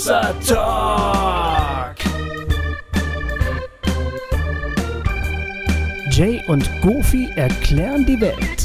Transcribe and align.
Hossa 0.00 0.32
Talk. 0.48 1.96
Jay 6.10 6.40
und 6.48 6.64
Goofy 6.80 7.28
erklären 7.36 8.06
die 8.06 8.18
Welt. 8.18 8.60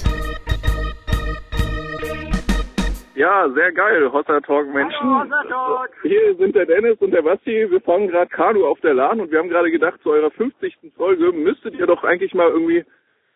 Ja, 3.15 3.49
sehr 3.49 3.73
geil, 3.73 4.09
Hossa 4.13 4.39
Talk 4.39 4.73
Menschen. 4.73 5.33
Hier 6.03 6.35
sind 6.37 6.55
der 6.55 6.67
Dennis 6.67 6.99
und 6.99 7.11
der 7.11 7.23
Basti. 7.23 7.69
Wir 7.69 7.81
fahren 7.81 8.07
gerade 8.07 8.29
Kanu 8.29 8.65
auf 8.65 8.79
der 8.79 8.93
Lahn 8.93 9.19
und 9.19 9.29
wir 9.29 9.39
haben 9.39 9.49
gerade 9.49 9.71
gedacht, 9.71 10.01
zu 10.03 10.11
eurer 10.11 10.31
50. 10.31 10.93
Folge 10.95 11.33
müsstet 11.33 11.75
ihr 11.75 11.85
doch 11.85 12.05
eigentlich 12.05 12.33
mal 12.33 12.47
irgendwie 12.47 12.85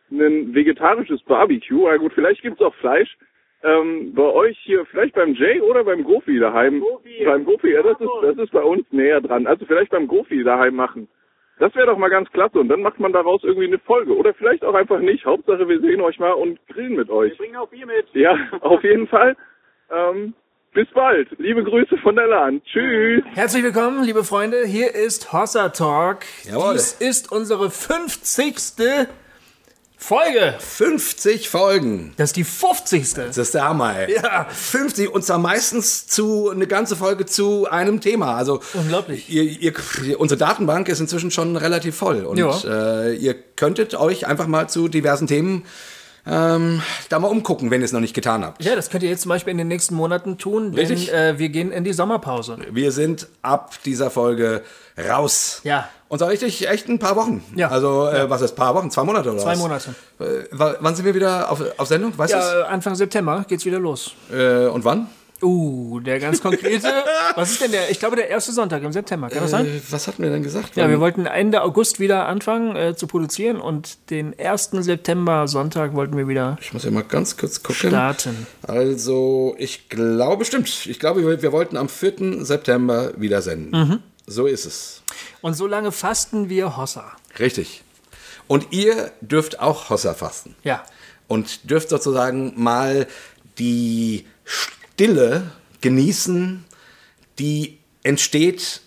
ein 0.10 0.56
vegetarisches 0.56 1.22
Barbecue. 1.24 1.86
Na 1.86 1.98
gut, 1.98 2.14
vielleicht 2.14 2.44
gibt's 2.44 2.62
auch 2.62 2.76
Fleisch. 2.76 3.18
Ähm, 3.62 4.14
bei 4.14 4.24
euch 4.24 4.58
hier, 4.64 4.86
vielleicht 4.86 5.16
beim 5.16 5.34
Jay 5.34 5.60
oder 5.60 5.84
beim 5.84 6.04
Gofi 6.04 6.40
daheim. 6.40 6.80
Gofi. 6.80 7.26
Beim 7.26 7.44
Gofi, 7.44 7.72
ja, 7.74 7.84
das 7.84 8.00
ist, 8.00 8.10
das 8.22 8.38
ist 8.38 8.52
bei 8.52 8.64
uns 8.64 8.86
näher 8.92 9.20
dran. 9.20 9.48
Also 9.48 9.66
vielleicht 9.66 9.92
beim 9.92 10.08
Gofi 10.08 10.44
daheim 10.44 10.76
machen. 10.76 11.10
Das 11.60 11.76
wäre 11.76 11.88
doch 11.88 11.98
mal 11.98 12.10
ganz 12.10 12.32
klasse 12.32 12.58
und 12.58 12.70
dann 12.70 12.82
macht 12.82 13.02
man 13.02 13.12
daraus 13.12 13.44
irgendwie 13.44 13.68
eine 13.68 13.80
Folge. 13.80 14.16
Oder 14.16 14.34
vielleicht 14.34 14.64
auch 14.64 14.76
einfach 14.76 15.00
nicht. 15.00 15.26
Hauptsache, 15.26 15.68
wir 15.68 15.82
sehen 15.82 16.00
euch 16.00 16.18
mal 16.18 16.32
und 16.32 16.58
grillen 16.68 16.96
mit 16.96 17.10
euch. 17.10 17.38
Bring 17.38 17.56
auch 17.58 17.68
Bier 17.68 17.86
mit. 17.86 18.08
Ja, 18.14 18.38
auf 18.62 18.82
jeden 18.82 19.08
Fall. 19.08 19.36
Ähm, 19.92 20.34
bis 20.74 20.88
bald. 20.94 21.28
Liebe 21.38 21.64
Grüße 21.66 21.98
von 21.98 22.16
der 22.16 22.28
LAN. 22.28 22.62
Tschüss. 22.64 23.24
Herzlich 23.34 23.64
willkommen, 23.64 24.06
liebe 24.06 24.24
Freunde. 24.24 24.64
Hier 24.66 24.96
ist 24.96 25.34
Hossa 25.34 25.68
Talk. 25.70 26.20
Jawohl. 26.44 26.74
Dies 26.74 26.94
ist 27.02 27.32
unsere 27.32 27.70
50. 27.70 29.10
Folge. 30.02 30.56
50 30.58 31.50
Folgen. 31.50 32.14
Das 32.16 32.30
ist 32.30 32.38
die 32.38 32.46
50. 32.46 33.14
Das 33.16 33.38
ist 33.38 33.54
der 33.54 33.66
Hammer, 33.66 33.96
ey. 34.00 34.16
Ja. 34.16 34.48
50 34.50 35.10
und 35.14 35.26
zwar 35.26 35.38
meistens 35.38 36.08
zu 36.08 36.50
eine 36.50 36.68
ganze 36.68 36.96
Folge 36.96 37.26
zu 37.26 37.70
einem 37.70 38.00
Thema. 38.00 38.36
Also 38.36 38.62
Unglaublich. 38.74 39.30
Ihr, 39.30 39.44
ihr, 39.44 39.74
unsere 40.20 40.40
Datenbank 40.40 40.88
ist 40.88 41.02
inzwischen 41.02 41.32
schon 41.32 41.58
relativ 41.58 41.98
voll 41.98 42.24
und 42.24 42.40
äh, 42.66 43.14
ihr 43.14 43.36
könntet 43.56 43.94
euch 43.94 44.26
einfach 44.26 44.48
mal 44.48 44.70
zu 44.70 44.88
diversen 44.88 45.28
Themen 45.28 45.66
ähm, 46.26 46.82
da 47.10 47.20
mal 47.20 47.28
umgucken, 47.28 47.72
wenn 47.72 47.82
ihr 47.82 47.86
es 47.86 47.92
noch 47.92 48.00
nicht 48.00 48.14
getan 48.14 48.44
habt. 48.44 48.64
Ja, 48.64 48.76
das 48.76 48.90
könnt 48.90 49.04
ihr 49.04 49.10
jetzt 49.10 49.22
zum 49.22 49.30
Beispiel 49.30 49.52
in 49.52 49.58
den 49.58 49.68
nächsten 49.68 49.96
Monaten 49.96 50.38
tun, 50.38 50.74
denn 50.74 50.92
äh, 51.10 51.38
wir 51.38 51.50
gehen 51.50 51.72
in 51.72 51.84
die 51.84 51.94
Sommerpause. 51.94 52.58
Wir 52.72 52.92
sind 52.92 53.28
ab 53.42 53.74
dieser 53.84 54.10
Folge 54.10 54.64
raus. 54.98 55.62
Ja. 55.64 55.90
Und 56.10 56.20
zwar 56.20 56.30
richtig 56.30 56.68
echt 56.68 56.90
ein 56.90 57.00
paar 57.00 57.16
Wochen. 57.16 57.42
Ja. 57.56 57.70
Also, 57.70 58.08
äh, 58.08 58.30
was 58.30 58.42
ist, 58.42 58.56
paar 58.56 58.74
Wochen? 58.76 58.90
Zwei 58.92 59.04
Monate 59.04 59.30
oder 59.32 59.40
Zwei 59.40 59.52
was? 59.52 59.60
Monate. 59.60 59.96
Äh, 60.20 60.24
wa- 60.52 60.76
wann 60.80 60.96
sind 60.96 61.06
wir 61.06 61.16
wieder 61.16 61.50
auf, 61.52 61.62
auf 61.78 61.88
Sendung? 61.88 62.18
Weißt 62.18 62.34
Ja, 62.34 62.62
äh, 62.62 62.64
Anfang 62.66 62.96
September 62.96 63.46
geht's 63.48 63.64
wieder 63.66 63.80
los. 63.80 64.14
Äh, 64.34 64.66
und 64.66 64.84
wann? 64.84 65.08
Uh, 65.42 66.02
der 66.02 66.20
ganz 66.20 66.42
konkrete. 66.42 66.92
was 67.36 67.52
ist 67.52 67.62
denn 67.62 67.72
der? 67.72 67.90
Ich 67.92 68.00
glaube, 68.00 68.18
der 68.18 68.28
erste 68.28 68.52
Sonntag 68.52 68.84
im 68.84 68.92
September. 68.92 69.30
Kann 69.30 69.44
das 69.44 69.52
sein? 69.52 69.68
Äh, 69.68 69.80
was 69.90 70.06
hatten 70.08 70.22
wir 70.22 70.30
denn 70.32 70.44
gesagt? 70.44 70.76
Ja, 70.76 70.90
wir 70.90 71.00
wollten 71.00 71.26
Ende 71.28 71.62
August 71.62 72.00
wieder 72.02 72.26
anfangen 72.28 72.76
äh, 72.76 72.96
zu 72.96 73.08
produzieren 73.08 73.62
und 73.62 74.10
den 74.10 74.34
1. 74.38 74.72
September 74.82 75.48
Sonntag 75.48 75.94
wollten 75.96 76.18
wir 76.18 76.28
wieder 76.28 76.58
Ich 76.60 76.74
muss 76.74 76.84
ja 76.84 76.92
mal 76.92 77.04
ganz 77.04 77.38
kurz 77.38 77.64
gucken. 77.64 77.90
starten. 77.92 78.48
Also, 78.68 79.56
ich 79.58 79.88
glaube, 79.88 80.44
stimmt. 80.44 80.88
Ich 80.88 81.00
glaube, 81.00 81.22
wir, 81.26 81.42
wir 81.42 81.52
wollten 81.54 81.78
am 81.78 81.88
4. 81.88 82.44
September 82.44 83.12
wieder 83.16 83.42
senden. 83.42 83.80
Mhm. 83.80 84.00
So 84.30 84.46
ist 84.46 84.66
es. 84.66 85.02
Und 85.42 85.56
so 85.56 85.66
lange 85.66 85.92
fasten 85.92 86.50
wir 86.50 86.78
Hossa. 86.78 87.12
Richtig. 87.40 87.84
Und 88.48 88.72
ihr 88.72 89.12
dürft 89.22 89.60
auch 89.60 89.90
Hossa 89.90 90.14
fasten. 90.14 90.56
Ja. 90.64 90.86
Und 91.28 91.70
dürft 91.70 91.90
sozusagen 91.90 92.54
mal 92.56 93.08
die 93.58 94.28
Stille 94.46 95.52
genießen, 95.82 96.64
die 97.40 97.80
entsteht, 98.04 98.82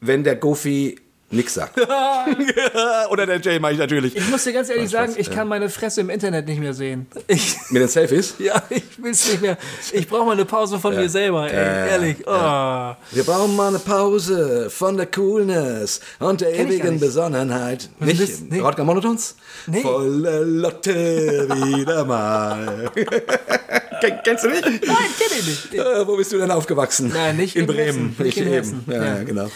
wenn 0.00 0.24
der 0.24 0.36
Goofy 0.36 1.00
nix 1.30 1.54
sagt. 1.54 1.78
Oder 3.10 3.26
der 3.26 3.40
Jay 3.40 3.58
mache 3.58 3.72
ich 3.72 3.78
natürlich. 3.78 4.16
Ich 4.16 4.28
muss 4.28 4.44
dir 4.44 4.52
ganz 4.52 4.68
ehrlich 4.68 4.90
sagen, 4.90 5.14
ich 5.16 5.30
kann 5.30 5.48
meine 5.48 5.68
Fresse 5.68 6.00
im 6.00 6.10
Internet 6.10 6.46
nicht 6.46 6.60
mehr 6.60 6.74
sehen. 6.74 7.06
Ich, 7.26 7.56
Mit 7.70 7.82
den 7.82 7.88
Selfies. 7.88 8.34
ja, 8.38 8.62
ich 8.70 8.82
will's 8.98 9.26
nicht 9.30 9.42
mehr. 9.42 9.56
Ich 9.92 10.08
brauche 10.08 10.24
mal 10.26 10.32
eine 10.32 10.44
Pause 10.44 10.78
von 10.78 10.94
mir 10.94 11.08
selber, 11.08 11.50
ey. 11.50 11.90
Ehrlich. 11.90 12.16
Oh. 12.26 12.94
Wir 13.12 13.24
brauchen 13.24 13.54
mal 13.56 13.68
eine 13.68 13.78
Pause 13.78 14.68
von 14.70 14.96
der 14.96 15.06
Coolness 15.06 16.00
und 16.18 16.40
der 16.40 16.52
Kenn 16.52 16.66
ich 16.66 16.66
gar 16.66 16.74
ewigen 16.78 16.90
nicht. 16.94 17.00
Besonnenheit. 17.00 17.88
Nicht? 18.00 18.50
nee. 18.50 18.60
Rodger 18.60 18.84
Monotons? 18.84 19.36
Nee. 19.66 19.82
Volle 19.82 20.44
Lotte 20.44 21.48
wieder 21.48 22.04
mal. 22.04 22.90
Ken, 24.00 24.18
kennst 24.24 24.44
du 24.44 24.48
nicht? 24.48 24.64
Nein, 24.64 24.80
kenn 25.18 25.38
ich 25.38 25.46
nicht. 25.46 25.74
Äh, 25.74 26.06
wo 26.06 26.16
bist 26.16 26.32
du 26.32 26.38
denn 26.38 26.50
aufgewachsen? 26.50 27.12
Nein, 27.14 27.36
nicht 27.36 27.54
in 27.54 27.62
in 27.62 27.66
Bremen. 27.66 28.08
Hessen, 28.16 28.24
nicht 28.24 28.36
in 28.38 28.44
eben. 28.44 28.52
Hessen. 28.54 28.84
Ja, 28.86 28.94
Ja. 28.94 29.04
ja, 29.16 29.22
genau. 29.24 29.50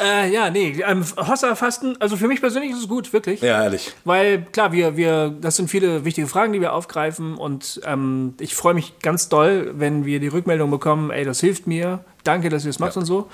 Äh, 0.00 0.32
ja, 0.32 0.50
nee, 0.50 0.82
ähm, 0.86 1.04
Hossa-Fasten, 1.16 1.96
also 2.00 2.16
für 2.16 2.28
mich 2.28 2.40
persönlich 2.40 2.72
ist 2.72 2.78
es 2.80 2.88
gut, 2.88 3.12
wirklich. 3.12 3.40
Ja, 3.40 3.62
ehrlich. 3.62 3.92
Weil 4.04 4.42
klar, 4.52 4.72
wir, 4.72 4.96
wir, 4.96 5.30
das 5.40 5.56
sind 5.56 5.68
viele 5.70 6.04
wichtige 6.04 6.26
Fragen, 6.26 6.52
die 6.52 6.60
wir 6.60 6.72
aufgreifen 6.72 7.34
und 7.36 7.80
ähm, 7.84 8.34
ich 8.40 8.54
freue 8.54 8.74
mich 8.74 8.98
ganz 9.00 9.28
doll, 9.28 9.72
wenn 9.76 10.04
wir 10.04 10.20
die 10.20 10.28
Rückmeldung 10.28 10.70
bekommen, 10.70 11.10
ey, 11.10 11.24
das 11.24 11.40
hilft 11.40 11.66
mir, 11.66 12.04
danke, 12.24 12.48
dass 12.48 12.64
ihr 12.64 12.70
es 12.70 12.78
macht 12.78 12.96
und 12.96 13.04
so. 13.04 13.28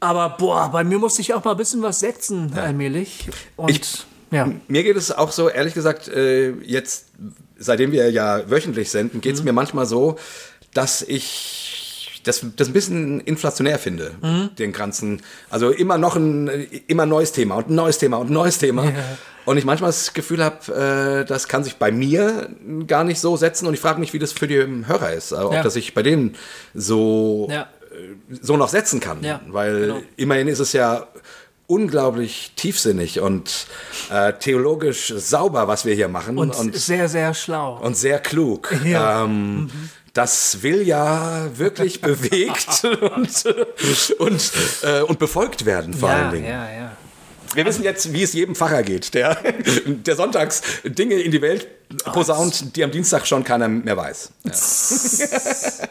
Aber 0.00 0.30
boah, 0.30 0.70
bei 0.72 0.82
mir 0.82 0.98
musste 0.98 1.20
ich 1.20 1.34
auch 1.34 1.44
mal 1.44 1.50
ein 1.52 1.56
bisschen 1.56 1.82
was 1.82 2.00
setzen, 2.00 2.52
allmählich. 2.56 3.28
Und 3.56 3.70
Ich- 3.70 4.06
ja. 4.30 4.48
Mir 4.68 4.82
geht 4.82 4.96
es 4.96 5.10
auch 5.12 5.32
so, 5.32 5.48
ehrlich 5.48 5.74
gesagt, 5.74 6.08
äh, 6.08 6.52
jetzt, 6.62 7.06
seitdem 7.58 7.92
wir 7.92 8.10
ja 8.10 8.48
wöchentlich 8.48 8.90
senden, 8.90 9.20
geht 9.20 9.34
es 9.34 9.42
mir 9.42 9.52
manchmal 9.52 9.86
so, 9.86 10.16
dass 10.72 11.02
ich 11.02 11.59
das, 12.24 12.44
das 12.56 12.68
ein 12.68 12.72
bisschen 12.72 13.20
inflationär 13.20 13.78
finde, 13.78 14.12
den 14.58 14.72
ganzen, 14.72 15.22
also 15.48 15.70
immer 15.70 15.98
noch 15.98 16.16
ein 16.16 16.48
immer 16.86 17.06
neues 17.06 17.32
Thema 17.32 17.56
und 17.56 17.70
ein 17.70 17.74
neues 17.74 17.98
Thema 17.98 18.18
und 18.18 18.30
ein 18.30 18.34
neues 18.34 18.58
Thema. 18.58 18.92
Und 19.46 19.56
ich 19.56 19.64
manchmal 19.64 19.88
das 19.88 20.12
Gefühl 20.12 20.44
habe, 20.44 21.20
äh, 21.22 21.24
das 21.24 21.48
kann 21.48 21.64
sich 21.64 21.76
bei 21.76 21.90
mir 21.90 22.50
gar 22.86 23.04
nicht 23.04 23.20
so 23.20 23.36
setzen 23.36 23.66
und 23.66 23.74
ich 23.74 23.80
frage 23.80 23.98
mich, 23.98 24.12
wie 24.12 24.18
das 24.18 24.32
für 24.32 24.46
die 24.46 24.56
Hörer 24.86 25.12
ist, 25.14 25.32
ob 25.32 25.52
Ja. 25.54 25.62
das 25.62 25.74
sich 25.74 25.94
bei 25.94 26.02
denen 26.02 26.36
so 26.74 27.48
Ja. 27.50 27.66
so 28.42 28.56
noch 28.56 28.68
setzen 28.68 29.00
kann. 29.00 29.22
Ja, 29.24 29.40
Weil 29.48 29.80
genau. 29.80 30.02
immerhin 30.16 30.46
ist 30.48 30.60
es 30.60 30.72
ja 30.72 31.06
unglaublich 31.66 32.52
tiefsinnig 32.56 33.20
und 33.20 33.66
äh, 34.12 34.32
theologisch 34.32 35.14
sauber, 35.16 35.68
was 35.68 35.84
wir 35.84 35.94
hier 35.94 36.08
machen. 36.08 36.36
Und, 36.36 36.50
Und, 36.56 36.58
und, 36.58 36.76
sehr, 36.76 37.08
sehr 37.08 37.32
schlau. 37.32 37.80
sehr 37.92 38.18
klug. 38.18 38.74
Ja. 38.84 39.24
Ähm, 39.24 39.70
Das 40.12 40.62
will 40.62 40.82
ja 40.82 41.46
wirklich 41.56 42.00
bewegt 42.00 42.84
und, 42.84 43.44
und, 44.18 44.52
äh, 44.82 45.00
und 45.02 45.18
befolgt 45.18 45.64
werden, 45.64 45.94
vor 45.94 46.08
ja, 46.08 46.16
allen 46.16 46.32
Dingen. 46.32 46.48
ja, 46.48 46.70
ja. 46.70 46.96
Wir 47.52 47.66
wissen 47.66 47.82
jetzt, 47.82 48.12
wie 48.12 48.22
es 48.22 48.32
jedem 48.32 48.54
Pfarrer 48.54 48.84
geht, 48.84 49.12
der, 49.12 49.36
der 49.86 50.14
sonntags 50.14 50.62
Dinge 50.84 51.16
in 51.16 51.32
die 51.32 51.42
Welt 51.42 51.66
posaunt, 52.04 52.76
die 52.76 52.84
am 52.84 52.92
Dienstag 52.92 53.26
schon 53.26 53.42
keiner 53.42 53.66
mehr 53.66 53.96
weiß. 53.96 54.30
Ja. 54.44 54.52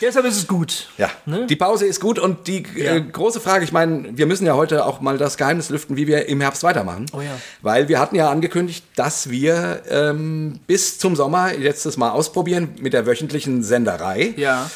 Deshalb 0.00 0.26
ist 0.26 0.36
es 0.36 0.46
gut. 0.46 0.88
Ja, 0.98 1.10
die 1.26 1.56
Pause 1.56 1.86
ist 1.86 2.00
gut 2.00 2.18
und 2.18 2.46
die 2.46 2.64
Ja. 2.74 2.94
äh, 2.96 3.00
große 3.00 3.40
Frage, 3.40 3.64
ich 3.64 3.72
meine, 3.72 4.16
wir 4.16 4.26
müssen 4.26 4.46
ja 4.46 4.54
heute 4.54 4.84
auch 4.86 5.00
mal 5.00 5.18
das 5.18 5.36
Geheimnis 5.36 5.68
lüften, 5.70 5.96
wie 5.96 6.06
wir 6.06 6.26
im 6.26 6.40
Herbst 6.40 6.62
weitermachen. 6.62 7.06
Oh 7.12 7.20
ja. 7.20 7.38
Weil 7.62 7.88
wir 7.88 7.98
hatten 7.98 8.16
ja 8.16 8.30
angekündigt, 8.30 8.84
dass 8.96 9.30
wir 9.30 9.82
ähm, 9.88 10.60
bis 10.66 10.98
zum 10.98 11.16
Sommer 11.16 11.52
jetzt 11.54 11.86
das 11.86 11.96
mal 11.96 12.10
ausprobieren 12.10 12.74
mit 12.80 12.92
der 12.92 13.06
wöchentlichen 13.06 13.62
Senderei. 13.62 14.34
Ja. 14.36 14.70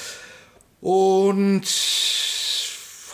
Und 0.80 1.64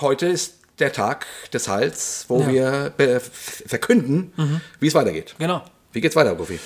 heute 0.01 0.27
ist 0.27 0.55
der 0.79 0.93
Tag 0.93 1.27
des 1.53 1.69
Heils, 1.69 2.25
wo 2.29 2.41
Ja. 2.41 2.47
Mhm. 2.47 2.93
wir 2.99 3.21
verkünden, 3.67 4.61
wie 4.81 4.89
es 4.89 4.95
weitergeht. 4.95 5.35
Genau. 5.39 5.63
Wie 5.93 6.01
geht's 6.01 6.17
weiter, 6.17 6.35
Goofy? 6.35 6.59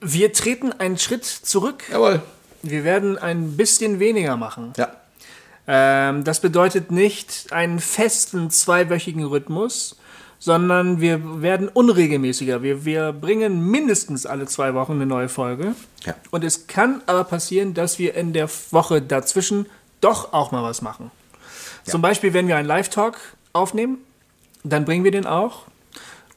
Wir 0.00 0.32
treten 0.32 0.72
einen 0.72 0.98
Schritt 0.98 1.24
zurück. 1.24 1.84
Jawohl. 1.90 2.20
Wir 2.62 2.84
werden 2.84 3.18
ein 3.18 3.56
bisschen 3.56 3.98
weniger 3.98 4.36
machen. 4.36 4.72
Ja. 4.76 4.92
Ähm, 5.66 6.24
das 6.24 6.40
bedeutet 6.40 6.90
nicht 6.90 7.52
einen 7.52 7.80
festen 7.80 8.50
zweiwöchigen 8.50 9.24
Rhythmus, 9.24 9.96
sondern 10.38 11.00
wir 11.00 11.42
werden 11.42 11.68
unregelmäßiger. 11.68 12.62
Wir, 12.62 12.84
wir 12.84 13.12
bringen 13.12 13.70
mindestens 13.70 14.26
alle 14.26 14.46
zwei 14.46 14.74
Wochen 14.74 14.92
eine 14.92 15.06
neue 15.06 15.28
Folge. 15.28 15.74
Ja. 16.04 16.14
Und 16.30 16.44
es 16.44 16.66
kann 16.66 17.02
aber 17.06 17.24
passieren, 17.24 17.74
dass 17.74 17.98
wir 17.98 18.14
in 18.14 18.32
der 18.32 18.48
Woche 18.70 19.02
dazwischen 19.02 19.66
doch 20.00 20.32
auch 20.32 20.52
mal 20.52 20.62
was 20.62 20.82
machen. 20.82 21.10
Zum 21.84 22.02
Beispiel, 22.02 22.34
wenn 22.34 22.48
wir 22.48 22.56
einen 22.56 22.68
Live-Talk 22.68 23.16
aufnehmen, 23.52 23.98
dann 24.64 24.84
bringen 24.84 25.04
wir 25.04 25.12
den 25.12 25.26
auch. 25.26 25.62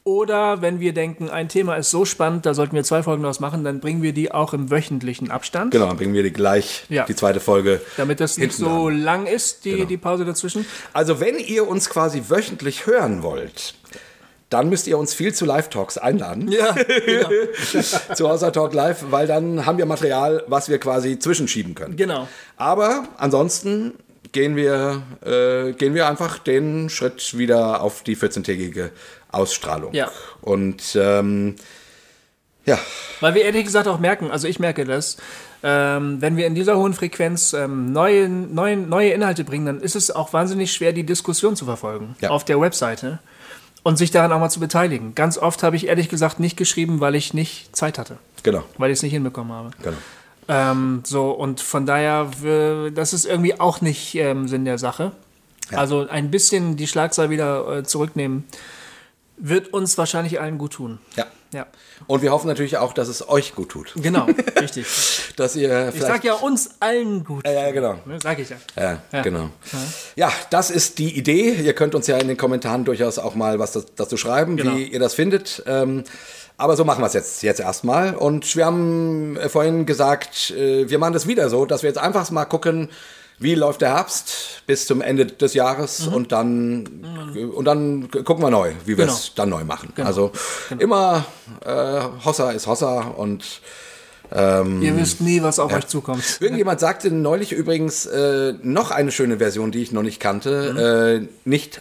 Oder 0.02 0.62
wenn 0.62 0.80
wir 0.80 0.94
denken, 0.94 1.28
ein 1.28 1.48
Thema 1.48 1.76
ist 1.76 1.90
so 1.90 2.04
spannend, 2.06 2.46
da 2.46 2.54
sollten 2.54 2.74
wir 2.74 2.82
zwei 2.84 3.02
Folgen 3.02 3.22
daraus 3.22 3.38
machen, 3.38 3.64
dann 3.64 3.80
bringen 3.80 4.02
wir 4.02 4.12
die 4.14 4.32
auch 4.32 4.54
im 4.54 4.70
wöchentlichen 4.70 5.30
Abstand. 5.30 5.72
Genau, 5.72 5.86
dann 5.88 5.96
bringen 5.98 6.14
wir 6.14 6.22
die 6.22 6.32
gleich 6.32 6.84
Ja. 6.88 7.04
die 7.04 7.14
zweite 7.14 7.38
Folge. 7.38 7.80
Damit 7.98 8.18
das 8.20 8.38
nicht 8.38 8.54
so 8.54 8.88
dran. 8.88 9.02
lang 9.02 9.26
ist, 9.26 9.64
die, 9.66 9.72
Genau. 9.72 9.84
die 9.84 9.96
Pause 9.98 10.24
dazwischen. 10.24 10.64
Also 10.94 11.20
wenn 11.20 11.38
ihr 11.38 11.68
uns 11.68 11.90
quasi 11.90 12.22
wöchentlich 12.28 12.86
hören 12.86 13.22
wollt, 13.22 13.74
dann 14.48 14.68
müsst 14.70 14.86
ihr 14.88 14.98
uns 14.98 15.12
viel 15.14 15.32
zu 15.34 15.44
Live-Talks 15.44 15.98
einladen. 15.98 16.50
Ja, 16.50 16.72
genau. 17.06 17.28
zu 18.14 18.26
Außer 18.26 18.52
Talk 18.52 18.72
Live, 18.74 19.04
weil 19.10 19.26
dann 19.26 19.64
haben 19.66 19.76
wir 19.78 19.86
Material, 19.86 20.42
was 20.48 20.68
wir 20.70 20.78
quasi 20.78 21.18
zwischenschieben 21.18 21.74
können. 21.74 21.96
Genau. 21.96 22.26
Aber 22.56 23.04
ansonsten 23.18 23.92
gehen 24.32 24.56
wir, 24.56 25.02
äh, 25.24 25.72
gehen 25.72 25.94
wir 25.94 26.08
einfach 26.08 26.38
den 26.38 26.88
Schritt 26.90 27.36
wieder 27.36 27.80
auf 27.82 28.02
die 28.02 28.16
14-tägige 28.16 28.90
Ausstrahlung. 29.32 29.92
Ja. 29.94 30.10
Und 30.40 30.96
ähm, 31.00 31.56
ja. 32.66 32.78
Weil 33.20 33.34
wir 33.34 33.42
ehrlich 33.44 33.64
gesagt 33.64 33.88
auch 33.88 33.98
merken, 33.98 34.30
also 34.30 34.46
ich 34.46 34.58
merke 34.60 34.84
das, 34.84 35.16
ähm, 35.62 36.20
wenn 36.20 36.36
wir 36.36 36.46
in 36.46 36.54
dieser 36.54 36.76
hohen 36.76 36.94
Frequenz 36.94 37.52
ähm, 37.52 37.92
neue, 37.92 38.28
neue, 38.28 38.76
neue 38.76 39.10
Inhalte 39.10 39.44
bringen, 39.44 39.66
dann 39.66 39.80
ist 39.80 39.96
es 39.96 40.10
auch 40.10 40.32
wahnsinnig 40.32 40.72
schwer, 40.72 40.92
die 40.92 41.04
Diskussion 41.04 41.56
zu 41.56 41.64
verfolgen 41.64 42.16
Ja. 42.20 42.30
auf 42.30 42.44
der 42.44 42.60
Webseite 42.60 43.18
und 43.82 43.96
sich 43.96 44.10
daran 44.10 44.30
auch 44.32 44.40
mal 44.40 44.50
zu 44.50 44.60
beteiligen. 44.60 45.14
Ganz 45.14 45.38
oft 45.38 45.62
habe 45.62 45.76
ich 45.76 45.86
ehrlich 45.86 46.08
gesagt 46.08 46.38
nicht 46.38 46.56
geschrieben, 46.56 47.00
weil 47.00 47.14
ich 47.14 47.34
nicht 47.34 47.74
Zeit 47.74 47.98
hatte, 47.98 48.18
Genau. 48.42 48.62
weil 48.78 48.90
ich 48.90 48.98
es 48.98 49.02
nicht 49.02 49.12
hinbekommen 49.12 49.52
habe. 49.52 49.70
genau. 49.82 49.96
Ähm, 50.48 51.02
so, 51.04 51.30
und 51.30 51.60
von 51.60 51.86
daher, 51.86 52.30
das 52.94 53.12
ist 53.12 53.24
irgendwie 53.24 53.58
auch 53.60 53.80
nicht 53.80 54.14
ähm, 54.16 54.48
Sinn 54.48 54.64
der 54.64 54.78
Sache. 54.78 55.12
Also 55.72 56.08
ein 56.08 56.30
bisschen 56.32 56.76
die 56.76 56.88
Schlagzahl 56.88 57.30
wieder 57.30 57.78
äh, 57.78 57.82
zurücknehmen, 57.84 58.44
wird 59.36 59.72
uns 59.72 59.96
wahrscheinlich 59.98 60.40
allen 60.40 60.58
gut 60.58 60.72
tun. 60.74 60.98
Ja. 61.16 61.26
Ja, 61.52 61.66
Und 62.06 62.22
wir 62.22 62.30
hoffen 62.30 62.46
natürlich 62.46 62.76
auch, 62.76 62.92
dass 62.92 63.08
es 63.08 63.28
euch 63.28 63.56
gut 63.56 63.70
tut. 63.70 63.92
genau, 63.96 64.26
richtig. 64.60 64.86
Dass 65.34 65.56
ihr 65.56 65.92
Ich 65.92 66.00
sag 66.00 66.22
ja 66.22 66.34
uns 66.34 66.70
allen 66.78 67.24
gut. 67.24 67.44
ja, 67.44 67.52
ja, 67.52 67.70
genau. 67.72 67.94
Ne, 68.04 68.18
sag 68.22 68.38
ich 68.38 68.50
ja. 68.50 68.56
Ja, 68.76 69.02
Ja. 69.12 69.22
genau. 69.22 69.50
Ja, 70.14 70.32
das 70.50 70.70
ist 70.70 71.00
die 71.00 71.16
Idee. 71.18 71.54
Ihr 71.54 71.72
könnt 71.72 71.96
uns 71.96 72.06
ja 72.06 72.18
in 72.18 72.28
den 72.28 72.36
Kommentaren 72.36 72.84
durchaus 72.84 73.18
auch 73.18 73.34
mal 73.34 73.58
was 73.58 73.72
dazu 73.96 74.16
schreiben, 74.16 74.56
Genau. 74.58 74.76
wie 74.76 74.84
ihr 74.84 75.00
das 75.00 75.14
findet. 75.14 75.64
Ähm, 75.66 76.04
aber 76.60 76.76
so 76.76 76.84
machen 76.84 77.02
wir 77.02 77.06
es 77.06 77.14
jetzt, 77.14 77.42
jetzt 77.42 77.60
erstmal. 77.60 78.14
Und 78.14 78.54
wir 78.56 78.66
haben 78.66 79.36
äh, 79.36 79.48
vorhin 79.48 79.86
gesagt, 79.86 80.50
äh, 80.52 80.88
wir 80.88 80.98
machen 80.98 81.12
das 81.14 81.26
wieder 81.26 81.48
so, 81.48 81.66
dass 81.66 81.82
wir 81.82 81.88
jetzt 81.90 81.98
einfach 81.98 82.30
mal 82.30 82.44
gucken, 82.44 82.88
wie 83.42 83.54
läuft 83.54 83.80
der 83.80 83.94
Herbst 83.96 84.62
bis 84.66 84.86
zum 84.86 85.00
Ende 85.00 85.24
des 85.26 85.54
Jahres 85.54 86.06
Mhm. 86.06 86.12
und 86.14 86.32
dann 86.32 86.88
und 87.56 87.64
dann 87.64 88.10
gucken 88.10 88.42
wir 88.44 88.50
neu, 88.50 88.72
wie 88.84 88.98
wir 88.98 89.06
Genau. 89.06 89.16
es 89.16 89.32
dann 89.34 89.48
neu 89.48 89.64
machen. 89.64 89.92
Also 89.96 90.30
immer 90.78 91.24
äh, 91.64 92.00
Hossa 92.24 92.50
ist 92.50 92.66
Hossa 92.66 93.00
und 93.16 93.62
ähm, 94.32 94.80
Ihr 94.82 94.96
wisst 94.96 95.20
nie, 95.22 95.42
was 95.42 95.58
auf 95.58 95.72
euch 95.72 95.86
zukommt. 95.88 96.22
Irgendjemand 96.40 96.78
sagte 96.80 97.10
neulich 97.10 97.50
übrigens 97.52 98.06
äh, 98.06 98.52
noch 98.62 98.90
eine 98.92 99.10
schöne 99.10 99.38
Version, 99.38 99.72
die 99.72 99.82
ich 99.82 99.90
noch 99.90 100.02
nicht 100.02 100.20
kannte. 100.20 101.26
Äh, 101.26 101.48
nicht, 101.48 101.80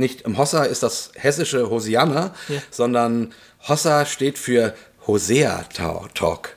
nicht 0.00 0.22
im 0.22 0.36
Hossa 0.38 0.64
ist 0.64 0.82
das 0.82 1.12
hessische 1.14 1.70
Hosianna, 1.70 2.34
Ja. 2.48 2.60
sondern 2.70 3.32
Hossa 3.68 4.04
steht 4.06 4.38
für 4.38 4.74
Hosea 5.06 5.64
Ta- 5.72 6.08
Talk. 6.14 6.56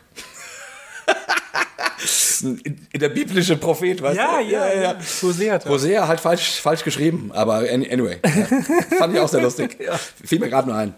Der 2.94 3.10
biblische 3.10 3.56
Prophet, 3.56 4.02
weißt 4.02 4.20
du? 4.20 5.28
Hosea. 5.28 5.60
Hosea 5.66 6.08
halt 6.08 6.20
falsch, 6.20 6.60
falsch 6.60 6.84
geschrieben, 6.84 7.32
aber 7.34 7.56
an- 7.60 7.86
anyway. 7.90 8.18
Ja. 8.26 8.98
Fand 8.98 9.14
ich 9.14 9.20
auch 9.20 9.30
sehr 9.30 9.42
lustig. 9.48 9.78
Fiel 10.26 10.40
mir 10.40 10.50
gerade 10.50 10.68
nur 10.68 10.78
ein. 10.78 10.94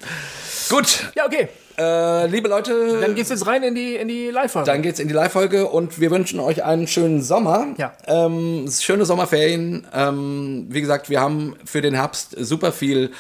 Gut, 0.70 1.12
Ja, 1.16 1.26
okay. 1.28 1.50
Äh, 1.78 2.28
liebe 2.28 2.48
Leute, 2.48 3.00
Dann 3.02 3.16
geht's 3.16 3.30
jetzt 3.30 3.46
rein 3.48 3.64
in 3.64 3.76
die, 3.76 3.96
in 3.96 4.08
die 4.08 4.30
Live-Folge. 4.30 4.70
dann 4.70 4.82
geht's 4.82 5.00
in 5.00 5.08
die 5.08 5.14
Live-Folge 5.14 5.68
und 5.68 6.00
wir 6.00 6.12
wünschen 6.12 6.40
euch 6.40 6.64
einen 6.64 6.88
schönen 6.88 7.22
Sommer. 7.22 7.68
Ja. 7.78 7.94
Ähm, 8.08 8.68
schöne 8.72 9.06
Sommerferien. 9.06 9.86
Ähm, 9.94 10.68
wie 10.70 10.82
gesagt, 10.82 11.10
wir 11.10 11.20
haben 11.22 11.56
für 11.66 11.82
den 11.82 11.94
Herbst 11.94 12.36
super 12.38 12.72
viel 12.72 13.12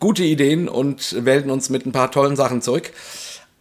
gute 0.00 0.24
Ideen 0.24 0.68
und 0.68 1.12
melden 1.22 1.50
uns 1.50 1.70
mit 1.70 1.86
ein 1.86 1.92
paar 1.92 2.10
tollen 2.10 2.36
Sachen 2.36 2.62
zurück. 2.62 2.90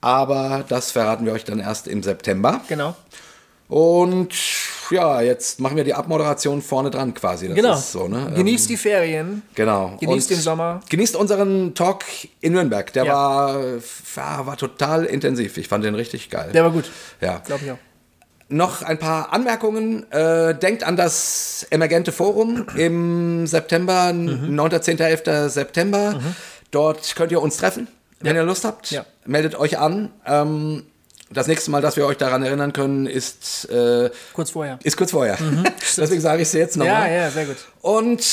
Aber 0.01 0.65
das 0.68 0.92
verraten 0.92 1.25
wir 1.25 1.33
euch 1.33 1.44
dann 1.45 1.59
erst 1.59 1.88
im 1.88 2.04
September. 2.04 2.62
Genau. 2.68 2.95
Und 3.69 4.33
ja, 4.91 5.21
jetzt 5.21 5.59
machen 5.59 5.77
wir 5.77 5.83
die 5.83 5.93
Abmoderation 5.93 6.61
vorne 6.61 6.89
dran 6.91 7.13
quasi. 7.13 7.47
Das 7.47 7.55
Genau. 7.55 7.73
ist 7.73 7.91
so, 7.91 8.07
ne? 8.07 8.31
Genießt 8.35 8.69
die 8.69 8.77
Ferien. 8.77 9.41
Genau. 9.55 9.97
Genießt 9.99 10.29
Und 10.31 10.38
den 10.38 10.41
Sommer. 10.41 10.79
Genießt 10.89 11.15
unseren 11.15 11.73
Talk 11.73 12.03
in 12.41 12.53
Nürnberg. 12.53 12.91
Der 12.93 13.05
Ja. 13.05 13.13
war, 13.13 13.63
war, 14.15 14.45
war 14.47 14.57
total 14.57 15.05
intensiv. 15.05 15.57
Ich 15.57 15.67
fand 15.67 15.83
den 15.85 15.95
richtig 15.95 16.29
geil. 16.29 16.49
Der 16.53 16.63
war 16.63 16.71
gut. 16.71 16.89
ja. 17.21 17.39
Glaube 17.45 17.63
ich 17.65 17.71
auch. 17.71 17.77
Noch 18.49 18.81
ein 18.81 18.99
paar 18.99 19.31
Anmerkungen. 19.31 20.11
Äh, 20.11 20.53
denkt 20.55 20.83
an 20.83 20.97
das 20.97 21.65
Emergente 21.69 22.11
Forum 22.11 22.65
im 22.75 23.47
September, 23.47 24.11
Mhm. 24.11 24.53
9., 24.55 24.81
10., 24.81 24.99
11. 24.99 25.49
September. 25.49 26.19
Dort 26.69 27.15
könnt 27.15 27.31
ihr 27.31 27.41
uns 27.41 27.55
treffen, 27.57 27.87
wenn 28.19 28.35
ihr 28.35 28.44
Lust 28.44 28.65
habt. 28.65 28.91
Ja. 28.91 29.05
Meldet 29.25 29.55
euch 29.57 29.77
an. 29.79 30.09
Ähm, 30.25 30.83
das 31.33 31.48
nächste 31.48 31.72
Mal, 31.72 31.81
dass 31.81 31.95
wir 31.98 32.06
euch 32.06 32.18
daran 32.18 32.44
erinnern 32.44 32.74
können, 32.74 33.06
ist, 33.07 33.69
äh, 33.69 34.10
Kurz 34.33 34.51
vorher. 34.51 34.80
ist 34.83 34.98
kurz 34.98 35.12
vorher. 35.12 35.38
Deswegen 35.98 36.22
sage 36.22 36.42
ich 36.42 36.48
es 36.50 36.54
jetzt 36.54 36.78
Mhm. 36.78 36.83
Ja, 36.83 36.94
nochmal. 36.94 37.12
ja, 37.12 37.31
sehr 37.31 37.45
gut. 37.45 37.57
Und 37.81 38.24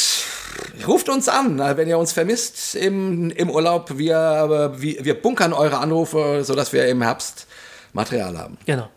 ruft 0.86 1.08
uns 1.08 1.28
an, 1.28 1.58
wenn 1.76 1.88
ihr 1.88 1.98
uns 1.98 2.12
vermisst 2.12 2.74
im, 2.74 3.30
im 3.30 3.50
Urlaub. 3.50 3.96
Wir, 3.98 4.72
wir, 4.76 5.04
wir 5.04 5.20
bunkern 5.22 5.52
eure 5.52 5.78
Anrufe, 5.78 6.40
sodass 6.44 6.72
wir 6.72 6.86
im 6.88 7.02
Herbst 7.02 7.46
Material 7.92 8.36
haben. 8.38 8.58
Genau. 8.66 8.88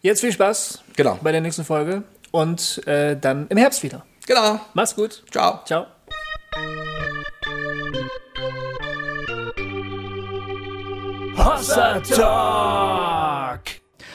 Jetzt 0.00 0.20
viel 0.20 0.32
Spaß 0.32 0.80
Genau. 0.96 1.18
bei 1.22 1.30
der 1.32 1.40
nächsten 1.40 1.64
Folge 1.64 2.02
und 2.32 2.86
äh, 2.88 3.16
dann 3.16 3.46
im 3.48 3.56
Herbst 3.56 3.82
wieder. 3.82 4.04
Genau. 4.26 4.60
Mach's 4.74 4.94
gut. 4.96 5.22
Ciao. 5.30 5.60
Ciao. 5.64 5.86
Hossa 11.44 11.98
Talk! 11.98 13.60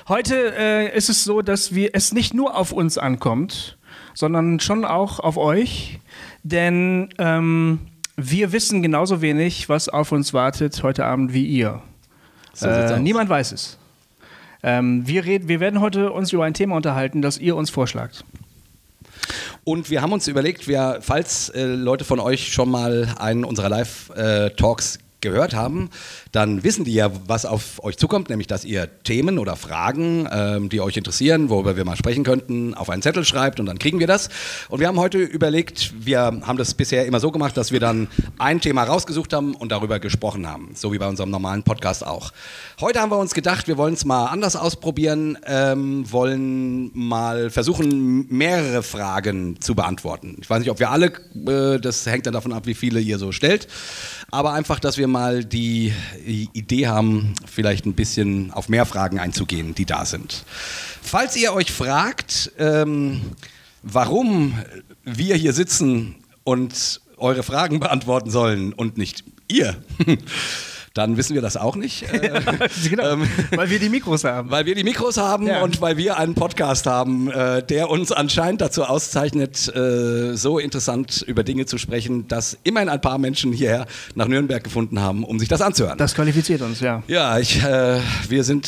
Heute 0.07 0.53
äh, 0.57 0.95
ist 0.95 1.09
es 1.09 1.25
so, 1.25 1.41
dass 1.41 1.75
wir 1.75 1.89
es 1.91 2.13
nicht 2.13 2.33
nur 2.33 2.56
auf 2.56 2.71
uns 2.71 2.97
ankommt, 2.97 3.77
sondern 4.13 4.62
schon 4.62 4.85
auch 4.85 5.19
auf 5.19 5.35
euch, 5.35 6.00
denn 6.44 7.09
ähm, 7.18 7.79
wir 8.15 8.53
wissen 8.53 8.81
genauso 8.81 9.21
wenig, 9.21 9.68
was 9.68 9.89
auf 9.89 10.13
uns 10.13 10.33
wartet 10.33 10.81
heute 10.83 11.03
Abend 11.03 11.33
wie 11.33 11.45
ihr. 11.45 11.81
So 12.53 12.69
äh, 12.69 12.97
niemand 12.97 13.30
weiß 13.30 13.51
es. 13.51 13.77
Ähm, 14.63 15.06
wir, 15.06 15.25
red, 15.25 15.50
wir 15.50 15.59
werden 15.59 15.81
heute 15.81 16.13
uns 16.13 16.31
über 16.31 16.45
ein 16.45 16.53
Thema 16.53 16.77
unterhalten, 16.77 17.21
das 17.21 17.38
ihr 17.39 17.57
uns 17.57 17.69
vorschlagt. 17.69 18.23
Und 19.65 19.89
wir 19.89 20.01
haben 20.01 20.13
uns 20.13 20.30
überlegt, 20.30 20.69
wir, 20.69 21.00
falls 21.01 21.50
äh, 21.50 21.65
Leute 21.65 22.06
von 22.06 22.21
euch 22.21 22.53
schon 22.53 22.71
mal 22.71 23.13
einen 23.19 23.44
unserer 23.44 23.68
Live-Talks 23.68 25.00
gehört 25.21 25.55
haben, 25.55 25.89
dann 26.31 26.63
wissen 26.63 26.85
die 26.85 26.93
ja, 26.93 27.11
was 27.25 27.45
auf 27.45 27.83
euch 27.83 27.97
zukommt, 27.97 28.29
nämlich 28.29 28.47
dass 28.47 28.63
ihr 28.63 28.87
Themen 29.03 29.39
oder 29.39 29.55
Fragen, 29.55 30.27
ähm, 30.31 30.69
die 30.69 30.79
euch 30.79 30.95
interessieren, 30.97 31.49
worüber 31.49 31.75
wir 31.75 31.85
mal 31.85 31.95
sprechen 31.95 32.23
könnten, 32.23 32.73
auf 32.73 32.89
einen 32.89 33.01
Zettel 33.01 33.25
schreibt 33.25 33.59
und 33.59 33.65
dann 33.65 33.80
kriegen 33.80 33.99
wir 33.99 34.07
das. 34.07 34.30
Und 34.69 34.80
wir 34.80 34.87
haben 34.87 34.99
heute 34.99 35.18
überlegt, 35.18 35.94
wir 36.06 36.19
haben 36.19 36.57
das 36.57 36.73
bisher 36.75 37.06
immer 37.06 37.19
so 37.19 37.31
gemacht, 37.31 37.57
dass 37.57 37.71
wir 37.71 37.80
dann 37.80 38.07
ein 38.37 38.61
Thema 38.61 38.83
rausgesucht 38.83 39.33
haben 39.33 39.56
und 39.56 39.71
darüber 39.71 39.99
gesprochen 39.99 40.47
haben, 40.47 40.71
so 40.75 40.94
wie 40.94 40.99
bei 40.99 41.07
unserem 41.07 41.31
normalen 41.31 41.63
Podcast 41.63 42.06
auch. 42.06 42.31
Heute 42.80 43.01
haben 43.01 43.11
wir 43.11 43.18
uns 43.18 43.33
gedacht, 43.33 43.68
wir 43.68 43.77
wollen 43.77 43.95
es 43.95 44.06
mal 44.06 44.27
anders 44.27 44.56
ausprobieren, 44.56 45.37
ähm, 45.45 46.11
wollen 46.11 46.92
mal 46.94 47.49
versuchen, 47.49 48.27
mehrere 48.30 48.83
Fragen 48.83 49.59
zu 49.61 49.73
beantworten. 49.73 50.37
Ich 50.42 50.49
weiß 50.49 50.59
nicht, 50.59 50.69
ob 50.69 50.80
wir 50.80 50.92
alle, 50.92 51.13
äh, 51.47 51.80
das 51.80 52.06
hängt 52.06 52.27
dann 52.27 52.33
davon 52.33 52.53
ab, 52.53 52.68
wie 52.68 52.75
viele 52.75 52.99
ihr 52.99 53.18
so 53.18 53.31
stellt, 53.31 53.68
aber 54.31 54.53
einfach, 54.53 54.79
dass 54.79 54.97
wir 54.97 55.07
mal 55.07 55.45
die 55.45 55.93
Idee 56.25 56.87
haben, 56.87 57.33
vielleicht 57.45 57.85
ein 57.85 57.93
bisschen 57.93 58.51
auf 58.51 58.69
mehr 58.69 58.85
Fragen 58.85 59.19
einzugehen, 59.19 59.73
die 59.73 59.85
da 59.85 60.05
sind. 60.05 60.43
Falls 61.01 61.35
ihr 61.37 61.53
euch 61.53 61.71
fragt, 61.71 62.51
ähm, 62.57 63.21
warum 63.83 64.57
wir 65.03 65.35
hier 65.35 65.53
sitzen 65.53 66.15
und 66.43 67.01
eure 67.17 67.43
Fragen 67.43 67.79
beantworten 67.79 68.29
sollen 68.29 68.73
und 68.73 68.97
nicht 68.97 69.23
ihr, 69.47 69.81
dann 70.97 71.18
wissen 71.18 71.33
wir 71.35 71.42
das 71.42 71.57
auch 71.57 71.75
nicht. 71.75 72.06
Äh, 72.18 72.42
genau, 72.89 73.18
weil 73.56 73.69
wir 73.69 73.80
die 73.80 73.89
Mikros 73.89 74.23
haben. 74.23 74.49
weil 74.49 74.66
wir 74.66 74.73
die 74.75 74.83
Mikros 74.83 75.18
haben 75.18 75.47
Ja. 75.47 75.61
und 75.61 75.81
weil 75.81 75.97
wir 75.97 76.18
einen 76.18 76.33
Podcast 76.35 76.85
haben, 76.87 77.30
äh, 77.31 77.61
der 77.63 77.89
uns 77.89 78.11
anscheinend 78.11 78.61
dazu 78.61 78.83
auszeichnet, 78.83 79.68
äh, 79.75 80.35
so 80.35 80.57
interessant 80.59 81.23
über 81.27 81.44
Dinge 81.44 81.66
zu 81.66 81.77
sprechen, 81.77 82.27
dass 82.27 82.57
immerhin 82.63 82.89
ein 82.89 83.01
paar 83.01 83.18
Menschen 83.18 83.51
hierher 83.54 83.85
nach 84.16 84.27
Nürnberg 84.27 84.63
gefunden 84.63 84.99
haben, 84.99 85.23
um 85.23 85.37
sich 85.39 85.47
das 85.47 85.61
anzuhören. 85.61 85.97
Das 85.97 86.16
qualifiziert 86.16 86.61
uns, 86.61 86.80
ja. 86.80 87.04
ja, 87.07 87.37
ich, 87.39 87.61
äh, 87.63 87.99
wir 88.27 88.44
sind 88.44 88.68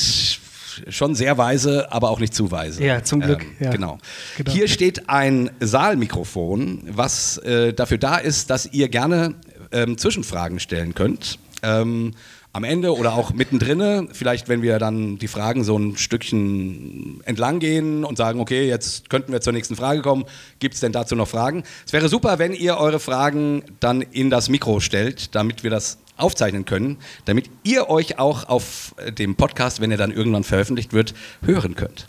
schon 0.89 1.15
sehr 1.15 1.38
weise, 1.38 1.91
aber 1.91 2.09
auch 2.09 2.19
nicht 2.19 2.33
zu 2.33 2.51
weise. 2.51 2.83
Ja, 2.83 3.03
zum 3.03 3.19
Glück, 3.21 3.41
Ähm, 3.43 3.55
ja. 3.59 3.71
Genau. 3.71 3.98
Genau. 4.38 4.51
Hier 4.51 4.67
steht 4.67 5.09
ein 5.09 5.50
Saalmikrofon, 5.59 6.83
was 6.91 7.38
äh, 7.39 7.74
dafür 7.74 7.98
da 7.98 8.17
ist, 8.17 8.50
dass 8.50 8.65
ihr 8.71 8.88
gerne 8.89 9.36
ähm, 9.71 9.98
Zwischenfragen 9.98 10.59
stellen 10.59 10.95
könnt. 10.95 11.38
Ähm, 11.61 12.13
am 12.51 12.63
Ende 12.63 12.95
oder 12.95 13.13
auch 13.13 13.31
mittendrin, 13.31 14.09
vielleicht 14.11 14.49
wenn 14.49 14.61
wir 14.61 14.79
dann 14.79 15.19
die 15.19 15.27
Fragen 15.27 15.63
so 15.63 15.77
ein 15.77 15.97
Stückchen 15.97 17.21
entlang 17.25 17.59
gehen 17.59 18.03
und 18.03 18.17
sagen, 18.17 18.39
okay, 18.39 18.67
jetzt 18.67 19.09
könnten 19.09 19.31
wir 19.31 19.41
zur 19.41 19.53
nächsten 19.53 19.75
Frage 19.75 20.01
kommen, 20.01 20.25
gibt 20.57 20.73
es 20.73 20.79
denn 20.79 20.91
dazu 20.91 21.15
noch 21.15 21.27
Fragen? 21.27 21.63
Es 21.85 21.93
wäre 21.93 22.09
super, 22.09 22.39
wenn 22.39 22.53
ihr 22.53 22.77
eure 22.77 22.99
Fragen 22.99 23.63
dann 23.79 24.01
in 24.01 24.31
das 24.31 24.49
Mikro 24.49 24.79
stellt, 24.79 25.35
damit 25.35 25.63
wir 25.63 25.69
das 25.69 25.99
aufzeichnen 26.17 26.65
können, 26.65 26.97
damit 27.25 27.49
ihr 27.63 27.89
euch 27.89 28.17
auch 28.19 28.49
auf 28.49 28.95
äh, 28.97 29.11
dem 29.11 29.35
Podcast, 29.35 29.79
wenn 29.79 29.91
er 29.91 29.97
dann 29.97 30.11
irgendwann 30.11 30.43
veröffentlicht 30.43 30.91
wird, 30.91 31.13
hören 31.43 31.75
könnt. 31.75 32.07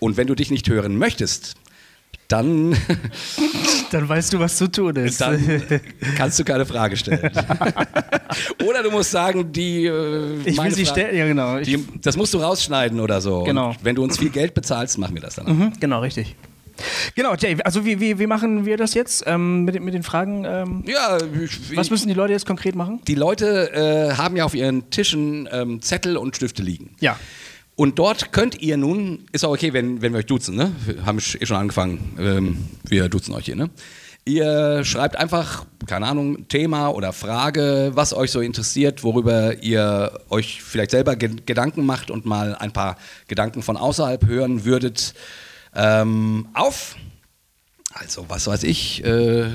Und 0.00 0.16
wenn 0.16 0.26
du 0.26 0.34
dich 0.34 0.50
nicht 0.50 0.68
hören 0.68 0.96
möchtest, 0.96 1.54
dann, 2.32 2.74
Dann 3.90 4.08
weißt 4.08 4.32
du, 4.32 4.38
was 4.38 4.56
zu 4.56 4.70
tun 4.70 4.96
ist. 4.96 5.20
dann 5.20 5.62
kannst 6.16 6.38
du 6.38 6.44
keine 6.44 6.64
Frage 6.64 6.96
stellen. 6.96 7.30
oder 8.66 8.82
du 8.82 8.90
musst 8.90 9.10
sagen, 9.10 9.52
die. 9.52 9.84
Äh, 9.86 10.38
ich 10.44 10.56
will 10.62 10.70
sie 10.74 10.86
stellen. 10.86 11.16
Ja, 11.16 11.26
genau. 11.26 11.58
Die, 11.60 11.84
das 12.00 12.16
musst 12.16 12.32
du 12.34 12.38
rausschneiden 12.38 13.00
oder 13.00 13.20
so. 13.20 13.42
Genau. 13.42 13.68
Und 13.70 13.84
wenn 13.84 13.94
du 13.94 14.02
uns 14.02 14.18
viel 14.18 14.30
Geld 14.30 14.54
bezahlst, 14.54 14.98
machen 14.98 15.14
wir 15.14 15.22
das 15.22 15.34
dann. 15.34 15.46
Mhm, 15.46 15.72
genau, 15.80 16.00
richtig. 16.00 16.34
Genau, 17.14 17.34
Jay, 17.34 17.56
also 17.64 17.84
wie, 17.84 18.00
wie, 18.00 18.18
wie 18.18 18.26
machen 18.26 18.64
wir 18.64 18.78
das 18.78 18.94
jetzt 18.94 19.24
ähm, 19.26 19.64
mit, 19.64 19.74
den- 19.74 19.84
mit 19.84 19.92
den 19.92 20.02
Fragen? 20.02 20.44
Ähm, 20.46 20.82
Ja, 20.86 21.18
ich, 21.44 21.76
was 21.76 21.90
müssen 21.90 22.08
die 22.08 22.14
Leute 22.14 22.32
jetzt 22.32 22.46
konkret 22.46 22.74
machen? 22.74 23.00
die 23.06 23.14
Leute 23.14 23.70
äh, 23.72 24.14
haben 24.16 24.36
ja 24.36 24.44
auf 24.46 24.54
ihren 24.54 24.88
Tischen 24.88 25.46
ähm, 25.52 25.82
Zettel 25.82 26.16
und 26.16 26.34
Stifte 26.34 26.62
liegen. 26.62 26.94
Ja. 26.98 27.18
Und 27.74 27.98
dort 27.98 28.32
könnt 28.32 28.60
ihr 28.60 28.76
nun, 28.76 29.26
ist 29.32 29.44
auch 29.44 29.52
okay, 29.52 29.72
wenn, 29.72 30.02
wenn 30.02 30.12
wir 30.12 30.18
euch 30.18 30.26
duzen, 30.26 30.56
ne? 30.56 30.72
Wir 30.84 31.06
haben 31.06 31.18
eh 31.18 31.46
schon 31.46 31.56
angefangen, 31.56 32.16
ähm, 32.18 32.68
wir 32.84 33.08
duzen 33.08 33.34
euch 33.34 33.46
hier, 33.46 33.56
ne? 33.56 33.70
Ihr 34.24 34.84
schreibt 34.84 35.16
einfach, 35.16 35.66
keine 35.86 36.06
Ahnung, 36.06 36.46
Thema 36.46 36.90
oder 36.90 37.12
Frage, 37.12 37.90
was 37.94 38.12
euch 38.12 38.30
so 38.30 38.40
interessiert, 38.40 39.02
worüber 39.02 39.60
ihr 39.64 40.20
euch 40.28 40.62
vielleicht 40.62 40.92
selber 40.92 41.16
ge 41.16 41.30
Gedanken 41.44 41.84
macht 41.84 42.08
und 42.08 42.24
mal 42.24 42.54
ein 42.54 42.72
paar 42.72 42.98
Gedanken 43.26 43.62
von 43.62 43.76
außerhalb 43.76 44.24
hören 44.26 44.64
würdet, 44.64 45.14
ähm, 45.74 46.46
auf. 46.54 46.94
Also, 47.94 48.26
was 48.28 48.46
weiß 48.46 48.62
ich, 48.62 49.04
äh, 49.04 49.50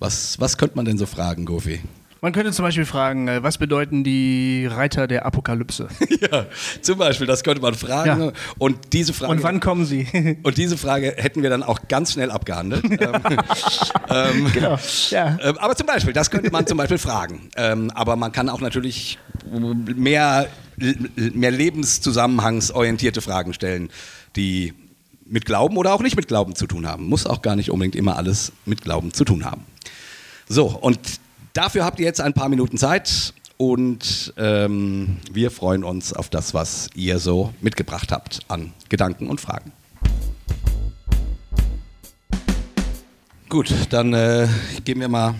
was, 0.00 0.40
was 0.40 0.58
könnte 0.58 0.74
man 0.74 0.84
denn 0.84 0.98
so 0.98 1.06
fragen, 1.06 1.44
Gofi? 1.44 1.80
Man 2.24 2.32
könnte 2.32 2.52
zum 2.52 2.64
Beispiel 2.64 2.86
fragen, 2.86 3.26
äh, 3.26 3.42
was 3.42 3.58
bedeuten 3.58 4.04
die 4.04 4.68
Reiter 4.70 5.08
der 5.08 5.26
Apokalypse? 5.26 5.88
Ja, 6.22 6.46
zum 6.80 6.98
Beispiel, 6.98 7.26
das 7.26 7.42
könnte 7.42 7.60
man 7.60 7.74
fragen. 7.74 8.26
Ja. 8.26 8.32
Und 8.58 8.92
diese 8.92 9.12
Frage. 9.12 9.32
Und 9.32 9.42
wann 9.42 9.58
kommen 9.58 9.84
sie? 9.86 10.38
Und 10.44 10.56
diese 10.56 10.78
Frage 10.78 11.14
hätten 11.16 11.42
wir 11.42 11.50
dann 11.50 11.64
auch 11.64 11.80
ganz 11.88 12.12
schnell 12.12 12.30
abgehandelt. 12.30 12.84
ähm, 12.90 13.00
ähm, 14.08 14.52
genau. 14.52 14.78
Ja. 15.10 15.36
ähm, 15.42 15.58
aber 15.58 15.74
zum 15.74 15.88
Beispiel, 15.88 16.12
das 16.12 16.30
könnte 16.30 16.52
man 16.52 16.64
zum 16.64 16.78
Beispiel 16.78 16.98
fragen. 16.98 17.48
Ähm, 17.56 17.90
aber 17.90 18.14
man 18.14 18.30
kann 18.30 18.48
auch 18.48 18.60
natürlich 18.60 19.18
mehr, 19.96 20.46
mehr 20.76 21.50
lebenszusammenhangsorientierte 21.50 23.20
Fragen 23.20 23.52
stellen, 23.52 23.90
die 24.36 24.74
mit 25.26 25.44
Glauben 25.44 25.76
oder 25.76 25.92
auch 25.92 26.02
nicht 26.02 26.14
mit 26.14 26.28
Glauben 26.28 26.54
zu 26.54 26.68
tun 26.68 26.86
haben. 26.86 27.08
Muss 27.08 27.26
auch 27.26 27.42
gar 27.42 27.56
nicht 27.56 27.72
unbedingt 27.72 27.96
immer 27.96 28.16
alles 28.16 28.52
mit 28.64 28.82
Glauben 28.82 29.12
zu 29.12 29.24
tun 29.24 29.44
haben. 29.44 29.66
So, 30.48 30.66
und 30.66 30.98
dafür 31.52 31.84
habt 31.84 31.98
ihr 32.00 32.06
jetzt 32.06 32.20
ein 32.20 32.32
paar 32.32 32.48
Minuten 32.48 32.78
Zeit 32.78 33.34
und 33.56 34.32
ähm, 34.36 35.18
wir 35.32 35.50
freuen 35.50 35.84
uns 35.84 36.12
auf 36.12 36.28
das, 36.28 36.54
was 36.54 36.88
ihr 36.94 37.18
so 37.18 37.52
mitgebracht 37.60 38.10
habt 38.12 38.40
an 38.48 38.72
Gedanken 38.88 39.28
und 39.28 39.40
Fragen. 39.40 39.72
Gut, 43.48 43.72
dann 43.90 44.14
äh, 44.14 44.48
gehen 44.84 44.98
wir 45.00 45.08
mal. 45.08 45.34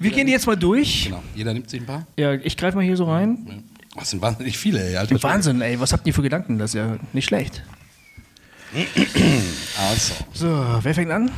Wir 0.00 0.10
gehen 0.10 0.26
jetzt 0.28 0.46
mal 0.46 0.56
durch. 0.56 1.04
Genau, 1.04 1.22
jeder 1.34 1.52
nimmt 1.52 1.70
sich 1.70 1.80
ein 1.80 1.86
paar. 1.86 2.06
Ja, 2.16 2.32
ich 2.34 2.56
greife 2.56 2.76
mal 2.76 2.84
hier 2.84 2.96
so 2.96 3.04
rein. 3.04 3.62
Das 3.96 4.10
sind 4.10 4.20
wahnsinnig 4.22 4.58
viele. 4.58 4.82
ey, 4.82 4.96
Alter. 4.96 5.22
Wahnsinn, 5.22 5.60
ey, 5.60 5.78
was 5.78 5.92
habt 5.92 6.06
ihr 6.06 6.14
für 6.14 6.22
Gedanken? 6.22 6.58
Das 6.58 6.70
ist 6.70 6.74
ja 6.74 6.96
nicht 7.12 7.26
schlecht. 7.26 7.62
Also, 9.90 10.14
So, 10.34 10.78
wer 10.82 10.92
fängt 10.94 11.10
an? 11.12 11.30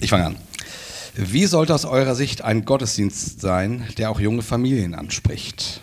ich 0.00 0.08
fange 0.10 0.26
an. 0.26 0.36
Wie 1.14 1.46
sollte 1.46 1.74
aus 1.74 1.84
eurer 1.84 2.14
Sicht 2.14 2.42
ein 2.42 2.64
Gottesdienst 2.64 3.40
sein, 3.40 3.86
der 3.98 4.10
auch 4.10 4.20
junge 4.20 4.42
Familien 4.42 4.94
anspricht? 4.94 5.82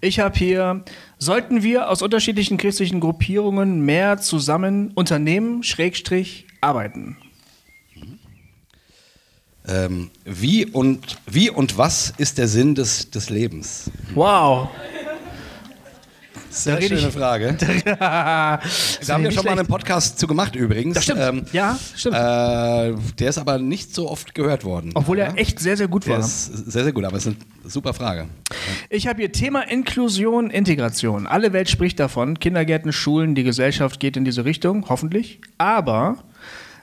Ich 0.00 0.18
habe 0.18 0.36
hier, 0.36 0.84
sollten 1.18 1.62
wir 1.62 1.90
aus 1.90 2.02
unterschiedlichen 2.02 2.56
christlichen 2.56 3.00
Gruppierungen 3.00 3.84
mehr 3.84 4.18
zusammen 4.18 4.90
unternehmen, 4.94 5.62
Schrägstrich, 5.62 6.46
arbeiten? 6.60 7.16
Ähm, 9.68 10.10
wie, 10.24 10.66
und, 10.66 11.18
wie 11.30 11.50
und 11.50 11.78
was 11.78 12.12
ist 12.16 12.38
der 12.38 12.48
Sinn 12.48 12.74
des, 12.74 13.10
des 13.10 13.30
Lebens? 13.30 13.90
Wow. 14.14 14.70
Sehr 16.50 16.80
ich- 16.80 16.88
schöne 16.88 17.12
Frage. 17.12 17.56
da 17.84 18.60
haben 19.08 19.22
wir 19.22 19.30
schon 19.30 19.44
mal 19.44 19.52
einen 19.56 19.66
Podcast 19.68 20.18
zu 20.18 20.26
gemacht 20.26 20.56
übrigens. 20.56 20.94
Das 20.94 21.04
stimmt. 21.04 21.20
Ähm, 21.20 21.44
ja, 21.52 21.78
stimmt. 21.94 22.16
Äh, 22.16 22.94
der 23.18 23.28
ist 23.28 23.38
aber 23.38 23.58
nicht 23.58 23.94
so 23.94 24.10
oft 24.10 24.34
gehört 24.34 24.64
worden. 24.64 24.90
Obwohl 24.94 25.20
er 25.20 25.38
echt 25.38 25.60
sehr, 25.60 25.76
sehr 25.76 25.86
gut 25.86 26.06
Der 26.06 26.16
war. 26.18 26.22
sehr, 26.22 26.84
sehr 26.84 26.92
gut, 26.92 27.04
aber 27.04 27.16
es 27.16 27.26
ist 27.26 27.36
eine 27.62 27.70
super 27.70 27.94
Frage. 27.94 28.26
Ich 28.88 29.06
habe 29.06 29.20
hier 29.20 29.30
Thema 29.30 29.62
Inklusion, 29.62 30.50
Integration. 30.50 31.28
Alle 31.28 31.52
Welt 31.52 31.70
spricht 31.70 32.00
davon. 32.00 32.38
Kindergärten, 32.40 32.92
Schulen, 32.92 33.36
die 33.36 33.44
Gesellschaft 33.44 34.00
geht 34.00 34.16
in 34.16 34.24
diese 34.24 34.44
Richtung, 34.44 34.86
hoffentlich. 34.88 35.40
Aber 35.58 36.18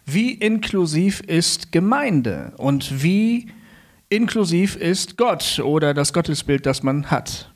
wie 0.06 0.32
inklusiv 0.32 1.20
ist 1.20 1.74
Gemeinde? 1.74 2.54
Und 2.56 3.04
wie 3.04 3.48
inklusiv 4.08 4.78
ist 4.78 5.18
Gott 5.18 5.60
oder 5.62 5.94
das 5.94 6.14
Gottesbild, 6.14 6.66
das 6.66 6.84
man 6.84 7.12
hat? 7.12 7.52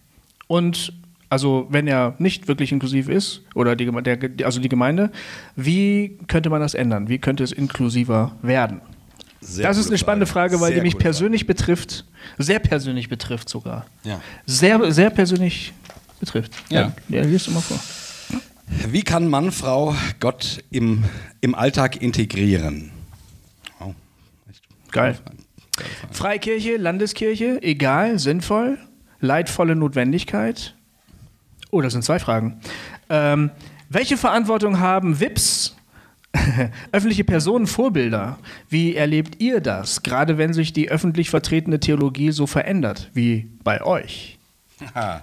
Und 0.48 0.92
also 1.32 1.66
wenn 1.70 1.88
er 1.88 2.14
nicht 2.18 2.50
wirklich 2.50 2.74
inklusiv 2.74 3.08
ist, 3.08 3.42
oder 3.56 3.78
die, 3.78 3.90
der, 4.04 4.20
also 4.44 4.60
die 4.60 4.68
Gemeinde, 4.68 5.12
wie 5.56 6.18
könnte 6.28 6.50
man 6.50 6.60
das 6.60 6.74
ändern? 6.74 7.08
Wie 7.08 7.20
könnte 7.20 7.42
es 7.46 7.54
inklusiver 7.54 8.34
werden? 8.42 8.82
Sehr 9.40 9.66
das 9.66 9.78
ist 9.78 9.88
eine 9.88 9.98
spannende 9.98 10.26
Frage, 10.26 10.60
weil 10.60 10.74
die 10.74 10.82
mich 10.82 10.98
persönlich 10.98 11.48
betrifft. 11.48 12.06
Sehr 12.38 12.60
persönlich 12.60 13.08
betrifft 13.08 13.48
sogar. 13.48 13.86
Ja. 14.04 14.20
Sehr, 14.46 14.92
sehr 14.92 15.10
persönlich 15.10 15.72
betrifft. 16.20 16.52
Ja. 16.70 16.92
Ja, 17.08 17.22
liest 17.22 17.48
du 17.48 17.52
mal 17.52 17.62
vor. 17.62 17.78
Frage. 17.78 18.92
Wie 18.92 19.02
kann 19.02 19.30
Mann, 19.30 19.54
Frau 19.54 19.96
Gott 20.20 20.62
im, 20.70 21.06
im 21.40 21.56
Alltag 21.56 22.02
integrieren? 22.02 22.92
Oh, 23.80 23.94
echt 24.50 24.64
Geil. 24.92 25.14
Frage. 25.14 25.38
Frage. 25.78 26.14
Freikirche, 26.14 26.76
Landeskirche, 26.76 27.64
egal, 27.64 28.20
sinnvoll, 28.20 28.78
leidvolle 29.22 29.78
Notwendigkeit. 29.78 30.76
Oh, 31.72 31.82
das 31.82 31.94
sind 31.94 32.04
zwei 32.04 32.20
Fragen. 32.20 32.60
Ähm, 33.10 33.50
welche 33.90 34.18
Verantwortung 34.18 34.80
haben 34.80 35.20
WIPs, 35.20 35.76
öffentliche 36.92 37.24
Personen, 37.24 37.68
Vorbilder? 37.68 38.38
Wie 38.70 38.96
erlebt 38.96 39.42
ihr 39.42 39.60
das, 39.62 40.04
gerade 40.04 40.38
wenn 40.38 40.54
sich 40.54 40.74
die 40.74 40.90
öffentlich 40.90 41.30
vertretene 41.30 41.80
Theologie 41.80 42.32
so 42.32 42.48
verändert, 42.48 43.10
wie 43.14 43.50
bei 43.64 43.82
euch? 43.82 44.38
Ah. 44.94 45.22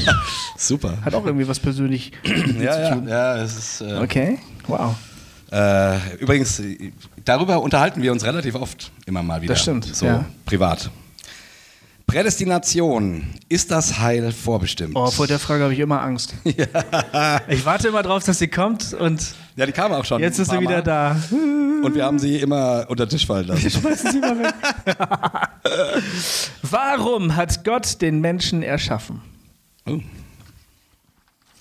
Super. 0.56 0.98
Hat 1.04 1.14
auch 1.14 1.24
irgendwie 1.24 1.48
was 1.48 1.58
persönlich 1.58 2.12
Ja, 2.60 2.78
ja, 2.96 3.02
ja, 3.06 3.36
es 3.38 3.56
ist. 3.56 3.80
Äh, 3.80 3.94
Okay, 3.98 4.38
wow. 4.66 4.94
Äh, 5.50 6.16
übrigens, 6.18 6.62
darüber 7.24 7.60
unterhalten 7.60 8.02
wir 8.02 8.12
uns 8.12 8.24
relativ 8.24 8.54
oft 8.54 8.92
immer 9.06 9.22
mal 9.22 9.42
wieder. 9.42 9.54
Das 9.54 9.62
stimmt, 9.62 9.84
So 9.84 10.06
ja. 10.06 10.24
privat. 10.46 10.90
Prädestination. 12.10 13.24
Ist 13.48 13.70
das 13.70 14.00
Heil 14.00 14.32
vorbestimmt? 14.32 14.96
Oh, 14.96 15.10
vor 15.10 15.28
der 15.28 15.38
Frage 15.38 15.62
habe 15.62 15.72
ich 15.72 15.78
immer 15.78 16.02
Angst. 16.02 16.34
Ich 17.48 17.64
warte 17.64 17.88
immer 17.88 18.02
drauf, 18.02 18.24
dass 18.24 18.38
sie 18.38 18.48
kommt 18.48 18.94
und 18.94 19.34
ja, 19.56 19.66
die 19.66 19.72
kam 19.72 19.92
auch 19.92 20.04
schon. 20.04 20.20
jetzt 20.20 20.38
ist 20.38 20.50
sie 20.50 20.60
wieder 20.60 20.82
da. 20.82 21.16
Und 21.30 21.94
wir 21.94 22.04
haben 22.04 22.18
sie 22.18 22.38
immer 22.38 22.86
unter 22.88 23.06
den 23.06 23.10
Tisch 23.10 23.26
fallen 23.26 23.46
lassen. 23.46 23.70
Schmeißen 23.70 24.12
Sie 24.12 24.18
mal 24.18 24.38
weg. 24.38 24.54
Warum 26.62 27.36
hat 27.36 27.64
Gott 27.64 28.00
den 28.02 28.20
Menschen 28.20 28.62
erschaffen? 28.62 29.20
Oh. 29.86 30.00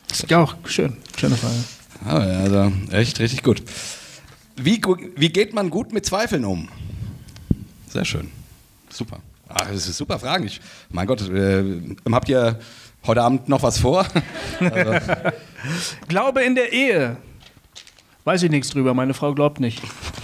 Ist 0.09 0.29
ja 0.29 0.39
auch 0.39 0.55
schön. 0.65 0.97
Schöne 1.17 1.35
Frage. 1.35 1.63
Ah, 2.05 2.25
ja, 2.25 2.39
also 2.39 2.71
echt 2.91 3.19
richtig 3.19 3.43
gut. 3.43 3.61
Wie, 4.55 4.81
wie 5.15 5.29
geht 5.29 5.53
man 5.53 5.69
gut 5.69 5.93
mit 5.93 6.05
Zweifeln 6.05 6.43
um? 6.45 6.69
Sehr 7.89 8.05
schön. 8.05 8.31
Super. 8.89 9.19
Ach, 9.49 9.67
das 9.67 9.87
ist 9.87 9.97
super 9.97 10.19
Fragen. 10.19 10.45
Ich, 10.45 10.61
mein 10.91 11.07
Gott, 11.07 11.27
äh, 11.29 11.63
habt 12.11 12.29
ihr 12.29 12.59
heute 13.05 13.21
Abend 13.23 13.49
noch 13.49 13.63
was 13.63 13.79
vor? 13.79 14.05
Glaube 16.07 16.43
in 16.43 16.55
der 16.55 16.71
Ehe. 16.71 17.17
Weiß 18.25 18.43
ich 18.43 18.51
nichts 18.51 18.69
drüber. 18.69 18.93
Meine 18.93 19.13
Frau 19.13 19.33
glaubt 19.33 19.59
nicht. 19.59 19.81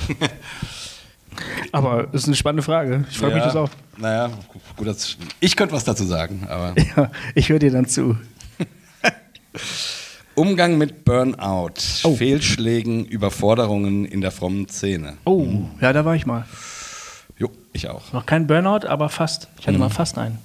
Aber 1.71 2.03
das 2.03 2.21
ist 2.23 2.27
eine 2.27 2.35
spannende 2.35 2.63
Frage. 2.63 3.05
Ich 3.09 3.17
frage 3.17 3.33
mich 3.33 3.41
Ja, 3.41 3.47
das 3.47 3.55
auch. 3.55 3.69
Naja, 3.97 4.29
gut, 4.77 4.87
das, 4.87 5.17
ich 5.39 5.55
könnte 5.55 5.73
was 5.73 5.83
dazu 5.83 6.05
sagen, 6.05 6.45
aber. 6.49 6.73
Ja, 6.95 7.11
ich 7.33 7.49
höre 7.49 7.59
dir 7.59 7.71
dann 7.71 7.87
zu. 7.87 8.17
Umgang 10.35 10.77
mit 10.77 11.05
Burnout, 11.05 11.73
Oh. 12.03 12.15
Fehlschlägen, 12.15 13.05
Überforderungen 13.05 14.05
in 14.05 14.19
der 14.21 14.31
frommen 14.31 14.67
Szene. 14.67 15.17
Oh, 15.25 15.47
ja, 15.81 15.93
da 15.93 16.03
war 16.05 16.15
ich 16.15 16.25
mal. 16.25 16.45
Ich 17.75 17.89
auch. 17.89 18.13
Noch 18.13 18.25
kein 18.25 18.47
Burnout, 18.47 18.87
aber 18.87 19.09
fast. 19.09 19.49
Ich 19.59 19.67
hatte 19.67 19.77
mal 19.77 19.89
fast 19.89 20.17
einen. 20.17 20.39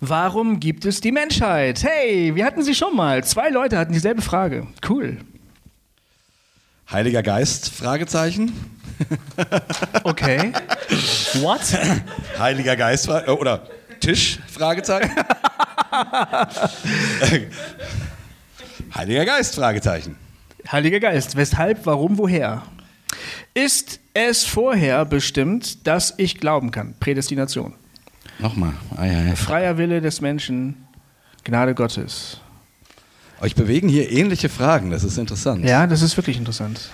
Warum 0.00 0.60
gibt 0.60 0.84
es 0.84 1.00
die 1.00 1.10
Menschheit? 1.10 1.82
Hey, 1.82 2.36
wir 2.36 2.44
hatten 2.44 2.62
sie 2.62 2.72
schon 2.72 2.94
mal. 2.94 3.24
Zwei 3.24 3.48
Leute 3.48 3.76
hatten 3.76 3.92
dieselbe 3.92 4.22
Frage. 4.22 4.68
Cool. 4.88 5.16
Heiliger 6.92 7.24
Geist? 7.24 7.70
Fragezeichen. 7.70 8.52
Okay. 10.04 10.52
What? 11.40 11.62
Heiliger 12.38 12.76
Geist 12.76 13.08
äh, 13.08 13.28
oder 13.28 13.66
Tisch? 13.98 14.38
Fragezeichen. 14.46 15.10
Heiliger 18.94 19.24
Geist, 19.24 19.56
Fragezeichen. 19.56 20.16
Heiliger 20.70 21.00
Geist, 21.00 21.34
weshalb, 21.36 21.84
warum, 21.86 22.16
woher? 22.18 22.62
Ist 23.56 24.00
es 24.12 24.44
vorher 24.44 25.06
bestimmt, 25.06 25.86
dass 25.86 26.12
ich 26.18 26.40
glauben 26.40 26.70
kann? 26.70 26.94
Prädestination. 27.00 27.72
Nochmal. 28.38 28.74
Ah, 28.94 29.06
ja, 29.06 29.22
ja. 29.22 29.34
Freier 29.34 29.78
Wille 29.78 30.02
des 30.02 30.20
Menschen, 30.20 30.86
Gnade 31.42 31.74
Gottes. 31.74 32.38
Euch 33.40 33.54
bewegen 33.54 33.88
hier 33.88 34.12
ähnliche 34.12 34.50
Fragen, 34.50 34.90
das 34.90 35.04
ist 35.04 35.16
interessant. 35.16 35.64
Ja, 35.64 35.86
das 35.86 36.02
ist 36.02 36.18
wirklich 36.18 36.36
interessant. 36.36 36.90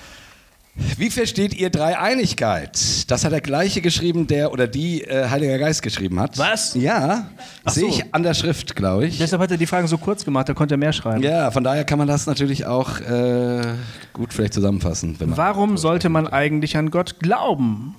Wie 0.75 1.11
versteht 1.11 1.53
ihr 1.55 1.69
Dreieinigkeit? 1.69 3.11
Das 3.11 3.25
hat 3.25 3.33
der 3.33 3.43
gleiche 3.43 3.83
geschrieben, 3.83 4.27
der 4.27 4.53
oder 4.53 4.67
die 4.67 5.03
äh, 5.03 5.29
Heiliger 5.29 5.59
Geist 5.59 5.83
geschrieben 5.83 6.19
hat. 6.19 6.39
Was? 6.39 6.75
Ja, 6.75 7.29
Ach 7.65 7.73
sehe 7.73 7.91
so. 7.91 7.97
ich 7.97 8.15
an 8.15 8.23
der 8.23 8.33
Schrift, 8.33 8.75
glaube 8.75 9.07
ich. 9.07 9.19
Deshalb 9.19 9.43
hat 9.43 9.51
er 9.51 9.59
die 9.59 9.67
Fragen 9.67 9.87
so 9.87 9.99
kurz 9.99 10.25
gemacht, 10.25 10.49
da 10.49 10.55
konnte 10.55 10.75
er 10.75 10.79
mehr 10.79 10.95
schreiben. 10.95 11.23
Ja, 11.23 11.51
von 11.51 11.63
daher 11.63 11.85
kann 11.85 11.99
man 11.99 12.09
das 12.09 12.27
natürlich 12.27 12.65
auch 12.65 13.01
äh, 13.01 13.75
gut 14.15 14.33
vielleicht 14.33 14.55
zusammenfassen. 14.55 15.17
Warum 15.21 15.77
sollte 15.77 16.09
man 16.09 16.27
eigentlich 16.27 16.77
an 16.79 16.91
Gott 16.91 17.21
glauben? 17.21 17.95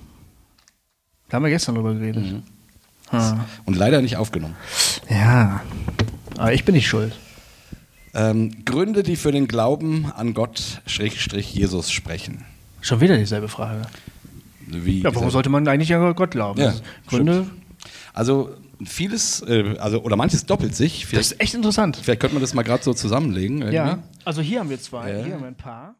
Da 1.28 1.36
haben 1.36 1.44
wir 1.44 1.50
gestern 1.50 1.76
drüber 1.76 1.94
geredet. 1.94 2.24
Mhm. 2.24 2.42
Und 3.66 3.76
leider 3.76 4.02
nicht 4.02 4.16
aufgenommen. 4.16 4.56
Ja, 5.08 5.60
aber 6.36 6.52
ich 6.52 6.64
bin 6.64 6.74
nicht 6.74 6.88
schuld. 6.88 7.12
Ähm, 8.14 8.64
Gründe, 8.64 9.04
die 9.04 9.14
für 9.14 9.30
den 9.30 9.46
Glauben 9.46 10.10
an 10.16 10.34
Gott, 10.34 10.82
Schrägstrich 10.86 11.54
Jesus 11.54 11.92
sprechen. 11.92 12.44
Schon 12.84 13.00
wieder 13.00 13.16
dieselbe 13.16 13.48
Frage. 13.48 13.80
Wie 14.66 15.00
Ja, 15.00 15.14
warum 15.14 15.30
sollte 15.30 15.48
man 15.48 15.66
eigentlich 15.66 15.94
an 15.94 16.14
Gott 16.14 16.32
glauben? 16.32 16.60
Ja, 16.60 16.74
Gründe, 17.06 17.46
Also 18.12 18.50
vieles, 18.84 19.40
äh, 19.40 19.74
also 19.78 20.02
oder 20.02 20.16
manches 20.16 20.44
doppelt 20.44 20.76
sich. 20.76 21.00
das 21.00 21.08
Vielleicht, 21.08 21.32
ist 21.32 21.40
echt 21.40 21.54
interessant. 21.54 21.96
vielleicht 22.02 22.20
könnte 22.20 22.34
man 22.34 22.42
das 22.42 22.52
mal 22.52 22.62
gerade 22.62 22.84
so 22.84 22.92
zusammenlegen. 22.92 23.58
irgendwie. 23.62 23.74
Ja, 23.76 23.98
also 24.26 24.42
hier 24.42 24.60
haben 24.60 24.68
wir 24.68 24.78
zwei, 24.78 25.10
Ja. 25.12 25.24
hier 25.24 25.32
haben 25.34 25.40
wir 25.40 25.48
ein 25.48 25.54
paar. 25.54 25.94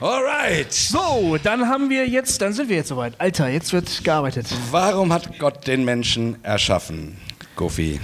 Alright. 0.00 0.72
So, 0.72 1.36
dann 1.40 1.68
haben 1.68 1.90
wir 1.90 2.08
jetzt, 2.08 2.42
dann 2.42 2.52
sind 2.52 2.68
wir 2.68 2.76
jetzt 2.76 2.88
soweit. 2.88 3.20
Alter, 3.20 3.48
jetzt 3.48 3.72
wird 3.72 4.02
gearbeitet. 4.02 4.46
Warum 4.72 5.12
hat 5.12 5.38
Gott 5.38 5.64
den 5.68 5.84
Menschen 5.84 6.42
erschaffen? 6.44 7.16
Goofy. 7.54 8.00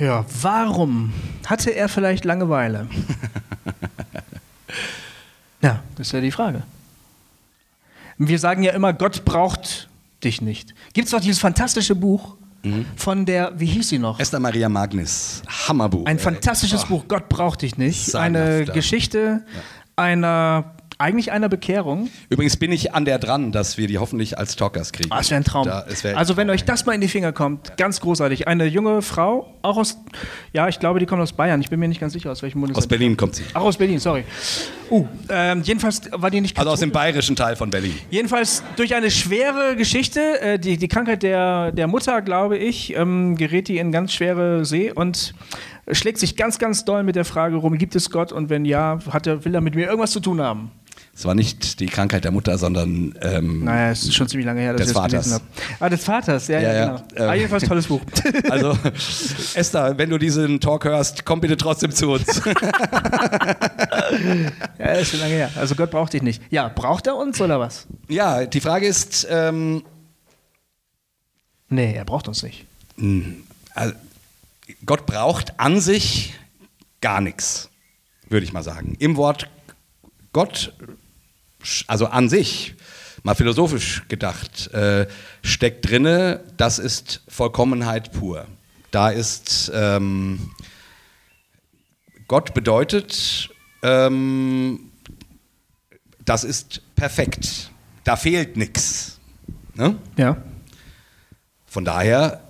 Ja, 0.00 0.24
warum 0.40 1.12
hatte 1.46 1.70
er 1.70 1.88
vielleicht 1.88 2.24
Langeweile? 2.24 2.88
ja, 5.62 5.82
das 5.96 6.08
ist 6.08 6.12
ja 6.12 6.20
die 6.20 6.30
Frage. 6.30 6.62
Wir 8.18 8.38
sagen 8.38 8.62
ja 8.62 8.72
immer, 8.72 8.92
Gott 8.92 9.24
braucht 9.24 9.88
dich 10.22 10.40
nicht. 10.42 10.74
Gibt 10.92 11.06
es 11.06 11.12
doch 11.12 11.20
dieses 11.20 11.38
fantastische 11.38 11.94
Buch 11.94 12.36
von 12.94 13.26
der, 13.26 13.58
wie 13.58 13.66
hieß 13.66 13.88
sie 13.88 13.98
noch? 13.98 14.20
Esther 14.20 14.38
Maria 14.38 14.68
Magnus. 14.68 15.42
Hammerbuch. 15.66 16.06
Ein 16.06 16.18
ey. 16.18 16.22
fantastisches 16.22 16.84
Oh, 16.84 16.88
Buch, 16.88 17.04
Gott 17.08 17.28
braucht 17.28 17.62
dich 17.62 17.76
nicht. 17.76 18.04
Sagenhaft, 18.06 18.46
Eine 18.46 18.64
ja. 18.66 18.72
Geschichte 18.72 19.44
einer, 19.96 20.72
eigentlich 21.02 21.32
einer 21.32 21.48
Bekehrung. 21.48 22.08
Übrigens 22.28 22.56
bin 22.56 22.70
ich 22.70 22.94
an 22.94 23.04
der 23.04 23.18
dran, 23.18 23.50
dass 23.50 23.76
wir 23.76 23.88
die 23.88 23.98
hoffentlich 23.98 24.38
als 24.38 24.54
Talkers 24.54 24.92
kriegen. 24.92 25.10
Ah, 25.10 25.18
es 25.20 25.30
wäre 25.30 25.40
ein 25.40 25.44
Traum. 25.44 25.66
Da, 25.66 25.84
wär 26.02 26.16
also 26.16 26.36
wenn 26.36 26.48
euch 26.48 26.64
das 26.64 26.86
mal 26.86 26.92
in 26.92 27.00
die 27.00 27.08
Finger 27.08 27.32
kommt, 27.32 27.76
ganz 27.76 28.00
großartig. 28.00 28.46
Eine 28.46 28.66
junge 28.66 29.02
Frau, 29.02 29.52
auch 29.62 29.76
aus, 29.76 29.98
ja, 30.52 30.68
ich 30.68 30.78
glaube, 30.78 31.00
die 31.00 31.06
kommt 31.06 31.20
aus 31.20 31.32
Bayern. 31.32 31.60
Ich 31.60 31.68
bin 31.68 31.80
mir 31.80 31.88
nicht 31.88 32.00
ganz 32.00 32.12
sicher, 32.12 32.30
aus 32.30 32.42
welchem 32.42 32.60
Bundesland. 32.60 32.84
Aus 32.84 32.88
Berlin 32.88 33.16
kommt 33.16 33.34
sie. 33.34 33.42
Ach, 33.52 33.62
aus 33.62 33.76
Berlin, 33.76 33.98
sorry. 33.98 34.24
Uh, 34.90 35.06
ähm, 35.28 35.62
jedenfalls 35.62 36.02
war 36.12 36.30
die 36.30 36.40
nicht 36.40 36.56
Also 36.56 36.70
aus 36.70 36.80
dem 36.80 36.92
bayerischen 36.92 37.34
Teil 37.34 37.56
von 37.56 37.70
Berlin. 37.70 37.98
Jedenfalls 38.10 38.62
durch 38.76 38.94
eine 38.94 39.10
schwere 39.10 39.74
Geschichte, 39.74 40.40
äh, 40.40 40.58
die, 40.58 40.76
die 40.76 40.88
Krankheit 40.88 41.24
der, 41.24 41.72
der 41.72 41.88
Mutter, 41.88 42.22
glaube 42.22 42.58
ich, 42.58 42.94
ähm, 42.94 43.36
gerät 43.36 43.68
die 43.68 43.78
in 43.78 43.90
ganz 43.90 44.12
schwere 44.12 44.64
See 44.64 44.92
und 44.92 45.34
schlägt 45.90 46.18
sich 46.18 46.36
ganz, 46.36 46.58
ganz 46.58 46.84
doll 46.84 47.02
mit 47.02 47.16
der 47.16 47.24
Frage 47.24 47.56
rum, 47.56 47.76
gibt 47.76 47.96
es 47.96 48.10
Gott 48.10 48.30
und 48.30 48.50
wenn 48.50 48.64
ja, 48.64 49.00
hat 49.10 49.26
er, 49.26 49.44
will 49.44 49.54
er 49.54 49.60
mit 49.60 49.74
mir 49.74 49.86
irgendwas 49.86 50.12
zu 50.12 50.20
tun 50.20 50.40
haben? 50.40 50.70
Es 51.14 51.26
war 51.26 51.34
nicht 51.34 51.78
die 51.80 51.86
Krankheit 51.86 52.24
der 52.24 52.30
Mutter, 52.30 52.56
sondern 52.56 53.14
ähm, 53.20 53.64
Naja, 53.64 53.90
es 53.90 54.02
ist 54.04 54.14
schon 54.14 54.26
ziemlich 54.28 54.46
lange 54.46 54.62
her, 54.62 54.72
dass 54.72 54.80
Des 54.80 54.88
ich 54.88 54.94
das 54.94 55.02
Vaters. 55.02 55.24
gelesen 55.24 55.32
habe. 55.34 55.44
Ah, 55.80 55.88
des 55.90 56.04
Vaters, 56.04 56.48
ja, 56.48 56.58
ja, 56.60 56.68
Ja, 56.68 56.74
ja, 56.74 56.86
genau. 56.96 57.04
ähm. 57.16 57.28
ah, 57.28 57.34
jedenfalls 57.34 57.64
tolles 57.64 57.86
Buch. 57.86 58.00
Also, 58.50 58.78
Esther, 59.54 59.98
wenn 59.98 60.08
du 60.10 60.16
diesen 60.18 60.58
Talk 60.60 60.84
hörst, 60.86 61.24
komm 61.26 61.40
bitte 61.42 61.56
trotzdem 61.58 61.92
zu 61.92 62.12
uns. 62.12 62.40
ja, 64.78 64.86
ist 64.94 65.10
schon 65.10 65.20
lange 65.20 65.34
her. 65.34 65.50
Also 65.56 65.74
Gott 65.74 65.90
braucht 65.90 66.12
dich 66.12 66.22
nicht. 66.22 66.42
Ja, 66.50 66.68
braucht 66.68 67.06
er 67.06 67.16
uns 67.16 67.40
oder 67.40 67.60
was? 67.60 67.86
ja, 68.08 68.44
die 68.46 68.60
Frage 68.60 68.86
ist, 68.86 69.26
ähm, 69.30 69.82
Nee, 71.68 71.94
er 71.94 72.04
braucht 72.04 72.28
uns 72.28 72.42
nicht. 72.42 72.66
also, 73.74 73.94
Gott 74.84 75.06
braucht 75.06 75.58
an 75.58 75.80
sich 75.80 76.34
gar 77.00 77.20
nichts, 77.22 77.70
würde 78.28 78.44
ich 78.44 78.52
mal 78.52 78.62
sagen. 78.62 78.94
Im 78.98 79.16
Wort 79.16 79.48
Gott, 80.34 80.74
also 81.86 82.06
an 82.06 82.28
sich, 82.28 82.74
mal 83.22 83.34
philosophisch 83.34 84.02
gedacht, 84.08 84.72
äh, 84.72 85.06
steckt 85.42 85.88
drinne, 85.88 86.44
das 86.56 86.78
ist 86.78 87.22
Vollkommenheit 87.28 88.12
pur. 88.12 88.46
Da 88.90 89.10
ist 89.10 89.70
ähm, 89.74 90.50
Gott 92.28 92.54
bedeutet, 92.54 93.50
ähm, 93.82 94.90
das 96.24 96.44
ist 96.44 96.82
perfekt. 96.94 97.70
Da 98.04 98.16
fehlt 98.16 98.56
nichts. 98.56 99.18
Ne? 99.74 99.96
Ja. 100.16 100.36
Von 101.66 101.84
daher 101.84 102.40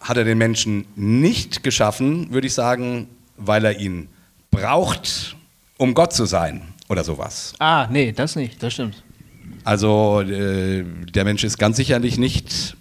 hat 0.00 0.16
er 0.16 0.24
den 0.24 0.38
Menschen 0.38 0.86
nicht 0.94 1.62
geschaffen, 1.62 2.32
würde 2.32 2.46
ich 2.46 2.54
sagen, 2.54 3.08
weil 3.36 3.64
er 3.64 3.80
ihn 3.80 4.08
braucht, 4.50 5.36
um 5.78 5.94
Gott 5.94 6.12
zu 6.12 6.26
sein 6.26 6.62
oder 6.88 7.04
sowas. 7.04 7.54
Ah, 7.58 7.88
nee, 7.90 8.12
das 8.12 8.36
nicht, 8.36 8.62
das 8.62 8.72
stimmt. 8.72 9.02
Also 9.64 10.20
äh, 10.20 10.84
der 10.84 11.24
Mensch 11.24 11.44
ist 11.44 11.58
ganz 11.58 11.76
sicherlich 11.76 12.18
nicht. 12.18 12.76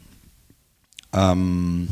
Ähm, 1.13 1.87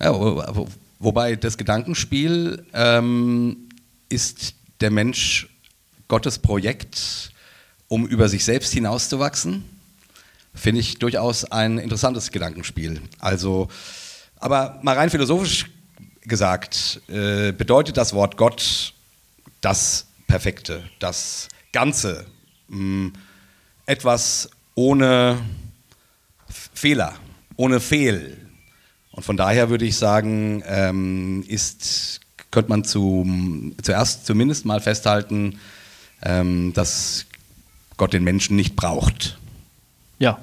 ja, 0.00 0.14
wo, 0.14 0.42
wo, 0.54 0.68
wobei 0.98 1.36
das 1.36 1.58
Gedankenspiel 1.58 2.64
ähm, 2.72 3.68
ist 4.08 4.54
der 4.80 4.90
Mensch 4.90 5.48
Gottes 6.08 6.38
Projekt, 6.38 7.32
um 7.88 8.06
über 8.06 8.28
sich 8.28 8.44
selbst 8.44 8.72
hinauszuwachsen. 8.72 9.64
Finde 10.54 10.80
ich 10.80 10.98
durchaus 10.98 11.44
ein 11.44 11.78
interessantes 11.78 12.30
Gedankenspiel. 12.30 13.00
Also, 13.18 13.68
aber 14.36 14.78
mal 14.82 14.96
rein 14.96 15.08
philosophisch 15.08 15.70
gesagt, 16.22 17.00
äh, 17.08 17.52
bedeutet 17.52 17.96
das 17.96 18.12
Wort 18.12 18.36
Gott 18.36 18.92
das 19.60 20.06
Perfekte, 20.32 20.82
das 20.98 21.48
Ganze, 21.74 22.24
mh, 22.68 23.10
etwas 23.84 24.48
ohne 24.74 25.38
Fehler, 26.72 27.16
ohne 27.56 27.80
Fehl. 27.80 28.38
Und 29.10 29.24
von 29.24 29.36
daher 29.36 29.68
würde 29.68 29.84
ich 29.84 29.94
sagen, 29.98 30.62
ähm, 30.66 31.44
ist, 31.46 32.20
könnte 32.50 32.70
man 32.70 32.82
zum, 32.82 33.74
zuerst 33.82 34.24
zumindest 34.24 34.64
mal 34.64 34.80
festhalten, 34.80 35.58
ähm, 36.22 36.72
dass 36.72 37.26
Gott 37.98 38.14
den 38.14 38.24
Menschen 38.24 38.56
nicht 38.56 38.74
braucht. 38.74 39.38
Ja, 40.18 40.38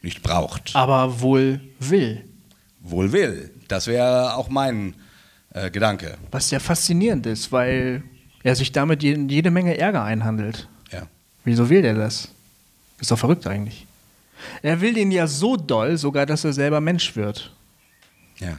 Nicht 0.00 0.22
braucht. 0.22 0.76
aber 0.76 1.20
wohl 1.20 1.60
will. 1.80 2.24
Wohl 2.82 3.10
will. 3.10 3.50
Das 3.66 3.88
wäre 3.88 4.36
auch 4.36 4.48
mein 4.48 4.94
äh, 5.54 5.72
Gedanke. 5.72 6.18
Was 6.30 6.52
ja 6.52 6.60
faszinierend 6.60 7.26
ist, 7.26 7.50
weil 7.50 8.04
er 8.46 8.54
sich 8.56 8.72
damit 8.72 9.02
je- 9.02 9.18
jede 9.28 9.50
Menge 9.50 9.76
Ärger 9.76 10.04
einhandelt. 10.04 10.68
Ja. 10.92 11.02
Wieso 11.44 11.68
will 11.68 11.82
der 11.82 11.94
das? 11.94 12.28
Ist 13.00 13.10
doch 13.10 13.18
verrückt 13.18 13.46
eigentlich. 13.46 13.86
Er 14.62 14.80
will 14.80 14.94
den 14.94 15.10
ja 15.10 15.26
so 15.26 15.56
doll, 15.56 15.96
sogar, 15.98 16.26
dass 16.26 16.44
er 16.44 16.52
selber 16.52 16.80
Mensch 16.80 17.16
wird. 17.16 17.52
ja. 18.38 18.56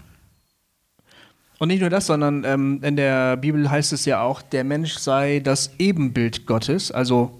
Und 1.60 1.70
nicht 1.70 1.80
nur 1.82 1.90
das, 1.90 2.06
sondern 2.06 2.44
ähm, 2.44 2.80
in 2.84 2.96
der 2.98 3.36
Bibel 3.36 3.68
heißt 3.72 3.92
es 3.92 4.06
ja 4.06 4.22
auch, 4.22 4.44
der 4.44 4.64
Mensch 4.64 4.94
sei 4.98 5.40
das 5.40 5.72
Ebenbild 5.80 6.46
Gottes. 6.46 6.92
Also, 6.92 7.32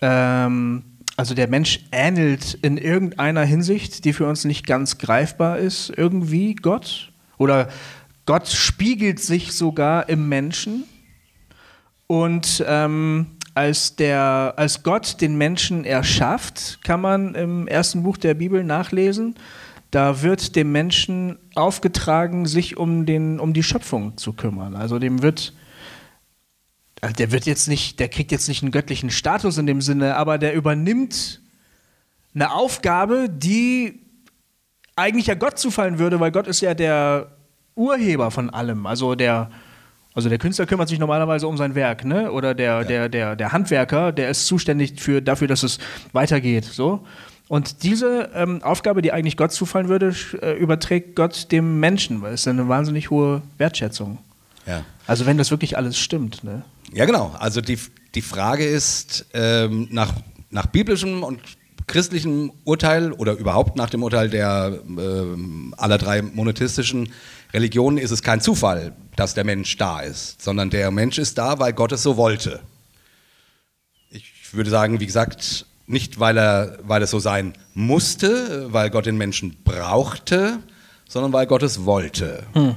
ähm, 0.00 0.82
also 1.16 1.32
der 1.34 1.46
Mensch 1.46 1.78
ähnelt 1.92 2.54
in 2.62 2.76
irgendeiner 2.76 3.44
Hinsicht, 3.44 4.04
die 4.04 4.12
für 4.12 4.26
uns 4.26 4.44
nicht 4.44 4.66
ganz 4.66 4.98
greifbar 4.98 5.58
ist, 5.58 5.90
irgendwie 5.96 6.56
Gott. 6.56 7.12
Oder 7.38 7.68
Gott 8.26 8.48
spiegelt 8.48 9.20
sich 9.20 9.52
sogar 9.52 10.08
im 10.08 10.28
Menschen. 10.28 10.82
Und 12.06 12.64
ähm, 12.66 13.26
als, 13.54 13.96
der, 13.96 14.54
als 14.56 14.82
Gott 14.82 15.20
den 15.20 15.36
Menschen 15.36 15.84
erschafft, 15.84 16.80
kann 16.82 17.00
man 17.00 17.34
im 17.34 17.68
ersten 17.68 18.02
Buch 18.02 18.16
der 18.16 18.34
Bibel 18.34 18.64
nachlesen, 18.64 19.36
da 19.90 20.22
wird 20.22 20.56
dem 20.56 20.72
Menschen 20.72 21.38
aufgetragen, 21.54 22.46
sich 22.46 22.76
um, 22.76 23.06
den, 23.06 23.38
um 23.38 23.54
die 23.54 23.62
Schöpfung 23.62 24.16
zu 24.16 24.32
kümmern. 24.32 24.74
Also 24.74 24.98
dem 24.98 25.22
wird, 25.22 25.54
also 27.00 27.14
der 27.14 27.30
wird 27.30 27.46
jetzt 27.46 27.68
nicht, 27.68 28.00
der 28.00 28.08
kriegt 28.08 28.32
jetzt 28.32 28.48
nicht 28.48 28.62
einen 28.62 28.72
göttlichen 28.72 29.10
Status 29.10 29.56
in 29.56 29.66
dem 29.66 29.80
Sinne, 29.80 30.16
aber 30.16 30.38
der 30.38 30.54
übernimmt 30.54 31.40
eine 32.34 32.52
Aufgabe, 32.52 33.28
die 33.30 34.00
eigentlich 34.96 35.28
ja 35.28 35.34
Gott 35.34 35.60
zufallen 35.60 36.00
würde, 36.00 36.18
weil 36.18 36.32
Gott 36.32 36.48
ist 36.48 36.60
ja 36.60 36.74
der 36.74 37.36
Urheber 37.76 38.32
von 38.32 38.50
allem. 38.50 38.86
Also 38.86 39.14
der, 39.14 39.50
also 40.14 40.28
der 40.28 40.38
Künstler 40.38 40.66
kümmert 40.66 40.88
sich 40.88 40.98
normalerweise 40.98 41.48
um 41.48 41.56
sein 41.56 41.74
Werk, 41.74 42.04
ne? 42.04 42.30
Oder 42.30 42.54
der, 42.54 42.82
ja. 42.82 42.84
der, 42.84 43.08
der, 43.08 43.36
der 43.36 43.52
Handwerker, 43.52 44.12
der 44.12 44.30
ist 44.30 44.46
zuständig 44.46 45.00
für, 45.00 45.20
dafür, 45.20 45.48
dass 45.48 45.64
es 45.64 45.78
weitergeht. 46.12 46.64
So. 46.64 47.04
Und 47.48 47.82
diese 47.82 48.30
ähm, 48.34 48.62
Aufgabe, 48.62 49.02
die 49.02 49.12
eigentlich 49.12 49.36
Gott 49.36 49.52
zufallen 49.52 49.88
würde, 49.88 50.14
äh, 50.40 50.52
überträgt 50.52 51.16
Gott 51.16 51.50
dem 51.50 51.80
Menschen, 51.80 52.22
weil 52.22 52.34
es 52.34 52.46
eine 52.46 52.68
wahnsinnig 52.68 53.10
hohe 53.10 53.42
Wertschätzung. 53.58 54.18
Ja. 54.66 54.84
Also 55.06 55.26
wenn 55.26 55.36
das 55.36 55.50
wirklich 55.50 55.76
alles 55.76 55.98
stimmt. 55.98 56.44
Ne? 56.44 56.62
Ja, 56.92 57.04
genau. 57.04 57.34
Also 57.38 57.60
die, 57.60 57.78
die 58.14 58.22
Frage 58.22 58.64
ist, 58.64 59.26
ähm, 59.34 59.88
nach, 59.90 60.12
nach 60.50 60.66
biblischem 60.66 61.22
und 61.22 61.40
christlichem 61.86 62.52
Urteil 62.64 63.12
oder 63.12 63.32
überhaupt 63.32 63.76
nach 63.76 63.90
dem 63.90 64.02
Urteil 64.02 64.30
der 64.30 64.78
äh, 64.96 65.76
aller 65.76 65.98
drei 65.98 66.22
monotistischen 66.22 67.10
Religionen 67.54 67.98
ist 67.98 68.10
es 68.10 68.22
kein 68.22 68.40
Zufall, 68.40 68.92
dass 69.14 69.34
der 69.34 69.44
Mensch 69.44 69.76
da 69.76 70.00
ist, 70.00 70.42
sondern 70.42 70.70
der 70.70 70.90
Mensch 70.90 71.18
ist 71.18 71.38
da, 71.38 71.60
weil 71.60 71.72
Gott 71.72 71.92
es 71.92 72.02
so 72.02 72.16
wollte. 72.16 72.60
Ich 74.10 74.52
würde 74.52 74.70
sagen, 74.70 74.98
wie 74.98 75.06
gesagt, 75.06 75.64
nicht, 75.86 76.18
weil, 76.18 76.36
er, 76.36 76.78
weil 76.82 77.02
es 77.02 77.10
so 77.10 77.20
sein 77.20 77.54
musste, 77.74 78.72
weil 78.72 78.90
Gott 78.90 79.06
den 79.06 79.16
Menschen 79.16 79.56
brauchte, 79.62 80.58
sondern 81.08 81.32
weil 81.32 81.46
Gott 81.46 81.62
es 81.62 81.84
wollte. 81.84 82.44
Hm. 82.54 82.74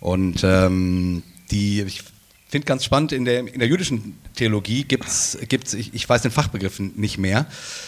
Und 0.00 0.44
ähm, 0.44 1.22
die, 1.50 1.82
ich 1.82 2.02
finde 2.48 2.66
ganz 2.66 2.84
spannend, 2.84 3.10
in 3.10 3.24
der, 3.24 3.40
in 3.40 3.58
der 3.58 3.66
jüdischen 3.66 4.18
Theologie 4.36 4.84
gibt 4.84 5.06
es, 5.06 5.34
ich, 5.74 5.92
ich 5.92 6.08
weiß 6.08 6.22
den 6.22 6.30
Fachbegriff 6.30 6.78
nicht 6.78 7.18
mehr, 7.18 7.46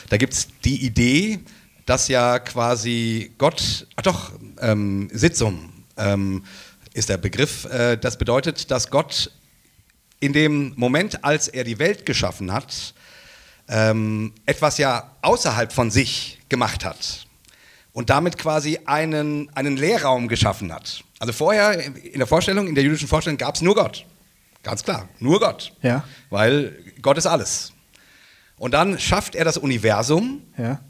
da 0.09 0.17
gibt 0.17 0.33
es 0.33 0.49
die 0.65 0.85
Idee, 0.85 1.39
dass 1.85 2.09
ja 2.09 2.41
quasi 2.41 3.31
Gott, 3.39 3.87
ach 3.95 4.03
doch, 4.03 4.33
ähm, 4.61 5.09
Sitzung 5.13 5.76
ähm, 5.97 6.45
ist 6.95 7.09
der 7.09 7.19
Begriff, 7.19 7.65
äh, 7.67 7.97
das 7.97 8.19
bedeutet, 8.19 8.71
dass 8.71 8.91
Gott 8.91 9.31
in 10.21 10.33
dem 10.33 10.73
Moment, 10.77 11.25
als 11.25 11.49
er 11.49 11.65
die 11.65 11.79
Welt 11.79 12.07
geschaffen 12.07 12.53
hat, 12.53 12.95
ähm, 13.69 14.33
etwas 14.47 14.79
ja 14.79 15.17
außerhalb 15.23 15.73
von 15.73 15.91
sich 15.91 16.39
gemacht 16.49 16.85
hat 16.85 17.27
und 17.93 18.11
damit 18.11 18.39
quasi 18.39 18.79
einen, 18.87 19.51
einen 19.55 19.77
Lehrraum 19.77 20.29
geschaffen 20.29 20.73
hat. 20.73 21.03
Also 21.19 21.33
vorher 21.33 21.81
in 21.83 22.19
der 22.19 22.27
Vorstellung, 22.27 22.69
in 22.69 22.75
der 22.75 22.85
jüdischen 22.85 23.09
Vorstellung 23.09 23.39
gab 23.39 23.55
es 23.55 23.63
nur 23.63 23.75
Gott. 23.75 24.05
Ganz 24.63 24.83
klar, 24.83 25.09
nur 25.19 25.41
Gott. 25.41 25.73
Ja. 25.83 26.05
Weil 26.31 26.77
Gott 27.01 27.19
ist 27.19 27.27
alles. 27.27 27.73
Und 28.59 28.75
dann 28.75 28.99
schafft 28.99 29.35
er 29.35 29.45
das 29.45 29.57
Universum. 29.57 30.43
Ja. 30.59 30.81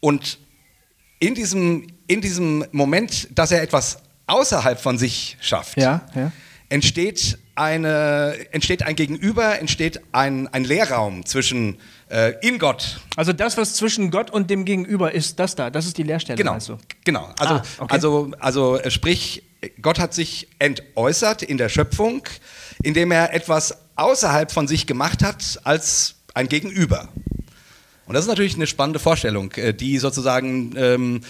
Und 0.00 0.38
in 1.18 1.34
diesem, 1.34 1.86
in 2.10 2.20
diesem 2.20 2.64
Moment, 2.72 3.28
dass 3.38 3.52
er 3.52 3.62
etwas 3.62 3.98
außerhalb 4.26 4.80
von 4.80 4.98
sich 4.98 5.36
schafft, 5.40 5.76
ja, 5.76 6.00
ja. 6.16 6.32
entsteht 6.68 7.38
eine, 7.54 8.34
entsteht 8.50 8.82
ein 8.82 8.96
Gegenüber, 8.96 9.60
entsteht 9.60 10.00
ein, 10.10 10.48
ein 10.48 10.64
Leerraum 10.64 11.24
zwischen 11.24 11.78
äh, 12.08 12.34
in 12.44 12.58
Gott. 12.58 13.00
Also 13.14 13.32
das, 13.32 13.56
was 13.56 13.74
zwischen 13.74 14.10
Gott 14.10 14.28
und 14.28 14.50
dem 14.50 14.64
Gegenüber 14.64 15.12
ist, 15.14 15.38
das 15.38 15.54
da, 15.54 15.70
das 15.70 15.86
ist 15.86 15.98
die 15.98 16.02
Leerstelle. 16.02 16.36
Genau, 16.36 16.58
du? 16.58 16.78
genau. 17.04 17.32
Also, 17.38 17.54
ah, 17.54 17.62
okay. 17.78 17.94
also, 17.94 18.30
also 18.40 18.76
äh, 18.80 18.90
sprich, 18.90 19.44
Gott 19.80 20.00
hat 20.00 20.12
sich 20.12 20.48
entäußert 20.58 21.44
in 21.44 21.58
der 21.58 21.68
Schöpfung, 21.68 22.22
indem 22.82 23.12
er 23.12 23.32
etwas 23.34 23.76
außerhalb 23.94 24.50
von 24.50 24.66
sich 24.66 24.88
gemacht 24.88 25.22
hat 25.22 25.60
als 25.62 26.16
ein 26.34 26.48
Gegenüber. 26.48 27.08
Und 28.06 28.14
das 28.14 28.24
ist 28.24 28.28
natürlich 28.28 28.56
eine 28.56 28.66
spannende 28.66 28.98
Vorstellung, 28.98 29.52
äh, 29.52 29.72
die 29.72 29.98
sozusagen 29.98 30.74
ähm, 30.76 31.20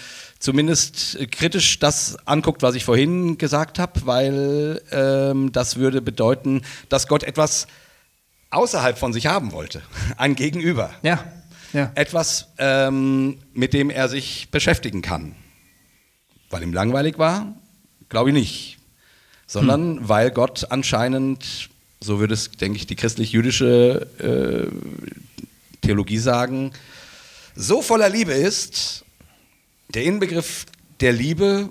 zumindest 0.41 1.17
kritisch 1.31 1.79
das 1.79 2.17
anguckt, 2.27 2.61
was 2.63 2.75
ich 2.75 2.83
vorhin 2.83 3.37
gesagt 3.37 3.79
habe, 3.79 4.05
weil 4.05 4.81
ähm, 4.91 5.51
das 5.51 5.77
würde 5.77 6.01
bedeuten, 6.01 6.63
dass 6.89 7.07
Gott 7.07 7.23
etwas 7.23 7.67
außerhalb 8.49 8.97
von 8.97 9.13
sich 9.13 9.27
haben 9.27 9.53
wollte, 9.53 9.81
ein 10.17 10.35
Gegenüber. 10.35 10.91
Ja. 11.03 11.23
ja. 11.71 11.91
Etwas, 11.95 12.49
ähm, 12.57 13.37
mit 13.53 13.73
dem 13.73 13.89
er 13.89 14.09
sich 14.09 14.49
beschäftigen 14.51 15.01
kann. 15.01 15.35
Weil 16.49 16.63
ihm 16.63 16.73
langweilig 16.73 17.17
war? 17.17 17.55
Glaube 18.09 18.31
ich 18.31 18.33
nicht. 18.33 18.77
Sondern 19.47 19.99
hm. 19.99 20.09
weil 20.09 20.31
Gott 20.31 20.67
anscheinend, 20.69 21.69
so 22.01 22.19
würde 22.19 22.33
es, 22.33 22.51
denke 22.51 22.77
ich, 22.77 22.87
die 22.87 22.95
christlich-jüdische 22.95 24.07
äh, 24.19 25.77
Theologie 25.81 26.17
sagen, 26.17 26.71
so 27.55 27.81
voller 27.81 28.09
Liebe 28.09 28.33
ist, 28.33 29.05
der 29.93 30.03
Inbegriff 30.03 30.65
der 30.99 31.13
Liebe, 31.13 31.69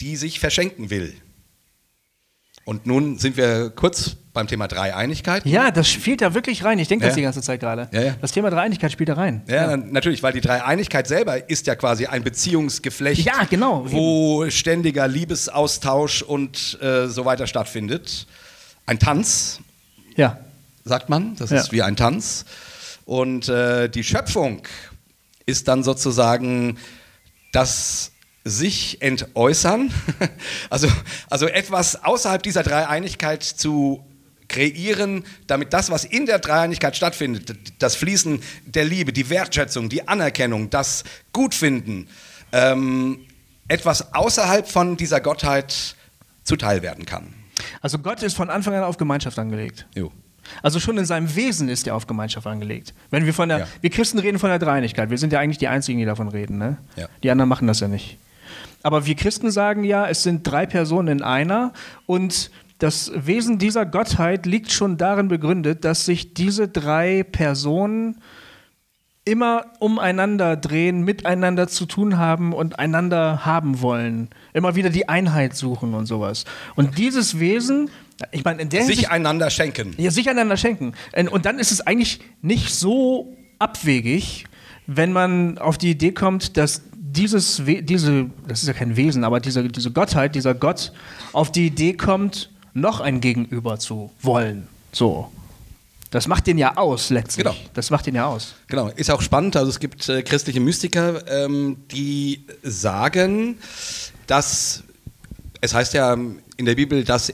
die 0.00 0.16
sich 0.16 0.40
verschenken 0.40 0.90
will. 0.90 1.14
Und 2.64 2.84
nun 2.84 3.18
sind 3.18 3.36
wir 3.36 3.70
kurz 3.70 4.16
beim 4.32 4.48
Thema 4.48 4.66
Dreieinigkeit. 4.66 5.46
Ja, 5.46 5.70
das 5.70 5.88
spielt 5.88 6.20
da 6.20 6.34
wirklich 6.34 6.64
rein. 6.64 6.78
Ich 6.80 6.88
denke 6.88 7.04
ja. 7.04 7.08
das 7.08 7.14
die 7.14 7.22
ganze 7.22 7.40
Zeit 7.40 7.60
gerade. 7.60 7.88
Ja, 7.92 8.02
ja. 8.02 8.14
Das 8.20 8.32
Thema 8.32 8.50
Dreieinigkeit 8.50 8.90
spielt 8.90 9.08
da 9.08 9.14
rein. 9.14 9.42
Ja, 9.46 9.76
natürlich, 9.76 10.22
weil 10.22 10.32
die 10.32 10.40
Dreieinigkeit 10.40 11.06
selber 11.06 11.48
ist 11.48 11.68
ja 11.68 11.76
quasi 11.76 12.06
ein 12.06 12.24
Beziehungsgeflecht, 12.24 13.24
ja, 13.24 13.44
genau. 13.48 13.84
wo 13.90 14.50
ständiger 14.50 15.06
Liebesaustausch 15.06 16.22
und 16.22 16.76
äh, 16.82 17.06
so 17.06 17.24
weiter 17.24 17.46
stattfindet. 17.46 18.26
Ein 18.84 18.98
Tanz, 18.98 19.60
ja. 20.16 20.38
sagt 20.84 21.08
man. 21.08 21.36
Das 21.36 21.52
ist 21.52 21.72
wie 21.72 21.82
ein 21.82 21.96
Tanz. 21.96 22.44
Und 23.04 23.48
äh, 23.48 23.88
die 23.88 24.02
Schöpfung 24.02 24.62
ist 25.46 25.68
dann 25.68 25.82
sozusagen 25.82 26.78
das 27.52 28.12
sich 28.44 29.02
entäußern, 29.02 29.92
also, 30.70 30.88
also 31.28 31.46
etwas 31.46 32.04
außerhalb 32.04 32.42
dieser 32.42 32.62
Dreieinigkeit 32.62 33.42
zu 33.42 34.04
kreieren, 34.48 35.24
damit 35.48 35.72
das, 35.72 35.90
was 35.90 36.04
in 36.04 36.26
der 36.26 36.38
Dreieinigkeit 36.38 36.96
stattfindet, 36.96 37.56
das 37.80 37.96
Fließen 37.96 38.40
der 38.64 38.84
Liebe, 38.84 39.12
die 39.12 39.30
Wertschätzung, 39.30 39.88
die 39.88 40.06
Anerkennung, 40.06 40.70
das 40.70 41.02
Gutfinden, 41.32 42.08
ähm, 42.52 43.26
etwas 43.66 44.14
außerhalb 44.14 44.68
von 44.68 44.96
dieser 44.96 45.20
Gottheit 45.20 45.96
zuteil 46.44 46.82
werden 46.82 47.04
kann. 47.04 47.34
Also 47.80 47.98
Gott 47.98 48.22
ist 48.22 48.36
von 48.36 48.50
Anfang 48.50 48.74
an 48.74 48.84
auf 48.84 48.96
Gemeinschaft 48.96 49.38
angelegt. 49.38 49.86
Jo. 49.94 50.12
Also 50.62 50.80
schon 50.80 50.98
in 50.98 51.04
seinem 51.04 51.34
Wesen 51.34 51.68
ist 51.68 51.86
er 51.86 51.94
auf 51.94 52.06
Gemeinschaft 52.06 52.46
angelegt. 52.46 52.94
Wenn 53.10 53.26
wir 53.26 53.34
von 53.34 53.48
der, 53.48 53.58
ja. 53.60 53.66
wir 53.80 53.90
Christen 53.90 54.18
reden 54.18 54.38
von 54.38 54.50
der 54.50 54.58
Dreieinigkeit, 54.58 55.10
wir 55.10 55.18
sind 55.18 55.32
ja 55.32 55.40
eigentlich 55.40 55.58
die 55.58 55.68
Einzigen, 55.68 55.98
die 55.98 56.04
davon 56.04 56.28
reden. 56.28 56.58
Ne? 56.58 56.78
Ja. 56.96 57.08
Die 57.22 57.30
anderen 57.30 57.48
machen 57.48 57.66
das 57.66 57.80
ja 57.80 57.88
nicht. 57.88 58.18
Aber 58.82 59.06
wir 59.06 59.14
Christen 59.16 59.50
sagen 59.50 59.84
ja, 59.84 60.08
es 60.08 60.22
sind 60.22 60.46
drei 60.46 60.66
Personen 60.66 61.08
in 61.08 61.22
einer 61.22 61.72
und 62.06 62.50
das 62.78 63.10
Wesen 63.14 63.58
dieser 63.58 63.86
Gottheit 63.86 64.44
liegt 64.44 64.70
schon 64.70 64.98
darin 64.98 65.28
begründet, 65.28 65.84
dass 65.84 66.04
sich 66.04 66.34
diese 66.34 66.68
drei 66.68 67.22
Personen 67.22 68.20
immer 69.24 69.66
umeinander 69.80 70.56
drehen, 70.56 71.02
miteinander 71.02 71.66
zu 71.66 71.86
tun 71.86 72.16
haben 72.16 72.52
und 72.52 72.78
einander 72.78 73.44
haben 73.44 73.80
wollen. 73.82 74.28
Immer 74.52 74.76
wieder 74.76 74.88
die 74.88 75.08
Einheit 75.08 75.56
suchen 75.56 75.94
und 75.94 76.06
sowas. 76.06 76.44
Und 76.76 76.96
dieses 76.96 77.40
Wesen 77.40 77.90
ich 78.32 78.44
meine, 78.44 78.62
in 78.62 78.68
der 78.68 78.80
sich 78.80 78.88
Hinsicht, 78.88 79.10
einander 79.10 79.50
schenken. 79.50 79.94
Ja, 79.98 80.10
sich 80.10 80.28
einander 80.28 80.56
schenken. 80.56 80.92
Und 81.30 81.44
dann 81.44 81.58
ist 81.58 81.70
es 81.70 81.80
eigentlich 81.80 82.20
nicht 82.42 82.74
so 82.74 83.36
abwegig, 83.58 84.46
wenn 84.86 85.12
man 85.12 85.58
auf 85.58 85.78
die 85.78 85.90
Idee 85.90 86.12
kommt, 86.12 86.56
dass 86.56 86.82
dieses, 86.94 87.62
diese, 87.64 88.30
das 88.46 88.62
ist 88.62 88.68
ja 88.68 88.74
kein 88.74 88.96
Wesen, 88.96 89.24
aber 89.24 89.40
diese, 89.40 89.66
diese 89.68 89.90
Gottheit, 89.90 90.34
dieser 90.34 90.54
Gott, 90.54 90.92
auf 91.32 91.50
die 91.52 91.66
Idee 91.66 91.94
kommt, 91.94 92.50
noch 92.74 93.00
ein 93.00 93.20
Gegenüber 93.20 93.78
zu 93.78 94.10
wollen. 94.20 94.68
So. 94.92 95.30
Das 96.10 96.28
macht 96.28 96.46
den 96.46 96.56
ja 96.56 96.76
aus, 96.76 97.10
letztlich. 97.10 97.44
Genau. 97.44 97.56
Das 97.74 97.90
macht 97.90 98.06
den 98.06 98.14
ja 98.14 98.26
aus. 98.26 98.54
Genau. 98.68 98.88
Ist 98.88 99.10
auch 99.10 99.20
spannend. 99.20 99.56
Also 99.56 99.70
es 99.70 99.80
gibt 99.80 100.08
äh, 100.08 100.22
christliche 100.22 100.60
Mystiker, 100.60 101.26
ähm, 101.28 101.78
die 101.90 102.44
sagen, 102.62 103.58
dass 104.26 104.84
es 105.60 105.74
heißt 105.74 105.94
ja 105.94 106.12
in 106.12 106.64
der 106.64 106.74
Bibel, 106.74 107.02
dass 107.02 107.32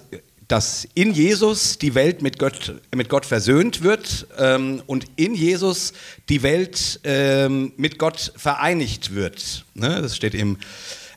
dass 0.53 0.87
in 0.93 1.15
Jesus 1.15 1.79
die 1.79 1.95
Welt 1.95 2.21
mit 2.21 2.39
Gott, 2.39 2.75
mit 2.95 3.09
Gott 3.09 3.25
versöhnt 3.25 3.83
wird 3.83 4.27
ähm, 4.37 4.83
und 4.87 5.07
in 5.17 5.35
Jesus 5.35 5.95
die 6.29 6.43
Welt 6.43 7.01
ähm, 7.05 7.73
mit 7.79 7.99
Gott 7.99 8.35
vereinigt 8.37 9.15
wird. 9.15 9.65
Ne? 9.73 10.03
Das 10.03 10.15
steht 10.15 10.35
im 10.35 10.59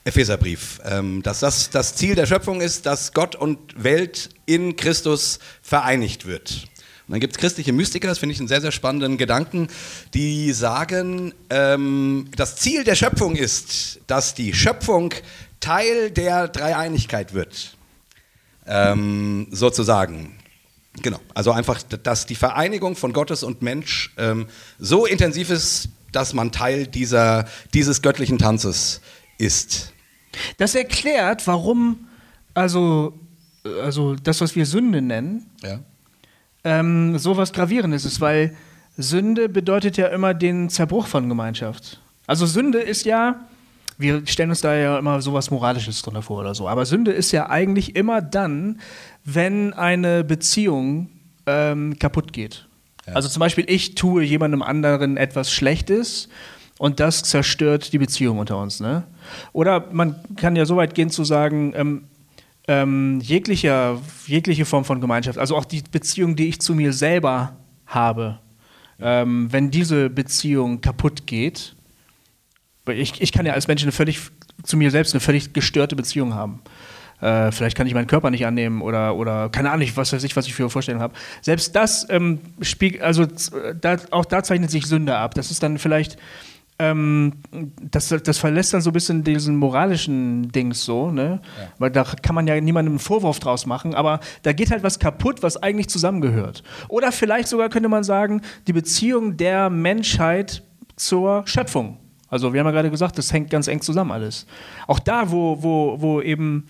Epheserbrief. 0.05 0.79
Ähm, 0.85 1.21
dass 1.21 1.41
das 1.41 1.69
das 1.69 1.95
Ziel 1.95 2.15
der 2.15 2.27
Schöpfung 2.27 2.61
ist, 2.61 2.85
dass 2.85 3.11
Gott 3.11 3.35
und 3.35 3.59
Welt 3.75 4.29
in 4.45 4.77
Christus 4.77 5.39
vereinigt 5.61 6.25
wird. 6.25 6.69
Und 7.05 7.11
dann 7.11 7.19
gibt 7.19 7.33
es 7.33 7.37
christliche 7.37 7.73
Mystiker, 7.73 8.07
das 8.07 8.19
finde 8.19 8.31
ich 8.31 8.39
einen 8.39 8.47
sehr, 8.47 8.61
sehr 8.61 8.71
spannenden 8.71 9.17
Gedanken, 9.17 9.67
die 10.13 10.53
sagen, 10.53 11.33
ähm, 11.49 12.29
das 12.37 12.55
Ziel 12.55 12.85
der 12.85 12.95
Schöpfung 12.95 13.35
ist, 13.35 13.99
dass 14.07 14.33
die 14.33 14.53
Schöpfung 14.53 15.13
Teil 15.59 16.09
der 16.11 16.47
Dreieinigkeit 16.47 17.33
wird 17.33 17.74
ähm, 18.67 19.47
sozusagen. 19.51 20.37
Genau, 21.01 21.19
also 21.33 21.51
einfach, 21.51 21.81
dass 21.83 22.25
die 22.25 22.35
Vereinigung 22.35 22.95
von 22.95 23.11
Gottes 23.11 23.43
und 23.43 23.61
Mensch 23.61 24.13
ähm, 24.17 24.47
so 24.79 25.05
intensiv 25.05 25.49
ist, 25.49 25.89
dass 26.11 26.33
man 26.33 26.51
Teil 26.53 26.87
dieser, 26.87 27.45
dieses 27.73 28.01
göttlichen 28.01 28.37
Tanzes 28.37 29.01
ist. 29.37 29.91
Das 30.57 30.73
erklärt, 30.75 31.45
warum, 31.47 32.07
also, 32.53 33.13
also 33.83 34.15
das, 34.15 34.39
was 34.39 34.55
wir 34.55 34.65
Sünde 34.65 35.01
nennen, 35.01 35.45
Ja. 35.61 35.79
ähm, 36.63 37.17
sowas 37.17 37.51
Gravierendes 37.51 38.05
ist, 38.05 38.21
weil 38.21 38.55
Sünde 38.97 39.49
bedeutet 39.49 39.97
ja 39.97 40.07
immer 40.07 40.33
den 40.33 40.69
Zerbruch 40.69 41.07
von 41.07 41.27
Gemeinschaft. 41.27 41.99
Also 42.27 42.45
Sünde 42.45 42.79
ist 42.79 43.03
ja, 43.05 43.45
wir 43.97 44.25
stellen 44.25 44.49
uns 44.49 44.61
da 44.61 44.75
ja 44.75 44.99
immer 44.99 45.21
sowas 45.21 45.51
Moralisches 45.51 46.01
drunter 46.01 46.21
vor 46.21 46.39
oder 46.39 46.55
so, 46.55 46.67
aber 46.67 46.85
Sünde 46.85 47.11
ist 47.11 47.31
ja 47.31 47.49
eigentlich 47.49 47.95
immer 47.95 48.21
dann, 48.21 48.79
wenn 49.23 49.73
eine 49.73 50.23
Beziehung 50.23 51.09
ähm, 51.45 51.97
kaputt 51.99 52.33
geht. 52.33 52.67
Also 53.13 53.29
zum 53.29 53.39
Beispiel, 53.39 53.65
ich 53.67 53.95
tue 53.95 54.23
jemandem 54.23 54.61
anderen 54.63 55.15
etwas 55.15 55.51
Schlechtes 55.51 56.27
und 56.79 56.99
das 56.99 57.23
zerstört 57.23 57.93
die 57.93 57.99
Beziehung 57.99 58.39
unter 58.39 58.57
uns. 58.57 58.79
Ne? 58.79 59.03
Oder 59.53 59.87
man 59.91 60.15
kann 60.35 60.55
ja 60.55 60.65
so 60.65 60.75
weit 60.75 60.95
gehen 60.95 61.09
zu 61.09 61.23
sagen, 61.23 61.73
ähm, 61.75 62.03
ähm, 62.67 63.19
jeglicher, 63.21 64.01
jegliche 64.25 64.65
Form 64.65 64.85
von 64.85 65.01
Gemeinschaft, 65.01 65.37
also 65.37 65.55
auch 65.55 65.65
die 65.65 65.83
Beziehung, 65.91 66.35
die 66.35 66.47
ich 66.47 66.61
zu 66.61 66.73
mir 66.73 66.93
selber 66.93 67.55
habe, 67.85 68.39
ähm, 68.99 69.51
wenn 69.51 69.69
diese 69.69 70.09
Beziehung 70.09 70.81
kaputt 70.81 71.27
geht, 71.27 71.75
ich, 72.87 73.21
ich 73.21 73.31
kann 73.31 73.45
ja 73.45 73.53
als 73.53 73.67
Mensch 73.67 73.83
eine 73.83 73.91
völlig, 73.91 74.19
zu 74.63 74.77
mir 74.77 74.91
selbst 74.91 75.13
eine 75.13 75.21
völlig 75.21 75.53
gestörte 75.53 75.95
Beziehung 75.95 76.33
haben. 76.33 76.61
Äh, 77.21 77.51
vielleicht 77.51 77.77
kann 77.77 77.87
ich 77.87 77.93
meinen 77.93 78.07
Körper 78.07 78.29
nicht 78.29 78.45
annehmen 78.45 78.81
oder, 78.81 79.15
oder 79.15 79.49
keine 79.49 79.71
Ahnung, 79.71 79.87
was 79.95 80.11
weiß 80.11 80.23
ich, 80.23 80.35
was 80.35 80.47
ich 80.47 80.53
für 80.53 80.69
Vorstellungen 80.69 81.01
habe. 81.01 81.13
Selbst 81.41 81.75
das 81.75 82.05
ähm, 82.09 82.39
spiegelt, 82.61 83.01
also 83.03 83.25
da, 83.79 83.97
auch 84.11 84.25
da 84.25 84.43
zeichnet 84.43 84.69
sich 84.69 84.85
Sünde 84.85 85.15
ab. 85.15 85.33
Das 85.33 85.49
ist 85.49 85.63
dann 85.63 85.77
vielleicht, 85.77 86.17
ähm, 86.77 87.33
das, 87.81 88.09
das 88.09 88.37
verlässt 88.37 88.73
dann 88.73 88.81
so 88.81 88.89
ein 88.89 88.93
bisschen 88.93 89.23
diesen 89.23 89.55
moralischen 89.55 90.51
Dings 90.51 90.83
so, 90.83 91.09
ne? 91.09 91.41
Weil 91.79 91.91
da 91.91 92.03
kann 92.03 92.35
man 92.35 92.47
ja 92.47 92.59
niemandem 92.59 92.93
einen 92.93 92.99
Vorwurf 92.99 93.39
draus 93.39 93.65
machen, 93.65 93.95
aber 93.95 94.19
da 94.43 94.51
geht 94.51 94.71
halt 94.71 94.83
was 94.83 94.99
kaputt, 94.99 95.41
was 95.41 95.55
eigentlich 95.55 95.87
zusammengehört. 95.87 96.63
Oder 96.89 97.13
vielleicht 97.13 97.47
sogar 97.47 97.69
könnte 97.69 97.87
man 97.87 98.03
sagen, 98.03 98.41
die 98.67 98.73
Beziehung 98.73 99.37
der 99.37 99.69
Menschheit 99.69 100.63
zur 100.97 101.43
Schöpfung. 101.47 101.97
Also 102.35 102.51
wir 102.51 102.59
haben 102.59 102.67
ja 102.67 102.73
gerade 102.73 102.91
gesagt, 102.91 103.17
das 103.17 103.31
hängt 103.31 103.49
ganz 103.49 103.69
eng 103.69 103.79
zusammen 103.79 104.11
alles. 104.11 104.45
Auch 104.87 104.99
da, 104.99 105.31
wo, 105.31 105.63
wo, 105.63 105.95
wo 106.01 106.21
eben 106.21 106.67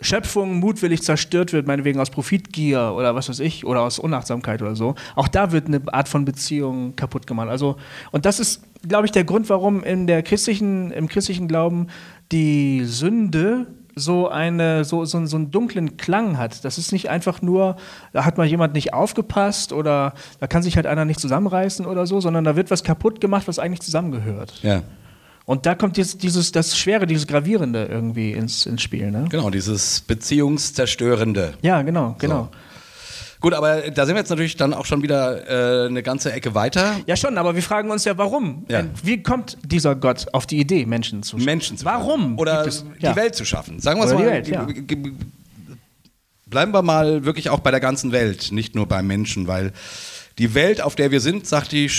Schöpfung 0.00 0.60
mutwillig 0.60 1.02
zerstört 1.02 1.52
wird, 1.52 1.66
meinetwegen 1.66 1.98
aus 1.98 2.10
Profitgier 2.10 2.92
oder 2.94 3.16
was 3.16 3.28
weiß 3.28 3.40
ich, 3.40 3.66
oder 3.66 3.80
aus 3.80 3.98
Unachtsamkeit 3.98 4.62
oder 4.62 4.76
so, 4.76 4.94
auch 5.16 5.26
da 5.26 5.50
wird 5.50 5.66
eine 5.66 5.82
Art 5.92 6.08
von 6.08 6.24
Beziehung 6.24 6.94
kaputt 6.94 7.26
gemacht. 7.26 7.48
Also, 7.48 7.76
und 8.12 8.24
das 8.24 8.38
ist, 8.38 8.62
glaube 8.86 9.06
ich, 9.06 9.10
der 9.10 9.24
Grund, 9.24 9.48
warum 9.48 9.82
in 9.82 10.06
der 10.06 10.22
christlichen, 10.22 10.92
im 10.92 11.08
christlichen 11.08 11.48
Glauben 11.48 11.88
die 12.30 12.84
Sünde 12.84 13.66
so, 13.98 14.28
eine, 14.28 14.84
so, 14.84 15.04
so, 15.04 15.24
so 15.26 15.36
einen 15.36 15.50
dunklen 15.50 15.96
Klang 15.96 16.38
hat. 16.38 16.64
Das 16.64 16.78
ist 16.78 16.92
nicht 16.92 17.10
einfach 17.10 17.42
nur, 17.42 17.76
da 18.12 18.24
hat 18.24 18.38
mal 18.38 18.46
jemand 18.46 18.74
nicht 18.74 18.94
aufgepasst 18.94 19.72
oder 19.72 20.14
da 20.40 20.46
kann 20.46 20.62
sich 20.62 20.76
halt 20.76 20.86
einer 20.86 21.04
nicht 21.04 21.20
zusammenreißen 21.20 21.86
oder 21.86 22.06
so, 22.06 22.20
sondern 22.20 22.44
da 22.44 22.56
wird 22.56 22.70
was 22.70 22.82
kaputt 22.82 23.20
gemacht, 23.20 23.48
was 23.48 23.58
eigentlich 23.58 23.80
zusammengehört. 23.80 24.54
Ja. 24.62 24.82
Und 25.44 25.64
da 25.64 25.74
kommt 25.74 25.96
jetzt 25.96 26.22
dieses, 26.22 26.52
das 26.52 26.76
Schwere, 26.76 27.06
dieses 27.06 27.26
Gravierende 27.26 27.86
irgendwie 27.86 28.32
ins, 28.32 28.66
ins 28.66 28.82
Spiel. 28.82 29.10
Ne? 29.10 29.24
Genau, 29.30 29.48
dieses 29.48 30.02
Beziehungszerstörende. 30.02 31.54
Ja, 31.62 31.80
genau, 31.80 32.16
genau. 32.18 32.50
Gut, 33.40 33.54
aber 33.54 33.82
da 33.90 34.04
sind 34.04 34.16
wir 34.16 34.20
jetzt 34.20 34.30
natürlich 34.30 34.56
dann 34.56 34.74
auch 34.74 34.84
schon 34.84 35.02
wieder 35.02 35.84
äh, 35.84 35.86
eine 35.88 36.02
ganze 36.02 36.32
Ecke 36.32 36.54
weiter. 36.54 36.96
Ja, 37.06 37.16
schon, 37.16 37.38
aber 37.38 37.54
wir 37.54 37.62
fragen 37.62 37.90
uns 37.90 38.04
ja, 38.04 38.18
warum? 38.18 38.66
Ja. 38.68 38.84
Wie 39.02 39.22
kommt 39.22 39.56
dieser 39.64 39.94
Gott 39.94 40.26
auf 40.32 40.46
die 40.46 40.58
Idee, 40.58 40.86
Menschen 40.86 41.22
zu 41.22 41.36
Menschen 41.36 41.76
zu 41.78 41.84
Warum? 41.84 42.20
schaffen. 42.20 42.38
Oder 42.38 42.62
gibt 42.64 42.74
es- 42.74 42.84
die 43.00 43.04
ja. 43.04 43.14
Welt 43.14 43.34
zu 43.36 43.44
schaffen. 43.44 43.78
Sagen 43.78 44.00
wir 44.00 44.06
es 44.06 44.12
Oder 44.12 44.24
mal. 44.24 44.42
die 44.42 44.50
Welt, 44.52 44.88
ja. 44.88 45.08
Bleiben 46.46 46.72
wir 46.72 46.82
mal 46.82 47.24
wirklich 47.24 47.50
auch 47.50 47.60
bei 47.60 47.70
der 47.70 47.80
ganzen 47.80 48.10
Welt, 48.10 48.52
nicht 48.52 48.74
nur 48.74 48.86
beim 48.86 49.06
Menschen, 49.06 49.46
weil 49.46 49.72
die 50.38 50.54
Welt, 50.54 50.80
auf 50.80 50.94
der 50.94 51.10
wir 51.10 51.20
sind, 51.20 51.46
sagt 51.46 51.72
die, 51.72 51.90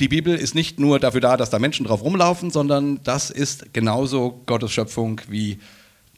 die 0.00 0.08
Bibel, 0.08 0.34
ist 0.34 0.54
nicht 0.54 0.80
nur 0.80 0.98
dafür 0.98 1.20
da, 1.20 1.36
dass 1.36 1.50
da 1.50 1.58
Menschen 1.58 1.86
drauf 1.86 2.02
rumlaufen, 2.02 2.50
sondern 2.50 3.00
das 3.04 3.30
ist 3.30 3.72
genauso 3.72 4.42
Gottes 4.46 4.72
Schöpfung 4.72 5.20
wie 5.28 5.58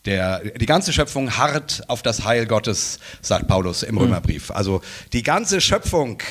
der, 0.07 0.41
die 0.41 0.67
ganze 0.67 0.93
Schöpfung 0.93 1.37
harrt 1.37 1.83
auf 1.89 2.03
das 2.03 2.25
Heil 2.25 2.47
Gottes, 2.47 2.99
sagt 3.23 3.49
Paulus 3.49 3.83
im 3.83 3.97
Römerbrief. 3.97 4.51
Also 4.51 4.83
die 5.13 5.23
ganze 5.23 5.61
Schöpfung 5.61 6.23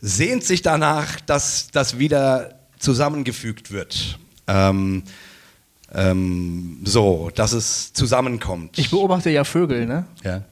sehnt 0.00 0.44
sich 0.44 0.62
danach, 0.62 1.20
dass 1.20 1.68
das 1.70 1.98
wieder 1.98 2.58
zusammengefügt 2.78 3.70
wird. 3.70 4.18
Ähm, 4.46 5.04
ähm, 5.92 6.80
so, 6.84 7.30
dass 7.34 7.52
es 7.52 7.92
zusammenkommt. 7.92 8.78
Ich 8.78 8.90
beobachte 8.90 9.30
ja 9.30 9.44
Vögel, 9.44 9.86
ne? 9.86 10.04
ja. 10.22 10.42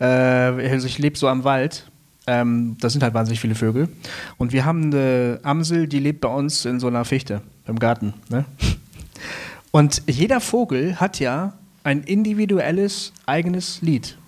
Äh, 0.00 0.70
also 0.70 0.86
ich 0.86 0.98
lebe 0.98 1.18
so 1.18 1.28
am 1.28 1.44
Wald. 1.44 1.90
Ähm, 2.26 2.76
da 2.80 2.90
sind 2.90 3.02
halt 3.02 3.14
wahnsinnig 3.14 3.40
viele 3.40 3.54
Vögel. 3.54 3.88
Und 4.36 4.52
wir 4.52 4.64
haben 4.64 4.92
eine 4.92 5.40
Amsel, 5.42 5.88
die 5.88 5.98
lebt 5.98 6.20
bei 6.20 6.28
uns 6.28 6.64
in 6.64 6.78
so 6.78 6.86
einer 6.86 7.04
Fichte 7.04 7.40
im 7.66 7.78
Garten. 7.78 8.14
Ne? 8.28 8.44
Und 9.70 10.02
jeder 10.06 10.40
Vogel 10.40 11.00
hat 11.00 11.20
ja 11.20 11.54
ein 11.88 12.02
individuelles 12.02 13.14
eigenes 13.24 13.80
Lied. 13.80 14.18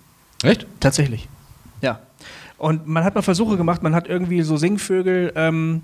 Echt? 0.43 0.65
Tatsächlich. 0.79 1.29
Ja. 1.81 1.99
Und 2.57 2.87
man 2.87 3.03
hat 3.03 3.13
mal 3.13 3.21
Versuche 3.21 3.55
gemacht, 3.55 3.83
man 3.83 3.93
hat 3.93 4.07
irgendwie 4.07 4.41
so 4.41 4.57
Singvögel 4.57 5.31
ähm, 5.35 5.83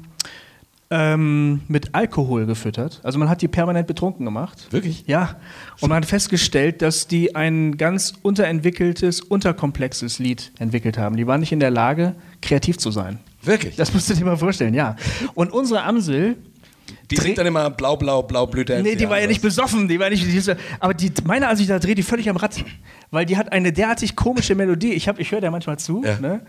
ähm, 0.90 1.62
mit 1.68 1.94
Alkohol 1.94 2.48
gefüttert. 2.48 3.00
Also 3.04 3.20
man 3.20 3.30
hat 3.30 3.44
die 3.44 3.48
permanent 3.48 3.86
betrunken 3.86 4.26
gemacht. 4.26 4.68
Wirklich? 4.72 5.04
Ja. 5.06 5.36
Und 5.80 5.90
man 5.90 5.98
hat 5.98 6.08
festgestellt, 6.08 6.82
dass 6.82 7.08
die 7.08 7.36
ein 7.36 7.78
ganz 7.78 8.14
unterentwickeltes, 8.24 9.22
unterkomplexes 9.22 10.18
Lied 10.18 10.52
entwickelt 10.58 10.98
haben. 10.98 11.16
Die 11.16 11.28
waren 11.28 11.42
nicht 11.42 11.52
in 11.52 11.60
der 11.60 11.70
Lage, 11.70 12.16
kreativ 12.42 12.80
zu 12.80 12.90
sein. 12.90 13.20
Wirklich? 13.44 13.76
Das 13.76 13.94
musst 13.94 14.10
du 14.10 14.16
dir 14.16 14.26
mal 14.26 14.38
vorstellen, 14.38 14.74
ja. 14.74 14.96
Und 15.36 15.54
unsere 15.54 15.84
Amsel, 15.84 16.38
die 17.10 17.16
sind 17.16 17.38
dann 17.38 17.48
immer 17.48 17.70
blau, 17.70 17.96
blau, 17.96 18.22
blau, 18.24 18.46
Blüte. 18.48 18.82
Nee, 18.84 18.96
die 18.96 19.10
war 19.10 19.20
ja 19.20 19.28
nicht 19.28 19.42
besoffen, 19.42 19.88
die 19.88 20.00
war 20.00 20.10
nicht 20.10 20.26
diese, 20.26 20.58
aber 20.80 20.94
die 20.94 21.12
meine 21.26 21.48
Ansicht, 21.48 21.70
da 21.70 21.80
dreht 21.80 21.98
die 21.98 22.04
völlig 22.04 22.30
am 22.30 22.36
Rad, 22.38 22.64
weil 23.12 23.26
die 23.26 23.38
hat 23.38 23.52
eine 23.52 23.72
derartig 23.72 24.16
komische 24.16 24.56
Melodie. 24.56 24.94
Ich 24.94 25.08
habe 25.08 25.22
ich 25.22 25.32
höre 25.32 25.42
der 25.42 25.52
manchmal 25.52 25.78
zu, 25.80 26.04
Ja. 26.04 26.20
ne? 26.20 26.42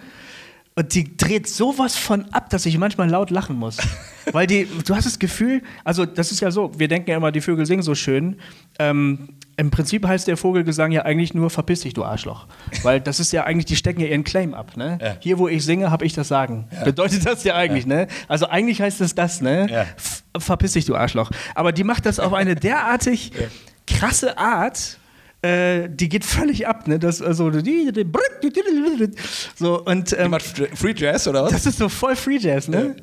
Und 0.74 0.94
die 0.94 1.16
dreht 1.16 1.48
sowas 1.48 1.96
von 1.96 2.26
ab, 2.32 2.50
dass 2.50 2.64
ich 2.64 2.78
manchmal 2.78 3.10
laut 3.10 3.30
lachen 3.30 3.56
muss. 3.56 3.78
Weil 4.30 4.46
die, 4.46 4.68
du 4.86 4.94
hast 4.94 5.06
das 5.06 5.18
Gefühl, 5.18 5.60
also 5.82 6.06
das 6.06 6.30
ist 6.30 6.38
ja 6.38 6.52
so, 6.52 6.70
wir 6.78 6.86
denken 6.86 7.10
ja 7.10 7.16
immer, 7.16 7.32
die 7.32 7.40
Vögel 7.40 7.66
singen 7.66 7.82
so 7.82 7.96
schön. 7.96 8.36
Ähm, 8.78 9.30
Im 9.58 9.72
Prinzip 9.72 10.06
heißt 10.06 10.28
der 10.28 10.36
Vogelgesang 10.36 10.92
ja 10.92 11.02
eigentlich 11.02 11.34
nur 11.34 11.50
verpiss 11.50 11.80
dich, 11.80 11.92
du 11.92 12.04
Arschloch. 12.04 12.46
Weil 12.84 13.00
das 13.00 13.18
ist 13.18 13.32
ja 13.32 13.42
eigentlich, 13.42 13.64
die 13.66 13.74
stecken 13.74 14.00
ja 14.00 14.06
ihren 14.06 14.22
Claim 14.22 14.54
ab. 14.54 14.76
Ne? 14.76 14.98
Ja. 15.02 15.16
Hier, 15.18 15.38
wo 15.40 15.48
ich 15.48 15.64
singe, 15.64 15.90
habe 15.90 16.06
ich 16.06 16.12
das 16.12 16.28
Sagen. 16.28 16.68
Bedeutet 16.84 17.26
das 17.26 17.42
ja 17.42 17.56
eigentlich, 17.56 17.84
ne? 17.84 18.06
Also 18.28 18.46
eigentlich 18.46 18.80
heißt 18.80 19.00
es 19.00 19.16
das, 19.16 19.40
ne? 19.40 19.66
Ja. 19.68 19.86
Verpiss 20.38 20.74
dich, 20.74 20.84
du 20.84 20.94
Arschloch. 20.94 21.32
Aber 21.56 21.72
die 21.72 21.82
macht 21.82 22.06
das 22.06 22.20
auf 22.20 22.34
eine 22.34 22.54
derartig 22.54 23.32
krasse 23.88 24.38
Art. 24.38 24.98
Äh, 25.42 25.88
die 25.88 26.08
geht 26.08 26.24
völlig 26.24 26.68
ab, 26.68 26.86
ne? 26.86 27.00
Das, 27.00 27.20
also, 27.20 27.50
so, 29.56 29.84
und 29.84 30.10
Die 30.12 30.16
ähm, 30.16 30.30
macht 30.30 30.44
Free 30.74 30.94
Jazz 30.96 31.26
oder 31.26 31.42
was? 31.42 31.50
das 31.52 31.66
ist 31.66 31.78
so 31.78 31.88
voll 31.88 32.14
Free 32.14 32.38
Jazz, 32.38 32.68
ne? 32.68 32.94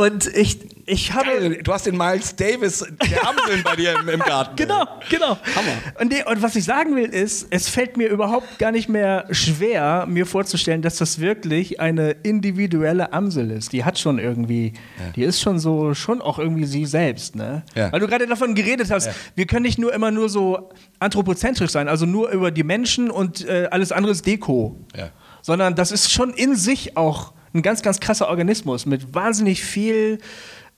Und 0.00 0.34
ich, 0.34 0.58
ich 0.86 1.12
habe. 1.12 1.26
Geil, 1.26 1.60
du 1.62 1.72
hast 1.74 1.84
den 1.84 1.94
Miles 1.94 2.34
Davis 2.34 2.86
der 3.10 3.28
Amseln 3.28 3.62
bei 3.62 3.76
dir 3.76 4.00
im, 4.00 4.08
im 4.08 4.20
Garten. 4.20 4.56
Genau, 4.56 4.86
genau. 5.10 5.36
Hammer. 5.54 5.72
Und, 6.00 6.10
nee, 6.10 6.24
und 6.24 6.40
was 6.40 6.56
ich 6.56 6.64
sagen 6.64 6.96
will 6.96 7.10
ist, 7.10 7.48
es 7.50 7.68
fällt 7.68 7.98
mir 7.98 8.08
überhaupt 8.08 8.58
gar 8.58 8.72
nicht 8.72 8.88
mehr 8.88 9.26
schwer, 9.30 10.06
mir 10.08 10.24
vorzustellen, 10.24 10.80
dass 10.80 10.96
das 10.96 11.20
wirklich 11.20 11.80
eine 11.80 12.12
individuelle 12.12 13.12
Amsel 13.12 13.50
ist. 13.50 13.74
Die 13.74 13.84
hat 13.84 13.98
schon 13.98 14.18
irgendwie, 14.18 14.72
die 15.16 15.22
ist 15.22 15.42
schon 15.42 15.58
so, 15.58 15.92
schon 15.92 16.22
auch 16.22 16.38
irgendwie 16.38 16.64
sie 16.64 16.86
selbst, 16.86 17.36
ne? 17.36 17.62
Ja. 17.74 17.92
Weil 17.92 18.00
du 18.00 18.08
gerade 18.08 18.26
davon 18.26 18.54
geredet 18.54 18.90
hast, 18.90 19.10
wir 19.34 19.46
können 19.46 19.64
nicht 19.64 19.78
nur 19.78 19.92
immer 19.92 20.10
nur 20.10 20.30
so 20.30 20.70
anthropozentrisch 20.98 21.72
sein, 21.72 21.88
also 21.88 22.06
nur 22.06 22.30
über 22.30 22.50
die 22.50 22.64
Menschen 22.64 23.10
und 23.10 23.46
äh, 23.46 23.68
alles 23.70 23.92
andere 23.92 24.12
ist 24.12 24.24
Deko. 24.24 24.78
Ja. 24.96 25.10
Sondern 25.42 25.74
das 25.74 25.92
ist 25.92 26.10
schon 26.10 26.32
in 26.32 26.56
sich 26.56 26.96
auch 26.96 27.34
ein 27.52 27.62
ganz, 27.62 27.82
ganz 27.82 28.00
krasser 28.00 28.28
Organismus 28.28 28.86
mit 28.86 29.14
wahnsinnig 29.14 29.62
viel 29.62 30.18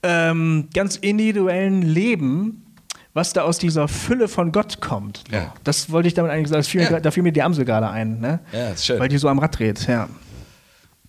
ähm, 0.01 0.69
ganz 0.73 0.97
individuellen 0.97 1.81
Leben, 1.81 2.65
was 3.13 3.33
da 3.33 3.43
aus 3.43 3.59
dieser 3.59 3.87
Fülle 3.87 4.27
von 4.27 4.51
Gott 4.51 4.81
kommt. 4.81 5.23
Ja. 5.31 5.53
Das 5.63 5.91
wollte 5.91 6.07
ich 6.07 6.13
damit 6.13 6.31
eigentlich 6.31 6.49
sagen. 6.49 6.63
Fiel, 6.63 6.81
Ja. 6.81 6.99
Da 6.99 7.11
fiel 7.11 7.23
mir 7.23 7.31
die 7.31 7.43
Amsel 7.43 7.63
gerade 7.63 7.89
ein. 7.89 8.19
Ne? 8.19 8.39
Ja, 8.51 8.69
ist 8.69 8.85
schön. 8.85 8.99
Weil 8.99 9.07
die 9.07 9.17
so 9.17 9.27
am 9.29 9.39
Rad 9.39 9.57
dreht. 9.57 9.87
Ja. 9.87 10.09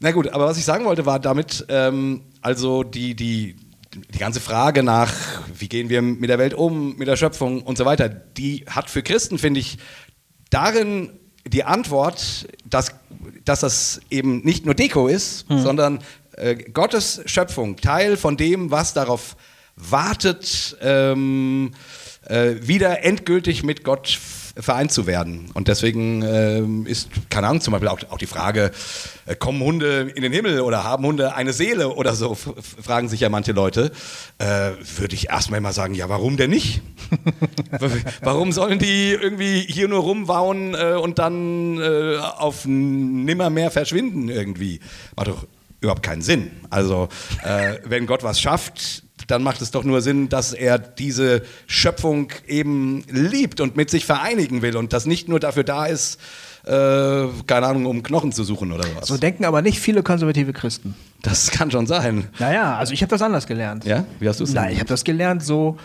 Na 0.01 0.11
gut, 0.13 0.29
aber 0.29 0.47
was 0.47 0.59
ich 0.59 0.65
sagen 0.65 0.85
wollte, 0.85 1.07
war 1.07 1.19
damit, 1.19 1.65
ähm, 1.69 2.23
also 2.43 2.83
die, 2.83 3.15
die, 3.15 3.57
die 3.95 4.19
ganze 4.19 4.41
Frage 4.41 4.83
nach, 4.83 5.15
wie 5.57 5.69
gehen 5.69 5.89
wir 5.89 6.03
mit 6.03 6.29
der 6.29 6.39
Welt 6.39 6.53
um, 6.53 6.97
mit 6.97 7.09
der 7.09 7.17
Schöpfung 7.17 7.63
und 7.63 7.79
so 7.79 7.85
weiter, 7.85 8.09
die 8.09 8.65
hat 8.69 8.91
für 8.91 9.03
Christen, 9.03 9.39
finde 9.39 9.61
ich, 9.61 9.79
darin 10.51 11.11
die 11.47 11.65
Antwort, 11.65 12.49
dass, 12.65 12.93
dass 13.45 13.61
das 13.61 14.01
eben 14.11 14.41
nicht 14.45 14.65
nur 14.65 14.75
Deko 14.75 15.09
ist, 15.09 15.47
sondern 15.49 16.01
äh, 16.37 16.57
Gottes 16.57 17.23
Schöpfung, 17.27 17.77
Teil 17.77 18.17
von 18.17 18.37
dem, 18.37 18.71
was 18.71 18.95
darauf 18.95 19.37
wartet, 19.77 20.77
ähm, 20.81 21.73
äh, 22.27 22.55
wieder 22.61 23.05
endgültig 23.05 23.63
mit 23.63 23.85
Gott 23.85 24.19
vereint 24.57 24.93
zu 24.93 25.07
werden. 25.07 25.51
Und 25.55 25.69
deswegen 25.69 26.23
ähm, 26.23 26.87
ist, 26.87 27.09
keine 27.31 27.49
Ahnung, 27.49 27.61
zum 27.61 27.73
Beispiel 27.73 27.89
auch, 27.89 27.99
auch 28.11 28.19
die 28.19 28.27
Frage, 28.27 28.71
äh, 29.27 29.35
kommen 29.35 29.61
Hunde 29.61 30.13
in 30.15 30.23
den 30.23 30.33
Himmel 30.33 30.61
oder 30.61 30.85
haben 30.85 31.05
Hunde 31.05 31.35
eine 31.35 31.53
Seele 31.53 31.89
oder 31.89 32.15
so, 32.15 32.35
fragen 32.35 33.09
sich 33.09 33.21
ja 33.21 33.29
manche 33.29 33.53
Leute. 33.53 33.91
Äh, 34.39 34.73
Würde 34.97 35.15
ich 35.15 35.29
erstmal 35.31 35.59
immer 35.59 35.73
sagen, 35.73 35.95
ja, 35.95 36.09
warum 36.09 36.37
denn 36.37 36.51
nicht? 36.51 36.83
warum 38.21 38.53
sollen 38.53 38.79
die 38.79 39.13
irgendwie 39.13 39.61
hier 39.61 39.89
nur 39.89 40.01
rumwauen 40.01 40.75
äh, 40.75 40.95
und 40.95 41.19
dann 41.19 41.81
äh, 41.81 42.19
auf 42.19 42.65
nimmermehr 42.65 43.71
verschwinden 43.71 44.29
irgendwie? 44.29 44.81
Macht 45.17 45.29
doch 45.29 45.47
überhaupt 45.81 46.03
keinen 46.03 46.23
Sinn. 46.23 46.51
Also, 46.71 47.09
äh, 47.43 47.79
wenn 47.85 48.07
Gott 48.07 48.23
was 48.23 48.41
schafft, 48.41 49.04
dann 49.27 49.43
macht 49.43 49.63
es 49.63 49.71
doch 49.71 49.85
nur 49.85 50.01
Sinn, 50.03 50.29
dass 50.29 50.53
er 50.53 50.79
diese 50.79 51.43
Schöpfung 51.67 52.29
eben 52.47 53.05
liebt 53.09 53.61
und 53.61 53.77
mit 53.77 53.91
sich 53.91 54.07
vereinigen 54.07 54.63
will 54.63 54.77
und 54.77 54.93
das 54.93 55.07
nicht 55.07 55.29
nur 55.29 55.41
dafür 55.41 55.65
da 55.65 55.87
ist, 55.87 56.21
äh, 56.65 57.27
keine 57.47 57.67
Ahnung, 57.67 57.87
um 57.87 58.03
Knochen 58.03 58.33
zu 58.33 58.45
suchen 58.45 58.73
oder 58.73 58.85
was. 58.97 59.09
So 59.09 59.17
denken 59.17 59.45
aber 59.45 59.63
nicht 59.63 59.79
viele 59.81 60.03
konservative 60.03 60.53
Christen. 60.53 60.95
Das 61.23 61.51
kann 61.51 61.71
schon 61.71 61.87
sein. 61.87 62.29
Naja, 62.39 62.77
also 62.77 62.93
ich 62.93 63.03
habe 63.03 63.11
das 63.11 63.23
anders 63.23 63.47
gelernt. 63.47 63.85
Ja? 63.85 64.05
Wie 64.19 64.29
hast 64.29 64.41
du 64.41 64.45
es 64.45 64.53
Nein, 64.53 64.73
ich 64.73 64.79
habe 64.79 64.89
das 64.89 65.05
gelernt 65.05 65.43
so, 65.43 65.79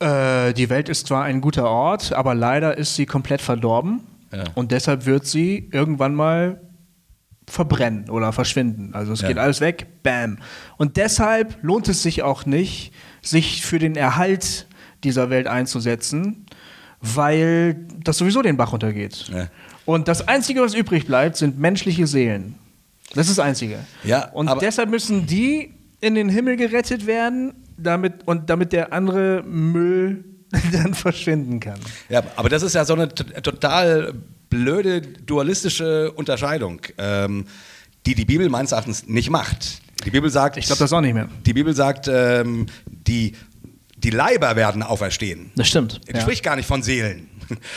äh, 0.00 0.52
die 0.54 0.70
Welt 0.70 0.88
ist 0.88 1.06
zwar 1.06 1.24
ein 1.24 1.40
guter 1.40 1.68
Ort, 1.68 2.12
aber 2.12 2.34
leider 2.34 2.76
ist 2.78 2.94
sie 2.94 3.06
komplett 3.06 3.40
verdorben. 3.40 4.00
Ja. 4.32 4.44
Und 4.54 4.72
deshalb 4.72 5.06
wird 5.06 5.26
sie 5.26 5.68
irgendwann 5.72 6.14
mal 6.14 6.60
verbrennen 7.48 8.10
oder 8.10 8.32
verschwinden. 8.32 8.90
Also 8.94 9.12
es 9.12 9.22
ja. 9.22 9.28
geht 9.28 9.38
alles 9.38 9.60
weg, 9.60 9.86
bam. 10.02 10.38
Und 10.76 10.96
deshalb 10.96 11.58
lohnt 11.62 11.88
es 11.88 12.02
sich 12.02 12.22
auch 12.22 12.46
nicht, 12.46 12.92
sich 13.22 13.64
für 13.64 13.78
den 13.78 13.96
Erhalt 13.96 14.66
dieser 15.04 15.30
Welt 15.30 15.46
einzusetzen, 15.46 16.46
weil 17.00 17.86
das 18.02 18.18
sowieso 18.18 18.42
den 18.42 18.56
Bach 18.56 18.72
runtergeht. 18.72 19.28
Ja. 19.32 19.48
Und 19.84 20.08
das 20.08 20.26
Einzige, 20.28 20.60
was 20.60 20.74
übrig 20.74 21.06
bleibt, 21.06 21.36
sind 21.36 21.58
menschliche 21.58 22.06
Seelen. 22.06 22.56
Das 23.14 23.28
ist 23.28 23.38
das 23.38 23.44
Einzige. 23.44 23.78
Ja, 24.04 24.28
und 24.32 24.50
deshalb 24.60 24.90
müssen 24.90 25.26
die 25.26 25.72
in 26.00 26.14
den 26.14 26.28
Himmel 26.28 26.56
gerettet 26.56 27.06
werden, 27.06 27.54
damit, 27.76 28.26
und 28.26 28.50
damit 28.50 28.72
der 28.72 28.92
andere 28.92 29.42
Müll 29.44 30.24
dann 30.72 30.94
verschwinden 30.94 31.60
kann. 31.60 31.78
Ja, 32.08 32.22
aber 32.36 32.48
das 32.48 32.62
ist 32.62 32.74
ja 32.74 32.84
so 32.84 32.94
eine 32.94 33.08
total 33.08 34.14
blöde 34.50 35.00
dualistische 35.02 36.12
Unterscheidung, 36.12 36.80
ähm, 36.98 37.46
die 38.06 38.14
die 38.14 38.24
Bibel 38.24 38.48
meines 38.48 38.72
Erachtens 38.72 39.06
nicht 39.06 39.30
macht. 39.30 39.80
Die 40.04 40.10
Bibel 40.10 40.30
sagt, 40.30 40.56
ich 40.56 40.66
glaube 40.66 40.78
das 40.78 40.92
auch 40.92 41.00
nicht 41.00 41.14
mehr. 41.14 41.28
Die 41.44 41.52
Bibel 41.52 41.74
sagt, 41.74 42.08
ähm, 42.08 42.66
die, 42.86 43.34
die 43.96 44.10
Leiber 44.10 44.56
werden 44.56 44.82
auferstehen. 44.82 45.50
Das 45.56 45.68
stimmt. 45.68 46.00
Er 46.06 46.16
ja. 46.16 46.20
spricht 46.20 46.42
gar 46.42 46.56
nicht 46.56 46.66
von 46.66 46.82
Seelen. 46.82 47.27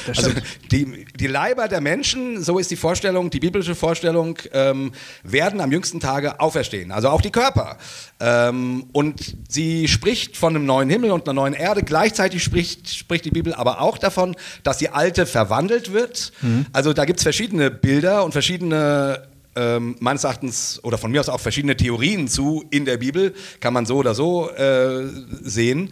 Also 0.08 0.32
die, 0.72 1.06
die 1.20 1.28
Leiber 1.28 1.68
der 1.68 1.82
Menschen, 1.82 2.44
so 2.44 2.60
ist 2.60 2.72
die 2.72 2.76
Vorstellung, 2.76 3.30
die 3.30 3.40
biblische 3.40 3.76
Vorstellung, 3.76 4.38
ähm, 4.54 4.92
werden 5.24 5.62
am 5.62 5.72
jüngsten 5.72 6.00
Tage 6.00 6.40
auferstehen. 6.40 6.92
Also 6.92 7.10
auch 7.10 7.22
die 7.22 7.32
Körper. 7.32 7.78
Ähm, 8.20 8.86
und 8.92 9.36
sie 9.48 9.88
spricht 9.88 10.38
von 10.38 10.56
einem 10.56 10.66
neuen 10.66 10.90
Himmel 10.90 11.12
und 11.12 11.28
einer 11.28 11.34
neuen 11.34 11.54
Erde. 11.54 11.84
Gleichzeitig 11.84 12.44
spricht, 12.44 12.90
spricht 12.90 13.26
die 13.26 13.32
Bibel 13.32 13.54
aber 13.54 13.82
auch 13.82 13.98
davon, 13.98 14.36
dass 14.64 14.78
die 14.78 14.90
alte 14.90 15.26
verwandelt 15.26 15.94
wird. 15.94 16.32
Mhm. 16.42 16.66
Also 16.74 16.94
da 16.94 17.06
gibt 17.06 17.20
es 17.20 17.24
verschiedene 17.24 17.72
Bilder 17.72 18.24
und 18.24 18.32
verschiedene 18.32 19.28
ähm, 19.56 19.96
meines 20.00 20.24
Erachtens 20.24 20.80
oder 20.84 20.98
von 20.98 21.12
mir 21.12 21.20
aus 21.20 21.30
auch 21.30 21.40
verschiedene 21.40 21.76
Theorien 21.76 22.28
zu 22.28 22.64
in 22.70 22.86
der 22.86 22.98
Bibel, 22.98 23.34
kann 23.60 23.74
man 23.74 23.86
so 23.86 23.98
oder 23.98 24.16
so 24.16 24.50
äh, 24.50 25.08
sehen. 25.42 25.92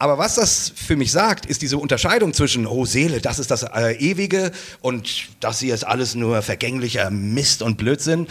Aber 0.00 0.16
was 0.16 0.36
das 0.36 0.72
für 0.74 0.96
mich 0.96 1.12
sagt, 1.12 1.44
ist 1.44 1.60
diese 1.60 1.76
Unterscheidung 1.76 2.32
zwischen, 2.32 2.66
oh 2.66 2.86
Seele, 2.86 3.20
das 3.20 3.38
ist 3.38 3.50
das 3.50 3.64
äh, 3.64 3.92
Ewige 3.98 4.50
und 4.80 5.28
das 5.40 5.60
hier 5.60 5.74
ist 5.74 5.84
alles 5.84 6.14
nur 6.14 6.40
vergänglicher 6.40 7.10
Mist 7.10 7.60
und 7.60 7.76
Blödsinn. 7.76 8.26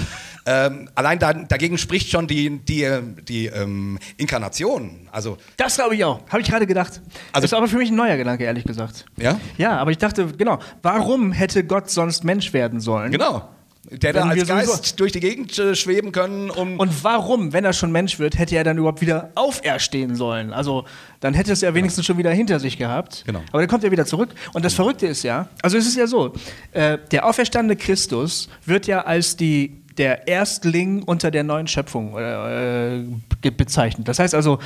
Ähm, 0.48 0.90
allein 0.96 1.20
da, 1.20 1.32
dagegen 1.32 1.78
spricht 1.78 2.10
schon 2.10 2.26
die, 2.26 2.58
die, 2.58 2.90
die 3.28 3.46
ähm, 3.46 4.00
Inkarnation. 4.18 5.10
Also, 5.12 5.38
das 5.58 5.76
glaube 5.76 5.94
ich 5.94 6.04
auch, 6.04 6.22
habe 6.30 6.42
ich 6.42 6.50
gerade 6.50 6.66
gedacht. 6.66 7.02
Also, 7.34 7.44
das 7.44 7.44
ist 7.44 7.54
aber 7.54 7.68
für 7.68 7.78
mich 7.78 7.92
ein 7.92 7.96
neuer 7.96 8.18
Gedanke, 8.18 8.46
ehrlich 8.46 8.64
gesagt. 8.64 9.06
Ja? 9.18 9.40
Ja, 9.60 9.78
aber 9.78 9.92
ich 9.92 10.00
dachte, 10.00 10.26
genau, 10.26 10.58
warum 10.82 11.32
hätte 11.32 11.64
Gott 11.64 11.92
sonst 11.92 12.24
Mensch 12.24 12.52
werden 12.52 12.80
sollen? 12.80 13.12
Genau. 13.12 13.48
Der 13.92 14.14
da 14.14 14.24
als 14.24 14.48
Geist 14.48 15.00
durch 15.00 15.12
die 15.12 15.20
Gegend 15.20 15.58
äh, 15.58 15.74
schweben 15.74 16.12
können, 16.12 16.52
um. 16.52 16.80
Und 16.80 17.04
warum, 17.04 17.54
wenn 17.54 17.66
er 17.66 17.74
schon 17.74 17.92
Mensch 17.92 18.20
wird, 18.20 18.38
hätte 18.38 18.56
er 18.56 18.64
dann 18.64 18.78
überhaupt 18.78 19.02
wieder 19.02 19.32
auferstehen 19.34 20.16
sollen? 20.16 20.54
Also, 20.54 20.86
dann 21.22 21.34
hätte 21.34 21.52
es 21.52 21.62
ja 21.62 21.74
wenigstens 21.74 22.06
genau. 22.06 22.14
schon 22.14 22.18
wieder 22.20 22.32
hinter 22.32 22.60
sich 22.60 22.78
gehabt. 22.78 23.24
Genau. 23.26 23.42
Aber 23.52 23.62
dann 23.62 23.68
kommt 23.68 23.84
er 23.84 23.90
wieder 23.90 24.06
zurück. 24.06 24.30
Und 24.54 24.64
das 24.64 24.76
Verrückte 24.76 25.08
ist 25.08 25.24
ja, 25.24 25.48
also 25.64 25.76
es 25.78 25.88
ist 25.88 25.98
ja 25.98 26.06
so, 26.06 26.34
äh, 26.72 27.00
der 27.12 27.26
auferstandene 27.26 27.76
Christus 27.76 28.50
wird 28.66 28.86
ja 28.86 29.02
als 29.02 29.36
die, 29.36 29.82
der 29.98 30.28
Erstling 30.28 31.02
unter 31.04 31.32
der 31.32 31.44
neuen 31.44 31.68
Schöpfung 31.68 32.16
äh, 32.16 33.02
bezeichnet. 33.50 34.08
Das 34.08 34.20
heißt 34.20 34.36
also, 34.36 34.60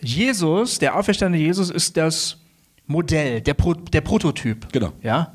Jesus, 0.00 0.78
der 0.78 0.96
auferstandene 0.96 1.42
Jesus, 1.42 1.70
ist 1.70 1.96
das 1.96 2.36
Modell, 2.86 3.40
der, 3.40 3.54
Pro, 3.54 3.72
der 3.72 4.02
Prototyp. 4.02 4.70
Genau. 4.72 4.92
Ja? 5.02 5.32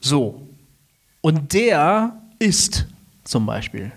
So. 0.00 0.46
Und 1.20 1.52
der 1.52 2.20
isst, 2.44 2.86
zum 3.24 3.46
Beispiel. 3.46 3.92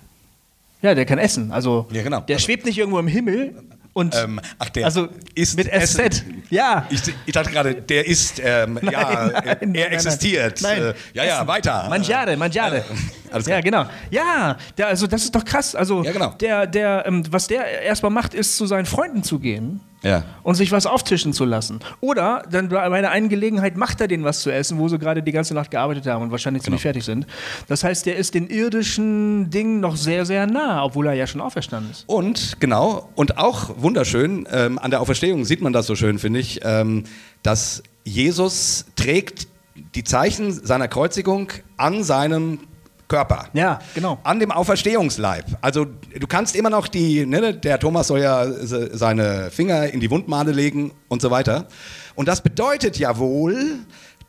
Ja, 0.81 0.95
der 0.95 1.05
kann 1.05 1.19
essen. 1.19 1.51
Also 1.51 1.88
ja, 1.91 2.03
genau. 2.03 2.21
der 2.21 2.36
also, 2.36 2.45
schwebt 2.45 2.65
nicht 2.65 2.77
irgendwo 2.77 2.99
im 2.99 3.07
Himmel 3.07 3.55
und 3.93 4.15
ähm, 4.15 4.39
ach, 4.60 4.69
der 4.69 4.86
also 4.86 5.07
ist 5.33 5.57
mit 5.57 5.65
SZ. 5.67 5.99
Essen. 5.99 6.43
Ja. 6.51 6.86
Ich, 6.91 7.01
ich, 7.25 7.33
dachte 7.33 7.51
gerade, 7.51 7.73
der 7.73 8.05
ist 8.05 8.39
ähm, 8.43 8.75
nein, 8.81 8.93
ja, 8.93 9.31
nein, 9.43 9.73
er 9.73 9.91
existiert. 9.91 10.62
Nein, 10.62 10.77
äh, 10.77 10.93
ja, 11.13 11.23
ja, 11.23 11.36
Essen. 11.38 11.47
weiter. 11.47 11.88
Mangiare, 11.89 12.38
mangiare. 12.38 12.86
ja, 13.47 13.62
genau. 13.62 13.86
Ja, 14.12 14.55
der, 14.77 14.88
also 14.88 15.07
das 15.07 15.23
ist 15.23 15.33
doch 15.33 15.43
krass. 15.43 15.73
Also 15.73 16.03
ja, 16.03 16.12
genau. 16.12 16.29
der, 16.39 16.67
der, 16.67 17.05
ähm, 17.07 17.23
was 17.31 17.47
der 17.47 17.81
erstmal 17.81 18.12
macht, 18.12 18.36
ist 18.36 18.55
zu 18.55 18.67
seinen 18.67 18.86
Freunden 18.86 19.23
zu 19.23 19.39
gehen 19.39 19.81
ja. 20.08 20.24
und 20.43 20.56
sich 20.56 20.72
was 20.72 20.86
auftischen 20.86 21.34
zu 21.34 21.46
lassen. 21.46 21.80
Oder 22.00 22.43
dann 22.50 22.70
bei 22.70 22.82
einer 22.82 23.10
einen 23.10 23.30
Gelegenheit 23.30 23.78
macht 23.78 24.02
er 24.02 24.08
denen 24.08 24.24
was 24.24 24.41
zu 24.41 24.52
essen, 24.52 24.78
wo 24.80 24.88
sie 24.88 24.98
gerade 24.98 25.22
die 25.22 25.32
ganze 25.32 25.54
Nacht 25.54 25.72
gearbeitet 25.72 26.08
haben 26.08 26.24
und 26.24 26.32
wahrscheinlich 26.32 26.63
genau. 26.63 26.78
ziemlich 26.78 26.82
fertig 26.82 27.04
sind. 27.04 27.28
Das 27.67 27.84
heißt, 27.84 28.06
der 28.06 28.15
ist 28.15 28.34
den 28.34 28.48
irdischen 28.48 29.50
Dingen 29.50 29.80
noch 29.80 29.96
sehr, 29.96 30.26
sehr 30.26 30.48
nah, 30.48 30.84
obwohl 30.84 31.08
er 31.08 31.13
ja 31.13 31.28
schon 31.28 31.41
auferstanden 31.41 31.91
ist. 31.91 32.06
Und 32.08 32.60
genau, 32.60 33.10
und 33.15 33.38
auch 33.38 33.72
wunderschön, 33.78 34.48
ähm, 34.52 34.80
an 34.80 34.91
der 34.91 35.02
Auferstehung 35.02 35.46
sieht 35.46 35.62
man 35.62 35.74
das 35.74 35.88
so 35.88 35.96
schön, 35.96 36.20
finde 36.20 36.39
ich, 36.39 36.62
ähm, 36.63 37.04
dass 37.43 37.84
Jesus 38.04 38.86
trägt 38.96 39.48
die 39.96 40.04
Zeichen 40.04 40.52
seiner 40.52 40.88
Kreuzigung 40.88 41.52
an 41.76 42.04
seinem 42.04 42.60
Körper. 43.08 43.48
Ja, 43.54 43.80
genau. 43.96 44.20
An 44.24 44.39
dem 44.39 44.52
Auferstehungsleib. 44.52 45.46
Also 45.62 45.86
du 45.86 46.28
kannst 46.28 46.56
immer 46.56 46.70
noch 46.70 46.88
die, 46.88 47.26
ne, 47.26 47.54
der 47.54 47.80
Thomas 47.80 48.08
soll 48.08 48.20
ja 48.20 48.46
seine 48.52 49.50
Finger 49.52 49.88
in 49.93 50.00
die 50.00 50.12
Wundmale 50.12 50.52
legen 50.52 50.91
und 51.08 51.22
so 51.22 51.32
weiter. 51.32 51.67
Und 52.15 52.28
das 52.28 52.41
bedeutet 52.41 52.98
ja 52.98 53.17
wohl, 53.17 53.80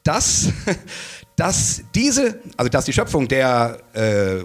dass, 0.04 0.52
dass 1.36 1.82
diese, 1.94 2.40
also 2.56 2.68
dass 2.68 2.84
die 2.84 2.92
Schöpfung 2.92 3.26
der, 3.26 3.78
äh, 3.94 4.44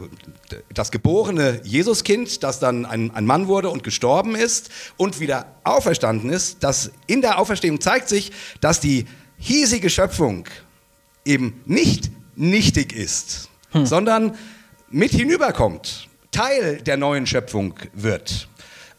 das 0.74 0.92
geborene 0.92 1.62
Jesuskind, 1.64 2.44
das 2.44 2.60
dann 2.60 2.86
ein, 2.86 3.12
ein 3.12 3.26
Mann 3.26 3.48
wurde 3.48 3.70
und 3.70 3.84
gestorben 3.84 4.36
ist 4.36 4.70
und 4.98 5.20
wieder 5.20 5.46
auferstanden 5.64 6.32
ist, 6.32 6.64
dass 6.64 6.92
in 7.06 7.22
der 7.22 7.38
Auferstehung 7.38 7.82
zeigt 7.82 8.10
sich, 8.10 8.32
dass 8.62 8.80
die 8.80 9.06
hiesige 9.38 9.92
Schöpfung 9.92 10.48
eben 11.24 11.62
nicht 11.66 12.12
nichtig 12.36 12.94
ist 12.94 13.50
hm. 13.74 13.86
sondern 13.86 14.36
mit 14.90 15.12
hinüberkommt, 15.12 16.08
Teil 16.32 16.82
der 16.82 16.98
neuen 16.98 17.28
Schöpfung 17.28 17.76
wird. 17.94 18.48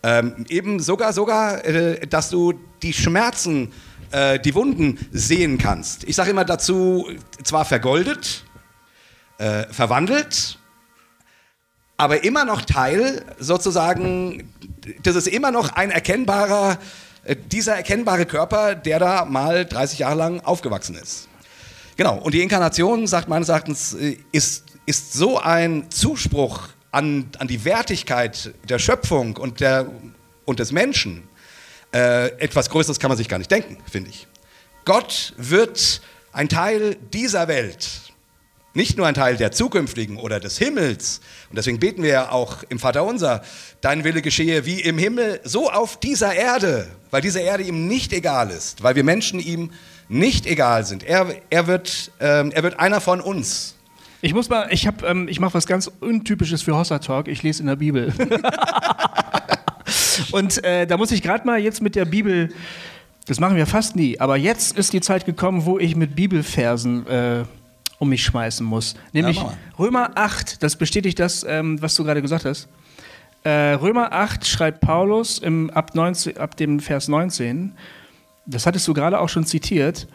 Ähm, 0.02 0.44
eben 0.48 0.80
sogar, 0.80 1.12
sogar, 1.12 1.64
äh, 1.64 2.06
dass 2.06 2.28
du 2.28 2.52
die 2.82 2.92
Schmerzen, 2.92 3.72
äh, 4.10 4.38
die 4.38 4.54
Wunden 4.54 4.98
sehen 5.12 5.56
kannst. 5.56 6.04
Ich 6.04 6.16
sage 6.16 6.30
immer 6.30 6.44
dazu, 6.44 7.08
zwar 7.42 7.64
vergoldet, 7.64 8.44
äh, 9.38 9.64
verwandelt, 9.72 10.58
aber 11.96 12.24
immer 12.24 12.44
noch 12.44 12.62
Teil 12.62 13.24
sozusagen, 13.38 14.52
das 15.02 15.16
ist 15.16 15.28
immer 15.28 15.50
noch 15.50 15.72
ein 15.72 15.90
erkennbarer, 15.90 16.78
äh, 17.24 17.36
dieser 17.36 17.76
erkennbare 17.76 18.26
Körper, 18.26 18.74
der 18.74 18.98
da 18.98 19.24
mal 19.24 19.64
30 19.64 20.00
Jahre 20.00 20.16
lang 20.16 20.40
aufgewachsen 20.40 20.96
ist. 20.96 21.28
Genau, 21.96 22.18
und 22.18 22.34
die 22.34 22.42
Inkarnation, 22.42 23.06
sagt 23.06 23.28
meines 23.28 23.48
Erachtens, 23.48 23.94
äh, 23.94 24.16
ist, 24.32 24.64
ist 24.86 25.12
so 25.12 25.38
ein 25.38 25.90
Zuspruch 25.90 26.68
an, 26.90 27.30
an 27.38 27.48
die 27.48 27.64
Wertigkeit 27.64 28.54
der 28.68 28.78
Schöpfung 28.78 29.36
und, 29.36 29.60
der, 29.60 29.86
und 30.44 30.58
des 30.58 30.72
Menschen. 30.72 31.28
Äh, 31.92 32.28
etwas 32.38 32.68
Größeres 32.70 32.98
kann 32.98 33.08
man 33.08 33.18
sich 33.18 33.28
gar 33.28 33.38
nicht 33.38 33.50
denken, 33.50 33.78
finde 33.90 34.10
ich. 34.10 34.26
Gott 34.84 35.34
wird 35.36 36.00
ein 36.32 36.48
Teil 36.48 36.96
dieser 37.12 37.48
Welt 37.48 38.04
nicht 38.74 38.96
nur 38.96 39.06
ein 39.06 39.14
Teil 39.14 39.36
der 39.36 39.52
zukünftigen 39.52 40.16
oder 40.16 40.40
des 40.40 40.58
Himmels. 40.58 41.20
Und 41.48 41.56
deswegen 41.56 41.78
beten 41.78 42.02
wir 42.02 42.10
ja 42.10 42.30
auch 42.30 42.64
im 42.68 42.78
Vater 42.78 43.04
unser, 43.04 43.42
dein 43.80 44.04
Wille 44.04 44.20
geschehe 44.20 44.66
wie 44.66 44.80
im 44.80 44.98
Himmel, 44.98 45.40
so 45.44 45.70
auf 45.70 45.98
dieser 45.98 46.34
Erde, 46.34 46.88
weil 47.10 47.22
diese 47.22 47.40
Erde 47.40 47.62
ihm 47.62 47.86
nicht 47.86 48.12
egal 48.12 48.50
ist, 48.50 48.82
weil 48.82 48.96
wir 48.96 49.04
Menschen 49.04 49.38
ihm 49.38 49.70
nicht 50.08 50.46
egal 50.46 50.84
sind. 50.84 51.02
Er, 51.02 51.26
er, 51.50 51.66
wird, 51.66 52.12
ähm, 52.20 52.50
er 52.52 52.62
wird 52.62 52.78
einer 52.78 53.00
von 53.00 53.20
uns. 53.20 53.76
Ich 54.20 54.32
muss 54.32 54.48
mal, 54.48 54.68
ich 54.70 54.86
habe, 54.86 55.06
ähm, 55.06 55.28
ich 55.28 55.40
mache 55.40 55.54
was 55.54 55.66
ganz 55.66 55.90
untypisches 56.00 56.62
für 56.62 56.76
Hossa 56.76 56.98
Talk. 56.98 57.28
Ich 57.28 57.42
lese 57.42 57.62
in 57.62 57.66
der 57.66 57.76
Bibel. 57.76 58.12
Und 60.32 60.64
äh, 60.64 60.86
da 60.86 60.96
muss 60.96 61.12
ich 61.12 61.22
gerade 61.22 61.46
mal 61.46 61.58
jetzt 61.58 61.82
mit 61.82 61.94
der 61.94 62.04
Bibel, 62.04 62.52
das 63.26 63.40
machen 63.40 63.56
wir 63.56 63.66
fast 63.66 63.96
nie, 63.96 64.18
aber 64.20 64.36
jetzt 64.36 64.78
ist 64.78 64.92
die 64.92 65.00
Zeit 65.00 65.26
gekommen, 65.26 65.64
wo 65.64 65.78
ich 65.78 65.96
mit 65.96 66.14
Bibelversen 66.14 67.06
äh, 67.06 67.44
um 67.98 68.08
mich 68.08 68.24
schmeißen 68.24 68.64
muss. 68.64 68.94
Nämlich 69.12 69.36
ja, 69.36 69.52
Römer 69.78 70.12
8, 70.14 70.62
das 70.62 70.76
bestätigt 70.76 71.18
das, 71.18 71.44
ähm, 71.48 71.80
was 71.82 71.94
du 71.94 72.04
gerade 72.04 72.22
gesagt 72.22 72.44
hast. 72.44 72.68
Äh, 73.44 73.74
Römer 73.74 74.12
8 74.12 74.46
schreibt 74.46 74.80
Paulus 74.80 75.38
im, 75.38 75.70
ab, 75.70 75.94
19, 75.94 76.38
ab 76.38 76.56
dem 76.56 76.80
Vers 76.80 77.08
19, 77.08 77.72
das 78.46 78.66
hattest 78.66 78.86
du 78.88 78.94
gerade 78.94 79.20
auch 79.20 79.28
schon 79.28 79.46
zitiert, 79.46 80.06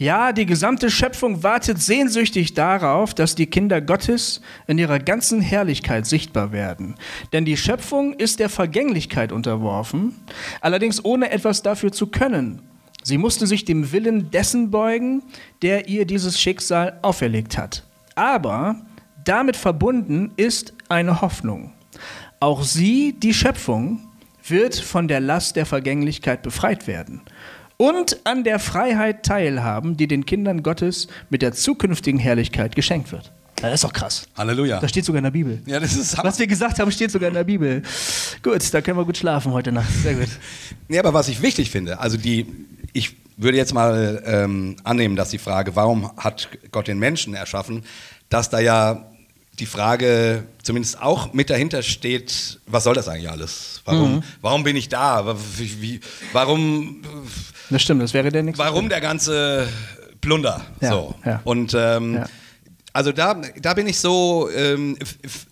ja, 0.00 0.32
die 0.32 0.46
gesamte 0.46 0.90
Schöpfung 0.90 1.42
wartet 1.42 1.82
sehnsüchtig 1.82 2.54
darauf, 2.54 3.14
dass 3.14 3.34
die 3.34 3.46
Kinder 3.46 3.80
Gottes 3.80 4.40
in 4.68 4.78
ihrer 4.78 5.00
ganzen 5.00 5.40
Herrlichkeit 5.40 6.06
sichtbar 6.06 6.52
werden. 6.52 6.94
Denn 7.32 7.44
die 7.44 7.56
Schöpfung 7.56 8.12
ist 8.12 8.38
der 8.38 8.48
Vergänglichkeit 8.48 9.32
unterworfen, 9.32 10.14
allerdings 10.60 11.04
ohne 11.04 11.32
etwas 11.32 11.62
dafür 11.62 11.90
zu 11.90 12.06
können. 12.06 12.62
Sie 13.02 13.18
musste 13.18 13.48
sich 13.48 13.64
dem 13.64 13.90
Willen 13.90 14.30
dessen 14.30 14.70
beugen, 14.70 15.24
der 15.62 15.88
ihr 15.88 16.06
dieses 16.06 16.40
Schicksal 16.40 17.00
auferlegt 17.02 17.58
hat. 17.58 17.82
Aber 18.14 18.76
damit 19.24 19.56
verbunden 19.56 20.30
ist 20.36 20.74
eine 20.88 21.20
Hoffnung. 21.22 21.72
Auch 22.38 22.62
sie, 22.62 23.16
die 23.18 23.34
Schöpfung, 23.34 23.98
wird 24.46 24.76
von 24.76 25.08
der 25.08 25.18
Last 25.18 25.56
der 25.56 25.66
Vergänglichkeit 25.66 26.42
befreit 26.42 26.86
werden 26.86 27.22
und 27.78 28.18
an 28.24 28.44
der 28.44 28.58
Freiheit 28.58 29.22
teilhaben, 29.22 29.96
die 29.96 30.06
den 30.06 30.26
Kindern 30.26 30.62
Gottes 30.62 31.08
mit 31.30 31.40
der 31.40 31.52
zukünftigen 31.52 32.20
Herrlichkeit 32.20 32.76
geschenkt 32.76 33.12
wird. 33.12 33.32
Das 33.56 33.74
ist 33.74 33.84
doch 33.84 33.92
krass. 33.92 34.28
Halleluja. 34.36 34.78
Das 34.80 34.90
steht 34.90 35.04
sogar 35.04 35.18
in 35.18 35.24
der 35.24 35.30
Bibel. 35.30 35.60
Ja, 35.66 35.80
das 35.80 35.96
ist 35.96 36.16
was 36.22 36.38
wir 36.38 36.46
gesagt 36.46 36.78
haben, 36.78 36.92
steht 36.92 37.10
sogar 37.10 37.28
in 37.28 37.34
der 37.34 37.44
Bibel. 37.44 37.82
Gut, 38.42 38.72
da 38.72 38.80
können 38.80 38.98
wir 38.98 39.04
gut 39.04 39.16
schlafen 39.16 39.52
heute 39.52 39.72
Nacht. 39.72 39.90
Sehr 40.02 40.14
gut. 40.14 40.28
nee, 40.88 40.98
aber 40.98 41.14
was 41.14 41.28
ich 41.28 41.42
wichtig 41.42 41.70
finde, 41.70 41.98
also 41.98 42.16
die, 42.16 42.46
ich 42.92 43.16
würde 43.36 43.56
jetzt 43.56 43.74
mal 43.74 44.22
ähm, 44.26 44.76
annehmen, 44.84 45.16
dass 45.16 45.30
die 45.30 45.38
Frage, 45.38 45.74
warum 45.74 46.10
hat 46.16 46.48
Gott 46.70 46.88
den 46.88 46.98
Menschen 46.98 47.34
erschaffen, 47.34 47.84
dass 48.28 48.50
da 48.50 48.60
ja 48.60 49.10
die 49.58 49.66
Frage 49.66 50.44
zumindest 50.62 51.00
auch 51.00 51.32
mit 51.32 51.50
dahinter 51.50 51.82
steht, 51.82 52.60
was 52.66 52.84
soll 52.84 52.94
das 52.94 53.08
eigentlich 53.08 53.30
alles? 53.30 53.82
Warum, 53.84 54.16
mhm. 54.16 54.22
warum 54.40 54.64
bin 54.64 54.76
ich 54.76 54.88
da? 54.88 55.36
Wie, 55.56 56.00
warum 56.32 57.02
das 57.70 57.82
stimmt, 57.82 58.02
das 58.02 58.14
wäre 58.14 58.30
der 58.30 58.42
nächste. 58.42 58.64
Warum 58.64 58.88
der 58.88 59.00
ganze 59.00 59.68
Plunder? 60.20 60.64
Ja, 60.80 60.90
so. 60.90 61.14
Ja. 61.24 61.40
Und 61.44 61.74
ähm, 61.74 62.14
ja. 62.14 62.26
also 62.92 63.12
da, 63.12 63.40
da 63.60 63.74
bin 63.74 63.86
ich 63.86 63.98
so, 63.98 64.48
ähm, 64.54 64.96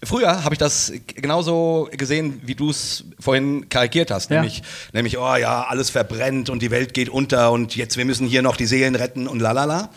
früher 0.03 0.45
habe 0.45 0.55
ich 0.55 0.59
das 0.59 0.93
genauso 1.15 1.89
gesehen, 1.93 2.41
wie 2.45 2.55
du 2.55 2.71
es 2.71 3.05
vorhin 3.21 3.69
karikiert 3.69 4.11
hast. 4.11 4.31
Nämlich, 4.31 4.63
nämlich, 4.93 5.19
oh 5.19 5.37
ja, 5.37 5.65
alles 5.65 5.91
verbrennt 5.91 6.49
und 6.49 6.63
die 6.63 6.71
Welt 6.71 6.95
geht 6.95 7.09
unter 7.09 7.53
und 7.53 7.77
jetzt 7.77 7.97
wir 7.97 8.05
müssen 8.05 8.27
hier 8.27 8.43
noch 8.43 8.57
die 8.57 8.67
Seelen 8.67 8.95
retten 8.95 9.29
und 9.29 9.41
lalala. 9.41 9.91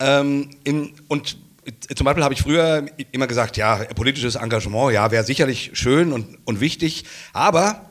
Ähm, 0.00 0.50
in, 0.64 0.94
und 1.06 1.36
zum 1.94 2.04
Beispiel 2.04 2.24
habe 2.24 2.34
ich 2.34 2.42
früher 2.42 2.86
immer 3.12 3.26
gesagt, 3.26 3.56
ja, 3.56 3.76
politisches 3.94 4.34
Engagement, 4.34 4.92
ja, 4.92 5.10
wäre 5.10 5.24
sicherlich 5.24 5.70
schön 5.74 6.12
und, 6.12 6.38
und 6.44 6.60
wichtig, 6.60 7.04
aber 7.32 7.88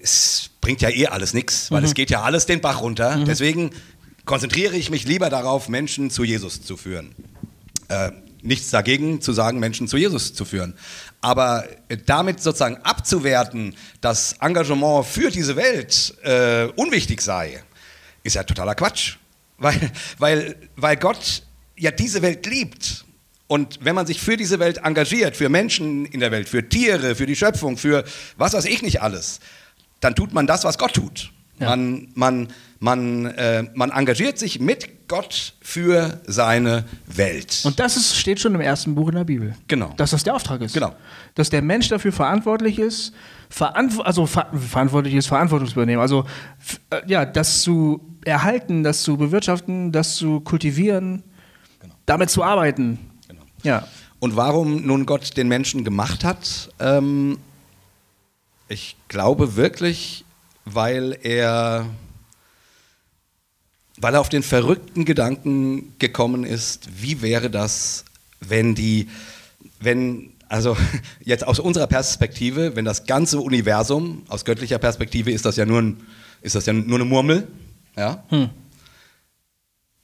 es 0.00 0.50
bringt 0.60 0.80
ja 0.80 0.88
eh 0.88 1.06
alles 1.06 1.34
nichts, 1.34 1.70
weil 1.70 1.80
mhm. 1.80 1.86
es 1.86 1.94
geht 1.94 2.10
ja 2.10 2.22
alles 2.22 2.46
den 2.46 2.60
Bach 2.60 2.80
runter. 2.80 3.16
Mhm. 3.16 3.24
Deswegen 3.26 3.70
konzentriere 4.24 4.76
ich 4.76 4.90
mich 4.90 5.04
lieber 5.04 5.30
darauf, 5.30 5.68
Menschen 5.68 6.10
zu 6.10 6.24
Jesus 6.24 6.62
zu 6.62 6.76
führen. 6.76 7.14
Äh, 7.88 8.12
nichts 8.42 8.70
dagegen 8.70 9.20
zu 9.20 9.32
sagen, 9.32 9.58
Menschen 9.58 9.86
zu 9.86 9.96
Jesus 9.96 10.34
zu 10.34 10.44
führen. 10.44 10.74
Aber 11.20 11.64
damit 12.06 12.42
sozusagen 12.42 12.78
abzuwerten, 12.78 13.76
dass 14.00 14.34
Engagement 14.40 15.06
für 15.06 15.30
diese 15.30 15.56
Welt 15.56 16.14
äh, 16.22 16.64
unwichtig 16.74 17.20
sei, 17.20 17.62
ist 18.24 18.34
ja 18.34 18.42
totaler 18.42 18.74
Quatsch. 18.74 19.16
Weil, 19.62 19.92
weil, 20.18 20.56
weil 20.74 20.96
Gott 20.96 21.44
ja 21.76 21.90
diese 21.90 22.22
Welt 22.22 22.46
liebt. 22.46 23.04
Und 23.46 23.80
wenn 23.82 23.94
man 23.94 24.06
sich 24.06 24.20
für 24.20 24.36
diese 24.36 24.58
Welt 24.58 24.78
engagiert, 24.78 25.36
für 25.36 25.48
Menschen 25.48 26.06
in 26.06 26.20
der 26.20 26.30
Welt, 26.30 26.48
für 26.48 26.66
Tiere, 26.68 27.14
für 27.14 27.26
die 27.26 27.36
Schöpfung, 27.36 27.76
für 27.76 28.04
was 28.36 28.54
weiß 28.54 28.64
ich 28.64 28.82
nicht 28.82 29.02
alles, 29.02 29.40
dann 30.00 30.14
tut 30.14 30.32
man 30.32 30.46
das, 30.46 30.64
was 30.64 30.78
Gott 30.78 30.94
tut. 30.94 31.32
Ja. 31.58 31.68
Man, 31.70 32.08
man, 32.14 32.48
man, 32.80 33.26
äh, 33.26 33.64
man 33.74 33.90
engagiert 33.90 34.38
sich 34.38 34.58
mit 34.58 35.06
Gott 35.06 35.54
für 35.60 36.20
seine 36.26 36.84
Welt. 37.06 37.60
Und 37.64 37.78
das 37.78 37.96
ist, 37.96 38.16
steht 38.16 38.40
schon 38.40 38.54
im 38.54 38.62
ersten 38.62 38.94
Buch 38.94 39.08
in 39.08 39.16
der 39.16 39.24
Bibel. 39.24 39.54
Genau. 39.68 39.92
Dass 39.96 40.10
das 40.12 40.24
der 40.24 40.34
Auftrag 40.34 40.62
ist. 40.62 40.72
Genau. 40.72 40.94
Dass 41.34 41.50
der 41.50 41.62
Mensch 41.62 41.88
dafür 41.88 42.12
verantwortlich 42.12 42.78
ist, 42.78 43.12
verantw 43.50 44.00
also 44.00 44.26
ver 44.26 44.50
verantwortlich 44.52 45.14
ist, 45.14 45.26
Verantwortung 45.26 45.68
zu 45.68 45.74
übernehmen. 45.74 46.00
Also 46.00 46.24
äh, 46.90 47.02
ja, 47.06 47.26
das 47.26 47.60
zu 47.60 48.00
erhalten, 48.24 48.82
das 48.82 49.02
zu 49.02 49.18
bewirtschaften, 49.18 49.92
das 49.92 50.16
zu 50.16 50.40
kultivieren. 50.40 51.22
Damit 52.12 52.28
zu 52.28 52.42
arbeiten. 52.42 52.98
Genau. 53.26 53.42
Ja. 53.62 53.88
Und 54.20 54.36
warum 54.36 54.84
nun 54.86 55.06
Gott 55.06 55.36
den 55.38 55.48
Menschen 55.48 55.82
gemacht 55.82 56.24
hat, 56.24 56.70
ähm, 56.78 57.38
ich 58.68 58.96
glaube 59.08 59.56
wirklich, 59.56 60.26
weil 60.66 61.18
er, 61.22 61.86
weil 63.96 64.14
er 64.14 64.20
auf 64.20 64.28
den 64.28 64.42
verrückten 64.42 65.06
Gedanken 65.06 65.94
gekommen 65.98 66.44
ist, 66.44 66.88
wie 67.00 67.22
wäre 67.22 67.48
das, 67.48 68.04
wenn 68.40 68.74
die, 68.74 69.08
wenn, 69.80 70.34
also 70.50 70.76
jetzt 71.24 71.46
aus 71.46 71.58
unserer 71.58 71.86
Perspektive, 71.86 72.76
wenn 72.76 72.84
das 72.84 73.06
ganze 73.06 73.40
Universum, 73.40 74.22
aus 74.28 74.44
göttlicher 74.44 74.78
Perspektive 74.78 75.32
ist 75.32 75.46
das 75.46 75.56
ja 75.56 75.64
nur, 75.64 75.80
ein, 75.80 76.00
ist 76.42 76.54
das 76.54 76.66
ja 76.66 76.74
nur 76.74 76.98
eine 76.98 77.06
Murmel, 77.06 77.48
ja? 77.96 78.22
Hm. 78.28 78.50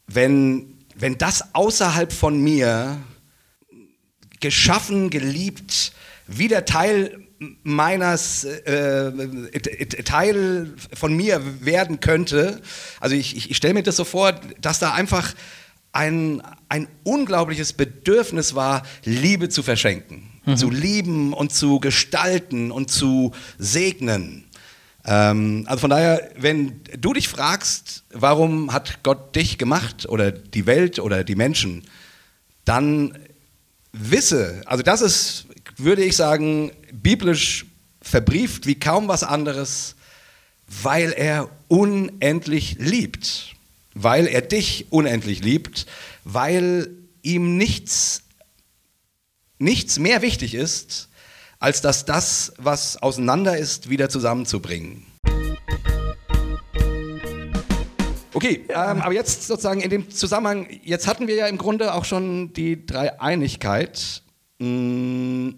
Wenn, 0.06 0.67
wenn 0.98 1.16
das 1.16 1.54
außerhalb 1.54 2.12
von 2.12 2.40
mir 2.40 2.98
geschaffen, 4.40 5.10
geliebt, 5.10 5.92
wieder 6.26 6.64
Teil 6.64 7.24
meines 7.62 8.44
äh, 8.44 9.12
Teil 10.04 10.74
von 10.92 11.14
mir 11.14 11.40
werden 11.64 12.00
könnte. 12.00 12.60
Also 12.98 13.14
ich, 13.14 13.36
ich, 13.36 13.50
ich 13.50 13.56
stelle 13.56 13.74
mir 13.74 13.84
das 13.84 13.96
so 13.96 14.04
vor, 14.04 14.32
dass 14.60 14.80
da 14.80 14.92
einfach 14.92 15.34
ein, 15.92 16.42
ein 16.68 16.88
unglaubliches 17.04 17.72
Bedürfnis 17.72 18.56
war, 18.56 18.82
Liebe 19.04 19.48
zu 19.48 19.62
verschenken, 19.62 20.28
mhm. 20.44 20.56
zu 20.56 20.70
lieben 20.70 21.32
und 21.32 21.52
zu 21.52 21.78
gestalten 21.78 22.72
und 22.72 22.90
zu 22.90 23.32
segnen. 23.56 24.47
Ähm, 25.04 25.64
also 25.66 25.80
von 25.80 25.90
daher, 25.90 26.30
wenn 26.36 26.80
du 26.98 27.12
dich 27.12 27.28
fragst, 27.28 28.04
warum 28.10 28.72
hat 28.72 29.02
Gott 29.02 29.34
dich 29.36 29.58
gemacht 29.58 30.08
oder 30.08 30.32
die 30.32 30.66
Welt 30.66 30.98
oder 30.98 31.24
die 31.24 31.36
Menschen, 31.36 31.84
dann 32.64 33.16
wisse, 33.92 34.62
also 34.66 34.82
das 34.82 35.00
ist 35.00 35.48
würde 35.78 36.04
ich 36.04 36.16
sagen, 36.16 36.72
biblisch 36.92 37.66
verbrieft 38.02 38.66
wie 38.66 38.74
kaum 38.74 39.08
was 39.08 39.22
anderes, 39.22 39.94
weil 40.66 41.12
er 41.12 41.48
unendlich 41.68 42.76
liebt, 42.78 43.54
weil 43.94 44.26
er 44.26 44.42
dich 44.42 44.86
unendlich 44.90 45.42
liebt, 45.42 45.86
weil 46.24 46.90
ihm 47.22 47.56
nichts, 47.56 48.22
nichts 49.58 49.98
mehr 49.98 50.20
wichtig 50.22 50.54
ist, 50.54 51.08
als 51.58 51.80
dass 51.80 52.04
das, 52.04 52.52
was 52.58 53.02
auseinander 53.02 53.56
ist, 53.56 53.90
wieder 53.90 54.08
zusammenzubringen. 54.08 55.06
Okay, 58.34 58.64
ähm, 58.68 59.02
aber 59.02 59.12
jetzt 59.12 59.46
sozusagen 59.46 59.80
in 59.80 59.90
dem 59.90 60.10
Zusammenhang, 60.10 60.68
jetzt 60.84 61.06
hatten 61.06 61.26
wir 61.26 61.34
ja 61.34 61.46
im 61.46 61.58
Grunde 61.58 61.94
auch 61.94 62.04
schon 62.04 62.52
die 62.52 62.86
Dreieinigkeit. 62.86 64.22
Mmh 64.58 65.54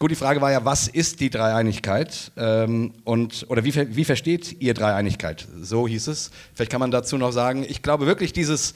Gut, 0.00 0.12
die 0.12 0.16
Frage 0.16 0.40
war 0.40 0.52
ja, 0.52 0.64
was 0.64 0.86
ist 0.86 1.18
die 1.18 1.28
Dreieinigkeit? 1.28 2.30
Ähm, 2.36 2.92
und, 3.02 3.46
oder 3.48 3.64
wie, 3.64 3.74
wie 3.96 4.04
versteht 4.04 4.60
ihr 4.60 4.72
Dreieinigkeit? 4.72 5.48
So 5.60 5.88
hieß 5.88 6.06
es. 6.06 6.30
Vielleicht 6.54 6.70
kann 6.70 6.78
man 6.78 6.92
dazu 6.92 7.18
noch 7.18 7.32
sagen, 7.32 7.66
ich 7.68 7.82
glaube 7.82 8.06
wirklich 8.06 8.32
dieses 8.32 8.74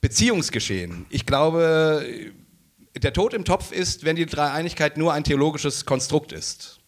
Beziehungsgeschehen. 0.00 1.04
Ich 1.10 1.26
glaube, 1.26 2.06
der 3.02 3.12
Tod 3.12 3.34
im 3.34 3.44
Topf 3.44 3.72
ist, 3.72 4.04
wenn 4.04 4.16
die 4.16 4.26
Dreieinigkeit 4.26 4.96
nur 4.96 5.12
ein 5.12 5.24
theologisches 5.24 5.84
Konstrukt 5.86 6.32
ist. 6.32 6.80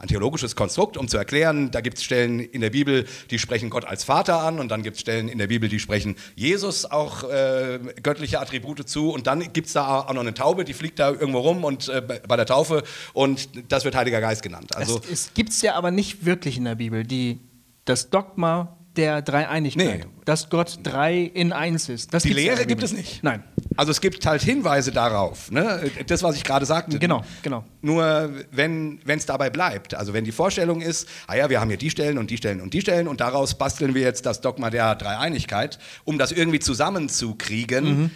ein 0.00 0.06
theologisches 0.06 0.54
Konstrukt, 0.54 0.96
um 0.96 1.08
zu 1.08 1.16
erklären, 1.16 1.72
da 1.72 1.80
gibt 1.80 1.98
es 1.98 2.04
Stellen 2.04 2.38
in 2.38 2.60
der 2.60 2.70
Bibel, 2.70 3.04
die 3.32 3.38
sprechen 3.40 3.68
Gott 3.68 3.84
als 3.84 4.04
Vater 4.04 4.40
an 4.42 4.60
und 4.60 4.68
dann 4.68 4.84
gibt 4.84 4.94
es 4.94 5.00
Stellen 5.00 5.28
in 5.28 5.38
der 5.38 5.48
Bibel, 5.48 5.68
die 5.68 5.80
sprechen 5.80 6.14
Jesus 6.36 6.84
auch 6.84 7.24
äh, 7.24 7.80
göttliche 8.00 8.40
Attribute 8.40 8.88
zu 8.88 9.10
und 9.10 9.26
dann 9.26 9.52
gibt 9.52 9.66
es 9.66 9.72
da 9.72 10.02
auch 10.02 10.12
noch 10.12 10.20
eine 10.20 10.34
Taube, 10.34 10.64
die 10.64 10.72
fliegt 10.72 11.00
da 11.00 11.10
irgendwo 11.10 11.40
rum 11.40 11.64
und 11.64 11.88
äh, 11.88 12.00
bei 12.00 12.36
der 12.36 12.46
Taufe 12.46 12.84
und 13.12 13.48
das 13.72 13.84
wird 13.84 13.96
Heiliger 13.96 14.20
Geist 14.20 14.44
genannt. 14.44 14.76
Also, 14.76 15.00
es, 15.00 15.10
es 15.10 15.34
gibt 15.34 15.50
es 15.50 15.62
ja 15.62 15.74
aber 15.74 15.90
nicht 15.90 16.24
wirklich 16.24 16.56
in 16.56 16.64
der 16.64 16.76
Bibel, 16.76 17.02
die, 17.02 17.40
das 17.84 18.08
Dogma 18.08 18.77
der 18.98 19.22
Dreieinigkeit. 19.22 20.00
Nee. 20.00 20.10
Dass 20.24 20.50
Gott 20.50 20.80
drei 20.82 21.20
in 21.22 21.52
eins 21.52 21.88
ist. 21.88 22.12
Das 22.12 22.24
die 22.24 22.34
Lehre 22.34 22.66
gibt 22.66 22.82
es 22.82 22.92
nicht. 22.92 23.22
Nein. 23.22 23.42
Also 23.76 23.92
es 23.92 24.00
gibt 24.00 24.26
halt 24.26 24.42
Hinweise 24.42 24.90
darauf. 24.90 25.50
Ne? 25.50 25.90
Das, 26.06 26.22
was 26.22 26.36
ich 26.36 26.44
gerade 26.44 26.66
sagte. 26.66 26.98
Genau, 26.98 27.24
genau. 27.42 27.64
Nur 27.80 28.30
wenn 28.50 28.98
es 29.06 29.24
dabei 29.24 29.50
bleibt, 29.50 29.94
also 29.94 30.12
wenn 30.12 30.24
die 30.24 30.32
Vorstellung 30.32 30.80
ist, 30.80 31.08
ah 31.28 31.36
ja, 31.36 31.48
wir 31.48 31.60
haben 31.60 31.68
hier 31.68 31.78
die 31.78 31.90
Stellen 31.90 32.18
und 32.18 32.30
die 32.30 32.36
Stellen 32.36 32.60
und 32.60 32.74
die 32.74 32.80
Stellen 32.80 33.08
und 33.08 33.20
daraus 33.20 33.56
basteln 33.56 33.94
wir 33.94 34.02
jetzt 34.02 34.26
das 34.26 34.40
Dogma 34.40 34.68
der 34.70 34.96
Dreieinigkeit, 34.96 35.78
um 36.04 36.18
das 36.18 36.32
irgendwie 36.32 36.58
zusammenzukriegen. 36.58 37.84
Mhm 37.84 38.10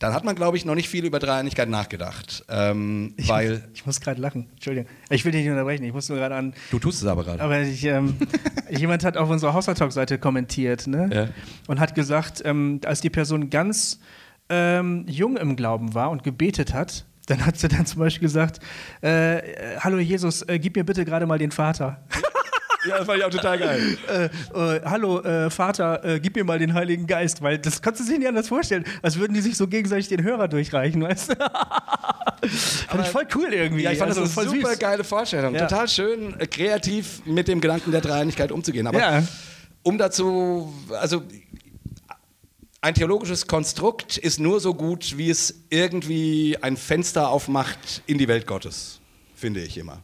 dann 0.00 0.14
hat 0.14 0.24
man, 0.24 0.34
glaube 0.34 0.56
ich, 0.56 0.64
noch 0.64 0.74
nicht 0.74 0.88
viel 0.88 1.04
über 1.04 1.18
Dreieinigkeit 1.18 1.68
nachgedacht. 1.68 2.42
Ähm, 2.48 3.12
ich, 3.18 3.28
weil 3.28 3.68
ich 3.74 3.84
muss 3.84 4.00
gerade 4.00 4.20
lachen, 4.20 4.48
Entschuldigung. 4.54 4.90
Ich 5.10 5.26
will 5.26 5.32
dich 5.32 5.42
nicht 5.42 5.50
unterbrechen, 5.50 5.84
ich 5.84 5.92
muss 5.92 6.08
nur 6.08 6.16
gerade 6.16 6.34
an. 6.34 6.54
Du 6.70 6.78
tust 6.78 7.02
es 7.02 7.06
aber 7.06 7.22
gerade. 7.22 7.42
Aber 7.42 7.60
ich, 7.60 7.84
ähm, 7.84 8.16
jemand 8.70 9.04
hat 9.04 9.18
auf 9.18 9.28
unserer 9.28 9.52
Haushaltalk-Seite 9.52 10.18
kommentiert 10.18 10.86
ne? 10.86 11.10
Ja. 11.12 11.28
und 11.68 11.80
hat 11.80 11.94
gesagt, 11.94 12.40
ähm, 12.46 12.80
als 12.86 13.02
die 13.02 13.10
Person 13.10 13.50
ganz 13.50 14.00
ähm, 14.48 15.04
jung 15.06 15.36
im 15.36 15.54
Glauben 15.54 15.92
war 15.92 16.10
und 16.10 16.24
gebetet 16.24 16.72
hat, 16.72 17.04
dann 17.26 17.44
hat 17.44 17.58
sie 17.58 17.68
dann 17.68 17.84
zum 17.84 18.00
Beispiel 18.00 18.26
gesagt: 18.26 18.60
äh, 19.02 19.42
Hallo 19.80 19.98
Jesus, 19.98 20.40
äh, 20.42 20.58
gib 20.58 20.76
mir 20.76 20.84
bitte 20.84 21.04
gerade 21.04 21.26
mal 21.26 21.38
den 21.38 21.50
Vater. 21.50 22.02
Ja, 22.86 22.98
das 22.98 23.06
fand 23.06 23.18
ich 23.18 23.24
auch 23.24 23.30
total 23.30 23.58
geil. 23.58 23.98
Äh, 24.08 24.24
äh, 24.24 24.80
hallo, 24.84 25.20
äh, 25.20 25.50
Vater, 25.50 26.04
äh, 26.04 26.20
gib 26.20 26.36
mir 26.36 26.44
mal 26.44 26.58
den 26.58 26.74
Heiligen 26.74 27.06
Geist, 27.06 27.42
weil 27.42 27.58
das 27.58 27.82
kannst 27.82 28.00
du 28.00 28.04
dir 28.04 28.18
nicht 28.18 28.28
anders 28.28 28.48
vorstellen, 28.48 28.84
als 29.02 29.18
würden 29.18 29.34
die 29.34 29.40
sich 29.40 29.56
so 29.56 29.66
gegenseitig 29.66 30.08
den 30.08 30.22
Hörer 30.22 30.48
durchreichen, 30.48 31.02
weißt 31.02 31.32
du? 31.32 31.36
fand 32.88 33.04
ich 33.04 33.10
voll 33.10 33.26
cool 33.34 33.52
irgendwie. 33.52 33.82
Ja, 33.82 33.92
ich 33.92 33.98
fand 33.98 34.10
also, 34.10 34.22
das 34.22 34.36
eine 34.38 34.48
super 34.48 34.70
süß. 34.70 34.78
geile 34.78 35.04
Vorstellung. 35.04 35.54
Ja. 35.54 35.66
Total 35.66 35.88
schön, 35.88 36.38
äh, 36.40 36.46
kreativ 36.46 37.22
mit 37.26 37.48
dem 37.48 37.60
Gedanken 37.60 37.90
der 37.90 38.00
Dreieinigkeit 38.00 38.50
umzugehen. 38.50 38.86
Aber 38.86 38.98
ja. 38.98 39.22
um 39.82 39.98
dazu, 39.98 40.72
also 40.98 41.22
ein 42.80 42.94
theologisches 42.94 43.46
Konstrukt 43.46 44.16
ist 44.16 44.40
nur 44.40 44.58
so 44.58 44.74
gut, 44.74 45.18
wie 45.18 45.28
es 45.28 45.66
irgendwie 45.68 46.56
ein 46.62 46.78
Fenster 46.78 47.28
aufmacht 47.28 48.02
in 48.06 48.16
die 48.16 48.26
Welt 48.26 48.46
Gottes, 48.46 49.00
finde 49.34 49.60
ich 49.60 49.76
immer. 49.76 50.02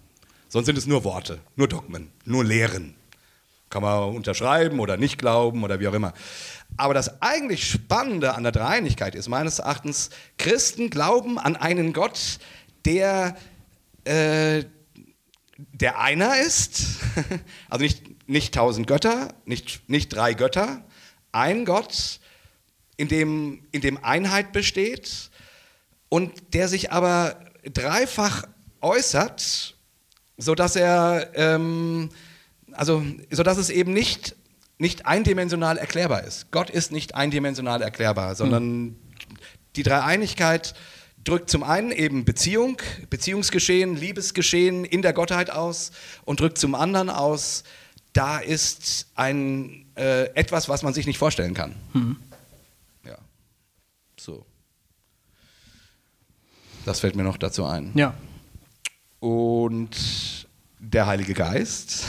Sonst 0.49 0.67
sind 0.67 0.79
es 0.79 0.87
nur 0.87 1.05
Worte, 1.05 1.41
nur 1.57 1.69
Dogmen, 1.69 2.11
nur 2.25 2.45
Lehren. 2.45 2.95
Kann 3.69 3.83
man 3.83 4.15
unterschreiben 4.15 4.79
oder 4.79 4.97
nicht 4.97 5.19
glauben 5.19 5.65
oder 5.65 5.81
wie 5.81 5.89
auch 5.89 5.93
immer. 5.93 6.15
Aber 6.77 6.95
das 6.95 7.21
eigentlich 7.21 7.69
Spannende 7.69 8.35
an 8.35 8.45
der 8.45 8.53
Dreieinigkeit 8.53 9.15
ist 9.15 9.29
meines 9.29 9.59
Erachtens, 9.59 10.11
Christen 10.39 10.89
glauben 10.89 11.39
an 11.39 11.57
einen 11.57 11.93
Gott, 11.93 12.39
der, 12.85 13.37
äh, 14.05 14.65
der 15.57 15.99
einer 15.99 16.39
ist, 16.39 17.01
also 17.69 17.83
nicht, 17.83 18.29
nicht 18.29 18.55
tausend 18.55 18.87
Götter, 18.87 19.35
nicht, 19.47 19.89
nicht 19.89 20.11
drei 20.11 20.35
Götter, 20.35 20.85
ein 21.33 21.65
Gott, 21.65 22.21
in 22.97 23.09
dem, 23.09 23.65
in 23.73 23.81
dem 23.81 24.03
Einheit 24.03 24.53
besteht 24.53 25.31
und 26.09 26.55
der 26.55 26.69
sich 26.69 26.93
aber 26.93 27.41
dreifach 27.65 28.45
äußert 28.81 29.76
sodass 30.39 30.77
er, 30.77 31.31
ähm, 31.35 32.11
also, 32.73 33.05
sodass 33.31 33.59
es 33.59 33.71
eben 33.71 33.93
nicht, 33.93 34.37
nicht 34.79 35.07
eindimensional 35.07 35.79
erklärbar 35.79 36.25
ist. 36.25 36.51
Gott 36.51 36.71
ist 36.71 36.93
nicht 36.93 37.15
eindimensional 37.15 37.83
erklärbar, 37.83 38.35
sondern 38.35 38.63
hm. 38.63 38.97
die 39.77 39.83
Dreieinigkeit 39.83 40.75
drückt 41.25 41.51
zum 41.51 41.63
einen 41.63 41.91
eben 41.91 42.25
Beziehung, 42.25 42.81
Beziehungsgeschehen, 43.11 43.97
Liebesgeschehen 43.97 44.85
in 44.85 45.03
der 45.03 45.13
Gottheit 45.13 45.51
aus 45.51 45.91
und 46.25 46.41
drückt 46.41 46.59
zum 46.59 46.75
anderen 46.75 47.11
aus, 47.11 47.65
da 48.13 48.39
ist 48.39 49.09
ein 49.15 49.87
äh, 49.97 50.25
etwas, 50.35 50.69
was 50.69 50.83
man 50.83 50.95
sich 50.95 51.07
nicht 51.07 51.19
vorstellen 51.19 51.55
kann. 51.55 51.75
Mhm. 51.93 52.17
Ja, 53.05 53.19
so. 54.19 54.47
Das 56.85 57.01
fällt 57.01 57.17
mir 57.17 57.25
noch 57.25 57.37
dazu 57.37 57.65
ein. 57.65 57.93
Ja. 57.95 58.15
Und 59.27 60.47
der 60.79 61.09
Heilige 61.09 61.35
Geist, 61.35 62.05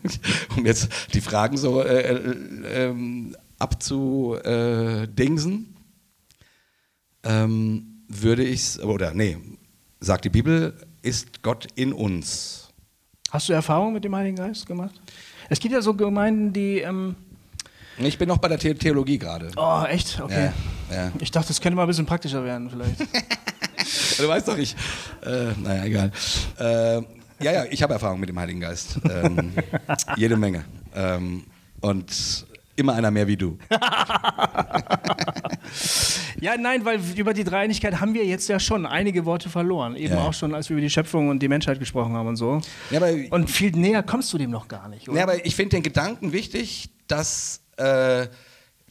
um 0.56 0.66
jetzt 0.66 0.88
die 1.14 1.20
Fragen 1.20 1.56
so 1.56 1.80
äh, 1.80 2.12
äh, 2.12 2.34
ähm, 2.88 3.36
abzudingsen, 3.60 5.06
ähm, 7.22 8.02
würde 8.08 8.42
ich, 8.42 8.82
oder 8.82 9.14
nee, 9.14 9.36
sagt 10.00 10.24
die 10.24 10.30
Bibel, 10.30 10.74
ist 11.02 11.44
Gott 11.44 11.68
in 11.76 11.92
uns. 11.92 12.72
Hast 13.30 13.48
du 13.48 13.52
Erfahrung 13.52 13.92
mit 13.92 14.02
dem 14.02 14.16
Heiligen 14.16 14.34
Geist 14.38 14.66
gemacht? 14.66 15.00
Es 15.48 15.60
gibt 15.60 15.72
ja 15.72 15.80
so 15.80 15.94
Gemeinden, 15.94 16.52
die. 16.52 16.78
Ähm 16.78 17.14
ich 17.98 18.18
bin 18.18 18.26
noch 18.26 18.38
bei 18.38 18.48
der 18.48 18.58
The 18.58 18.74
Theologie 18.74 19.18
gerade. 19.18 19.52
Oh, 19.54 19.84
echt? 19.88 20.20
Okay. 20.20 20.50
Ja, 20.90 20.96
ja. 20.96 21.12
Ich 21.20 21.30
dachte, 21.30 21.46
das 21.48 21.60
könnte 21.60 21.76
mal 21.76 21.82
ein 21.82 21.88
bisschen 21.88 22.06
praktischer 22.06 22.42
werden, 22.42 22.68
vielleicht. 22.70 22.96
du 24.18 24.28
weißt 24.28 24.48
doch, 24.48 24.58
ich. 24.58 24.74
Äh, 25.24 25.52
naja, 25.62 25.84
egal. 25.84 26.12
Äh, 26.58 27.02
ja, 27.42 27.52
ja, 27.52 27.64
ich 27.70 27.82
habe 27.82 27.92
Erfahrung 27.92 28.20
mit 28.20 28.28
dem 28.28 28.38
Heiligen 28.38 28.60
Geist. 28.60 28.98
Ähm, 29.10 29.52
jede 30.16 30.36
Menge. 30.36 30.64
Ähm, 30.94 31.44
und 31.80 32.46
immer 32.76 32.94
einer 32.94 33.10
mehr 33.10 33.26
wie 33.26 33.36
du. 33.36 33.58
ja, 36.40 36.56
nein, 36.56 36.84
weil 36.84 37.00
über 37.16 37.34
die 37.34 37.44
Dreieinigkeit 37.44 38.00
haben 38.00 38.14
wir 38.14 38.24
jetzt 38.24 38.48
ja 38.48 38.58
schon 38.58 38.86
einige 38.86 39.24
Worte 39.24 39.48
verloren. 39.50 39.96
Eben 39.96 40.14
ja. 40.14 40.22
auch 40.22 40.34
schon, 40.34 40.54
als 40.54 40.68
wir 40.68 40.76
über 40.76 40.82
die 40.82 40.90
Schöpfung 40.90 41.28
und 41.28 41.40
die 41.40 41.48
Menschheit 41.48 41.78
gesprochen 41.78 42.14
haben 42.14 42.28
und 42.28 42.36
so. 42.36 42.60
Ja, 42.90 43.00
und 43.30 43.50
viel 43.50 43.72
näher 43.72 44.02
kommst 44.02 44.32
du 44.32 44.38
dem 44.38 44.50
noch 44.50 44.68
gar 44.68 44.88
nicht. 44.88 45.08
Oder? 45.08 45.18
Ja, 45.18 45.24
aber 45.24 45.44
ich 45.44 45.56
finde 45.56 45.76
den 45.76 45.82
Gedanken 45.82 46.32
wichtig, 46.32 46.90
dass. 47.06 47.60
Äh, 47.76 48.28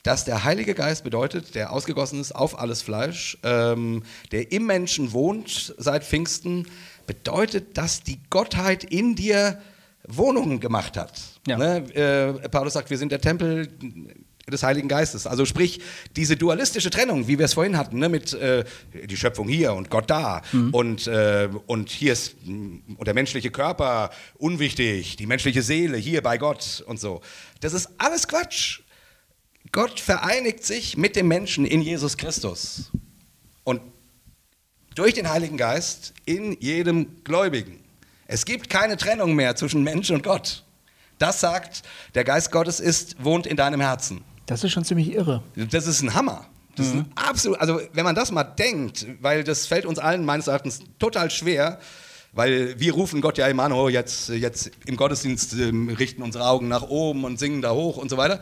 dass 0.06 0.24
der 0.24 0.44
Heilige 0.44 0.76
Geist 0.76 1.04
bedeutet, 1.04 1.56
der 1.56 1.74
ausgegossen 1.74 2.22
ist 2.22 2.32
auf 2.32 2.60
alles 2.60 2.84
Fleisch, 2.84 3.40
ähm, 3.42 4.04
der 4.32 4.52
im 4.52 4.68
Menschen 4.68 5.14
wohnt 5.14 5.74
seit 5.80 6.04
Pfingsten, 6.04 6.68
bedeutet, 7.08 7.76
dass 7.76 8.04
die 8.04 8.20
Gottheit 8.30 8.84
in 8.84 9.16
dir 9.16 9.60
Wohnungen 10.08 10.60
gemacht 10.60 10.96
hat. 10.96 11.20
Ja. 11.48 11.58
Ne? 11.58 11.78
Äh, 11.96 12.50
Paulus 12.50 12.74
sagt, 12.74 12.92
wir 12.92 13.00
sind 13.00 13.12
der 13.12 13.20
Tempel 13.20 13.68
des 14.48 14.62
Heiligen 14.62 14.88
Geistes. 14.88 15.26
Also 15.26 15.44
sprich, 15.44 15.82
diese 16.16 16.38
dualistische 16.38 16.92
Trennung, 16.92 17.28
wie 17.28 17.40
wir 17.40 17.46
es 17.46 17.56
vorhin 17.56 17.76
hatten, 17.76 17.98
ne, 17.98 18.08
mit 18.08 18.32
äh, 18.34 18.64
die 18.94 19.18
Schöpfung 19.18 19.48
hier 19.48 19.74
und 19.74 19.90
Gott 19.90 20.08
da 20.12 20.44
mhm. 20.52 20.72
und, 20.72 21.08
äh, 21.08 21.50
und 21.66 21.90
hier 21.90 22.14
ist 22.14 22.36
und 22.46 23.08
der 23.08 23.16
menschliche 23.16 23.50
Körper 23.50 24.12
unwichtig, 24.38 25.16
die 25.16 25.26
menschliche 25.26 25.64
Seele 25.64 25.98
hier 25.98 26.22
bei 26.22 26.38
Gott 26.38 26.84
und 26.86 27.00
so. 27.00 27.22
Das 27.62 27.74
ist 27.74 27.90
alles 27.98 28.28
Quatsch. 28.28 28.82
Gott 29.72 30.00
vereinigt 30.00 30.64
sich 30.64 30.98
mit 30.98 31.16
dem 31.16 31.28
Menschen 31.28 31.66
in 31.66 31.82
Jesus 31.82 32.18
Christus 32.18 32.92
und 33.64 33.82
durch 34.96 35.14
den 35.14 35.30
Heiligen 35.30 35.58
Geist 35.58 36.14
in 36.26 36.58
jedem 36.60 37.24
Gläubigen. 37.24 37.84
Es 38.28 38.46
gibt 38.46 38.70
keine 38.70 38.98
Trennung 38.98 39.36
mehr 39.36 39.56
zwischen 39.56 39.84
Mensch 39.84 40.10
und 40.10 40.24
Gott. 40.24 40.64
Das 41.20 41.40
sagt, 41.40 41.84
der 42.14 42.24
Geist 42.24 42.52
Gottes 42.52 42.80
ist, 42.80 43.24
wohnt 43.24 43.46
in 43.46 43.58
deinem 43.58 43.82
Herzen. 43.82 44.24
Das 44.46 44.64
ist 44.64 44.72
schon 44.72 44.86
ziemlich 44.86 45.14
irre. 45.14 45.44
Das 45.56 45.88
ist 45.88 46.02
ein 46.02 46.14
Hammer. 46.14 46.48
Das 46.76 46.88
mhm. 46.88 47.00
ist 47.00 47.06
ein 47.06 47.12
absolut, 47.16 47.60
also 47.60 47.82
wenn 47.94 48.04
man 48.04 48.16
das 48.16 48.32
mal 48.32 48.44
denkt, 48.44 49.08
weil 49.22 49.44
das 49.44 49.68
fällt 49.68 49.86
uns 49.86 50.00
allen 50.00 50.26
meines 50.26 50.48
Erachtens 50.48 50.80
total 51.00 51.32
schwer, 51.32 51.80
weil 52.34 52.78
wir 52.80 52.94
rufen 52.94 53.22
Gott 53.22 53.38
ja 53.38 53.48
immer, 53.48 53.72
oh, 53.72 53.88
jetzt, 53.88 54.30
jetzt 54.30 54.72
im 54.86 54.98
Gottesdienst 54.98 55.54
äh, 55.54 55.72
richten 55.98 56.22
unsere 56.22 56.46
Augen 56.46 56.68
nach 56.68 56.84
oben 56.84 57.24
und 57.24 57.40
singen 57.40 57.62
da 57.62 57.72
hoch 57.72 57.98
und 57.98 58.10
so 58.10 58.18
weiter. 58.18 58.42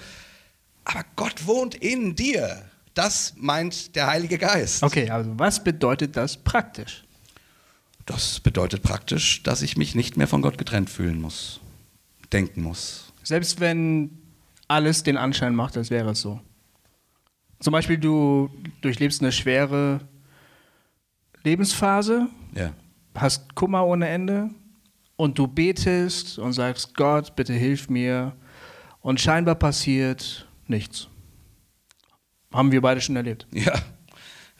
Aber 0.85 1.03
Gott 1.15 1.45
wohnt 1.45 1.75
in 1.75 2.15
dir. 2.15 2.63
Das 2.93 3.33
meint 3.37 3.95
der 3.95 4.07
Heilige 4.07 4.37
Geist. 4.37 4.83
Okay, 4.83 5.09
also 5.09 5.31
was 5.37 5.63
bedeutet 5.63 6.15
das 6.15 6.37
praktisch? 6.37 7.03
Das 8.05 8.39
bedeutet 8.39 8.83
praktisch, 8.83 9.43
dass 9.43 9.61
ich 9.61 9.77
mich 9.77 9.95
nicht 9.95 10.17
mehr 10.17 10.27
von 10.27 10.41
Gott 10.41 10.57
getrennt 10.57 10.89
fühlen 10.89 11.21
muss, 11.21 11.61
denken 12.31 12.61
muss. 12.61 13.13
Selbst 13.23 13.59
wenn 13.59 14.17
alles 14.67 15.03
den 15.03 15.17
Anschein 15.17 15.55
macht, 15.55 15.77
als 15.77 15.89
wäre 15.89 16.11
es 16.11 16.21
so. 16.21 16.41
Zum 17.59 17.71
Beispiel, 17.71 17.97
du 17.97 18.49
durchlebst 18.81 19.21
eine 19.21 19.31
schwere 19.31 20.01
Lebensphase, 21.43 22.27
ja. 22.55 22.73
hast 23.15 23.55
Kummer 23.55 23.85
ohne 23.85 24.09
Ende 24.09 24.49
und 25.15 25.39
du 25.39 25.47
betest 25.47 26.37
und 26.39 26.53
sagst, 26.53 26.95
Gott, 26.95 27.35
bitte 27.35 27.53
hilf 27.53 27.89
mir. 27.89 28.33
Und 28.99 29.21
scheinbar 29.21 29.55
passiert 29.55 30.47
nichts. 30.67 31.07
Haben 32.53 32.71
wir 32.71 32.81
beide 32.81 33.01
schon 33.01 33.15
erlebt. 33.15 33.47
Ja. 33.51 33.73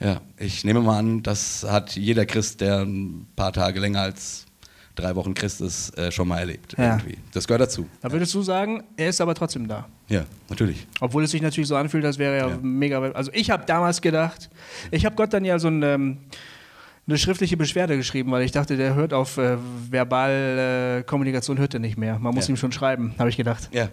Ja, 0.00 0.20
ich 0.38 0.64
nehme 0.64 0.80
mal 0.80 0.98
an, 0.98 1.22
das 1.22 1.64
hat 1.68 1.94
jeder 1.94 2.26
Christ, 2.26 2.60
der 2.60 2.80
ein 2.82 3.28
paar 3.36 3.52
Tage 3.52 3.78
länger 3.78 4.00
als 4.02 4.44
drei 4.96 5.14
Wochen 5.14 5.34
Christus 5.34 5.90
äh, 5.90 6.10
schon 6.10 6.26
mal 6.26 6.38
erlebt. 6.40 6.74
Ja. 6.76 6.96
Irgendwie. 6.96 7.16
Das 7.32 7.46
gehört 7.46 7.62
dazu. 7.62 7.86
Da 8.02 8.10
würdest 8.10 8.34
du 8.34 8.42
sagen, 8.42 8.82
er 8.96 9.08
ist 9.10 9.20
aber 9.20 9.34
trotzdem 9.36 9.68
da. 9.68 9.86
Ja, 10.08 10.24
natürlich. 10.48 10.86
Obwohl 11.00 11.22
es 11.24 11.30
sich 11.30 11.40
natürlich 11.42 11.68
so 11.68 11.76
anfühlt, 11.76 12.04
als 12.04 12.18
wäre 12.18 12.36
er 12.36 12.48
Ja. 12.48 12.58
mega. 12.60 13.00
Also 13.12 13.30
ich 13.32 13.50
habe 13.50 13.64
damals 13.66 14.00
gedacht, 14.00 14.50
ich 14.90 15.06
habe 15.06 15.14
Gott 15.14 15.32
dann 15.32 15.44
ja 15.44 15.58
so 15.60 15.68
ein, 15.68 15.82
ähm, 15.84 16.18
eine 17.06 17.16
schriftliche 17.18 17.56
Beschwerde 17.56 17.96
geschrieben, 17.96 18.30
weil 18.32 18.42
ich 18.42 18.50
dachte, 18.52 18.76
der 18.76 18.94
hört 18.96 19.12
auf 19.12 19.36
äh, 19.38 19.56
verbal 19.90 20.98
äh, 21.00 21.02
Kommunikation 21.04 21.56
hört 21.58 21.74
er 21.74 21.80
nicht 21.80 21.96
mehr. 21.98 22.18
Man 22.18 22.34
muss 22.34 22.48
Ja. 22.48 22.54
ihm 22.54 22.56
schon 22.56 22.72
schreiben, 22.72 23.14
habe 23.18 23.28
ich 23.30 23.36
gedacht. 23.36 23.68
Ja. 23.72 23.88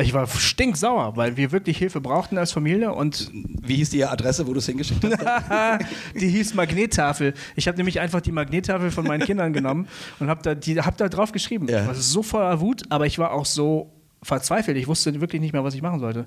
Ich 0.00 0.12
war 0.12 0.26
stinksauer, 0.26 1.16
weil 1.16 1.36
wir 1.36 1.52
wirklich 1.52 1.78
Hilfe 1.78 2.00
brauchten 2.00 2.36
als 2.36 2.50
Familie 2.50 2.92
und 2.92 3.30
Wie 3.32 3.76
hieß 3.76 3.90
die 3.90 4.04
Adresse, 4.04 4.44
wo 4.46 4.52
du 4.52 4.58
es 4.58 4.66
hingeschickt 4.66 5.04
hast? 5.04 5.84
die 6.20 6.26
hieß 6.28 6.54
Magnettafel. 6.54 7.32
Ich 7.54 7.68
habe 7.68 7.76
nämlich 7.76 8.00
einfach 8.00 8.20
die 8.20 8.32
Magnettafel 8.32 8.90
von 8.90 9.06
meinen 9.06 9.22
Kindern 9.24 9.52
genommen 9.52 9.86
und 10.18 10.28
habe 10.28 10.42
da, 10.42 10.56
die- 10.56 10.80
hab 10.80 10.96
da 10.96 11.08
drauf 11.08 11.30
geschrieben. 11.30 11.68
Ja. 11.68 11.82
Ich 11.82 11.86
war 11.86 11.94
so 11.94 12.24
voller 12.24 12.60
Wut, 12.60 12.82
aber 12.88 13.06
ich 13.06 13.18
war 13.20 13.32
auch 13.32 13.46
so 13.46 13.92
verzweifelt. 14.20 14.76
Ich 14.78 14.88
wusste 14.88 15.20
wirklich 15.20 15.40
nicht 15.40 15.52
mehr, 15.52 15.62
was 15.62 15.74
ich 15.74 15.82
machen 15.82 16.00
sollte. 16.00 16.26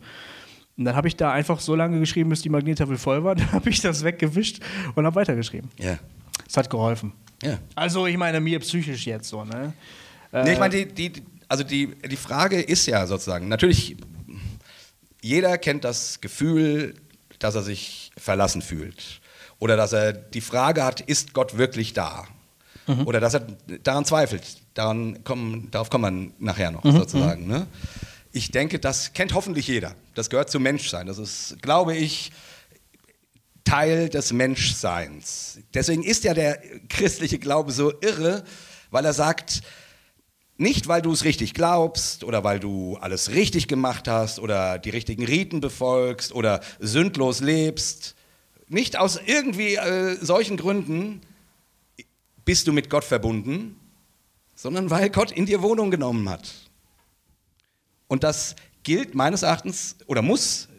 Und 0.77 0.85
dann 0.85 0.95
habe 0.95 1.09
ich 1.09 1.17
da 1.17 1.31
einfach 1.33 1.59
so 1.59 1.75
lange 1.75 1.99
geschrieben, 1.99 2.29
bis 2.29 2.41
die 2.43 2.49
Magnettafel 2.49 2.97
voll 2.97 3.23
war. 3.23 3.35
Dann 3.35 3.51
habe 3.51 3.69
ich 3.69 3.81
das 3.81 4.03
weggewischt 4.03 4.59
und 4.95 5.05
habe 5.05 5.15
weitergeschrieben. 5.15 5.69
ja. 5.77 5.97
Es 6.47 6.55
hat 6.55 6.69
geholfen. 6.69 7.11
Ja. 7.43 7.57
Also 7.75 8.05
ich 8.07 8.15
meine 8.15 8.39
mir 8.39 8.59
psychisch 8.59 9.05
jetzt 9.07 9.27
so, 9.27 9.43
ne? 9.43 9.73
Nee, 10.31 10.53
ich 10.53 10.59
meine, 10.59 10.85
die, 10.85 10.85
die, 11.11 11.23
also 11.47 11.63
die, 11.63 11.95
die 11.95 12.17
Frage 12.17 12.61
ist 12.61 12.85
ja 12.87 13.05
sozusagen, 13.07 13.47
natürlich, 13.47 13.97
jeder 15.21 15.57
kennt 15.57 15.83
das 15.83 16.21
Gefühl, 16.21 16.95
dass 17.39 17.55
er 17.55 17.63
sich 17.63 18.11
verlassen 18.17 18.61
fühlt. 18.61 19.21
Oder 19.59 19.75
dass 19.75 19.93
er 19.93 20.13
die 20.13 20.41
Frage 20.41 20.83
hat, 20.83 21.01
ist 21.01 21.33
Gott 21.33 21.57
wirklich 21.57 21.93
da? 21.93 22.27
Oder 23.05 23.19
dass 23.19 23.33
er 23.33 23.41
daran 23.83 24.05
zweifelt. 24.05 24.43
Daran 24.73 25.23
kommen, 25.23 25.69
darauf 25.71 25.89
kommen 25.89 26.31
wir 26.39 26.45
nachher 26.45 26.71
noch 26.71 26.83
sozusagen. 26.83 27.47
Ne? 27.47 27.67
Ich 28.31 28.51
denke, 28.51 28.79
das 28.79 29.13
kennt 29.13 29.33
hoffentlich 29.33 29.67
jeder. 29.67 29.95
Das 30.15 30.29
gehört 30.29 30.49
zum 30.49 30.63
Menschsein. 30.63 31.07
Das 31.07 31.17
ist, 31.17 31.61
glaube 31.61 31.95
ich, 31.95 32.31
Teil 33.65 34.07
des 34.07 34.31
Menschseins. 34.31 35.59
Deswegen 35.73 36.03
ist 36.03 36.23
ja 36.23 36.33
der 36.33 36.61
christliche 36.87 37.39
Glaube 37.39 37.73
so 37.73 37.91
irre, 37.99 38.45
weil 38.91 39.03
er 39.03 39.13
sagt, 39.13 39.61
nicht 40.57 40.87
weil 40.87 41.01
du 41.01 41.11
es 41.11 41.23
richtig 41.23 41.53
glaubst 41.53 42.23
oder 42.23 42.43
weil 42.43 42.59
du 42.59 42.97
alles 42.97 43.31
richtig 43.31 43.67
gemacht 43.67 44.07
hast 44.07 44.39
oder 44.39 44.79
die 44.79 44.89
richtigen 44.89 45.25
Riten 45.25 45.61
befolgst 45.61 46.33
oder 46.33 46.61
sündlos 46.79 47.39
lebst, 47.39 48.15
nicht 48.67 48.97
aus 48.97 49.19
irgendwie 49.25 49.75
äh, 49.75 50.15
solchen 50.19 50.57
Gründen 50.57 51.21
bist 52.43 52.67
du 52.67 52.73
mit 52.73 52.89
Gott 52.89 53.03
verbunden, 53.03 53.79
sondern 54.55 54.89
weil 54.89 55.09
Gott 55.09 55.31
in 55.31 55.45
dir 55.45 55.61
Wohnung 55.61 55.91
genommen 55.91 56.27
hat. 56.29 56.51
Und 58.07 58.23
das 58.23 58.55
gilt 58.83 59.15
meines 59.15 59.43
Erachtens 59.43 59.97
oder 60.07 60.21
muss 60.21 60.69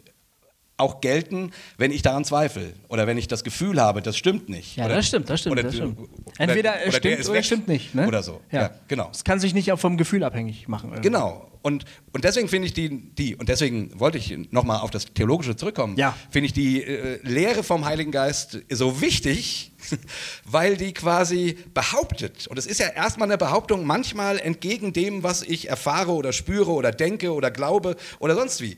auch 0.79 1.01
gelten, 1.01 1.51
wenn 1.77 1.91
ich 1.91 2.01
daran 2.01 2.25
zweifle 2.25 2.73
oder 2.87 3.07
wenn 3.07 3.17
ich 3.17 3.27
das 3.27 3.43
Gefühl 3.43 3.81
habe, 3.81 4.01
das 4.01 4.17
stimmt 4.17 4.49
nicht. 4.49 4.77
Ja, 4.77 4.85
oder, 4.85 4.95
das 4.95 5.07
stimmt, 5.07 5.29
das 5.29 5.41
stimmt, 5.41 5.53
oder, 5.53 5.63
das 5.63 5.75
stimmt. 5.75 5.97
Entweder 6.37 6.75
oder 6.83 6.91
stimmt 6.91 7.29
oder 7.29 7.39
es 7.39 7.45
stimmt 7.45 7.67
nicht, 7.67 7.95
ne? 7.95 8.07
Oder 8.07 8.23
so. 8.23 8.41
Ja, 8.51 8.71
genau. 8.87 9.09
Es 9.11 9.23
kann 9.23 9.39
sich 9.39 9.53
nicht 9.53 9.71
auch 9.71 9.79
vom 9.79 9.97
Gefühl 9.97 10.23
abhängig 10.23 10.67
machen. 10.67 10.89
irgendwie. 10.89 11.01
Genau. 11.09 11.45
Und, 11.61 11.83
und 12.13 12.23
deswegen 12.23 12.47
finde 12.47 12.67
ich 12.67 12.73
die, 12.73 12.89
die, 13.15 13.35
und 13.35 13.49
deswegen 13.49 13.99
wollte 13.99 14.17
ich 14.17 14.33
nochmal 14.51 14.79
auf 14.79 14.91
das 14.91 15.13
Theologische 15.13 15.57
zurückkommen, 15.57 15.97
Ja. 15.97 16.15
finde 16.31 16.45
ich 16.45 16.53
die 16.53 16.81
äh, 16.81 17.19
Lehre 17.23 17.63
vom 17.63 17.83
Heiligen 17.83 18.11
Geist 18.11 18.59
so 18.69 19.01
wichtig, 19.01 19.73
weil 20.45 20.77
die 20.77 20.93
quasi 20.93 21.57
behauptet, 21.73 22.47
und 22.47 22.57
es 22.57 22.65
ist 22.65 22.79
ja 22.79 22.87
erstmal 22.87 23.27
eine 23.27 23.37
Behauptung, 23.37 23.85
manchmal 23.85 24.39
entgegen 24.39 24.93
dem, 24.93 25.21
was 25.23 25.41
ich 25.43 25.67
erfahre 25.69 26.11
oder 26.13 26.31
spüre 26.31 26.71
oder 26.71 26.91
denke 26.93 27.33
oder 27.33 27.51
glaube 27.51 27.97
oder 28.19 28.35
sonst 28.35 28.61
wie. 28.61 28.77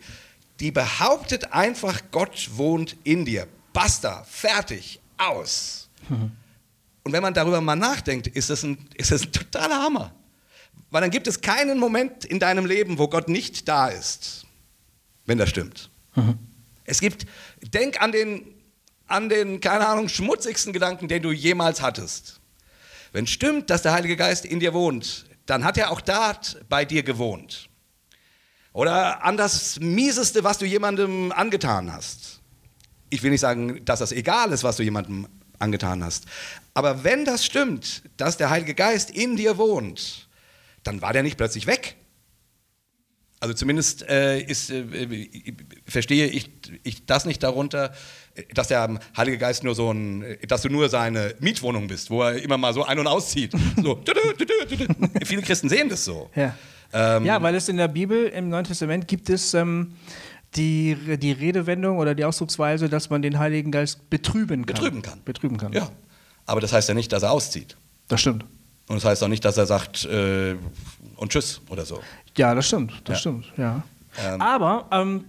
Die 0.61 0.71
behauptet 0.71 1.51
einfach, 1.53 2.01
Gott 2.11 2.51
wohnt 2.53 2.95
in 3.03 3.25
dir. 3.25 3.47
Basta, 3.73 4.23
fertig, 4.29 5.01
aus. 5.17 5.89
Und 7.03 7.13
wenn 7.13 7.23
man 7.23 7.33
darüber 7.33 7.61
mal 7.61 7.75
nachdenkt, 7.75 8.27
ist 8.27 8.51
das 8.51 8.63
ein, 8.63 8.77
ist 8.95 9.11
das 9.11 9.23
ein 9.23 9.31
totaler 9.31 9.81
Hammer. 9.81 10.13
Weil 10.91 11.01
dann 11.01 11.09
gibt 11.09 11.25
es 11.25 11.41
keinen 11.41 11.79
Moment 11.79 12.25
in 12.25 12.39
deinem 12.39 12.67
Leben, 12.67 12.99
wo 12.99 13.07
Gott 13.07 13.27
nicht 13.27 13.67
da 13.67 13.87
ist, 13.87 14.45
wenn 15.25 15.39
das 15.39 15.49
stimmt. 15.49 15.89
Es 16.83 16.99
gibt, 16.99 17.25
denk 17.61 17.99
an 17.99 18.11
den, 18.11 18.53
an 19.07 19.29
den, 19.29 19.61
keine 19.61 19.87
Ahnung, 19.87 20.09
schmutzigsten 20.09 20.73
Gedanken, 20.73 21.07
den 21.07 21.23
du 21.23 21.31
jemals 21.31 21.81
hattest. 21.81 22.39
Wenn 23.13 23.25
stimmt, 23.25 23.71
dass 23.71 23.81
der 23.81 23.93
Heilige 23.93 24.15
Geist 24.15 24.45
in 24.45 24.59
dir 24.59 24.73
wohnt, 24.73 25.25
dann 25.47 25.63
hat 25.63 25.77
er 25.77 25.89
auch 25.89 26.01
dort 26.01 26.63
bei 26.69 26.85
dir 26.85 27.01
gewohnt. 27.01 27.70
Oder 28.73 29.23
an 29.23 29.37
das 29.37 29.79
Mieseste, 29.79 30.43
was 30.43 30.57
du 30.57 30.65
jemandem 30.65 31.31
angetan 31.31 31.91
hast. 31.91 32.39
Ich 33.09 33.21
will 33.23 33.31
nicht 33.31 33.41
sagen, 33.41 33.83
dass 33.83 33.99
das 33.99 34.11
egal 34.11 34.51
ist, 34.51 34.63
was 34.63 34.77
du 34.77 34.83
jemandem 34.83 35.27
angetan 35.59 36.03
hast. 36.03 36.25
Aber 36.73 37.03
wenn 37.03 37.25
das 37.25 37.45
stimmt, 37.45 38.03
dass 38.17 38.37
der 38.37 38.49
Heilige 38.49 38.73
Geist 38.73 39.11
in 39.11 39.35
dir 39.35 39.57
wohnt, 39.57 40.29
dann 40.83 41.01
war 41.01 41.11
der 41.13 41.23
nicht 41.23 41.37
plötzlich 41.37 41.67
weg. 41.67 41.97
Also 43.41 43.55
zumindest 43.55 44.07
äh, 44.07 44.39
ist, 44.39 44.69
äh, 44.69 44.85
verstehe 45.85 46.27
ich, 46.27 46.51
ich 46.83 47.07
das 47.07 47.25
nicht 47.25 47.41
darunter, 47.41 47.91
äh, 48.35 48.43
dass 48.53 48.67
der 48.67 48.99
Heilige 49.17 49.39
Geist 49.39 49.63
nur 49.63 49.73
so 49.73 49.91
ein, 49.91 50.21
äh, 50.21 50.45
dass 50.45 50.61
du 50.61 50.69
nur 50.69 50.89
seine 50.89 51.33
Mietwohnung 51.39 51.87
bist, 51.87 52.11
wo 52.11 52.21
er 52.21 52.41
immer 52.41 52.59
mal 52.59 52.71
so 52.73 52.83
ein- 52.83 52.99
und 52.99 53.07
auszieht. 53.07 53.51
So. 53.81 54.03
Viele 55.25 55.41
Christen 55.41 55.69
sehen 55.69 55.89
das 55.89 56.05
so. 56.05 56.29
Ja. 56.35 56.55
Ähm, 56.93 57.25
ja, 57.25 57.41
weil 57.41 57.55
es 57.55 57.69
in 57.69 57.77
der 57.77 57.87
Bibel, 57.87 58.25
im 58.27 58.49
Neuen 58.49 58.65
Testament, 58.65 59.07
gibt 59.07 59.29
es 59.29 59.53
ähm, 59.53 59.93
die, 60.55 60.95
die 61.17 61.31
Redewendung 61.31 61.97
oder 61.97 62.13
die 62.15 62.25
Ausdrucksweise, 62.25 62.89
dass 62.89 63.09
man 63.09 63.21
den 63.21 63.39
Heiligen 63.39 63.71
Geist 63.71 64.09
betrüben 64.09 64.65
kann. 64.65 64.75
Betrüben 64.75 65.01
kann. 65.01 65.21
Betrüben 65.23 65.57
kann. 65.57 65.73
Ja. 65.73 65.89
Aber 66.45 66.59
das 66.59 66.73
heißt 66.73 66.89
ja 66.89 66.95
nicht, 66.95 67.11
dass 67.11 67.23
er 67.23 67.31
auszieht. 67.31 67.77
Das 68.07 68.19
stimmt. 68.21 68.43
Und 68.87 68.95
das 68.95 69.05
heißt 69.05 69.23
auch 69.23 69.29
nicht, 69.29 69.45
dass 69.45 69.57
er 69.57 69.65
sagt 69.65 70.05
äh, 70.05 70.55
und 71.15 71.31
tschüss 71.31 71.61
oder 71.69 71.85
so. 71.85 72.01
Ja, 72.35 72.53
das 72.53 72.67
stimmt. 72.67 72.91
Das 73.05 73.15
Ja. 73.17 73.19
stimmt, 73.19 73.45
ja. 73.57 73.83
Ähm. 74.21 74.41
aber, 74.41 74.87
ähm, 74.91 75.23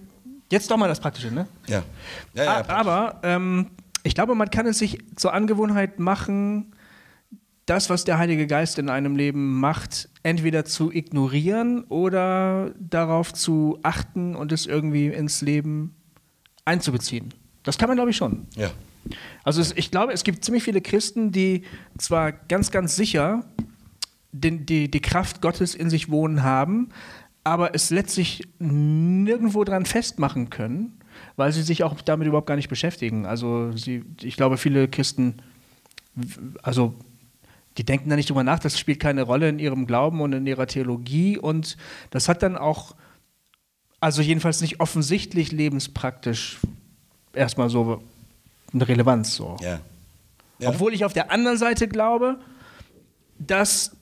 jetzt 0.51 0.69
doch 0.69 0.75
mal 0.75 0.89
das 0.89 0.99
Praktische, 0.99 1.31
ne? 1.31 1.47
Ja. 1.67 1.83
ja, 2.33 2.43
ja 2.43 2.69
aber 2.69 3.19
ähm, 3.23 3.67
ich 4.03 4.13
glaube, 4.15 4.35
man 4.35 4.49
kann 4.49 4.65
es 4.65 4.79
sich 4.79 4.99
zur 5.15 5.33
Angewohnheit 5.33 5.99
machen, 5.99 6.73
das, 7.65 7.89
was 7.89 8.03
der 8.03 8.17
Heilige 8.17 8.45
Geist 8.47 8.77
in 8.77 8.89
einem 8.89 9.15
Leben 9.15 9.59
macht, 9.61 10.09
entweder 10.23 10.65
zu 10.65 10.91
ignorieren 10.91 11.83
oder 11.85 12.73
darauf 12.79 13.33
zu 13.33 13.79
achten 13.83 14.35
und 14.35 14.51
es 14.51 14.65
irgendwie 14.65 15.07
ins 15.07 15.41
Leben 15.41 15.95
einzubeziehen. 16.65 17.33
Das 17.63 17.77
kann 17.77 17.89
man, 17.89 17.97
glaube 17.97 18.11
ich, 18.11 18.17
schon. 18.17 18.47
ja. 18.55 18.71
Also 19.43 19.61
es, 19.61 19.73
ich 19.75 19.91
glaube, 19.91 20.13
es 20.13 20.23
gibt 20.23 20.45
ziemlich 20.45 20.63
viele 20.63 20.79
Christen, 20.81 21.33
die 21.33 21.63
zwar 21.97 22.31
ganz, 22.31 22.71
ganz 22.71 22.95
sicher 22.95 23.43
den, 24.31 24.65
die, 24.65 24.89
die 24.89 25.01
Kraft 25.01 25.41
Gottes 25.41 25.75
in 25.75 25.89
sich 25.89 26.09
wohnen 26.09 26.43
haben, 26.43 26.89
aber 27.43 27.75
es 27.75 27.89
letztlich 27.89 28.47
nirgendwo 28.59 29.63
dran 29.63 29.85
festmachen 29.85 30.49
können, 30.49 30.99
weil 31.35 31.51
sie 31.51 31.61
sich 31.61 31.83
auch 31.83 31.99
damit 32.01 32.27
überhaupt 32.27 32.47
gar 32.47 32.55
nicht 32.55 32.69
beschäftigen. 32.69 33.25
Also 33.25 33.73
sie, 33.75 34.03
ich 34.21 34.37
glaube, 34.37 34.57
viele 34.57 34.87
Christen, 34.87 35.41
also 36.61 36.95
die 37.77 37.83
denken 37.83 38.09
da 38.09 38.15
nicht 38.15 38.29
drüber 38.29 38.43
nach, 38.43 38.59
das 38.59 38.77
spielt 38.79 38.99
keine 38.99 39.23
Rolle 39.23 39.49
in 39.49 39.59
ihrem 39.59 39.87
Glauben 39.87 40.21
und 40.21 40.33
in 40.33 40.45
ihrer 40.45 40.67
Theologie 40.67 41.37
und 41.37 41.77
das 42.11 42.29
hat 42.29 42.43
dann 42.43 42.55
auch, 42.55 42.95
also 43.99 44.21
jedenfalls 44.21 44.61
nicht 44.61 44.79
offensichtlich 44.79 45.51
lebenspraktisch 45.51 46.59
erstmal 47.33 47.69
so 47.69 48.03
eine 48.73 48.87
Relevanz. 48.87 49.35
So. 49.35 49.57
ja. 49.61 49.79
ja. 50.59 50.69
Obwohl 50.69 50.93
ich 50.93 51.05
auf 51.05 51.13
der 51.13 51.31
anderen 51.31 51.57
Seite 51.57 51.87
glaube, 51.87 52.39
dass 53.39 53.95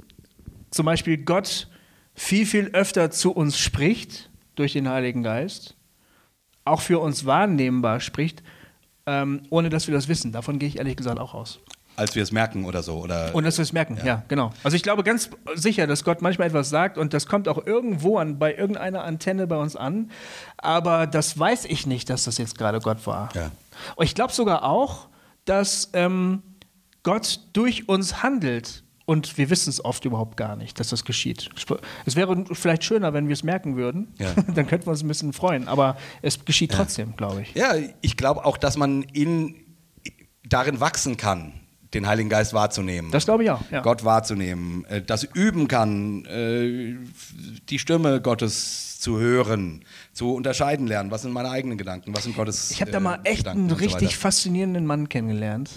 zum 0.69 0.86
Beispiel 0.86 1.17
Gott 1.17 1.67
viel, 2.13 2.45
viel 2.45 2.67
öfter 2.74 3.11
zu 3.11 3.32
uns 3.32 3.57
spricht 3.57 4.30
durch 4.55 4.74
den 4.74 4.89
Heiligen 4.89 5.24
Geist, 5.24 5.76
auch 6.65 6.82
für 6.82 6.99
uns 6.99 7.26
wahrnehmbar 7.26 7.99
spricht, 7.99 8.43
ähm, 9.05 9.43
ohne 9.49 9.69
dass 9.69 9.88
wir 9.88 9.93
das 9.93 10.07
wissen. 10.07 10.32
Davon 10.32 10.59
gehe 10.59 10.69
ich 10.69 10.78
ehrlich 10.78 10.95
gesagt 10.95 11.19
auch 11.19 11.34
aus. 11.34 11.59
Als 11.96 12.16
wir 12.16 12.24
es 12.24 12.32
merken 12.32 12.66
oder 12.66 12.84
so. 12.84 13.00
Oder 13.00 13.34
Und 13.36 13.44
dass 13.44 13.58
wir 13.58 13.64
es 13.64 13.74
merken, 13.74 13.98
ja. 14.04 14.24
genau. 14.28 14.52
Also 14.64 14.76
ich 14.76 14.84
glaube 14.84 15.04
ganz 15.04 15.30
sicher, 15.56 15.88
dass 15.88 16.04
Gott 16.04 16.22
manchmal 16.22 16.48
etwas 16.48 16.70
sagt 16.70 16.98
und 16.98 17.14
das 17.14 17.28
kommt 17.28 17.48
auch 17.48 17.66
irgendwo 17.66 18.18
an, 18.18 18.39
bei 18.39 18.56
irgendeiner 18.56 19.04
Antenne 19.04 19.46
bei 19.48 19.58
uns 19.58 19.76
an, 19.76 20.10
aber 20.58 21.06
das 21.08 21.38
weiß 21.38 21.66
ich 21.66 21.86
nicht, 21.86 22.10
dass 22.10 22.24
das 22.24 22.38
jetzt 22.38 22.58
gerade 22.58 22.80
Gott 22.80 23.06
war. 23.06 23.30
Ja. 23.36 23.52
Und 23.96 24.06
ich 24.06 24.16
glaube 24.16 24.34
sogar 24.34 24.64
auch, 24.64 25.08
dass 25.46 25.89
ähm, 25.94 26.42
Gott 27.04 27.39
durch 27.54 27.89
uns 27.89 28.24
handelt 28.24 28.84
und 29.06 29.38
wir 29.38 29.50
wissen 29.50 29.70
es 29.70 29.84
oft 29.84 30.06
überhaupt 30.06 30.38
gar 30.38 30.56
nicht, 30.56 30.80
dass 30.80 30.89
das 30.89 31.04
geschieht. 31.04 31.50
Es 32.06 32.16
wäre 32.16 32.46
vielleicht 32.54 32.84
schöner, 32.84 33.14
wenn 33.14 33.28
wir 33.28 33.34
es 33.34 33.44
merken 33.44 33.76
würden, 33.76 34.14
Ja. 34.20 34.34
dann 34.56 34.68
könnten 34.68 34.86
wir 34.86 34.92
uns 34.92 35.04
ein 35.04 35.08
bisschen 35.08 35.34
freuen, 35.34 35.68
aber 35.68 35.98
es 36.22 36.46
geschieht 36.46 36.72
trotzdem, 36.72 37.16
glaube 37.18 37.42
ich. 37.42 37.54
Ja, 37.54 37.74
ich 38.02 38.16
glaube 38.16 38.46
auch, 38.46 38.58
dass 38.58 38.78
man 38.78 39.02
in, 39.04 39.56
darin 40.48 40.80
wachsen 40.80 41.18
kann, 41.18 41.54
den 41.94 42.08
Heiligen 42.08 42.30
Geist 42.30 42.54
wahrzunehmen. 42.54 43.12
Das 43.12 43.26
glaube 43.26 43.44
ich 43.44 43.52
auch. 43.52 43.62
Ja. 43.72 43.82
Gott 43.82 44.06
wahrzunehmen, 44.06 44.86
äh, 44.86 45.02
das 45.02 45.24
üben 45.24 45.68
kann, 45.68 46.26
äh, 46.26 46.96
die 47.70 47.80
Stimme 47.80 48.22
Gottes 48.22 49.00
zu 49.00 49.20
hören, 49.20 49.84
zu 50.14 50.34
unterscheiden 50.34 50.88
lernen. 50.88 51.12
Was 51.12 51.24
sind 51.24 51.32
meine 51.32 51.50
eigenen 51.50 51.78
Gedanken? 51.78 52.16
Was 52.16 52.24
sind 52.24 52.36
Gottes 52.36 52.72
Ich 52.72 52.82
habe 52.82 52.92
da 52.92 53.00
mal 53.00 53.20
echt 53.24 53.39
Gedanken 53.39 53.62
einen 53.62 53.70
so 53.70 53.76
richtig 53.76 54.10
weiter. 54.10 54.18
faszinierenden 54.18 54.86
Mann 54.86 55.10
kennengelernt. 55.10 55.72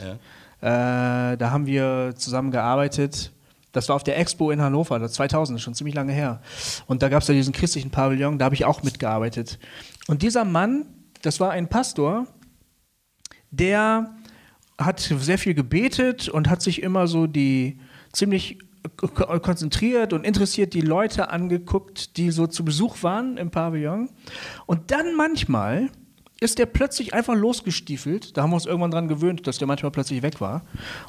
Ja. 0.63 1.33
Äh, 1.33 1.37
da 1.37 1.51
haben 1.51 1.67
wir 1.67 2.15
zusammen 2.17 2.51
gearbeitet. 2.51 3.33
Das 3.73 3.89
war 3.89 3.97
auf 3.97 4.05
der 4.05 4.19
Expo 4.19 4.53
in 4.53 4.63
Hannover, 4.63 5.01
das 5.01 5.15
2000, 5.15 5.61
schon 5.61 5.75
ziemlich 5.75 5.97
lange 5.97 6.13
her. 6.13 6.41
Und 6.87 7.03
da 7.03 7.09
gab 7.09 7.23
es 7.23 7.29
ja 7.29 7.35
diesen 7.35 7.53
christlichen 7.53 7.91
Pavillon, 7.91 8.39
da 8.39 8.45
habe 8.45 8.55
ich 8.55 8.65
auch 8.65 8.85
mitgearbeitet. 8.85 9.59
Und 10.07 10.23
dieser 10.23 10.45
Mann, 10.45 10.87
das 11.23 11.41
war 11.41 11.51
ein 11.51 11.69
Pastor, 11.69 12.29
der 13.51 14.15
hat 14.79 15.01
sehr 15.01 15.39
viel 15.39 15.55
gebetet 15.55 16.29
und 16.29 16.49
hat 16.49 16.63
sich 16.63 16.83
immer 16.83 17.07
so 17.07 17.27
die 17.27 17.79
ziemlich 18.13 18.59
ko- 18.97 19.39
konzentriert 19.41 20.13
und 20.13 20.25
interessiert 20.27 20.75
die 20.75 20.81
Leute 20.81 21.31
angeguckt, 21.31 22.17
die 22.17 22.31
so 22.31 22.47
zu 22.47 22.65
Besuch 22.65 23.03
waren 23.03 23.37
im 23.37 23.51
Pavillon. 23.51 24.11
Und 24.67 24.91
dann 24.91 25.15
manchmal 25.17 25.91
ist 26.41 26.59
der 26.59 26.67
plötzlich 26.67 27.15
einfach 27.15 27.35
losgestiefelt. 27.35 28.37
Da 28.37 28.43
haben 28.43 28.51
wir 28.51 28.57
uns 28.57 28.67
irgendwann 28.67 28.91
dran 28.91 29.09
gewöhnt, 29.09 29.47
dass 29.47 29.59
der 29.59 29.69
manchmal 29.69 29.93
plötzlich 29.93 30.23
weg 30.23 30.41
war. 30.41 30.63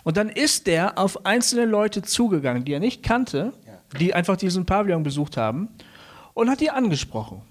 Und 0.03 0.17
dann 0.17 0.29
ist 0.29 0.67
der 0.67 0.97
auf 0.97 1.25
einzelne 1.25 1.65
Leute 1.65 2.03
zugegangen, 2.03 2.63
die 2.63 2.73
er 2.73 2.79
nicht 2.79 3.03
kannte, 3.03 3.51
die 3.99 4.13
einfach 4.13 4.37
diesen 4.37 4.65
Pavillon 4.65 5.03
besucht 5.03 5.35
haben 5.37 5.69
und 6.33 6.49
hat 6.49 6.61
die 6.61 6.69
angesprochen. 6.69 7.41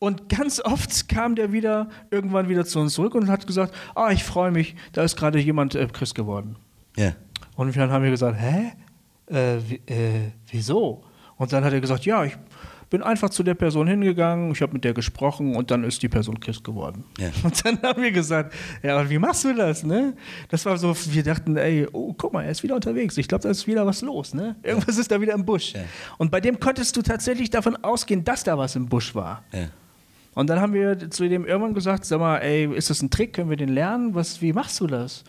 Und 0.00 0.30
ganz 0.30 0.60
oft 0.60 1.08
kam 1.10 1.34
der 1.34 1.52
wieder 1.52 1.90
irgendwann 2.10 2.48
wieder 2.48 2.64
zu 2.64 2.80
uns 2.80 2.94
zurück 2.94 3.14
und 3.14 3.28
hat 3.28 3.46
gesagt, 3.46 3.74
ah, 3.94 4.10
ich 4.10 4.24
freue 4.24 4.50
mich, 4.50 4.74
da 4.92 5.02
ist 5.02 5.14
gerade 5.14 5.38
jemand 5.38 5.74
äh, 5.74 5.86
Christ 5.86 6.14
geworden. 6.14 6.56
Ja. 6.96 7.12
Und 7.54 7.76
dann 7.76 7.90
haben 7.90 8.02
wir 8.02 8.10
gesagt, 8.10 8.38
hä? 8.40 8.72
Äh, 9.30 9.58
äh, 9.58 10.32
wieso? 10.50 11.04
Und 11.36 11.52
dann 11.52 11.64
hat 11.64 11.74
er 11.74 11.82
gesagt, 11.82 12.06
ja, 12.06 12.24
ich 12.24 12.36
bin 12.88 13.02
einfach 13.02 13.28
zu 13.28 13.42
der 13.42 13.54
Person 13.54 13.86
hingegangen, 13.86 14.52
ich 14.52 14.62
habe 14.62 14.72
mit 14.72 14.84
der 14.84 14.94
gesprochen 14.94 15.54
und 15.54 15.70
dann 15.70 15.84
ist 15.84 16.02
die 16.02 16.08
Person 16.08 16.40
Christ 16.40 16.64
geworden. 16.64 17.04
Ja. 17.18 17.28
Und 17.44 17.64
dann 17.64 17.80
haben 17.82 18.02
wir 18.02 18.10
gesagt, 18.10 18.52
ja, 18.82 18.98
und 18.98 19.10
wie 19.10 19.18
machst 19.18 19.44
du 19.44 19.54
das, 19.54 19.84
ne? 19.84 20.14
Das 20.48 20.66
war 20.66 20.76
so, 20.76 20.96
wir 20.96 21.22
dachten, 21.22 21.56
ey, 21.56 21.86
oh, 21.92 22.12
guck 22.14 22.32
mal, 22.32 22.42
er 22.42 22.50
ist 22.50 22.62
wieder 22.62 22.74
unterwegs. 22.74 23.16
Ich 23.16 23.28
glaube, 23.28 23.42
da 23.42 23.50
ist 23.50 23.66
wieder 23.66 23.86
was 23.86 24.02
los, 24.02 24.34
ne? 24.34 24.56
Irgendwas 24.62 24.98
ist 24.98 25.10
da 25.10 25.20
wieder 25.20 25.34
im 25.34 25.44
Busch. 25.44 25.74
Ja. 25.74 25.82
Und 26.18 26.30
bei 26.30 26.40
dem 26.40 26.58
konntest 26.58 26.96
du 26.96 27.02
tatsächlich 27.02 27.50
davon 27.50 27.76
ausgehen, 27.76 28.24
dass 28.24 28.42
da 28.42 28.58
was 28.58 28.74
im 28.74 28.88
Busch 28.88 29.14
war. 29.14 29.44
Ja. 29.52 29.68
Und 30.34 30.48
dann 30.48 30.60
haben 30.60 30.72
wir 30.74 31.10
zu 31.10 31.28
dem 31.28 31.44
irgendwann 31.44 31.74
gesagt, 31.74 32.04
sag 32.04 32.20
mal, 32.20 32.38
ey, 32.38 32.72
ist 32.74 32.90
das 32.90 33.02
ein 33.02 33.10
Trick? 33.10 33.32
Können 33.32 33.50
wir 33.50 33.56
den 33.56 33.68
lernen? 33.68 34.14
Was, 34.14 34.40
wie 34.40 34.52
machst 34.52 34.80
du 34.80 34.86
das? 34.86 35.24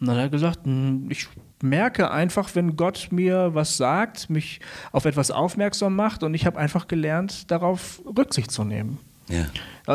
Und 0.00 0.08
dann 0.08 0.16
hat 0.16 0.24
er 0.24 0.28
gesagt, 0.30 0.64
"Hm, 0.64 1.06
ich 1.10 1.28
merke 1.62 2.10
einfach, 2.10 2.54
wenn 2.54 2.76
Gott 2.76 3.08
mir 3.10 3.54
was 3.54 3.76
sagt, 3.76 4.28
mich 4.30 4.60
auf 4.92 5.06
etwas 5.06 5.30
aufmerksam 5.30 5.96
macht 5.96 6.22
und 6.22 6.34
ich 6.34 6.46
habe 6.46 6.58
einfach 6.58 6.88
gelernt, 6.88 7.50
darauf 7.50 8.02
Rücksicht 8.16 8.50
zu 8.50 8.64
nehmen. 8.64 8.98
Ja. 9.28 9.46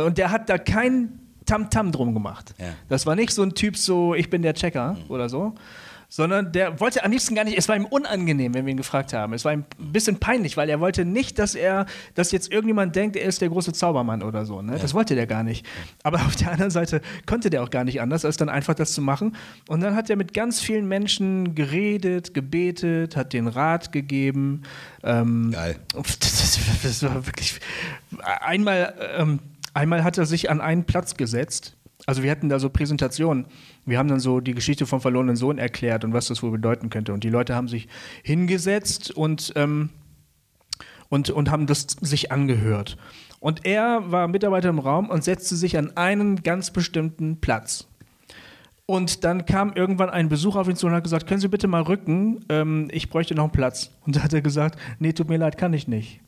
Und 0.05 0.17
der 0.17 0.31
hat 0.31 0.49
da 0.49 0.57
kein 0.57 1.19
Tamtam 1.45 1.91
drum 1.91 2.13
gemacht. 2.13 2.53
Ja. 2.57 2.67
Das 2.87 3.05
war 3.05 3.15
nicht 3.15 3.31
so 3.31 3.43
ein 3.43 3.53
Typ 3.53 3.77
so, 3.77 4.15
ich 4.15 4.29
bin 4.29 4.41
der 4.41 4.53
Checker 4.53 4.97
oder 5.09 5.29
so, 5.29 5.53
sondern 6.09 6.51
der 6.51 6.79
wollte 6.79 7.03
am 7.05 7.11
liebsten 7.11 7.35
gar 7.35 7.43
nicht, 7.43 7.57
es 7.57 7.69
war 7.69 7.75
ihm 7.75 7.85
unangenehm, 7.85 8.55
wenn 8.55 8.65
wir 8.65 8.71
ihn 8.71 8.77
gefragt 8.77 9.13
haben. 9.13 9.33
Es 9.33 9.45
war 9.45 9.53
ihm 9.53 9.63
ein 9.79 9.93
bisschen 9.93 10.19
peinlich, 10.19 10.57
weil 10.57 10.67
er 10.67 10.79
wollte 10.79 11.05
nicht, 11.05 11.37
dass 11.37 11.53
er, 11.53 11.85
dass 12.15 12.31
jetzt 12.31 12.51
irgendjemand 12.51 12.95
denkt, 12.95 13.15
er 13.15 13.25
ist 13.25 13.41
der 13.41 13.49
große 13.49 13.73
Zaubermann 13.73 14.23
oder 14.23 14.45
so. 14.45 14.61
Ne? 14.63 14.77
Das 14.79 14.95
wollte 14.95 15.13
der 15.13 15.27
gar 15.27 15.43
nicht. 15.43 15.65
Aber 16.01 16.17
auf 16.25 16.35
der 16.35 16.51
anderen 16.51 16.71
Seite 16.71 17.01
konnte 17.27 17.51
der 17.51 17.61
auch 17.61 17.69
gar 17.69 17.83
nicht 17.83 18.01
anders, 18.01 18.25
als 18.25 18.37
dann 18.37 18.49
einfach 18.49 18.73
das 18.73 18.93
zu 18.93 19.03
machen. 19.03 19.35
Und 19.67 19.81
dann 19.81 19.95
hat 19.95 20.09
er 20.09 20.15
mit 20.15 20.33
ganz 20.33 20.59
vielen 20.59 20.87
Menschen 20.87 21.53
geredet, 21.53 22.33
gebetet, 22.33 23.15
hat 23.15 23.31
den 23.33 23.47
Rat 23.47 23.91
gegeben. 23.91 24.63
Ähm, 25.03 25.51
Geil. 25.51 25.75
das, 25.93 26.59
das 26.83 27.03
war 27.03 27.25
wirklich. 27.27 27.59
Einmal, 28.41 28.95
ähm, 29.15 29.39
einmal 29.75 30.03
hat 30.03 30.17
er 30.17 30.25
sich 30.25 30.49
an 30.49 30.59
einen 30.59 30.85
Platz 30.85 31.15
gesetzt. 31.15 31.75
Also 32.05 32.23
wir 32.23 32.31
hatten 32.31 32.49
da 32.49 32.57
so 32.57 32.69
Präsentationen. 32.69 33.45
Wir 33.89 33.97
haben 33.97 34.07
dann 34.07 34.19
so 34.19 34.39
die 34.39 34.53
Geschichte 34.53 34.85
vom 34.85 35.01
verlorenen 35.01 35.35
Sohn 35.35 35.57
erklärt 35.57 36.03
und 36.03 36.13
was 36.13 36.27
das 36.27 36.43
wohl 36.43 36.51
bedeuten 36.51 36.89
könnte. 36.89 37.13
Und 37.13 37.23
die 37.23 37.29
Leute 37.29 37.55
haben 37.55 37.67
sich 37.67 37.87
hingesetzt 38.23 39.11
und, 39.11 39.53
ähm, 39.55 39.89
und, 41.09 41.29
und 41.29 41.49
haben 41.51 41.65
das 41.65 41.87
sich 42.01 42.31
angehört. 42.31 42.97
Und 43.39 43.65
er 43.65 44.11
war 44.11 44.27
Mitarbeiter 44.27 44.69
im 44.69 44.79
Raum 44.79 45.09
und 45.09 45.23
setzte 45.23 45.55
sich 45.55 45.77
an 45.77 45.95
einen 45.95 46.43
ganz 46.43 46.71
bestimmten 46.71 47.39
Platz. 47.39 47.87
Und 48.85 49.23
dann 49.23 49.45
kam 49.45 49.73
irgendwann 49.73 50.09
ein 50.09 50.29
Besucher 50.29 50.61
auf 50.61 50.67
ihn 50.67 50.75
zu 50.75 50.87
und 50.87 50.93
hat 50.93 51.03
gesagt, 51.03 51.27
können 51.27 51.39
Sie 51.39 51.47
bitte 51.47 51.67
mal 51.67 51.83
rücken, 51.83 52.43
ähm, 52.49 52.87
ich 52.91 53.09
bräuchte 53.09 53.35
noch 53.35 53.43
einen 53.43 53.51
Platz. 53.51 53.91
Und 54.05 54.15
da 54.15 54.23
hat 54.23 54.33
er 54.33 54.41
gesagt, 54.41 54.79
nee, 54.97 55.13
tut 55.13 55.29
mir 55.29 55.37
leid, 55.37 55.57
kann 55.59 55.73
ich 55.73 55.87
nicht. 55.87 56.21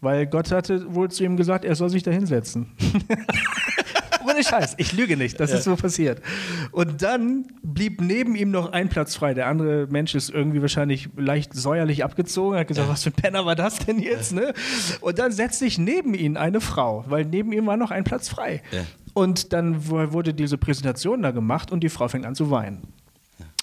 Weil 0.00 0.26
Gott 0.26 0.50
hatte 0.50 0.94
wohl 0.94 1.10
zu 1.10 1.24
ihm 1.24 1.36
gesagt, 1.36 1.64
er 1.64 1.74
soll 1.76 1.88
sich 1.88 2.02
da 2.02 2.10
hinsetzen. 2.10 2.72
Ohne 4.28 4.42
Scheiß, 4.42 4.74
ich 4.78 4.92
lüge 4.92 5.16
nicht, 5.16 5.38
das 5.40 5.52
ist 5.52 5.64
so 5.64 5.76
passiert. 5.76 6.20
Und 6.72 7.02
dann 7.02 7.46
blieb 7.62 8.00
neben 8.00 8.34
ihm 8.34 8.50
noch 8.50 8.72
ein 8.72 8.88
Platz 8.88 9.14
frei. 9.16 9.34
Der 9.34 9.46
andere 9.46 9.86
Mensch 9.88 10.14
ist 10.14 10.30
irgendwie 10.30 10.60
wahrscheinlich 10.60 11.08
leicht 11.16 11.54
säuerlich 11.54 12.04
abgezogen, 12.04 12.58
hat 12.58 12.68
gesagt, 12.68 12.88
was 12.88 13.02
für 13.02 13.10
ein 13.10 13.14
Penner 13.14 13.46
war 13.46 13.56
das 13.56 13.78
denn 13.78 13.98
jetzt? 13.98 14.32
Ne? 14.32 14.52
Und 15.00 15.18
dann 15.18 15.32
setzte 15.32 15.64
sich 15.64 15.78
neben 15.78 16.14
ihn 16.14 16.36
eine 16.36 16.60
Frau, 16.60 17.04
weil 17.08 17.24
neben 17.24 17.52
ihm 17.52 17.66
war 17.66 17.76
noch 17.76 17.90
ein 17.90 18.04
Platz 18.04 18.28
frei. 18.28 18.62
Ja. 18.72 18.80
Und 19.14 19.52
dann 19.52 19.88
wurde 19.88 20.34
diese 20.34 20.58
Präsentation 20.58 21.22
da 21.22 21.30
gemacht 21.30 21.72
und 21.72 21.80
die 21.80 21.88
Frau 21.88 22.08
fängt 22.08 22.26
an 22.26 22.34
zu 22.34 22.50
weinen. 22.50 22.82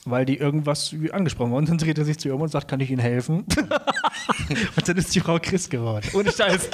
Weil 0.07 0.25
die 0.25 0.37
irgendwas 0.37 0.95
angesprochen 1.11 1.51
war. 1.51 1.57
Und 1.57 1.67
dann 1.67 1.79
dreht 1.79 1.97
er 1.97 2.05
sich 2.05 2.19
zu 2.19 2.27
ihr 2.27 2.35
um 2.35 2.41
und 2.41 2.49
sagt, 2.49 2.67
kann 2.67 2.79
ich 2.79 2.91
Ihnen 2.91 3.01
helfen? 3.01 3.45
und 4.75 4.87
dann 4.87 4.97
ist 4.97 5.15
die 5.15 5.19
Frau 5.19 5.39
Christ 5.41 5.71
geworden. 5.71 6.07
Ohne 6.13 6.31
Scheiß. 6.31 6.69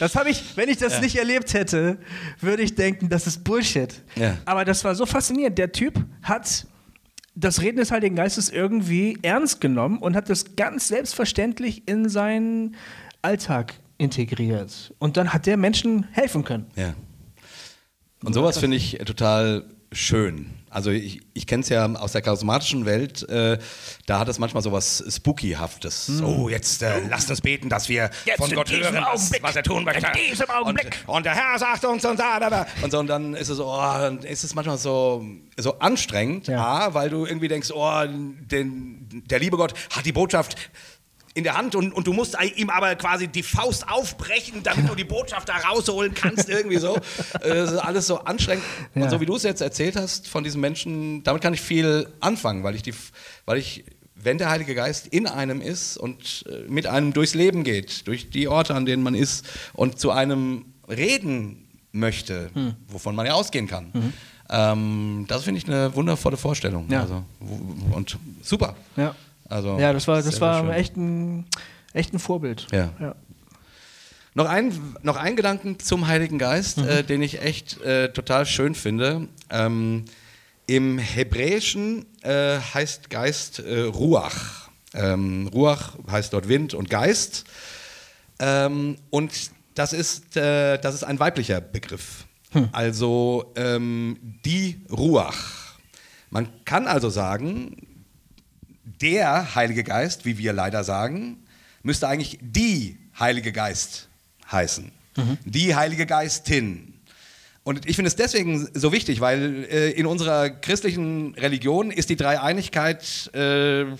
Das 0.00 0.16
habe 0.16 0.30
ich, 0.30 0.56
wenn 0.56 0.68
ich 0.68 0.78
das 0.78 1.00
nicht 1.00 1.16
erlebt 1.16 1.54
hätte, 1.54 1.98
würde 2.40 2.62
ich 2.62 2.74
denken, 2.74 3.08
das 3.08 3.26
ist 3.28 3.44
Bullshit. 3.44 4.02
Ja. 4.16 4.36
Aber 4.44 4.64
das 4.64 4.82
war 4.84 4.96
so 4.96 5.06
faszinierend. 5.06 5.58
Der 5.58 5.70
Typ 5.70 6.04
hat 6.22 6.66
das 7.36 7.62
Reden 7.62 7.76
des 7.76 7.92
Heiligen 7.92 8.16
Geistes 8.16 8.50
irgendwie 8.50 9.16
ernst 9.22 9.60
genommen 9.60 9.98
und 9.98 10.16
hat 10.16 10.28
das 10.28 10.56
ganz 10.56 10.88
selbstverständlich 10.88 11.86
in 11.86 12.08
seinen 12.08 12.74
Alltag 13.22 13.74
integriert. 13.96 14.92
Und 14.98 15.16
dann 15.16 15.32
hat 15.32 15.46
der 15.46 15.56
Menschen 15.56 16.04
helfen 16.10 16.44
können. 16.44 16.66
Ja. 16.74 16.94
Und 18.24 18.32
sowas 18.32 18.58
finde 18.58 18.76
ich 18.76 18.98
total 19.04 19.64
schön. 19.92 20.50
Also 20.70 20.90
ich, 20.90 21.20
ich 21.34 21.46
kenne 21.46 21.62
es 21.62 21.68
ja 21.68 21.86
aus 21.94 22.12
der 22.12 22.22
charismatischen 22.22 22.84
Welt, 22.84 23.28
äh, 23.28 23.58
da 24.06 24.18
hat 24.18 24.28
es 24.28 24.38
manchmal 24.38 24.62
so 24.62 24.72
was 24.72 25.02
Spooky-haftes. 25.08 26.06
So, 26.06 26.48
jetzt 26.48 26.82
äh, 26.82 27.00
lasst 27.08 27.30
uns 27.30 27.40
beten, 27.40 27.68
dass 27.68 27.88
wir 27.88 28.10
Jetzt 28.24 28.38
von 28.38 28.50
Gott 28.52 28.70
hören, 28.70 28.94
was, 28.94 29.06
Augenblick. 29.20 29.42
was 29.42 29.56
er 29.56 29.62
tun 29.62 29.84
möchte. 29.84 30.06
In 30.06 30.30
diesem 30.30 30.50
Augenblick. 30.50 30.96
Und, 31.06 31.16
und 31.16 31.26
der 31.26 31.34
Herr 31.34 31.58
sagt 31.58 31.84
uns 31.84 32.04
und 32.04 32.18
da, 32.18 32.38
da, 32.40 32.50
da. 32.50 32.66
Und 32.82 32.90
so, 32.90 32.98
und 32.98 33.06
dann 33.06 33.34
ist 33.34 33.48
es 33.48 33.56
so, 33.56 33.66
oh, 33.66 33.76
dann 33.98 34.18
ist 34.20 34.44
es 34.44 34.54
manchmal 34.54 34.78
so, 34.78 35.24
so 35.56 35.78
anstrengend, 35.78 36.48
Ja. 36.48 36.64
A, 36.64 36.94
weil 36.94 37.10
du 37.10 37.26
irgendwie 37.26 37.48
denkst, 37.48 37.70
oh, 37.72 38.02
den, 38.06 39.24
der 39.26 39.38
liebe 39.38 39.56
Gott 39.56 39.74
hat 39.94 40.04
die 40.06 40.12
Botschaft 40.12 40.56
in 41.38 41.44
der 41.44 41.56
Hand 41.56 41.74
und, 41.74 41.92
und 41.92 42.06
du 42.06 42.12
musst 42.12 42.36
ihm 42.56 42.68
aber 42.68 42.94
quasi 42.96 43.28
die 43.28 43.42
Faust 43.42 43.88
aufbrechen, 43.88 44.62
damit 44.62 44.88
du 44.90 44.94
die 44.94 45.04
Botschaft 45.04 45.48
da 45.48 45.56
rausholen 45.56 46.12
kannst, 46.14 46.48
irgendwie 46.48 46.76
so. 46.78 46.96
Äh, 47.40 47.48
Das 47.54 47.72
ist 47.72 47.78
alles 47.78 48.06
so 48.06 48.18
anstrengend. 48.18 48.64
Ja. 48.94 49.04
Und 49.04 49.10
so 49.10 49.20
wie 49.20 49.26
du 49.26 49.36
es 49.36 49.42
jetzt 49.44 49.60
erzählt 49.60 49.96
hast 49.96 50.28
von 50.28 50.44
diesen 50.44 50.60
Menschen, 50.60 51.22
damit 51.22 51.40
kann 51.42 51.54
ich 51.54 51.60
viel 51.60 52.08
anfangen, 52.20 52.62
weil 52.64 52.74
ich 52.74 52.82
die, 52.82 52.92
weil 53.46 53.58
ich, 53.58 53.84
wenn 54.14 54.36
der 54.38 54.50
Heilige 54.50 54.74
Geist 54.74 55.06
in 55.06 55.26
einem 55.26 55.60
ist 55.60 55.96
und 55.96 56.44
äh, 56.48 56.68
mit 56.68 56.86
einem 56.86 57.12
durchs 57.12 57.34
Leben 57.34 57.62
geht, 57.64 58.06
durch 58.08 58.30
die 58.30 58.48
Orte, 58.48 58.74
an 58.74 58.84
denen 58.84 59.02
man 59.02 59.14
ist 59.14 59.46
und 59.72 59.98
zu 59.98 60.10
einem 60.10 60.64
reden 60.88 61.68
möchte, 61.92 62.50
Hm. 62.54 62.74
wovon 62.88 63.14
man 63.14 63.26
ja 63.26 63.32
ausgehen 63.34 63.66
kann. 63.66 64.12
Ähm, 64.50 65.24
das 65.28 65.44
finde 65.44 65.58
ich 65.58 65.66
eine 65.68 65.94
wundervolle 65.94 66.36
Vorstellung. 66.36 66.86
Ja. 66.90 67.02
Also, 67.02 67.22
und 67.92 68.18
super. 68.42 68.74
Ja. 68.96 69.14
Also, 69.48 69.78
Ja, 69.78 69.92
das 69.92 70.06
war, 70.08 70.22
das 70.22 70.40
war 70.40 70.76
echt 70.76 70.96
ein, 70.96 71.46
echt 71.92 72.12
ein 72.12 72.18
Vorbild. 72.18 72.66
Ja. 72.72 72.90
ja. 73.00 73.14
Noch 74.34 74.46
ein, 74.46 74.72
noch 75.02 75.16
ein 75.16 75.36
Gedanken 75.36 75.78
zum 75.80 76.06
Heiligen 76.06 76.38
Geist, 76.38 76.78
äh, 76.78 77.02
den 77.02 77.22
ich 77.22 77.42
echt 77.42 77.80
äh, 77.82 78.12
total 78.12 78.46
schön 78.46 78.74
finde. 78.74 79.26
Ähm, 79.50 80.04
Im 80.66 80.98
Hebräischen 80.98 82.06
äh, 82.22 82.58
heißt 82.58 83.10
Geist 83.10 83.58
äh, 83.58 83.80
Ruach. 83.80 84.68
Ähm, 84.94 85.48
Ruach 85.52 85.94
heißt 86.10 86.32
dort 86.32 86.48
Wind 86.48 86.74
und 86.74 86.88
Geist. 86.88 87.46
Ähm, 88.38 88.96
und 89.10 89.32
das 89.74 89.92
ist, 89.92 90.36
äh, 90.36 90.78
das 90.78 90.94
ist 90.94 91.04
ein 91.04 91.18
weiblicher 91.18 91.60
Begriff. 91.60 92.24
Also 92.72 93.52
ähm, 93.56 94.18
die 94.44 94.80
Ruach. 94.90 95.76
Man 96.30 96.48
kann 96.64 96.86
also 96.86 97.10
sagen, 97.10 97.87
der 99.00 99.54
Heilige 99.54 99.84
Geist, 99.84 100.24
wie 100.24 100.38
wir 100.38 100.52
leider 100.52 100.84
sagen, 100.84 101.44
müsste 101.82 102.08
eigentlich 102.08 102.38
die 102.40 102.98
Heilige 103.18 103.52
Geist 103.52 104.08
heißen. 104.50 104.92
Die 105.44 105.74
Heilige 105.74 106.06
Geistin. 106.06 106.94
Und 107.64 107.86
ich 107.86 107.96
finde 107.96 108.08
es 108.08 108.16
deswegen 108.16 108.68
so 108.72 108.92
wichtig, 108.92 109.20
weil 109.20 109.66
äh, 109.70 109.90
in 109.90 110.06
unserer 110.06 110.48
christlichen 110.48 111.34
Religion 111.34 111.90
ist 111.90 112.08
die 112.08 112.16
Dreieinigkeit 112.16 113.30
äh, 113.34 113.82
äh, 113.82 113.94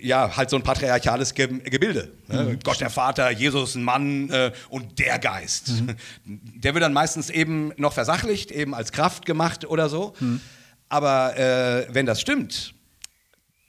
ja, 0.00 0.36
halt 0.36 0.50
so 0.50 0.56
ein 0.56 0.62
patriarchales 0.62 1.34
Ge 1.34 1.46
Gebilde. 1.46 2.12
Ne? 2.28 2.42
Mhm. 2.42 2.58
Gott 2.64 2.80
der 2.80 2.90
Vater, 2.90 3.30
Jesus 3.30 3.74
ein 3.74 3.84
Mann 3.84 4.30
äh, 4.30 4.52
und 4.68 4.98
der 4.98 5.18
Geist. 5.18 5.82
Mhm. 5.82 5.96
Der 6.24 6.74
wird 6.74 6.82
dann 6.82 6.92
meistens 6.92 7.30
eben 7.30 7.72
noch 7.76 7.92
versachlicht, 7.92 8.50
eben 8.50 8.74
als 8.74 8.92
Kraft 8.92 9.26
gemacht 9.26 9.64
oder 9.64 9.88
so. 9.88 10.14
Mhm. 10.20 10.40
Aber 10.88 11.38
äh, 11.38 11.86
wenn 11.90 12.04
das 12.04 12.20
stimmt, 12.20 12.71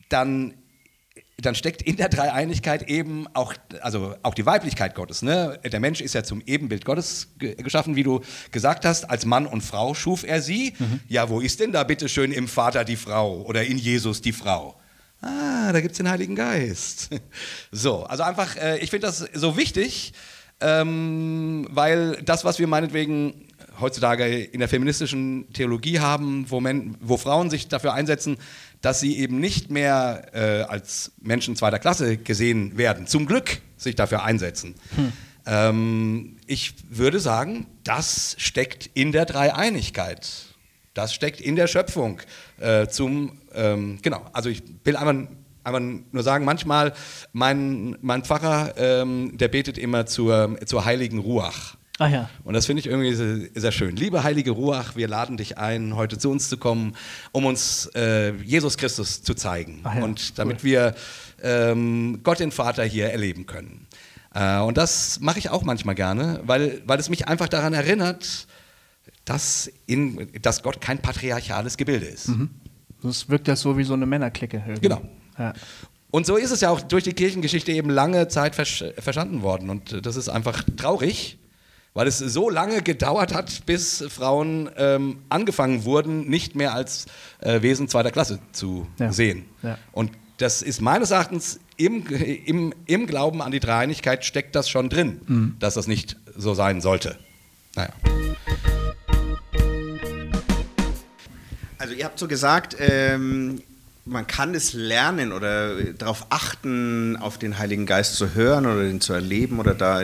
dann 0.10 0.56
dann 1.38 1.56
steckt 1.56 1.82
in 1.82 1.98
der 1.98 2.08
Dreieinigkeit 2.08 2.84
eben 2.84 3.28
auch, 3.34 3.54
also 3.82 4.16
auch 4.24 4.34
die 4.34 4.46
Weiblichkeit 4.46 4.96
Gottes. 4.96 5.24
Ne? 5.24 5.60
Der 5.66 5.80
Mensch 5.82 6.00
ist 6.00 6.14
ja 6.14 6.24
zum 6.24 6.42
Ebenbild 6.46 6.86
Gottes 6.86 7.34
ge 7.38 7.56
geschaffen, 7.56 7.98
wie 7.98 8.04
du 8.04 8.22
gesagt 8.52 8.86
hast. 8.86 9.10
Als 9.10 9.26
Mann 9.26 9.46
und 9.46 9.62
Frau 9.62 9.94
schuf 9.94 10.24
er 10.24 10.42
sie. 10.42 10.74
Mhm. 10.80 11.02
Ja, 11.10 11.30
wo 11.30 11.42
ist 11.42 11.60
denn 11.60 11.74
da 11.74 11.84
bitte 11.84 12.08
schön 12.08 12.32
im 12.32 12.48
Vater 12.48 12.86
die 12.86 12.96
Frau 12.96 13.42
oder 13.42 13.66
in 13.66 13.78
Jesus 13.78 14.22
die 14.22 14.32
Frau? 14.32 14.80
ah, 15.24 15.72
da 15.72 15.82
gibt 15.82 15.94
es 15.94 15.98
den 15.98 16.10
Heiligen 16.10 16.36
Geist. 16.36 17.10
So, 17.72 18.04
also 18.04 18.24
einfach, 18.24 18.56
äh, 18.56 18.78
ich 18.80 18.92
finde 18.92 19.08
das 19.08 19.26
so 19.34 19.58
wichtig, 19.58 20.14
ähm, 20.62 21.68
weil 21.72 22.22
das, 22.24 22.46
was 22.46 22.60
wir 22.60 22.68
meinetwegen 22.68 23.48
heutzutage 23.80 24.44
in 24.44 24.60
der 24.60 24.70
feministischen 24.70 25.52
Theologie 25.54 26.00
haben, 26.00 26.46
wo, 26.50 26.60
Men 26.60 26.96
wo 27.02 27.18
Frauen 27.18 27.50
sich 27.50 27.68
dafür 27.68 27.94
einsetzen, 27.94 28.38
dass 28.82 29.00
sie 29.00 29.18
eben 29.18 29.40
nicht 29.40 29.72
mehr 29.72 30.28
äh, 30.34 30.64
als 30.64 31.12
Menschen 31.22 31.56
zweiter 31.56 31.80
Klasse 31.80 32.18
gesehen 32.18 32.78
werden, 32.78 33.08
zum 33.08 33.26
Glück 33.26 33.62
sich 33.78 33.96
dafür 33.96 34.24
einsetzen. 34.24 34.76
Hm. 34.96 35.14
Ähm, 35.46 36.38
ich 36.48 36.74
würde 36.90 37.20
sagen, 37.20 37.68
das 37.84 38.36
steckt 38.38 38.90
in 38.94 39.12
der 39.12 39.26
Dreieinigkeit. 39.26 40.30
Das 40.94 41.14
steckt 41.14 41.42
in 41.42 41.56
der 41.56 41.68
Schöpfung 41.68 42.20
äh, 42.60 42.88
zum, 42.88 43.40
ähm, 43.54 44.00
genau, 44.02 44.22
also 44.32 44.50
ich 44.50 44.64
will 44.84 44.96
einfach, 44.96 45.28
einfach 45.64 45.82
nur 46.12 46.24
sagen, 46.24 46.46
manchmal, 46.46 46.94
mein, 47.32 47.98
mein 48.02 48.24
Pfarrer, 48.24 48.74
ähm, 48.78 49.38
der 49.38 49.48
betet 49.48 49.78
immer 49.78 50.06
zur, 50.06 50.58
zur 50.66 50.86
heiligen 50.86 51.20
Ruach. 51.20 51.78
Ah 52.00 52.08
ja. 52.08 52.30
Und 52.44 52.56
das 52.56 52.66
finde 52.66 52.80
ich 52.80 52.88
irgendwie 52.88 53.14
sehr, 53.14 53.50
sehr, 53.54 53.72
schön. 53.72 53.96
Liebe 53.96 54.24
heilige 54.24 54.52
Ruach, 54.52 54.96
wir 54.96 55.08
laden 55.08 55.38
dich 55.38 55.60
ein, 55.60 55.96
heute 55.96 56.18
zu 56.18 56.32
uns 56.32 56.50
zu 56.50 56.58
kommen, 56.58 56.96
um 57.32 57.46
uns 57.46 57.86
äh, 57.94 58.34
Jesus 58.38 58.78
Christus 58.78 59.22
zu 59.22 59.36
zeigen. 59.36 59.82
Ah 59.84 59.98
ja, 59.98 60.04
und 60.04 60.40
damit 60.40 60.58
cool. 60.60 60.64
wir 60.64 60.96
ähm, 61.44 62.22
Gott 62.24 62.40
den 62.40 62.52
Vater 62.52 62.84
hier 62.84 63.12
erleben 63.12 63.46
können. 63.46 63.86
Äh, 64.34 64.60
und 64.60 64.78
das 64.78 65.20
mache 65.20 65.38
ich 65.38 65.52
auch 65.52 65.64
manchmal 65.64 65.94
gerne, 65.94 66.42
weil, 66.46 66.82
weil 66.86 67.00
es 67.00 67.10
mich 67.10 67.28
einfach 67.28 67.48
daran 67.48 67.74
erinnert, 67.74 68.48
dass, 69.26 69.72
in, 69.86 70.30
dass 70.42 70.64
Gott 70.64 70.82
kein 70.82 70.98
patriarchales 70.98 71.78
Gebilde 71.78 72.08
ist. 72.08 72.30
Mhm. 72.30 72.50
Das 73.04 73.30
wirkt 73.30 73.48
ja 73.48 73.56
so 73.56 73.78
wie 73.78 73.84
so 73.84 73.94
eine 73.94 74.08
Männerklicke. 74.08 74.58
Irgendwie. 74.58 74.82
Genau. 74.82 75.02
Ja. 75.38 75.54
Und 76.10 76.26
so 76.26 76.38
ist 76.38 76.52
es 76.52 76.62
ja 76.62 76.70
auch 76.70 76.82
durch 76.82 77.04
die 77.04 77.14
Kirchengeschichte 77.14 77.72
eben 77.72 77.90
lange 77.90 78.28
Zeit 78.28 78.56
verstanden 78.56 79.42
worden. 79.42 79.70
Und 79.70 80.06
das 80.06 80.16
ist 80.16 80.30
einfach 80.30 80.64
traurig, 80.78 81.38
weil 81.94 82.08
es 82.08 82.18
so 82.18 82.50
lange 82.50 82.82
gedauert 82.82 83.34
hat, 83.34 83.66
bis 83.66 84.04
Frauen 84.10 84.70
ähm, 84.78 85.20
angefangen 85.30 85.86
wurden, 85.86 86.28
nicht 86.28 86.56
mehr 86.56 86.74
als 86.74 87.06
äh, 87.40 87.62
Wesen 87.62 87.88
zweiter 87.88 88.12
Klasse 88.12 88.40
zu 88.52 88.88
ja. 89.00 89.12
sehen. 89.12 89.46
Ja. 89.62 89.78
Und 89.92 90.12
das 90.38 90.62
ist 90.62 90.82
meines 90.82 91.12
Erachtens 91.12 91.60
im, 91.78 92.06
im, 92.08 92.74
im 92.86 93.08
Glauben 93.08 93.42
an 93.42 93.52
die 93.52 93.60
Dreieinigkeit 93.60 94.26
steckt 94.26 94.56
das 94.56 94.70
schon 94.70 94.90
drin, 94.90 95.22
mhm. 95.28 95.56
dass 95.60 95.76
das 95.76 95.88
nicht 95.88 96.18
so 96.36 96.54
sein 96.54 96.82
sollte. 96.82 97.18
Naja. 97.76 97.94
Also 101.78 101.94
ihr 101.94 102.06
habt 102.06 102.18
so 102.18 102.28
gesagt, 102.28 102.78
ähm, 102.80 103.62
man 104.06 104.28
kann 104.28 104.54
es 104.54 104.74
lernen 104.74 105.32
oder 105.32 105.82
darauf 105.94 106.28
achten, 106.30 107.16
auf 107.16 107.38
den 107.38 107.58
Heiligen 107.58 107.86
Geist 107.86 108.16
zu 108.16 108.34
hören 108.34 108.66
oder 108.66 108.84
den 108.84 109.00
zu 109.00 109.14
erleben 109.14 109.60
oder 109.60 109.74
da, 109.74 110.02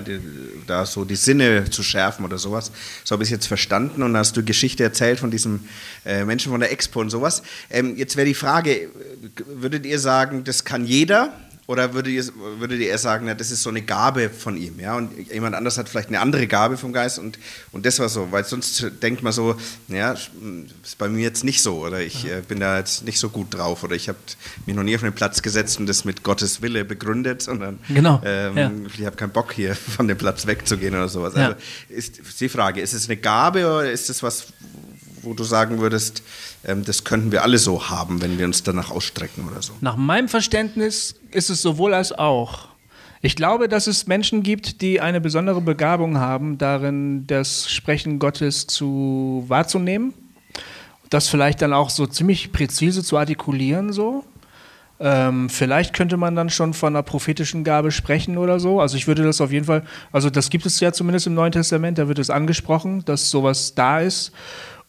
da 0.68 0.86
so 0.86 1.04
die 1.04 1.18
Sinne 1.18 1.70
zu 1.70 1.84
schärfen 1.84 2.24
oder 2.24 2.38
sowas. 2.38 2.72
So 3.04 3.14
habe 3.14 3.24
ich 3.24 3.28
es 3.28 3.32
jetzt 3.32 3.48
verstanden 3.48 4.02
und 4.02 4.16
hast 4.16 4.38
du 4.38 4.44
Geschichte 4.44 4.84
erzählt 4.84 5.20
von 5.20 5.32
diesem 5.32 5.68
äh, 6.06 6.24
Menschen 6.24 6.52
von 6.52 6.62
der 6.62 6.72
Expo 6.72 7.02
und 7.02 7.10
sowas. 7.10 7.44
Ähm, 7.70 7.98
jetzt 7.98 8.16
wäre 8.16 8.26
die 8.26 8.36
Frage, 8.36 8.90
würdet 9.46 9.86
ihr 9.86 10.00
sagen, 10.00 10.46
das 10.46 10.64
kann 10.64 10.86
jeder? 10.86 11.34
Oder 11.70 11.94
würdet 11.94 12.12
ihr, 12.12 12.24
würdet 12.58 12.80
ihr 12.80 12.88
eher 12.88 12.98
sagen, 12.98 13.28
ja, 13.28 13.36
das 13.36 13.52
ist 13.52 13.62
so 13.62 13.70
eine 13.70 13.84
Gabe 13.84 14.32
von 14.32 14.58
ihm, 14.58 14.80
ja, 14.80 14.98
und 14.98 15.12
jemand 15.32 15.54
anders 15.54 15.78
hat 15.78 15.88
vielleicht 15.88 16.08
eine 16.08 16.20
andere 16.20 16.48
Gabe 16.48 16.78
vom 16.78 16.94
Geist 16.94 17.20
und, 17.20 17.38
und 17.72 17.86
das 17.86 18.00
war 18.00 18.10
so, 18.10 18.32
weil 18.32 18.44
sonst 18.44 18.88
denkt 19.04 19.22
man 19.22 19.34
so, 19.34 19.56
ja, 19.88 20.14
ist 20.14 20.98
bei 20.98 21.08
mir 21.10 21.22
jetzt 21.22 21.44
nicht 21.44 21.62
so 21.62 21.86
oder 21.86 22.02
ich 22.02 22.26
äh, 22.26 22.42
bin 22.42 22.60
da 22.60 22.80
jetzt 22.80 23.06
nicht 23.06 23.20
so 23.20 23.30
gut 23.30 23.54
drauf 23.54 23.84
oder 23.84 23.96
ich 23.96 24.10
habe 24.10 24.18
mich 24.66 24.76
noch 24.76 24.82
nie 24.82 24.96
auf 24.96 25.04
einen 25.04 25.14
Platz 25.14 25.44
gesetzt 25.44 25.80
und 25.80 25.86
das 25.86 26.06
mit 26.06 26.24
Gottes 26.24 26.64
Wille 26.64 26.86
begründet, 26.86 27.44
sondern 27.44 27.78
genau, 27.88 28.20
ähm, 28.26 28.58
ja. 28.58 28.72
ich 28.98 29.06
habe 29.06 29.16
keinen 29.16 29.30
Bock 29.30 29.54
hier 29.54 29.76
von 29.76 30.08
dem 30.08 30.18
Platz 30.18 30.48
wegzugehen 30.48 30.96
oder 30.96 31.08
sowas. 31.08 31.36
Ja. 31.36 31.50
Also 31.50 31.58
ist 31.90 32.42
die 32.42 32.50
Frage, 32.50 32.82
ist 32.82 32.94
es 32.94 33.08
eine 33.08 33.18
Gabe 33.18 33.68
oder 33.68 33.92
ist 33.92 34.10
es 34.10 34.24
was, 34.24 34.48
wo 35.24 35.34
du 35.34 35.44
sagen 35.44 35.80
würdest, 35.80 36.24
ähm, 36.66 36.84
das 36.84 37.04
könnten 37.04 37.32
wir 37.32 37.44
alle 37.44 37.58
so 37.58 37.90
haben, 37.90 38.22
wenn 38.22 38.38
wir 38.38 38.46
uns 38.46 38.64
danach 38.64 38.92
ausstrecken 38.92 39.48
oder 39.50 39.62
so? 39.62 39.74
Nach 39.82 39.96
meinem 39.96 40.28
Verständnis 40.28 41.16
ist 41.32 41.50
es 41.50 41.62
sowohl 41.62 41.94
als 41.94 42.12
auch. 42.12 42.70
Ich 43.22 43.36
glaube, 43.36 43.68
dass 43.68 43.88
es 43.88 44.08
Menschen 44.08 44.44
gibt, 44.44 44.82
die 44.82 45.02
eine 45.02 45.20
besondere 45.20 45.60
Begabung 45.60 46.20
haben, 46.20 46.58
darin 46.58 47.28
das 47.28 47.70
Sprechen 47.70 48.18
Gottes 48.18 48.66
zu 48.66 49.44
wahrzunehmen, 49.48 50.14
das 51.10 51.28
vielleicht 51.28 51.62
dann 51.62 51.74
auch 51.74 51.90
so 51.90 52.06
ziemlich 52.06 52.54
präzise 52.54 53.04
zu 53.04 53.18
artikulieren 53.18 53.92
so. 53.92 54.24
Ähm, 55.02 55.50
vielleicht 55.50 55.94
könnte 55.94 56.18
man 56.18 56.36
dann 56.36 56.50
schon 56.50 56.74
von 56.74 56.94
einer 56.94 57.04
prophetischen 57.04 57.64
Gabe 57.64 57.92
sprechen 57.92 58.38
oder 58.38 58.60
so. 58.60 58.82
Also 58.82 58.98
ich 58.98 59.08
würde 59.08 59.24
das 59.24 59.40
auf 59.40 59.52
jeden 59.52 59.66
Fall, 59.66 59.84
also 60.12 60.30
das 60.30 60.50
gibt 60.50 60.66
es 60.66 60.80
ja 60.82 60.92
zumindest 60.92 61.28
im 61.28 61.34
Neuen 61.34 61.54
Testament, 61.54 61.98
da 61.98 62.08
wird 62.10 62.20
es 62.20 62.30
angesprochen, 62.30 63.06
dass 63.06 63.30
sowas 63.30 63.76
da 63.76 64.02
ist. 64.02 64.34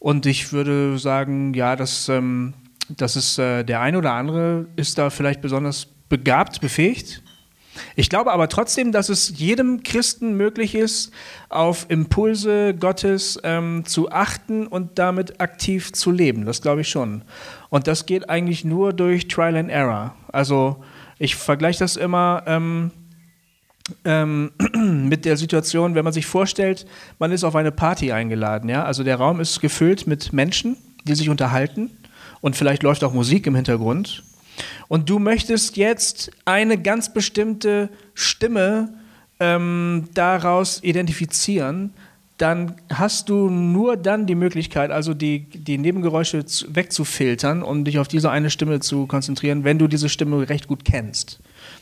Und 0.01 0.25
ich 0.25 0.51
würde 0.51 0.97
sagen, 0.97 1.53
ja, 1.53 1.75
das, 1.75 2.09
ähm, 2.09 2.55
das 2.89 3.15
ist 3.15 3.37
äh, 3.37 3.63
der 3.63 3.81
eine 3.81 3.99
oder 3.99 4.13
andere 4.13 4.65
ist 4.75 4.97
da 4.97 5.11
vielleicht 5.11 5.41
besonders 5.41 5.85
begabt, 6.09 6.59
befähigt. 6.59 7.21
Ich 7.95 8.09
glaube 8.09 8.31
aber 8.31 8.49
trotzdem, 8.49 8.91
dass 8.91 9.09
es 9.09 9.37
jedem 9.37 9.83
Christen 9.83 10.33
möglich 10.33 10.73
ist, 10.73 11.13
auf 11.49 11.85
Impulse 11.89 12.73
Gottes 12.73 13.39
ähm, 13.43 13.85
zu 13.85 14.11
achten 14.11 14.65
und 14.65 14.97
damit 14.97 15.39
aktiv 15.39 15.93
zu 15.93 16.09
leben. 16.09 16.45
Das 16.45 16.63
glaube 16.63 16.81
ich 16.81 16.89
schon. 16.89 17.23
Und 17.69 17.85
das 17.85 18.07
geht 18.07 18.27
eigentlich 18.27 18.65
nur 18.65 18.93
durch 18.93 19.27
Trial 19.27 19.55
and 19.55 19.69
Error. 19.69 20.15
Also 20.31 20.83
ich 21.19 21.35
vergleiche 21.35 21.77
das 21.77 21.95
immer 21.95 22.41
ähm, 22.47 22.89
ähm, 24.05 24.51
mit 25.09 25.25
der 25.25 25.37
Situation, 25.37 25.95
wenn 25.95 26.03
man 26.03 26.13
sich 26.13 26.25
vorstellt, 26.25 26.85
man 27.19 27.31
ist 27.31 27.43
auf 27.43 27.55
eine 27.55 27.71
Party 27.71 28.11
eingeladen, 28.11 28.69
ja, 28.69 28.83
also 28.83 29.03
der 29.03 29.17
Raum 29.17 29.39
ist 29.39 29.61
gefüllt 29.61 30.07
mit 30.07 30.33
Menschen, 30.33 30.77
die 31.05 31.15
sich 31.15 31.29
unterhalten 31.29 31.89
und 32.41 32.55
vielleicht 32.55 32.83
läuft 32.83 33.03
auch 33.03 33.13
Musik 33.13 33.47
im 33.47 33.55
Hintergrund 33.55 34.23
und 34.87 35.09
du 35.09 35.19
möchtest 35.19 35.77
jetzt 35.77 36.31
eine 36.45 36.77
ganz 36.77 37.13
bestimmte 37.13 37.89
Stimme 38.13 38.93
ähm, 39.39 40.09
daraus 40.13 40.83
identifizieren, 40.83 41.93
dann 42.37 42.75
hast 42.91 43.29
du 43.29 43.49
nur 43.49 43.97
dann 43.97 44.25
die 44.25 44.35
Möglichkeit, 44.35 44.89
also 44.89 45.13
die, 45.13 45.41
die 45.41 45.77
Nebengeräusche 45.77 46.43
wegzufiltern, 46.69 47.61
um 47.61 47.85
dich 47.85 47.99
auf 47.99 48.07
diese 48.07 48.31
eine 48.31 48.49
Stimme 48.49 48.79
zu 48.79 49.05
konzentrieren, 49.05 49.63
wenn 49.63 49.77
du 49.77 49.87
diese 49.87 50.09
Stimme 50.09 50.49
recht 50.49 50.67
gut 50.67 50.83
kennst. 50.83 51.39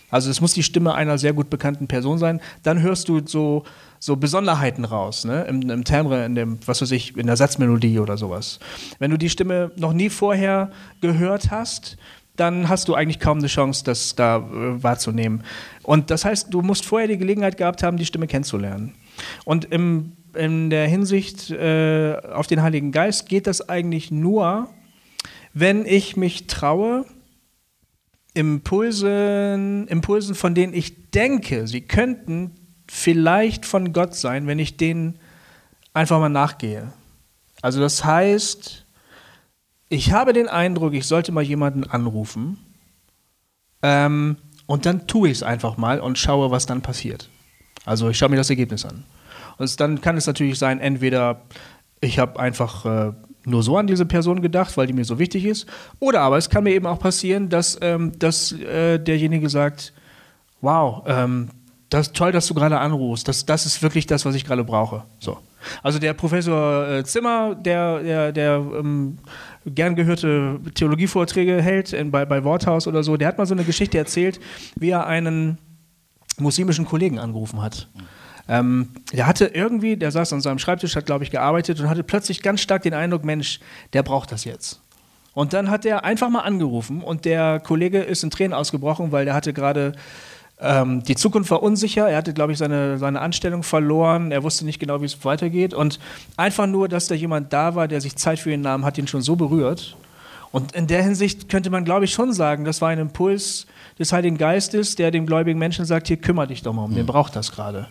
Also 0.10 0.30
es 0.30 0.42
muss 0.42 0.54
die 0.54 0.64
Stimme 0.64 0.96
einer 0.96 1.18
sehr 1.18 1.34
gut 1.34 1.50
bekannten 1.50 1.88
Person 1.88 2.18
sein. 2.18 2.42
Dann 2.64 2.82
hörst 2.82 3.10
du 3.10 3.22
so, 3.26 3.64
so 4.00 4.16
Besonderheiten 4.16 4.86
raus, 4.86 5.26
ne? 5.26 5.44
Im, 5.44 5.70
Im 5.70 5.84
Timbre, 5.84 6.26
in 6.26 6.36
dem, 6.36 6.60
was 6.66 6.82
weiß 6.82 6.92
ich, 6.92 7.16
in 7.18 7.28
der 7.28 7.38
Satzmelodie 7.38 8.00
oder 8.00 8.18
sowas. 8.18 8.60
Wenn 9.00 9.12
du 9.12 9.18
die 9.18 9.30
Stimme 9.30 9.72
noch 9.76 9.94
nie 9.94 10.10
vorher 10.10 10.72
gehört 11.02 11.52
hast, 11.52 11.98
dann 12.40 12.70
hast 12.70 12.88
du 12.88 12.96
eigentlich 12.96 13.20
kaum 13.20 13.40
eine 13.40 13.48
Chance, 13.48 13.84
das 13.84 14.16
da 14.16 14.38
äh, 14.38 14.84
wahrzunehmen. 14.84 15.44
Und 15.84 16.10
das 16.10 16.26
heißt, 16.26 16.54
du 16.54 16.62
musst 16.62 16.86
vorher 16.86 17.08
die 17.08 17.18
Gelegenheit 17.18 17.58
gehabt 17.58 17.84
haben, 17.84 17.98
die 17.98 18.06
Stimme 18.06 18.28
kennenzulernen. 18.28 18.96
Und 19.44 19.66
im, 19.66 20.14
in 20.36 20.70
der 20.70 20.88
Hinsicht 20.88 21.50
äh, 21.52 22.16
auf 22.34 22.48
den 22.48 22.62
Heiligen 22.62 22.92
Geist 22.92 23.28
geht 23.28 23.48
das 23.48 23.68
eigentlich 23.68 24.12
nur, 24.12 24.70
wenn 25.54 25.86
ich 25.86 26.16
mich 26.16 26.48
traue, 26.48 27.06
Impulsen, 28.40 29.86
Impulsen, 29.90 30.34
von 30.34 30.56
denen 30.56 30.74
ich 30.74 31.12
denke, 31.12 31.68
sie 31.68 31.82
könnten 31.82 32.52
vielleicht 32.88 33.66
von 33.66 33.92
Gott 33.92 34.16
sein, 34.16 34.48
wenn 34.48 34.60
ich 34.60 34.78
denen 34.78 35.20
einfach 35.94 36.20
mal 36.20 36.30
nachgehe. 36.30 36.94
Also 37.62 37.82
das 37.82 38.06
heißt, 38.06 38.86
ich 39.90 40.14
habe 40.14 40.32
den 40.32 40.48
Eindruck, 40.48 40.94
ich 40.94 41.06
sollte 41.06 41.34
mal 41.34 41.44
jemanden 41.44 41.84
anrufen 41.84 42.58
ähm, 43.82 44.38
und 44.68 44.86
dann 44.86 45.06
tue 45.06 45.28
ich 45.28 45.40
es 45.40 45.44
einfach 45.44 45.76
mal 45.76 46.00
und 46.00 46.18
schaue, 46.18 46.50
was 46.50 46.66
dann 46.66 46.82
passiert. 46.82 47.30
Also 47.84 48.08
ich 48.10 48.18
schaue 48.18 48.30
mir 48.30 48.38
das 48.38 48.50
Ergebnis 48.50 48.86
an. 48.86 49.04
Und 49.58 49.80
dann 49.82 50.00
kann 50.00 50.16
es 50.16 50.28
natürlich 50.28 50.58
sein, 50.58 50.80
entweder 50.80 51.42
ich 52.00 52.20
habe 52.20 52.40
einfach 52.40 52.86
äh, 52.86 53.12
nur 53.46 53.64
so 53.64 53.78
an 53.78 53.88
diese 53.88 54.06
Person 54.06 54.42
gedacht, 54.42 54.76
weil 54.78 54.88
die 54.88 54.94
mir 54.94 55.06
so 55.06 55.20
wichtig 55.20 55.46
ist. 55.46 55.66
Oder 56.00 56.22
aber 56.22 56.38
es 56.38 56.50
kann 56.50 56.64
mir 56.64 56.74
eben 56.74 56.86
auch 56.86 57.00
passieren, 57.00 57.50
dass, 57.50 57.78
ähm, 57.82 58.12
dass 58.18 58.52
äh, 58.52 59.00
derjenige 59.00 59.50
sagt, 59.50 59.94
wow, 60.62 61.04
ähm, 61.08 61.50
das 61.90 62.14
toll, 62.14 62.32
dass 62.32 62.48
du 62.48 62.54
gerade 62.54 62.80
anrufst. 62.80 63.28
Das, 63.28 63.46
das 63.46 63.66
ist 63.66 63.82
wirklich 63.82 64.06
das, 64.06 64.26
was 64.26 64.36
ich 64.36 64.46
gerade 64.46 64.64
brauche. 64.64 65.04
So. 65.20 65.38
Also 65.84 66.00
der 66.00 66.14
Professor 66.14 66.88
äh, 66.88 67.04
Zimmer, 67.04 67.56
der, 67.56 68.02
der, 68.02 68.32
der 68.32 68.56
ähm, 68.78 69.18
gern 69.66 69.96
gehörte 69.96 70.60
Theologievorträge 70.76 71.62
hält 71.62 71.94
in, 71.94 72.12
bei, 72.12 72.26
bei 72.26 72.44
Worthaus 72.44 72.88
oder 72.88 73.04
so, 73.04 73.18
der 73.18 73.28
hat 73.28 73.38
mal 73.38 73.46
so 73.46 73.56
eine 73.56 73.64
Geschichte 73.64 73.98
erzählt, 73.98 74.40
wie 74.76 74.92
er 74.92 75.08
einen 75.08 75.58
muslimischen 76.38 76.86
Kollegen 76.86 77.20
angerufen 77.20 77.62
hat. 77.62 77.90
Ähm, 78.50 78.90
der 79.14 79.28
hatte 79.28 79.46
irgendwie, 79.46 79.96
der 79.96 80.12
saß 80.12 80.34
an 80.34 80.42
seinem 80.42 80.58
Schreibtisch, 80.58 80.96
hat, 80.96 81.06
glaube 81.06 81.24
ich, 81.24 81.30
gearbeitet 81.30 81.80
und 81.80 81.88
hatte 81.88 82.04
plötzlich 82.04 82.42
ganz 82.42 82.62
stark 82.62 82.82
den 82.82 82.96
Eindruck, 82.96 83.24
Mensch, 83.24 83.60
der 83.94 84.02
braucht 84.02 84.32
das 84.32 84.44
jetzt. 84.44 84.82
Und 85.36 85.54
dann 85.54 85.70
hat 85.70 85.86
er 85.86 86.04
einfach 86.04 86.30
mal 86.30 86.42
angerufen 86.42 87.02
und 87.02 87.26
der 87.26 87.60
Kollege 87.60 88.00
ist 88.00 88.24
in 88.24 88.32
Tränen 88.32 88.54
ausgebrochen, 88.54 89.12
weil 89.12 89.26
der 89.26 89.36
hatte 89.36 89.54
gerade 89.54 89.94
ähm, 90.60 91.04
die 91.04 91.16
Zukunft 91.16 91.52
war 91.52 91.64
unsicher. 91.64 92.10
Er 92.10 92.18
hatte, 92.18 92.34
glaube 92.34 92.52
ich, 92.52 92.58
seine, 92.58 92.98
seine 92.98 93.22
Anstellung 93.22 93.64
verloren. 93.64 94.32
Er 94.32 94.44
wusste 94.44 94.66
nicht 94.66 94.80
genau, 94.80 95.00
wie 95.02 95.06
es 95.06 95.24
weitergeht. 95.24 95.74
Und 95.74 96.00
einfach 96.36 96.68
nur, 96.68 96.90
dass 96.90 97.08
da 97.08 97.16
jemand 97.16 97.54
da 97.54 97.76
war, 97.76 97.88
der 97.88 98.02
sich 98.02 98.16
Zeit 98.18 98.40
für 98.40 98.52
ihn 98.52 98.62
nahm, 98.62 98.84
hat 98.84 98.98
ihn 98.98 99.08
schon 99.08 99.22
so 99.22 99.36
berührt. 99.36 99.96
Und 100.52 100.74
in 100.74 100.88
der 100.88 101.04
Hinsicht 101.04 101.48
könnte 101.48 101.70
man, 101.70 101.86
glaube 101.86 102.06
ich, 102.06 102.12
schon 102.12 102.34
sagen, 102.34 102.66
das 102.66 102.82
war 102.82 102.90
ein 102.90 103.00
Impuls 103.00 103.68
des 104.00 104.12
Heiligen 104.12 104.38
Geistes, 104.38 104.96
der 104.96 105.12
dem 105.12 105.26
gläubigen 105.26 105.60
Menschen 105.60 105.86
sagt: 105.86 106.08
Hier, 106.08 106.18
kümmere 106.18 106.48
dich 106.48 106.64
doch 106.64 106.74
mal 106.74 106.86
um, 106.86 106.92
mhm. 106.92 106.96
der 106.96 107.04
braucht 107.04 107.36
das 107.36 107.52
gerade. 107.52 107.88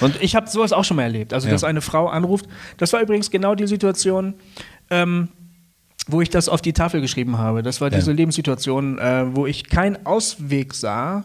Und 0.00 0.20
ich 0.22 0.34
habe 0.36 0.48
sowas 0.48 0.72
auch 0.72 0.84
schon 0.84 0.96
mal 0.96 1.04
erlebt. 1.04 1.32
Also, 1.32 1.48
ja. 1.48 1.52
dass 1.52 1.64
eine 1.64 1.80
Frau 1.80 2.08
anruft. 2.08 2.46
Das 2.76 2.92
war 2.92 3.00
übrigens 3.00 3.30
genau 3.30 3.54
die 3.54 3.66
Situation, 3.66 4.34
ähm, 4.90 5.28
wo 6.06 6.20
ich 6.20 6.30
das 6.30 6.48
auf 6.48 6.62
die 6.62 6.72
Tafel 6.72 7.00
geschrieben 7.00 7.38
habe. 7.38 7.62
Das 7.62 7.80
war 7.80 7.90
diese 7.90 8.10
ja. 8.10 8.16
Lebenssituation, 8.16 8.98
äh, 8.98 9.24
wo 9.34 9.46
ich 9.46 9.68
keinen 9.68 10.06
Ausweg 10.06 10.74
sah 10.74 11.24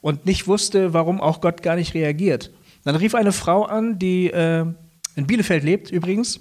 und 0.00 0.26
nicht 0.26 0.46
wusste, 0.46 0.92
warum 0.92 1.20
auch 1.20 1.40
Gott 1.40 1.62
gar 1.62 1.76
nicht 1.76 1.94
reagiert. 1.94 2.50
Dann 2.84 2.96
rief 2.96 3.14
eine 3.14 3.32
Frau 3.32 3.64
an, 3.64 3.98
die 3.98 4.30
äh, 4.30 4.64
in 5.16 5.26
Bielefeld 5.26 5.64
lebt 5.64 5.90
übrigens, 5.90 6.40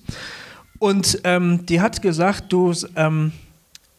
und 0.80 1.22
ähm, 1.24 1.66
die 1.66 1.82
hat 1.82 2.02
gesagt, 2.02 2.52
du, 2.52 2.74
ähm, 2.96 3.32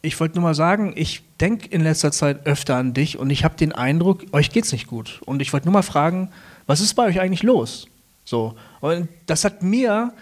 ich 0.07 0.19
wollte 0.21 0.37
nur 0.37 0.45
mal 0.45 0.55
sagen, 0.55 0.93
ich 0.97 1.23
denke 1.41 1.69
in 1.69 1.83
letzter 1.83 2.13
Zeit 2.13 2.47
öfter 2.47 2.77
an 2.77 2.95
dich 2.95 3.19
und 3.19 3.31
ich 3.31 3.45
habe 3.45 3.57
den 3.57 3.73
Eindruck, 3.73 4.25
euch 4.33 4.51
geht's 4.51 4.73
nicht 4.73 4.87
gut. 4.87 5.21
Und 5.27 5.43
ich 5.43 5.53
wollte 5.53 5.67
nur 5.67 5.73
mal 5.73 5.83
fragen, 5.83 6.31
was 6.67 6.81
ist 6.81 6.95
bei 6.95 7.07
euch 7.07 7.21
eigentlich 7.21 7.43
los? 7.43 7.89
So. 8.25 8.57
Und 8.81 9.09
das 9.27 9.45
hat 9.45 9.63
mir, 9.63 10.15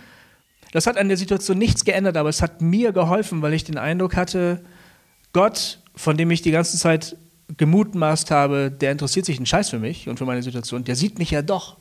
das 0.72 0.86
hat 0.86 0.96
an 0.96 1.08
der 1.08 1.16
Situation 1.16 1.58
nichts 1.58 1.84
geändert, 1.84 2.16
aber 2.16 2.28
es 2.28 2.42
hat 2.42 2.62
mir 2.62 2.92
geholfen, 2.92 3.42
weil 3.42 3.52
ich 3.52 3.64
den 3.64 3.78
Eindruck 3.78 4.16
hatte, 4.16 4.64
Gott, 5.32 5.80
von 5.94 6.16
dem 6.16 6.30
ich 6.30 6.42
die 6.42 6.50
ganze 6.50 6.78
Zeit 6.78 7.16
gemutmaßt 7.56 8.30
habe, 8.30 8.70
der 8.70 8.92
interessiert 8.92 9.26
sich 9.26 9.36
einen 9.36 9.46
Scheiß 9.46 9.68
für 9.68 9.78
mich 9.78 10.08
und 10.08 10.18
für 10.18 10.24
meine 10.24 10.42
Situation, 10.42 10.84
der 10.84 10.96
sieht 10.96 11.18
mich 11.18 11.30
ja 11.30 11.42
doch. 11.42 11.76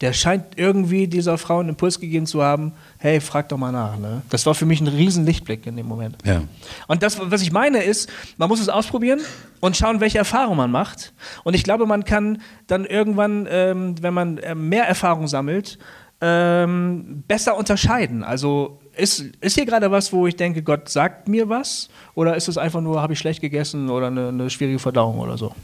Der 0.00 0.14
scheint 0.14 0.56
irgendwie 0.56 1.08
dieser 1.08 1.36
Frau 1.36 1.58
einen 1.58 1.70
Impuls 1.70 2.00
gegeben 2.00 2.26
zu 2.26 2.42
haben, 2.42 2.72
hey, 2.98 3.20
frag 3.20 3.48
doch 3.50 3.58
mal 3.58 3.70
nach. 3.70 3.98
Ne? 3.98 4.22
Das 4.30 4.46
war 4.46 4.54
für 4.54 4.64
mich 4.64 4.80
ein 4.80 4.86
riesen 4.86 5.26
Lichtblick 5.26 5.66
in 5.66 5.76
dem 5.76 5.86
Moment. 5.86 6.16
Ja. 6.24 6.42
Und 6.86 7.02
das, 7.02 7.18
was 7.20 7.42
ich 7.42 7.52
meine, 7.52 7.82
ist, 7.82 8.08
man 8.38 8.48
muss 8.48 8.60
es 8.60 8.70
ausprobieren 8.70 9.20
und 9.60 9.76
schauen, 9.76 10.00
welche 10.00 10.18
Erfahrung 10.18 10.56
man 10.56 10.70
macht. 10.70 11.12
Und 11.44 11.54
ich 11.54 11.64
glaube, 11.64 11.84
man 11.86 12.04
kann 12.04 12.40
dann 12.66 12.86
irgendwann, 12.86 13.46
ähm, 13.50 13.94
wenn 14.00 14.14
man 14.14 14.38
äh, 14.38 14.54
mehr 14.54 14.84
Erfahrung 14.88 15.28
sammelt, 15.28 15.78
ähm, 16.22 17.24
besser 17.28 17.56
unterscheiden. 17.56 18.22
Also 18.24 18.78
ist, 18.96 19.20
ist 19.40 19.54
hier 19.54 19.66
gerade 19.66 19.90
was, 19.90 20.12
wo 20.12 20.26
ich 20.26 20.36
denke, 20.36 20.62
Gott 20.62 20.88
sagt 20.88 21.28
mir 21.28 21.48
was? 21.48 21.88
Oder 22.14 22.36
ist 22.36 22.48
es 22.48 22.58
einfach 22.58 22.80
nur, 22.80 23.00
habe 23.00 23.14
ich 23.14 23.18
schlecht 23.18 23.40
gegessen 23.40 23.90
oder 23.90 24.08
eine, 24.08 24.28
eine 24.28 24.50
schwierige 24.50 24.78
Verdauung 24.78 25.18
oder 25.18 25.38
so? 25.38 25.54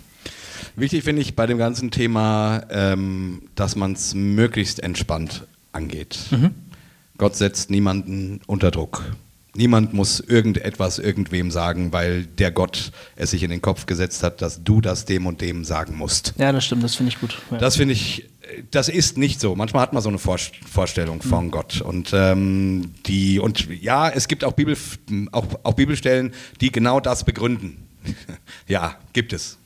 Wichtig 0.77 1.05
finde 1.05 1.23
ich 1.23 1.37
bei 1.37 1.47
dem 1.47 1.59
ganzen 1.59 1.91
Thema, 1.91 2.63
ähm, 2.71 3.43
dass 3.55 3.77
man 3.77 3.93
es 3.93 4.15
möglichst 4.15 4.81
entspannt 4.81 5.45
angeht. 5.73 6.19
Mhm. 6.31 6.51
Gott 7.19 7.37
setzt 7.37 7.71
niemanden 7.71 8.41
unter 8.47 8.71
Druck. 8.71 9.05
Niemand 9.55 9.95
muss 9.95 10.21
irgendetwas 10.21 10.99
irgendwem 10.99 11.51
sagen, 11.51 11.91
weil 11.91 12.27
der 12.27 12.51
Gott 12.51 12.93
es 13.17 13.31
sich 13.31 13.43
in 13.43 13.49
den 13.49 13.63
Kopf 13.63 13.87
gesetzt 13.87 14.23
hat, 14.23 14.43
dass 14.43 14.63
du 14.63 14.83
das 14.83 15.07
dem 15.07 15.27
und 15.27 15.41
dem 15.41 15.65
sagen 15.65 15.97
musst. 15.97 16.35
Ja, 16.37 16.53
das 16.53 16.67
stimmt, 16.67 16.85
das 16.85 16.95
finde 16.95 17.13
ich 17.13 17.21
gut. 17.21 17.39
Ja. 17.51 17.57
Das 17.57 17.77
finde 17.77 17.95
ich 17.95 18.29
das 18.71 18.89
ist 18.89 19.19
nicht 19.19 19.41
so. 19.41 19.55
Manchmal 19.55 19.83
hat 19.83 19.93
man 19.93 20.03
so 20.03 20.09
eine 20.09 20.19
Vorstellung 20.19 21.23
von 21.23 21.47
mhm. 21.47 21.51
Gott. 21.51 21.81
Und, 21.81 22.13
ähm, 22.15 22.95
die, 23.07 23.39
und 23.39 23.69
ja, 23.83 24.09
es 24.09 24.29
gibt 24.29 24.45
auch, 24.45 24.53
Bibel, 24.53 24.77
auch, 25.33 25.47
auch 25.63 25.75
Bibelstellen, 25.75 26.33
die 26.61 26.71
genau 26.71 27.01
das 27.01 27.25
begründen. 27.25 27.89
ja, 28.69 28.97
gibt 29.13 29.33
es. 29.33 29.59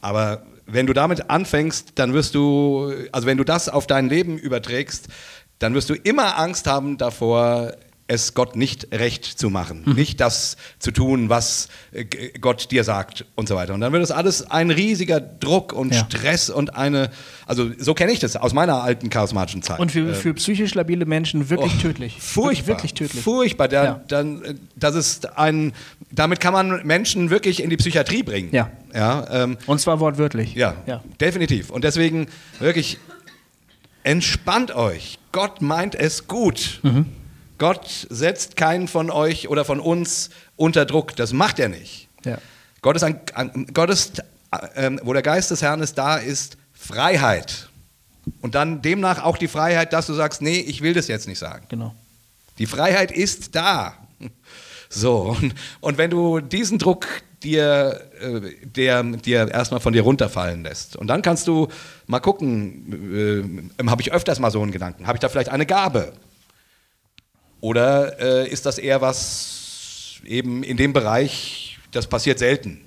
Aber 0.00 0.42
wenn 0.66 0.86
du 0.86 0.92
damit 0.92 1.30
anfängst, 1.30 1.92
dann 1.96 2.12
wirst 2.12 2.34
du, 2.34 2.92
also 3.12 3.26
wenn 3.26 3.38
du 3.38 3.44
das 3.44 3.68
auf 3.68 3.86
dein 3.86 4.08
Leben 4.08 4.38
überträgst, 4.38 5.08
dann 5.58 5.74
wirst 5.74 5.90
du 5.90 5.94
immer 5.94 6.38
Angst 6.38 6.66
haben 6.66 6.98
davor, 6.98 7.72
es 8.08 8.32
Gott 8.32 8.56
nicht 8.56 8.88
recht 8.90 9.24
zu 9.24 9.50
machen, 9.50 9.82
mhm. 9.84 9.92
nicht 9.92 10.20
das 10.20 10.56
zu 10.78 10.90
tun, 10.90 11.28
was 11.28 11.68
äh, 11.92 12.04
Gott 12.40 12.70
dir 12.70 12.82
sagt 12.82 13.26
und 13.34 13.48
so 13.48 13.54
weiter. 13.54 13.74
Und 13.74 13.82
dann 13.82 13.92
wird 13.92 14.02
das 14.02 14.10
alles 14.10 14.50
ein 14.50 14.70
riesiger 14.70 15.20
Druck 15.20 15.74
und 15.74 15.94
ja. 15.94 16.00
Stress 16.00 16.48
und 16.48 16.74
eine, 16.74 17.10
also 17.46 17.70
so 17.78 17.92
kenne 17.92 18.10
ich 18.10 18.18
das 18.18 18.34
aus 18.36 18.54
meiner 18.54 18.82
alten 18.82 19.10
charismatischen 19.10 19.62
Zeit. 19.62 19.78
Und 19.78 19.92
für, 19.92 20.10
äh, 20.10 20.14
für 20.14 20.32
psychisch 20.34 20.74
labile 20.74 21.04
Menschen 21.04 21.50
wirklich 21.50 21.74
oh, 21.76 21.82
tödlich. 21.82 22.16
Furchtbar. 22.18 22.68
Wirklich 22.68 22.94
tödlich. 22.94 23.22
Furchtbar. 23.22 23.68
Der, 23.68 23.84
ja. 23.84 24.00
dann, 24.08 24.42
äh, 24.42 24.54
das 24.74 24.94
ist 24.94 25.36
ein, 25.36 25.74
damit 26.10 26.40
kann 26.40 26.54
man 26.54 26.86
Menschen 26.86 27.28
wirklich 27.28 27.62
in 27.62 27.68
die 27.68 27.76
Psychiatrie 27.76 28.22
bringen. 28.22 28.48
Ja. 28.52 28.70
ja 28.94 29.26
ähm, 29.30 29.58
und 29.66 29.80
zwar 29.80 30.00
wortwörtlich. 30.00 30.54
Ja, 30.54 30.76
ja, 30.86 31.04
definitiv. 31.20 31.68
Und 31.68 31.84
deswegen 31.84 32.26
wirklich 32.58 32.98
entspannt 34.02 34.74
euch. 34.74 35.18
Gott 35.32 35.60
meint 35.60 35.94
es 35.94 36.26
gut. 36.26 36.80
Mhm. 36.82 37.04
Gott 37.58 38.06
setzt 38.08 38.56
keinen 38.56 38.88
von 38.88 39.10
euch 39.10 39.48
oder 39.48 39.64
von 39.64 39.80
uns 39.80 40.30
unter 40.56 40.86
Druck. 40.86 41.16
Das 41.16 41.32
macht 41.32 41.58
er 41.58 41.68
nicht. 41.68 42.08
Ja. 42.24 42.38
Gott 42.80 42.96
ist, 42.96 43.02
ein, 43.02 43.20
ein 43.34 43.66
Gott 43.74 43.90
ist 43.90 44.22
äh, 44.50 44.90
wo 45.02 45.12
der 45.12 45.22
Geist 45.22 45.50
des 45.50 45.62
Herrn 45.62 45.80
ist, 45.80 45.98
da 45.98 46.16
ist 46.16 46.56
Freiheit. 46.72 47.68
Und 48.40 48.54
dann 48.54 48.82
demnach 48.82 49.22
auch 49.22 49.38
die 49.38 49.48
Freiheit, 49.48 49.92
dass 49.92 50.06
du 50.06 50.14
sagst, 50.14 50.42
nee, 50.42 50.60
ich 50.60 50.82
will 50.82 50.94
das 50.94 51.08
jetzt 51.08 51.28
nicht 51.28 51.38
sagen. 51.38 51.66
Genau. 51.68 51.94
Die 52.58 52.66
Freiheit 52.66 53.10
ist 53.10 53.54
da. 53.54 53.94
So, 54.90 55.36
und, 55.38 55.54
und 55.80 55.98
wenn 55.98 56.08
du 56.08 56.40
diesen 56.40 56.78
Druck 56.78 57.06
dir, 57.42 58.00
äh, 58.20 58.40
der, 58.64 59.02
dir 59.02 59.50
erstmal 59.50 59.80
von 59.80 59.92
dir 59.92 60.00
runterfallen 60.00 60.62
lässt. 60.62 60.96
Und 60.96 61.08
dann 61.08 61.20
kannst 61.20 61.46
du 61.46 61.68
mal 62.06 62.20
gucken, 62.20 63.70
äh, 63.78 63.86
habe 63.86 64.00
ich 64.00 64.12
öfters 64.12 64.38
mal 64.38 64.50
so 64.50 64.62
einen 64.62 64.72
Gedanken, 64.72 65.06
habe 65.06 65.16
ich 65.16 65.20
da 65.20 65.28
vielleicht 65.28 65.50
eine 65.50 65.66
Gabe? 65.66 66.14
Oder 67.60 68.20
äh, 68.20 68.48
ist 68.48 68.66
das 68.66 68.78
eher 68.78 69.00
was 69.00 70.20
eben 70.24 70.62
in 70.62 70.76
dem 70.76 70.92
Bereich, 70.92 71.78
das 71.92 72.06
passiert 72.06 72.38
selten? 72.38 72.84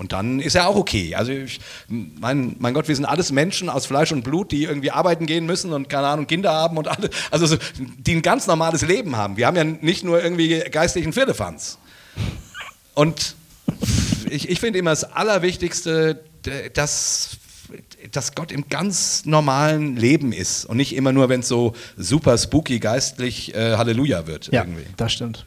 Und 0.00 0.12
dann 0.12 0.40
ist 0.40 0.54
er 0.54 0.66
auch 0.66 0.76
okay. 0.76 1.14
Also 1.14 1.30
ich, 1.30 1.60
mein, 1.88 2.56
mein 2.58 2.72
Gott, 2.72 2.88
wir 2.88 2.96
sind 2.96 3.04
alles 3.04 3.32
Menschen 3.32 3.68
aus 3.68 3.84
Fleisch 3.84 4.12
und 4.12 4.22
Blut, 4.22 4.50
die 4.50 4.64
irgendwie 4.64 4.90
arbeiten 4.90 5.26
gehen 5.26 5.44
müssen 5.44 5.74
und 5.74 5.90
keine 5.90 6.06
Ahnung, 6.06 6.26
Kinder 6.26 6.52
haben 6.52 6.78
und 6.78 6.88
alle, 6.88 7.10
also 7.30 7.44
so, 7.44 7.58
die 7.76 8.14
ein 8.14 8.22
ganz 8.22 8.46
normales 8.46 8.80
Leben 8.80 9.16
haben. 9.16 9.36
Wir 9.36 9.46
haben 9.46 9.56
ja 9.56 9.64
nicht 9.64 10.02
nur 10.02 10.22
irgendwie 10.22 10.60
geistlichen 10.70 11.12
Firlefanz. 11.12 11.76
Und 12.94 13.36
ich, 14.30 14.48
ich 14.48 14.58
finde 14.58 14.78
immer 14.78 14.90
das 14.90 15.04
Allerwichtigste, 15.04 16.24
dass 16.72 17.36
dass 18.12 18.34
Gott 18.34 18.52
im 18.52 18.68
ganz 18.68 19.24
normalen 19.26 19.96
Leben 19.96 20.32
ist 20.32 20.64
und 20.64 20.76
nicht 20.76 20.94
immer 20.94 21.12
nur, 21.12 21.28
wenn 21.28 21.40
es 21.40 21.48
so 21.48 21.74
super 21.96 22.36
spooky 22.38 22.78
geistlich 22.78 23.54
äh, 23.54 23.76
Halleluja 23.76 24.26
wird. 24.26 24.48
Ja, 24.52 24.62
irgendwie. 24.62 24.86
das 24.96 25.12
stimmt. 25.12 25.46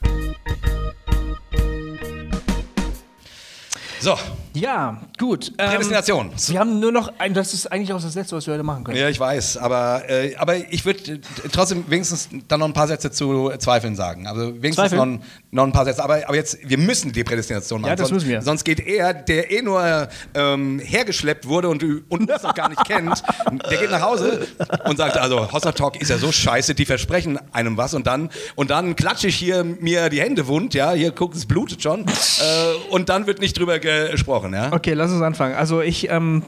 So. 4.00 4.16
Ja, 4.54 5.00
gut. 5.18 5.52
Ähm, 5.58 5.70
Prädestination. 5.70 6.30
wir 6.46 6.60
haben 6.60 6.78
nur 6.78 6.92
noch 6.92 7.12
ein, 7.18 7.34
das 7.34 7.54
ist 7.54 7.70
eigentlich 7.72 7.92
auch 7.92 8.00
das 8.00 8.14
Letzte, 8.14 8.36
was 8.36 8.46
wir 8.46 8.54
heute 8.54 8.62
machen 8.62 8.84
können. 8.84 8.96
Ja, 8.96 9.08
ich 9.08 9.18
weiß, 9.18 9.56
aber, 9.56 10.08
äh, 10.08 10.36
aber 10.36 10.56
ich 10.72 10.84
würde 10.84 11.20
trotzdem 11.50 11.84
wenigstens 11.88 12.28
dann 12.46 12.60
noch 12.60 12.66
ein 12.66 12.72
paar 12.72 12.86
Sätze 12.86 13.10
zu 13.10 13.50
Zweifeln 13.58 13.96
sagen. 13.96 14.28
Also 14.28 14.54
wenigstens 14.62 14.92
noch, 14.92 15.18
noch, 15.50 15.64
ein 15.64 15.72
paar 15.72 15.84
Sätze. 15.84 16.04
Aber, 16.04 16.22
aber 16.26 16.36
jetzt, 16.36 16.58
wir 16.62 16.78
müssen 16.78 17.12
die 17.12 17.24
Prädestination 17.24 17.80
machen. 17.80 17.90
Ja, 17.90 17.96
das 17.96 18.12
müssen 18.12 18.28
wir. 18.28 18.42
Sonst 18.42 18.62
geht 18.62 18.78
er, 18.78 19.12
der 19.12 19.50
eh 19.50 19.60
nur 19.60 20.08
ähm, 20.34 20.78
hergeschleppt 20.78 21.48
wurde 21.48 21.68
und, 21.68 21.82
und 21.82 22.30
uns 22.30 22.42
noch 22.42 22.54
gar 22.54 22.68
nicht 22.68 22.84
kennt, 22.84 23.22
der 23.70 23.78
geht 23.78 23.90
nach 23.90 24.02
Hause 24.02 24.46
und 24.84 24.96
sagt, 24.96 25.16
also 25.16 25.52
Hossa 25.52 25.72
Talk 25.72 26.00
ist 26.00 26.10
ja 26.10 26.18
so 26.18 26.30
scheiße, 26.30 26.76
die 26.76 26.84
versprechen 26.84 27.40
einem 27.52 27.76
was 27.76 27.94
und 27.94 28.06
dann, 28.06 28.30
und 28.54 28.70
dann 28.70 28.94
klatsche 28.94 29.26
ich 29.26 29.36
hier 29.36 29.64
mir 29.64 30.10
die 30.10 30.20
Hände 30.20 30.46
wund, 30.46 30.74
ja, 30.74 30.92
hier 30.92 31.10
guckt 31.10 31.34
es 31.34 31.46
blutet 31.46 31.82
schon 31.82 32.02
äh, 32.02 32.90
und 32.90 33.08
dann 33.08 33.26
wird 33.26 33.40
nicht 33.40 33.58
drüber 33.58 33.80
gesprochen 33.80 34.43
gesprochen, 34.44 34.54
ja? 34.54 34.76
Okay, 34.76 34.94
lass 34.94 35.10
uns 35.10 35.22
anfangen. 35.22 35.54
Also 35.54 35.80
ich. 35.80 36.08
Ähm 36.10 36.42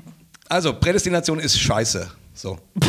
also, 0.49 0.73
Prädestination 0.73 1.39
ist 1.39 1.59
scheiße. 1.59 2.11
So. 2.35 2.59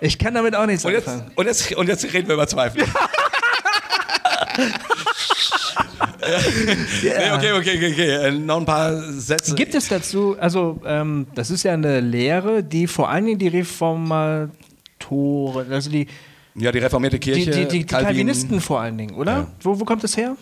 Ich 0.00 0.18
kann 0.18 0.34
damit 0.34 0.54
auch 0.54 0.66
nichts 0.66 0.84
und 0.84 0.92
jetzt, 0.92 1.08
anfangen. 1.08 1.30
Und 1.34 1.46
jetzt, 1.46 1.72
und 1.76 1.88
jetzt 1.88 2.04
reden 2.12 2.28
wir 2.28 2.34
über 2.34 2.46
Zweifel. 2.46 2.84
Ja. 7.02 7.38
Nee, 7.38 7.52
okay, 7.52 7.52
okay, 7.52 7.92
okay. 7.92 8.10
Äh, 8.28 8.30
noch 8.32 8.58
ein 8.58 8.64
paar 8.64 8.94
Sätze. 9.12 9.54
Gibt 9.54 9.74
es 9.74 9.88
dazu, 9.88 10.36
also 10.40 10.80
ähm, 10.86 11.26
das 11.34 11.50
ist 11.50 11.64
ja 11.64 11.74
eine 11.74 12.00
Lehre, 12.00 12.62
die 12.64 12.86
vor 12.86 13.10
allen 13.10 13.26
Dingen 13.26 13.38
die 13.38 13.48
Reformatoren, 13.48 14.52
also 15.70 15.90
die, 15.90 16.06
ja, 16.54 16.70
die 16.70 16.78
reformierte 16.78 17.18
Kirche. 17.18 17.50
die, 17.50 17.60
die, 17.62 17.68
die 17.68 17.84
Calvin. 17.84 18.06
Calvinisten 18.06 18.60
vor 18.60 18.80
allen 18.80 18.96
Dingen, 18.96 19.14
oder? 19.16 19.32
Ja. 19.32 19.46
Wo, 19.60 19.80
wo 19.80 19.84
kommt 19.84 20.04
das 20.04 20.16
her? 20.16 20.36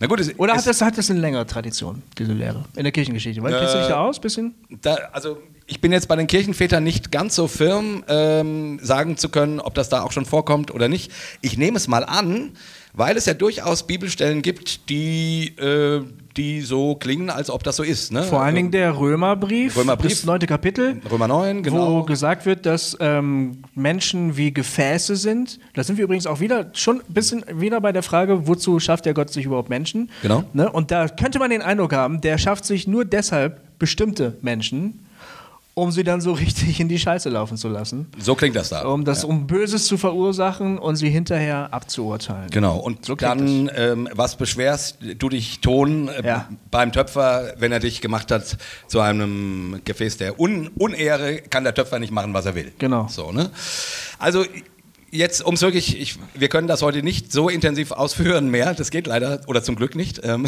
Na 0.00 0.06
gut, 0.06 0.20
es, 0.20 0.38
Oder 0.38 0.54
es, 0.54 0.60
hat 0.60 0.66
das, 0.66 0.82
hat 0.82 0.98
das 0.98 1.10
eine 1.10 1.20
längere 1.20 1.46
Tradition, 1.46 2.02
diese 2.16 2.32
Lehre, 2.32 2.64
in 2.76 2.84
der 2.84 2.92
Kirchengeschichte? 2.92 3.42
Weil, 3.42 3.58
kennst 3.58 3.74
du 3.74 3.78
dich 3.78 3.88
da 3.88 4.00
aus, 4.00 4.20
bisschen? 4.20 4.54
da, 4.82 4.94
also 5.12 5.38
ich 5.66 5.80
bin 5.80 5.92
jetzt 5.92 6.08
bei 6.08 6.16
den 6.16 6.26
Kirchenvätern 6.26 6.82
nicht 6.82 7.10
ganz 7.10 7.34
so 7.34 7.46
firm, 7.46 8.04
ähm, 8.08 8.78
sagen 8.80 9.16
zu 9.16 9.28
können, 9.28 9.60
ob 9.60 9.74
das 9.74 9.88
da 9.88 10.02
auch 10.02 10.12
schon 10.12 10.24
vorkommt 10.24 10.72
oder 10.72 10.88
nicht. 10.88 11.12
Ich 11.40 11.58
nehme 11.58 11.76
es 11.76 11.88
mal 11.88 12.04
an, 12.04 12.52
weil 12.98 13.16
es 13.16 13.26
ja 13.26 13.34
durchaus 13.34 13.86
Bibelstellen 13.86 14.42
gibt, 14.42 14.90
die, 14.90 15.54
äh, 15.56 16.02
die 16.36 16.60
so 16.62 16.96
klingen, 16.96 17.30
als 17.30 17.48
ob 17.48 17.62
das 17.62 17.76
so 17.76 17.84
ist. 17.84 18.10
Ne? 18.10 18.24
Vor 18.24 18.42
allen 18.42 18.56
Dingen 18.56 18.70
der 18.72 18.98
Römerbrief, 18.98 19.76
Römerbrief. 19.76 20.10
das 20.10 20.24
neunte 20.24 20.48
Kapitel, 20.48 21.00
Römer 21.08 21.28
9, 21.28 21.62
genau. 21.62 22.00
wo 22.00 22.02
gesagt 22.02 22.44
wird, 22.44 22.66
dass 22.66 22.96
ähm, 22.98 23.62
Menschen 23.76 24.36
wie 24.36 24.52
Gefäße 24.52 25.14
sind. 25.14 25.60
Da 25.74 25.84
sind 25.84 25.96
wir 25.96 26.04
übrigens 26.04 26.26
auch 26.26 26.40
wieder 26.40 26.70
schon 26.74 26.96
ein 26.96 27.14
bisschen 27.14 27.44
wieder 27.54 27.80
bei 27.80 27.92
der 27.92 28.02
Frage, 28.02 28.48
wozu 28.48 28.80
schafft 28.80 29.06
der 29.06 29.14
Gott 29.14 29.30
sich 29.30 29.46
überhaupt 29.46 29.70
Menschen? 29.70 30.10
Genau. 30.22 30.42
Ne? 30.52 30.70
Und 30.70 30.90
da 30.90 31.06
könnte 31.06 31.38
man 31.38 31.50
den 31.50 31.62
Eindruck 31.62 31.92
haben, 31.92 32.20
der 32.20 32.36
schafft 32.36 32.64
sich 32.64 32.88
nur 32.88 33.04
deshalb 33.04 33.60
bestimmte 33.78 34.36
Menschen, 34.42 35.06
um 35.78 35.90
sie 35.92 36.02
dann 36.04 36.20
so 36.20 36.32
richtig 36.32 36.80
in 36.80 36.88
die 36.88 36.98
Scheiße 36.98 37.28
laufen 37.28 37.56
zu 37.56 37.68
lassen. 37.68 38.06
so 38.18 38.34
klingt 38.34 38.56
das 38.56 38.68
da. 38.70 38.82
Um 38.86 39.04
das, 39.04 39.24
um 39.24 39.46
Böses 39.46 39.86
zu 39.86 39.96
verursachen 39.96 40.78
und 40.78 40.96
sie 40.96 41.08
hinterher 41.08 41.72
abzuurteilen. 41.72 42.50
Genau, 42.50 42.76
und 42.78 43.04
So 43.04 43.14
dann, 43.14 43.70
ähm, 43.74 44.08
was 44.12 44.36
beschwerst 44.36 44.98
du 45.18 45.28
dich 45.28 45.60
Ton 45.60 46.08
äh, 46.08 46.26
Ja. 46.26 46.48
beim 46.70 46.92
Töpfer, 46.92 47.54
wenn 47.58 47.72
er 47.72 47.80
dich 47.80 48.00
gemacht 48.00 48.30
hat 48.30 48.56
zu 48.88 49.00
einem 49.00 49.80
Gefäß 49.84 50.16
der 50.18 50.38
Un 50.40 50.68
Unehre, 50.76 51.38
kann 51.38 51.64
der 51.64 51.74
Töpfer 51.74 51.98
nicht 51.98 52.12
machen, 52.12 52.34
was 52.34 52.46
er 52.46 52.54
will. 52.54 52.72
Genau. 52.78 53.06
So, 53.08 53.32
ne? 53.32 53.50
Also 54.18 54.44
jetzt, 55.10 55.42
um 55.44 55.54
es 55.54 55.62
wirklich, 55.62 55.98
ich, 56.00 56.18
wir 56.34 56.48
können 56.48 56.68
das 56.68 56.82
heute 56.82 57.02
nicht 57.02 57.32
so 57.32 57.48
intensiv 57.48 57.92
ausführen 57.92 58.50
mehr, 58.50 58.74
das 58.74 58.90
geht 58.90 59.06
leider, 59.06 59.40
oder 59.46 59.62
zum 59.62 59.74
Glück 59.76 59.94
nicht. 59.94 60.20
Ähm, 60.24 60.46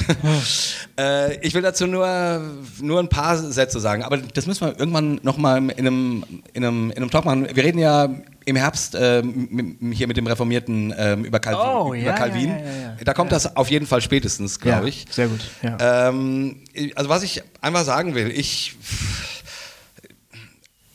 äh, 0.98 1.36
ich 1.46 1.54
will 1.54 1.62
dazu 1.62 1.86
nur, 1.86 2.42
nur 2.80 3.00
ein 3.00 3.08
paar 3.08 3.36
Sätze 3.38 3.80
sagen, 3.80 4.02
aber 4.02 4.18
das 4.18 4.46
müssen 4.46 4.66
wir 4.66 4.78
irgendwann 4.78 5.20
nochmal 5.22 5.58
in 5.58 5.70
einem, 5.70 6.24
in, 6.52 6.64
einem, 6.64 6.90
in 6.90 6.96
einem 6.96 7.11
Talk 7.11 7.24
machen. 7.24 7.46
Wir 7.54 7.64
reden 7.64 7.78
ja 7.78 8.08
im 8.44 8.56
Herbst 8.56 8.94
m- 8.94 9.92
hier 9.92 10.06
mit 10.08 10.16
dem 10.16 10.26
Reformierten 10.26 10.92
ähm, 10.96 11.24
über 11.24 11.38
Calvin. 11.40 11.61
Oh, 11.62 11.94
über 11.94 12.02
ja, 12.02 12.12
Calvin. 12.14 12.48
ja, 12.48 12.56
ja. 12.58 12.96
Da 13.04 13.14
kommt 13.14 13.32
das 13.32 13.54
auf 13.56 13.70
jeden 13.70 13.86
Fall 13.86 14.00
spätestens, 14.00 14.58
glaube 14.58 14.88
ich. 14.88 15.06
sehr 15.11 15.28
gut. 15.28 15.40
Ähm, 15.62 16.56
also 16.96 17.08
was 17.11 17.22
ich 17.22 17.42
einfach 17.61 17.84
sagen 17.84 18.14
will, 18.14 18.30
ich 18.30 18.76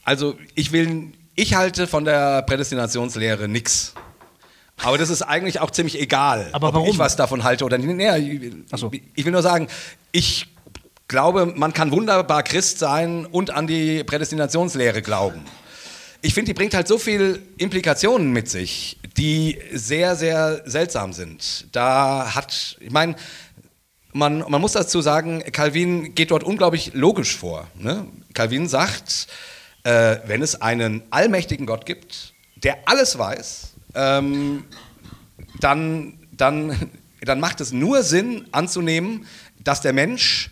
also 0.03 0.35
ich 0.53 0.71
will, 0.71 1.11
ich 1.35 1.55
halte 1.55 1.87
von 1.87 2.05
der 2.05 2.41
Prädestinationslehre 2.43 3.47
nix. 3.47 3.93
Aber 4.83 4.97
das 4.97 5.09
ist 5.09 5.21
eigentlich 5.21 5.61
auch 5.61 5.71
ziemlich 5.71 5.99
egal, 5.99 6.49
Aber 6.51 6.69
ob 6.69 6.73
warum? 6.75 6.89
ich 6.89 6.97
was 6.97 7.15
davon 7.15 7.43
halte 7.43 7.63
oder 7.63 7.77
nicht. 7.77 8.55
Ach 8.71 8.77
so. 8.77 8.91
Ich 9.15 9.23
will 9.23 9.31
nur 9.31 9.41
sagen, 9.41 9.67
ich 10.11 10.47
glaube, 11.07 11.45
man 11.45 11.71
kann 11.73 11.91
wunderbar 11.91 12.43
Christ 12.43 12.79
sein 12.79 13.25
und 13.25 13.51
an 13.51 13.67
die 13.67 14.03
Prädestinationslehre 14.03 15.01
glauben. 15.01 15.41
Ich 16.21 16.33
finde, 16.33 16.49
die 16.49 16.53
bringt 16.55 16.73
halt 16.73 16.87
so 16.87 16.97
viel 16.97 17.41
Implikationen 17.57 18.31
mit 18.31 18.49
sich, 18.49 18.97
die 19.15 19.59
sehr, 19.71 20.15
sehr 20.15 20.61
seltsam 20.65 21.13
sind. 21.13 21.67
Da 21.71 22.33
hat, 22.35 22.77
ich 22.79 22.91
meine, 22.91 23.15
man, 24.11 24.39
man 24.49 24.59
muss 24.59 24.71
dazu 24.71 25.01
sagen, 25.01 25.43
Calvin 25.51 26.15
geht 26.15 26.31
dort 26.31 26.43
unglaublich 26.43 26.91
logisch 26.93 27.35
vor. 27.37 27.67
Ne? 27.77 28.07
Calvin 28.33 28.67
sagt, 28.67 29.27
äh, 29.85 30.17
wenn 30.25 30.41
es 30.41 30.61
einen 30.61 31.03
allmächtigen 31.11 31.65
Gott 31.65 31.85
gibt, 31.85 32.33
der 32.55 32.77
alles 32.87 33.17
weiß, 33.17 33.75
ähm, 33.93 34.65
dann, 35.59 36.17
dann, 36.31 36.91
dann 37.21 37.39
macht 37.39 37.61
es 37.61 37.71
nur 37.71 38.03
Sinn 38.03 38.47
anzunehmen, 38.51 39.27
dass 39.59 39.81
der 39.81 39.93
Mensch 39.93 40.49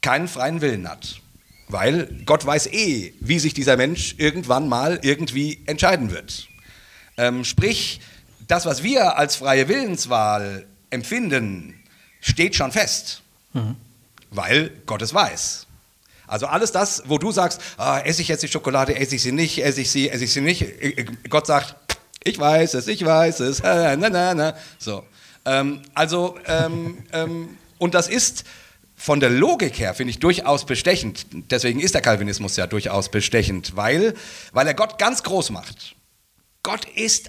keinen 0.00 0.28
freien 0.28 0.60
Willen 0.60 0.88
hat. 0.88 1.20
Weil 1.68 2.22
Gott 2.26 2.44
weiß 2.44 2.66
eh, 2.66 3.14
wie 3.20 3.38
sich 3.38 3.54
dieser 3.54 3.76
Mensch 3.76 4.16
irgendwann 4.18 4.68
mal 4.68 4.98
irgendwie 5.02 5.62
entscheiden 5.66 6.10
wird. 6.10 6.48
Ähm, 7.16 7.44
sprich, 7.44 8.00
das, 8.48 8.66
was 8.66 8.82
wir 8.82 9.16
als 9.16 9.36
freie 9.36 9.68
Willenswahl 9.68 10.66
empfinden, 10.90 11.82
steht 12.20 12.56
schon 12.56 12.72
fest, 12.72 13.22
weil 14.30 14.70
Gott 14.86 15.02
es 15.02 15.14
weiß. 15.14 15.66
Also 16.32 16.46
alles 16.46 16.72
das, 16.72 17.02
wo 17.04 17.18
du 17.18 17.30
sagst, 17.30 17.60
ah, 17.76 18.00
esse 18.00 18.22
ich 18.22 18.28
jetzt 18.28 18.42
die 18.42 18.48
Schokolade, 18.48 18.96
esse 18.96 19.16
ich 19.16 19.22
sie 19.22 19.32
nicht, 19.32 19.62
esse 19.62 19.82
ich 19.82 19.90
sie, 19.90 20.08
esse 20.08 20.24
ich 20.24 20.32
sie 20.32 20.40
nicht. 20.40 20.62
Äh, 20.62 21.04
Gott 21.28 21.46
sagt, 21.46 21.76
ich 22.24 22.38
weiß 22.38 22.72
es, 22.72 22.88
ich 22.88 23.04
weiß 23.04 23.40
es. 23.40 23.60
äh, 23.64 23.98
Na, 23.98 24.08
na, 24.08 24.32
na. 24.32 24.54
So. 24.78 25.04
Ähm, 25.44 25.82
also, 25.92 26.38
ähm, 26.46 27.04
ähm, 27.12 27.58
und 27.76 27.92
das 27.92 28.08
ist 28.08 28.44
von 28.96 29.20
der 29.20 29.28
Logik 29.28 29.78
her, 29.78 29.92
finde 29.92 30.12
ich, 30.12 30.20
durchaus 30.20 30.64
bestechend. 30.64 31.26
Deswegen 31.50 31.80
ist 31.80 31.94
der 31.94 32.00
Calvinismus 32.00 32.56
ja 32.56 32.66
durchaus 32.66 33.10
bestechend, 33.10 33.76
weil, 33.76 34.14
weil 34.52 34.66
er 34.66 34.72
Gott 34.72 34.98
ganz 34.98 35.22
groß 35.24 35.50
macht. 35.50 35.96
Gott 36.62 36.86
ist 36.94 37.28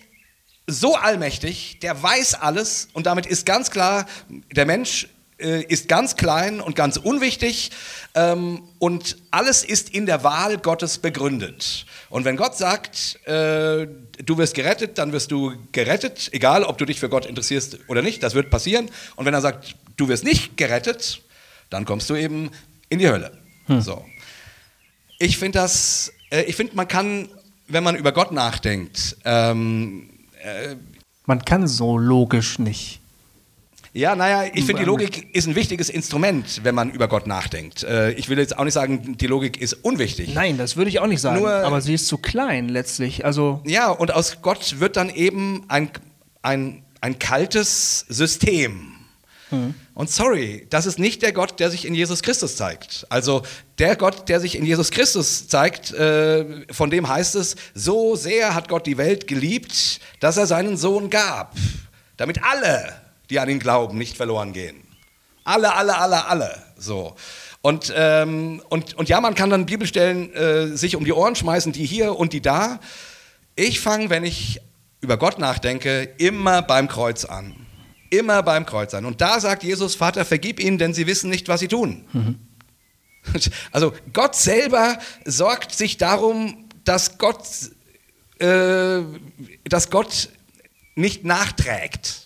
so 0.66 0.96
allmächtig, 0.96 1.80
der 1.82 2.02
weiß 2.02 2.36
alles 2.36 2.88
und 2.94 3.06
damit 3.06 3.26
ist 3.26 3.46
ganz 3.46 3.70
klar, 3.70 4.06
der 4.30 4.66
Mensch 4.66 5.06
äh, 5.06 5.08
ist 5.44 5.88
ganz 5.88 6.16
klein 6.16 6.62
und 6.62 6.76
ganz 6.76 6.98
unwichtig 6.98 7.72
ähm, 8.16 8.64
und 8.80 9.18
alles 9.32 9.64
ist 9.64 9.90
in 9.90 10.06
der 10.06 10.24
Wahl 10.24 10.58
Gottes 10.58 10.98
begründet. 10.98 11.86
Und 12.10 12.26
wenn 12.26 12.38
Gott 12.38 12.56
sagt, 12.58 13.20
äh, 13.26 13.88
du 14.24 14.38
wirst 14.38 14.56
gerettet, 14.56 14.98
dann 14.98 15.12
wirst 15.12 15.32
du 15.32 15.54
gerettet, 15.72 16.30
egal 16.32 16.64
ob 16.64 16.78
du 16.78 16.86
dich 16.86 17.00
für 17.00 17.10
Gott 17.10 17.26
interessierst 17.26 17.80
oder 17.88 18.02
nicht, 18.02 18.24
das 18.24 18.36
wird 18.36 18.50
passieren. 18.50 18.90
Und 19.16 19.26
wenn 19.26 19.34
er 19.34 19.42
sagt, 19.42 19.76
du 19.98 20.08
wirst 20.08 20.24
nicht 20.24 20.58
gerettet, 20.58 21.22
dann 21.70 21.86
kommst 21.86 22.10
du 22.10 22.16
eben 22.16 22.52
in 22.90 23.00
die 23.00 23.10
Hölle. 23.10 23.38
So. 23.82 24.06
Ich 25.20 25.38
finde 25.38 25.60
das, 25.60 26.12
äh, 26.32 26.44
ich 26.44 26.56
finde, 26.56 26.76
man 26.76 26.88
kann, 26.88 27.30
wenn 27.68 27.84
man 27.84 27.96
über 27.96 28.12
Gott 28.12 28.32
nachdenkt, 28.32 29.18
ähm, 29.26 30.10
Man 31.26 31.44
kann 31.46 31.68
so 31.68 31.98
logisch 31.98 32.60
nicht. 32.60 33.00
Ja, 33.96 34.16
naja, 34.16 34.50
ich 34.54 34.66
finde, 34.66 34.82
die 34.82 34.88
Logik 34.88 35.36
ist 35.36 35.48
ein 35.48 35.54
wichtiges 35.54 35.88
Instrument, 35.90 36.62
wenn 36.64 36.74
man 36.74 36.90
über 36.90 37.08
Gott 37.08 37.28
nachdenkt. 37.28 37.84
Äh, 37.84 38.14
ich 38.14 38.28
will 38.28 38.40
jetzt 38.40 38.58
auch 38.58 38.64
nicht 38.64 38.74
sagen, 38.74 39.18
die 39.18 39.28
Logik 39.28 39.62
ist 39.62 39.74
unwichtig. 39.74 40.34
Nein, 40.34 40.58
das 40.58 40.76
würde 40.76 40.90
ich 40.90 41.00
auch 41.00 41.06
nicht 41.06 41.22
sagen. 41.22 41.42
Nur- 41.42 41.52
aber 41.54 41.80
sie 41.80 41.94
ist 41.94 42.08
zu 42.08 42.18
klein 42.18 42.70
letztlich. 42.70 43.24
Also 43.24 43.62
Ja, 43.66 43.90
und 43.90 44.12
aus 44.12 44.38
Gott 44.42 44.80
wird 44.80 44.96
dann 44.98 45.10
eben 45.12 45.64
ein, 45.68 45.92
ein, 46.42 46.84
ein 47.02 47.20
kaltes 47.20 48.06
System. 48.10 48.90
Und 49.94 50.10
sorry, 50.10 50.66
das 50.72 50.88
ist 50.88 50.98
nicht 50.98 51.22
der 51.22 51.32
Gott, 51.32 51.60
der 51.60 51.70
sich 51.70 51.86
in 51.86 51.94
Jesus 51.94 52.24
Christus 52.24 52.56
zeigt. 52.56 53.06
Also 53.10 53.44
der 53.78 53.96
Gott, 53.96 54.28
der 54.28 54.40
sich 54.40 54.56
in 54.58 54.66
Jesus 54.66 54.90
Christus 54.90 55.48
zeigt, 55.48 55.94
äh, 55.94 56.66
von 56.74 56.90
dem 56.90 57.08
heißt 57.08 57.36
es, 57.36 57.56
so 57.76 58.16
sehr 58.16 58.56
hat 58.56 58.68
Gott 58.68 58.88
die 58.88 58.98
Welt 58.98 59.28
geliebt, 59.28 60.00
dass 60.20 60.38
er 60.38 60.48
seinen 60.48 60.76
Sohn 60.78 61.12
gab, 61.12 61.54
damit 62.18 62.40
alle, 62.44 62.96
die 63.30 63.40
an 63.40 63.50
ihn 63.50 63.60
glauben, 63.60 63.98
nicht 63.98 64.18
verloren 64.18 64.54
gehen. 64.54 64.84
Alle, 65.44 65.74
alle, 65.74 65.98
alle, 65.98 66.26
alle. 66.26 66.64
So. 66.78 67.16
Und, 67.62 67.94
ähm, 67.96 68.62
und, 68.70 68.94
und 68.96 69.10
ja, 69.10 69.22
man 69.22 69.36
kann 69.36 69.50
dann 69.50 69.66
Bibelstellen 69.66 70.34
äh, 70.34 70.76
sich 70.76 70.96
um 70.96 71.06
die 71.06 71.14
Ohren 71.14 71.36
schmeißen, 71.36 71.72
die 71.72 71.86
hier 71.86 72.18
und 72.18 72.34
die 72.34 72.42
da. 72.42 72.80
Ich 73.56 73.80
fange, 73.80 74.10
wenn 74.10 74.24
ich 74.24 74.60
über 75.02 75.18
Gott 75.18 75.40
nachdenke, 75.40 76.04
immer 76.18 76.62
beim 76.62 76.88
Kreuz 76.88 77.26
an. 77.26 77.56
Immer 78.10 78.44
beim 78.44 78.66
Kreuz 78.66 78.94
an. 78.94 79.06
Und 79.06 79.22
da 79.22 79.40
sagt 79.40 79.64
Jesus, 79.64 79.96
Vater, 79.96 80.24
vergib 80.24 80.60
ihnen, 80.60 80.78
denn 80.78 80.94
sie 80.94 81.08
wissen 81.08 81.30
nicht, 81.30 81.48
was 81.48 81.60
sie 81.60 81.68
tun. 81.68 82.06
Also 83.72 83.94
Gott 84.12 84.36
selber 84.36 84.98
sorgt 85.24 85.74
sich 85.74 85.96
darum, 85.96 86.70
dass 86.84 87.18
Gott, 87.18 87.48
äh, 88.40 89.02
dass 89.64 89.90
Gott 89.90 90.30
nicht 90.96 91.24
nachträgt. 91.24 92.23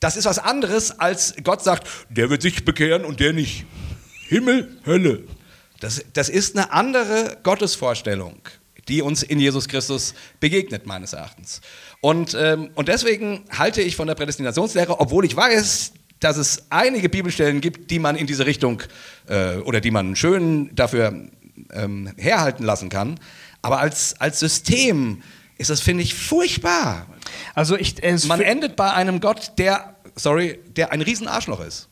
Das 0.00 0.16
ist 0.16 0.24
was 0.24 0.38
anderes, 0.38 0.98
als 0.98 1.34
Gott 1.44 1.62
sagt, 1.62 1.86
der 2.08 2.30
wird 2.30 2.42
sich 2.42 2.64
bekehren 2.64 3.04
und 3.04 3.20
der 3.20 3.34
nicht. 3.34 3.66
Himmel, 4.28 4.78
Hölle. 4.86 5.24
Das, 5.80 6.04
das 6.12 6.28
ist 6.28 6.56
eine 6.56 6.72
andere 6.72 7.38
Gottesvorstellung, 7.42 8.40
die 8.88 9.02
uns 9.02 9.22
in 9.22 9.38
Jesus 9.38 9.68
Christus 9.68 10.14
begegnet, 10.40 10.86
meines 10.86 11.12
Erachtens. 11.12 11.60
Und, 12.00 12.34
ähm, 12.38 12.70
und 12.74 12.88
deswegen 12.88 13.44
halte 13.50 13.82
ich 13.82 13.96
von 13.96 14.06
der 14.06 14.14
Prädestinationslehre, 14.14 15.00
obwohl 15.00 15.24
ich 15.24 15.36
weiß, 15.36 15.92
dass 16.20 16.36
es 16.36 16.64
einige 16.70 17.08
Bibelstellen 17.08 17.60
gibt, 17.60 17.90
die 17.90 17.98
man 17.98 18.16
in 18.16 18.26
diese 18.26 18.46
Richtung 18.46 18.82
äh, 19.26 19.56
oder 19.56 19.80
die 19.80 19.90
man 19.90 20.16
schön 20.16 20.74
dafür 20.74 21.28
ähm, 21.72 22.12
herhalten 22.16 22.64
lassen 22.64 22.88
kann. 22.88 23.18
Aber 23.62 23.80
als, 23.80 24.18
als 24.20 24.38
System 24.38 25.22
ist 25.58 25.70
das, 25.70 25.80
finde 25.80 26.02
ich, 26.02 26.14
furchtbar. 26.14 27.06
Also 27.54 27.76
ich, 27.76 27.96
Man 28.26 28.40
endet 28.40 28.76
bei 28.76 28.92
einem 28.92 29.20
Gott, 29.20 29.52
der, 29.58 29.96
sorry, 30.16 30.58
der 30.76 30.92
ein 30.92 31.02
Riesenarschloch 31.02 31.60
ist. 31.60 31.88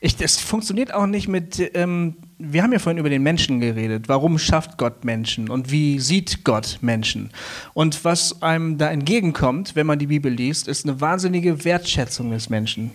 Ich, 0.00 0.16
das 0.16 0.36
funktioniert 0.36 0.94
auch 0.94 1.06
nicht 1.06 1.26
mit, 1.26 1.72
ähm, 1.74 2.16
wir 2.38 2.62
haben 2.62 2.72
ja 2.72 2.78
vorhin 2.78 2.98
über 2.98 3.10
den 3.10 3.22
Menschen 3.24 3.58
geredet. 3.58 4.08
Warum 4.08 4.38
schafft 4.38 4.78
Gott 4.78 5.04
Menschen 5.04 5.50
und 5.50 5.72
wie 5.72 5.98
sieht 5.98 6.44
Gott 6.44 6.78
Menschen? 6.80 7.30
Und 7.74 8.04
was 8.04 8.40
einem 8.40 8.78
da 8.78 8.90
entgegenkommt, 8.90 9.74
wenn 9.74 9.88
man 9.88 9.98
die 9.98 10.06
Bibel 10.06 10.32
liest, 10.32 10.68
ist 10.68 10.86
eine 10.86 11.00
wahnsinnige 11.00 11.64
Wertschätzung 11.64 12.30
des 12.30 12.48
Menschen. 12.48 12.92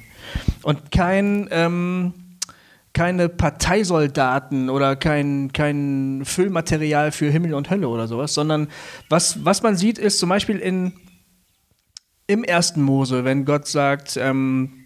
Und 0.61 0.91
kein, 0.91 1.49
ähm, 1.51 2.13
keine 2.93 3.27
Parteisoldaten 3.27 4.69
oder 4.69 4.95
kein, 4.95 5.51
kein 5.51 6.21
Füllmaterial 6.23 7.11
für 7.11 7.29
Himmel 7.29 7.53
und 7.53 7.69
Hölle 7.69 7.89
oder 7.89 8.07
sowas, 8.07 8.33
sondern 8.33 8.69
was, 9.09 9.43
was 9.43 9.61
man 9.61 9.75
sieht, 9.75 9.97
ist 9.97 10.19
zum 10.19 10.29
Beispiel 10.29 10.57
in, 10.57 10.93
im 12.27 12.43
ersten 12.43 12.81
Mose, 12.81 13.25
wenn 13.25 13.45
Gott 13.45 13.67
sagt, 13.67 14.17
ähm, 14.17 14.83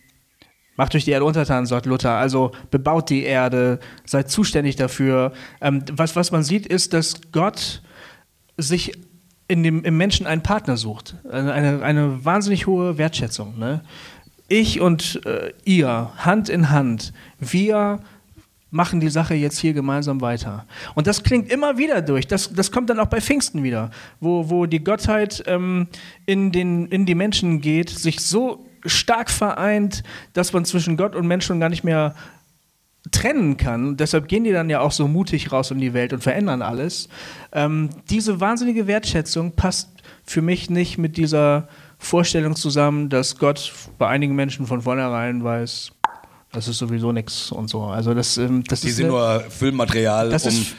Macht 0.77 0.93
euch 0.93 1.05
die 1.05 1.11
Erde 1.11 1.26
untertan, 1.26 1.65
sagt 1.65 1.88
Luther. 1.88 2.11
Also 2.11 2.51
bebaut 2.69 3.09
die 3.09 3.23
Erde, 3.23 3.80
seid 4.05 4.30
zuständig 4.30 4.76
dafür. 4.76 5.34
Ähm, 5.59 5.84
was, 5.91 6.15
was 6.15 6.31
man 6.31 6.43
sieht, 6.43 6.68
ist, 6.68 6.93
dass 6.93 7.19
Gott 7.31 7.81
sich 8.57 8.93
in 9.47 9.64
dem, 9.64 9.84
im 9.84 9.97
Menschen 9.97 10.27
einen 10.27 10.43
Partner 10.43 10.77
sucht. 10.77 11.15
Eine, 11.30 11.81
eine 11.81 12.23
wahnsinnig 12.23 12.68
hohe 12.68 12.99
Wertschätzung. 12.99 13.57
Ne? 13.57 13.81
Ich 14.49 14.80
und 14.80 15.26
äh, 15.26 15.51
ihr, 15.65 16.11
Hand 16.18 16.47
in 16.47 16.69
Hand, 16.69 17.11
wir 17.39 17.99
machen 18.69 18.99
die 18.99 19.10
Sache 19.10 19.34
jetzt 19.34 19.60
hier 19.60 19.73
gemeinsam 19.73 20.22
weiter. 20.22 20.65
Und 20.95 21.07
das 21.07 21.23
klingt 21.23 21.49
immer 21.52 21.77
wieder 21.77 22.02
durch. 22.02 22.27
Das, 22.27 22.53
das 22.53 22.72
kommt 22.72 22.89
dann 22.89 22.99
auch 22.99 23.07
bei 23.07 23.22
Pfingsten 23.22 23.64
wieder, 23.64 23.91
wo, 24.19 24.49
wo 24.49 24.65
die 24.65 24.84
Gottheit 24.84 25.44
ähm, 25.48 25.88
in, 26.26 26.52
den, 26.52 26.88
in 26.88 27.06
die 27.06 27.15
Menschen 27.15 27.61
geht, 27.61 27.89
sich 27.89 28.19
so 28.19 28.65
stark 28.85 29.30
vereint, 29.30 30.03
dass 30.34 30.53
man 30.53 30.65
zwischen 30.65 30.98
Gott 30.98 31.15
und 31.15 31.27
Mensch 31.27 31.45
schon 31.45 31.60
gar 31.60 31.69
nicht 31.69 31.84
mehr 31.84 32.15
trennen 33.11 33.57
kann. 33.57 33.89
Und 33.89 33.99
deshalb 33.99 34.27
gehen 34.27 34.44
die 34.44 34.52
dann 34.52 34.69
ja 34.69 34.81
auch 34.81 34.91
so 34.91 35.07
mutig 35.07 35.52
raus 35.52 35.72
in 35.72 35.80
die 35.80 35.94
Welt 35.94 36.14
und 36.14 36.22
verändern 36.22 36.61
alles. 36.61 37.07
Ähm, 37.53 37.89
diese 38.10 38.39
wahnsinnige 38.39 38.88
Wertschätzung 38.88 39.53
passt 39.53 39.89
für 40.23 40.41
mich 40.41 40.69
nicht 40.69 40.98
mit 40.98 41.15
dieser 41.15 41.69
Vorstellung 41.98 42.56
zusammen, 42.56 43.10
dass 43.10 43.38
Gott 43.38 43.73
bei 43.98 44.07
einigen 44.07 44.35
Menschen 44.35 44.68
von 44.68 44.81
vornherein 44.81 45.44
weiß, 45.44 45.91
das 46.57 46.67
ist 46.67 46.79
sowieso 46.79 47.11
nichts 47.11 47.51
und 47.51 47.69
so. 47.69 47.84
Also 47.84 48.13
das, 48.15 48.38
ähm, 48.38 48.63
das 48.67 48.81
Die 48.81 48.88
ist 48.89 48.95
sind 48.97 49.07
nur 49.09 49.41
Füllmaterial, 49.49 50.29
das 50.31 50.43
um, 50.43 50.49
ist- 50.49 50.75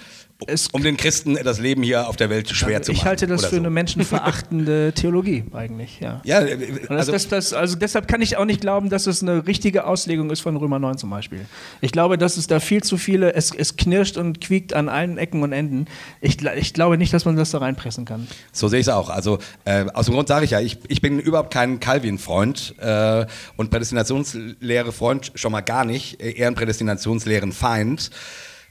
es- 0.47 0.69
um 0.69 0.83
den 0.83 0.97
Christen 0.97 1.37
das 1.43 1.59
Leben 1.59 1.83
hier 1.83 2.09
auf 2.09 2.15
der 2.17 2.31
Welt 2.31 2.49
schwer 2.51 2.81
zu 2.81 2.93
machen. 2.93 3.01
ich 3.01 3.05
halte 3.05 3.27
das 3.27 3.45
für 3.45 3.51
so. 3.51 3.57
eine 3.57 3.71
menschenverachtende 3.71 4.93
Theologie 4.95 5.45
eigentlich. 5.53 5.99
Ja. 6.01 6.21
Ja, 6.25 6.41
äh, 6.43 6.81
also, 6.89 7.11
das, 7.13 7.27
das, 7.29 7.53
also 7.53 7.77
deshalb 7.77 8.07
kann 8.07 8.23
ich 8.23 8.37
auch 8.37 8.45
nicht 8.45 8.61
glauben, 8.61 8.89
dass 8.89 9.07
es 9.09 9.21
eine 9.23 9.47
richtige 9.49 9.85
Auslegung 9.85 10.31
ist 10.31 10.41
von 10.41 10.57
Römer 10.57 10.79
9 10.79 10.97
zum 10.97 11.11
Beispiel. 11.11 11.45
Ich 11.81 11.91
glaube, 11.91 12.19
dass 12.19 12.37
es 12.37 12.47
da 12.47 12.61
viel 12.61 12.83
zu 12.85 12.99
viele, 12.99 13.35
es, 13.35 13.53
es 13.53 13.77
knirscht 13.77 14.17
und 14.17 14.41
quiekt 14.41 14.75
an 14.75 14.89
allen 14.89 15.19
Ecken 15.19 15.43
und 15.43 15.53
Enden. 15.53 15.87
Ich, 16.21 16.41
ich 16.45 16.73
glaube 16.73 16.99
nicht, 16.99 17.13
dass 17.13 17.25
man 17.25 17.35
das 17.37 17.51
da 17.51 17.59
reinpressen 17.59 18.05
kann. 18.05 18.29
So 18.53 18.69
sehe 18.69 18.79
ich 18.81 18.87
es 18.87 18.93
auch. 18.93 19.11
Also 19.11 19.39
äh, 19.65 19.87
aus 19.93 20.07
dem 20.07 20.15
Grund 20.15 20.29
sage 20.29 20.45
ich 20.45 20.53
ja, 20.53 20.61
ich, 20.61 20.79
ich 20.87 21.01
bin 21.01 21.19
überhaupt 21.19 21.53
kein 21.53 21.81
Calvin-Freund 21.81 22.77
äh, 22.79 23.27
und 23.57 23.71
Prädestinationslehre-Freund 23.71 25.33
schon 25.35 25.51
mal 25.53 25.63
gar 25.63 25.85
nicht, 25.85 26.21
eher 26.21 26.47
ein 26.47 26.55
Prädestinationslehren-Feind. 26.55 28.11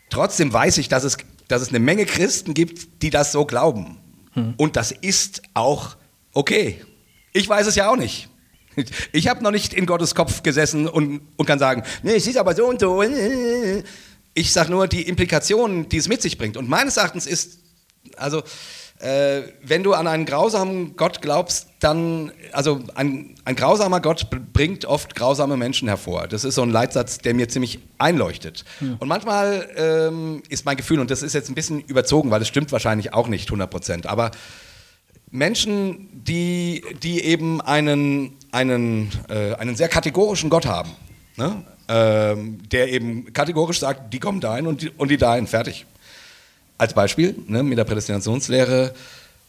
Trotzdem 0.10 0.54
weiß 0.54 0.78
ich, 0.78 0.88
dass 0.88 1.04
es, 1.04 1.18
dass 1.48 1.62
es 1.62 1.70
eine 1.70 1.80
Menge 1.80 2.06
Christen 2.06 2.54
gibt, 2.54 3.02
die 3.02 3.10
das 3.10 3.32
so 3.32 3.46
glauben. 3.46 3.98
Und 4.58 4.76
das 4.76 4.92
ist 4.92 5.42
auch 5.54 5.96
okay. 6.34 6.84
Ich 7.34 7.50
weiß 7.50 7.66
es 7.68 7.76
ja 7.76 7.90
auch 7.90 7.96
nicht. 7.96 8.30
Ich 9.12 9.28
habe 9.28 9.44
noch 9.44 9.50
nicht 9.50 9.74
in 9.74 9.88
Gottes 9.88 10.14
Kopf 10.14 10.44
gesessen 10.44 10.88
und, 10.88 11.22
und 11.36 11.46
kann 11.48 11.58
sagen, 11.58 11.82
nee, 12.04 12.14
es 12.14 12.28
ist 12.28 12.38
aber 12.38 12.54
so 12.54 12.68
und 12.68 12.80
so. 12.80 13.04
Ich 14.36 14.54
sage 14.54 14.70
nur 14.70 14.88
die 14.88 15.02
Implikationen, 15.02 15.90
die 15.90 15.98
es 15.98 16.08
mit 16.08 16.22
sich 16.22 16.38
bringt. 16.38 16.58
Und 16.58 16.70
meines 16.70 16.98
Erachtens 16.98 17.26
ist, 17.26 17.58
also 18.18 18.44
äh, 19.00 19.44
wenn 19.64 19.84
du 19.84 19.94
an 19.94 20.08
einen 20.08 20.26
grausamen 20.26 20.96
Gott 20.96 21.22
glaubst, 21.22 21.68
dann, 21.80 22.32
also 22.52 22.82
ein, 22.96 23.36
ein 23.46 23.56
grausamer 23.56 24.02
Gott 24.02 24.28
bringt 24.54 24.86
oft 24.86 25.14
grausame 25.14 25.56
Menschen 25.56 25.88
hervor. 25.88 26.28
Das 26.28 26.44
ist 26.44 26.56
so 26.56 26.64
ein 26.64 26.72
Leitsatz, 26.72 27.20
der 27.20 27.36
mir 27.36 27.48
ziemlich 27.48 27.80
einleuchtet. 28.00 28.66
Und 29.00 29.08
manchmal 29.08 29.70
ähm, 29.76 30.42
ist 30.50 30.66
mein 30.66 30.78
Gefühl, 30.78 31.00
und 31.00 31.12
das 31.12 31.22
ist 31.22 31.34
jetzt 31.34 31.50
ein 31.50 31.56
bisschen 31.56 31.82
überzogen, 31.82 32.32
weil 32.32 32.40
das 32.40 32.48
stimmt 32.48 32.72
wahrscheinlich 32.72 33.14
auch 33.14 33.28
nicht 33.28 33.48
100 33.50 33.70
Prozent, 33.70 34.08
aber 34.08 34.32
Menschen, 35.30 36.10
die, 36.12 36.84
die 37.04 37.22
eben 37.24 37.62
einen, 37.62 38.38
einen, 38.52 39.12
äh, 39.30 39.54
einen 39.56 39.76
sehr 39.76 39.90
kategorischen 39.90 40.50
Gott 40.50 40.66
haben, 40.66 40.92
ne? 41.36 41.64
ähm, 41.90 42.60
der 42.70 42.90
eben 42.90 43.32
kategorisch 43.34 43.80
sagt, 43.80 44.14
die 44.14 44.20
kommen 44.20 44.40
dahin 44.40 44.68
und 44.68 44.82
die, 44.82 44.90
und 44.90 45.10
die 45.10 45.18
dahin, 45.18 45.48
fertig. 45.48 45.86
Als 46.78 46.94
Beispiel 46.94 47.36
ne, 47.48 47.64
mit 47.64 47.78
der 47.78 47.86
Prädestinationslehre, 47.86 48.94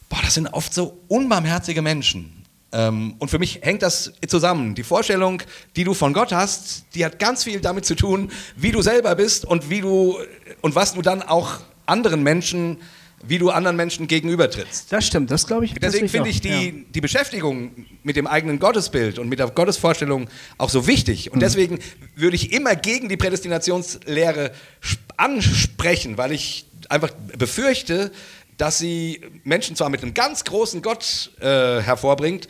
boah, 0.08 0.20
das 0.22 0.34
sind 0.34 0.46
oft 0.48 0.72
so 0.72 0.98
unbarmherzige 1.08 1.82
Menschen. 1.82 2.44
Ähm, 2.72 3.14
und 3.18 3.30
für 3.30 3.38
mich 3.38 3.60
hängt 3.62 3.82
das 3.82 4.12
zusammen. 4.26 4.74
Die 4.74 4.82
Vorstellung, 4.82 5.42
die 5.76 5.84
du 5.84 5.94
von 5.94 6.12
Gott 6.12 6.32
hast, 6.32 6.84
die 6.94 7.04
hat 7.04 7.18
ganz 7.18 7.44
viel 7.44 7.60
damit 7.60 7.84
zu 7.86 7.94
tun, 7.94 8.30
wie 8.56 8.72
du 8.72 8.82
selber 8.82 9.14
bist 9.14 9.44
und 9.44 9.70
wie 9.70 9.80
du 9.80 10.18
und 10.60 10.74
was 10.74 10.94
du 10.94 11.02
dann 11.02 11.22
auch 11.22 11.60
anderen 11.86 12.22
Menschen, 12.22 12.78
wie 13.26 13.38
du 13.38 13.50
anderen 13.50 13.76
Menschen 13.76 14.06
gegenübertrittst. 14.06 14.92
Das 14.92 15.06
stimmt, 15.06 15.30
das 15.30 15.46
glaube 15.46 15.64
ich. 15.64 15.74
Deswegen 15.74 16.08
finde 16.08 16.30
ich 16.30 16.40
die, 16.40 16.48
ja. 16.48 16.72
die 16.94 17.00
Beschäftigung 17.00 17.86
mit 18.04 18.16
dem 18.16 18.26
eigenen 18.26 18.58
Gottesbild 18.58 19.18
und 19.18 19.28
mit 19.28 19.38
der 19.38 19.48
Gottesvorstellung 19.48 20.28
auch 20.56 20.70
so 20.70 20.86
wichtig. 20.86 21.32
Und 21.32 21.40
deswegen 21.40 21.80
würde 22.14 22.36
ich 22.36 22.52
immer 22.52 22.76
gegen 22.76 23.08
die 23.08 23.16
Prädestinationslehre 23.16 24.52
sp- 24.78 25.02
ansprechen, 25.16 26.16
weil 26.16 26.30
ich 26.32 26.67
einfach 26.88 27.10
befürchte, 27.36 28.10
dass 28.56 28.78
sie 28.78 29.20
Menschen 29.44 29.76
zwar 29.76 29.88
mit 29.88 30.02
einem 30.02 30.14
ganz 30.14 30.44
großen 30.44 30.82
Gott 30.82 31.30
äh, 31.40 31.80
hervorbringt, 31.80 32.48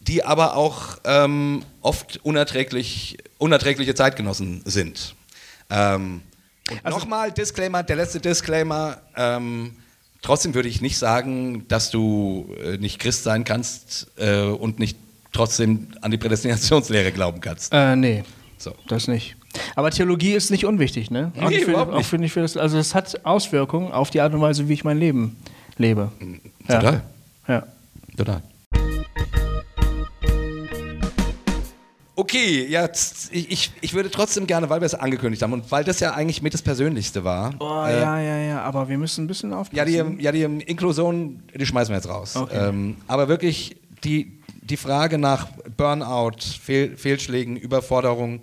die 0.00 0.24
aber 0.24 0.54
auch 0.56 0.98
ähm, 1.04 1.64
oft 1.80 2.20
unerträglich, 2.24 3.18
unerträgliche 3.38 3.94
Zeitgenossen 3.94 4.62
sind. 4.64 5.14
Ähm, 5.70 6.22
und 6.70 6.80
Also- 6.84 6.98
nochmal 6.98 7.32
Disclaimer, 7.32 7.82
der 7.82 7.96
letzte 7.96 8.20
Disclaimer. 8.20 8.98
Ähm, 9.16 9.76
trotzdem 10.22 10.54
würde 10.54 10.68
ich 10.68 10.80
nicht 10.80 10.98
sagen, 10.98 11.66
dass 11.68 11.90
du 11.90 12.54
äh, 12.62 12.76
nicht 12.76 12.98
Christ 12.98 13.24
sein 13.24 13.44
kannst 13.44 14.06
äh, 14.18 14.42
und 14.42 14.78
nicht 14.78 14.96
trotzdem 15.32 15.88
an 16.00 16.10
die 16.10 16.18
Prädestinationslehre 16.18 17.10
glauben 17.12 17.40
kannst. 17.40 17.72
Äh, 17.72 17.96
nee, 17.96 18.22
So. 18.56 18.74
das 18.88 19.08
nicht. 19.08 19.36
Aber 19.76 19.90
Theologie 19.90 20.32
ist 20.32 20.50
nicht 20.50 20.64
unwichtig, 20.64 21.10
ne? 21.10 21.32
Auch 21.40 21.50
Nee, 21.50 21.60
für, 21.60 21.76
auch 21.76 22.04
für, 22.04 22.18
nicht 22.18 22.32
für 22.32 22.40
das, 22.40 22.56
also 22.56 22.78
es 22.78 22.94
hat 22.94 23.24
Auswirkungen 23.24 23.92
auf 23.92 24.10
die 24.10 24.20
Art 24.20 24.34
und 24.34 24.40
Weise, 24.40 24.68
wie 24.68 24.72
ich 24.72 24.84
mein 24.84 24.98
Leben 24.98 25.36
lebe. 25.76 26.10
Ja. 26.68 26.80
Total. 26.80 27.02
Ja. 27.48 27.66
Total. 28.16 28.42
Okay, 32.16 32.64
jetzt, 32.68 33.30
ich, 33.32 33.50
ich, 33.50 33.72
ich 33.80 33.92
würde 33.92 34.08
trotzdem 34.08 34.46
gerne, 34.46 34.70
weil 34.70 34.80
wir 34.80 34.86
es 34.86 34.94
angekündigt 34.94 35.42
haben 35.42 35.52
und 35.52 35.72
weil 35.72 35.82
das 35.82 35.98
ja 35.98 36.14
eigentlich 36.14 36.42
mit 36.42 36.54
das 36.54 36.62
Persönlichste 36.62 37.24
war. 37.24 37.52
Oh, 37.58 37.84
äh, 37.86 38.00
ja, 38.00 38.20
ja, 38.20 38.38
ja, 38.38 38.62
aber 38.62 38.88
wir 38.88 38.98
müssen 38.98 39.24
ein 39.24 39.26
bisschen 39.26 39.52
aufpassen. 39.52 39.76
Ja, 39.76 39.84
die, 39.84 40.22
ja, 40.22 40.30
die 40.30 40.42
Inklusion, 40.42 41.42
die 41.52 41.66
schmeißen 41.66 41.92
wir 41.92 41.96
jetzt 41.96 42.08
raus. 42.08 42.36
Okay. 42.36 42.68
Ähm, 42.68 42.98
aber 43.08 43.26
wirklich 43.26 43.76
die, 44.04 44.38
die 44.62 44.76
Frage 44.76 45.18
nach 45.18 45.48
Burnout, 45.76 46.38
Fehl, 46.62 46.96
Fehlschlägen, 46.96 47.56
Überforderung 47.56 48.42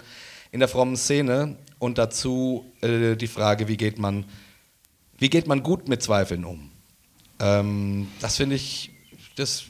in 0.52 0.60
der 0.60 0.70
frommen 0.70 0.98
Szene 0.98 1.58
und 1.80 1.98
dazu 1.98 2.66
äh, 2.82 3.16
die 3.16 3.28
Frage, 3.28 3.68
wie 3.68 3.78
geht 3.78 3.98
man, 4.00 4.26
wie 5.18 5.30
geht 5.30 5.48
man 5.48 5.64
gut 5.64 5.88
mit 5.88 6.04
Zweifeln 6.04 6.46
um? 6.46 6.70
Ähm, 7.40 8.08
das 8.20 8.38
finde 8.38 8.56
ich, 8.56 8.92
das, 9.36 9.66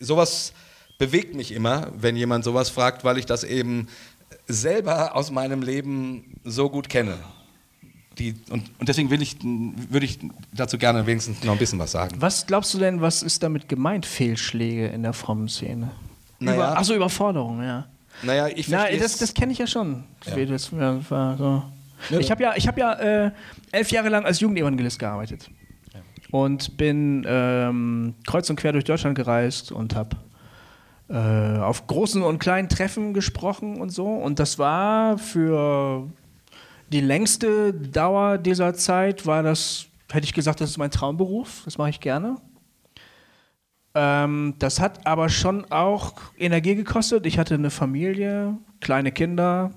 sowas 0.00 0.52
bewegt 0.98 1.34
mich 1.34 1.52
immer, 1.52 1.88
wenn 1.96 2.16
jemand 2.16 2.44
sowas 2.44 2.70
fragt, 2.70 3.04
weil 3.04 3.18
ich 3.18 3.26
das 3.26 3.44
eben 3.44 3.88
selber 4.46 5.16
aus 5.16 5.30
meinem 5.30 5.62
Leben 5.62 6.36
so 6.44 6.70
gut 6.70 6.88
kenne. 6.88 7.18
Die, 8.18 8.34
und, 8.50 8.70
und 8.78 8.88
deswegen 8.88 9.10
will 9.10 9.22
ich, 9.22 9.38
würde 9.42 10.04
ich 10.04 10.18
dazu 10.52 10.76
gerne 10.78 11.06
wenigstens 11.06 11.42
noch 11.44 11.52
ein 11.52 11.58
bisschen 11.58 11.78
was 11.78 11.92
sagen. 11.92 12.16
Was 12.20 12.46
glaubst 12.46 12.72
du 12.74 12.78
denn, 12.78 13.00
was 13.00 13.22
ist 13.22 13.42
damit 13.42 13.68
gemeint, 13.68 14.04
Fehlschläge 14.04 14.88
in 14.88 15.02
der 15.02 15.14
frommen 15.14 15.48
Szene? 15.48 15.90
Naja. 16.38 16.56
Über, 16.56 16.78
achso, 16.78 16.94
Überforderung, 16.94 17.62
ja. 17.62 17.86
Naja, 18.22 18.48
ich 18.48 18.68
Na, 18.68 18.80
verstehe 18.80 19.00
das, 19.00 19.18
das 19.18 19.34
kenne 19.34 19.52
ich 19.52 19.58
ja 19.58 19.66
schon. 19.66 20.04
So. 21.38 21.62
Ja. 22.10 22.18
Ich 22.18 22.30
habe 22.30 22.42
ja, 22.42 22.54
ich 22.56 22.66
hab 22.66 22.78
ja 22.78 22.92
äh, 22.94 23.30
elf 23.70 23.90
Jahre 23.90 24.08
lang 24.08 24.24
als 24.24 24.40
Jugendevangelist 24.40 24.98
gearbeitet. 24.98 25.50
Und 26.30 26.78
bin 26.78 27.24
ähm, 27.28 28.14
kreuz 28.26 28.48
und 28.48 28.56
quer 28.56 28.72
durch 28.72 28.84
Deutschland 28.84 29.16
gereist 29.16 29.70
und 29.70 29.94
habe 29.94 30.16
äh, 31.08 31.58
auf 31.58 31.86
großen 31.86 32.22
und 32.22 32.38
kleinen 32.38 32.70
Treffen 32.70 33.12
gesprochen 33.12 33.80
und 33.80 33.90
so. 33.90 34.06
Und 34.06 34.38
das 34.38 34.58
war 34.58 35.18
für 35.18 36.08
die 36.90 37.00
längste 37.00 37.74
Dauer 37.74 38.38
dieser 38.38 38.74
Zeit, 38.74 39.26
war 39.26 39.42
das, 39.42 39.86
hätte 40.10 40.24
ich 40.24 40.32
gesagt, 40.32 40.60
das 40.60 40.70
ist 40.70 40.78
mein 40.78 40.90
Traumberuf. 40.90 41.62
Das 41.64 41.76
mache 41.76 41.90
ich 41.90 42.00
gerne. 42.00 42.36
Ähm, 43.94 44.54
das 44.58 44.80
hat 44.80 45.06
aber 45.06 45.28
schon 45.28 45.70
auch 45.70 46.14
Energie 46.38 46.74
gekostet. 46.74 47.26
Ich 47.26 47.38
hatte 47.38 47.54
eine 47.54 47.70
Familie, 47.70 48.56
kleine 48.80 49.12
Kinder. 49.12 49.70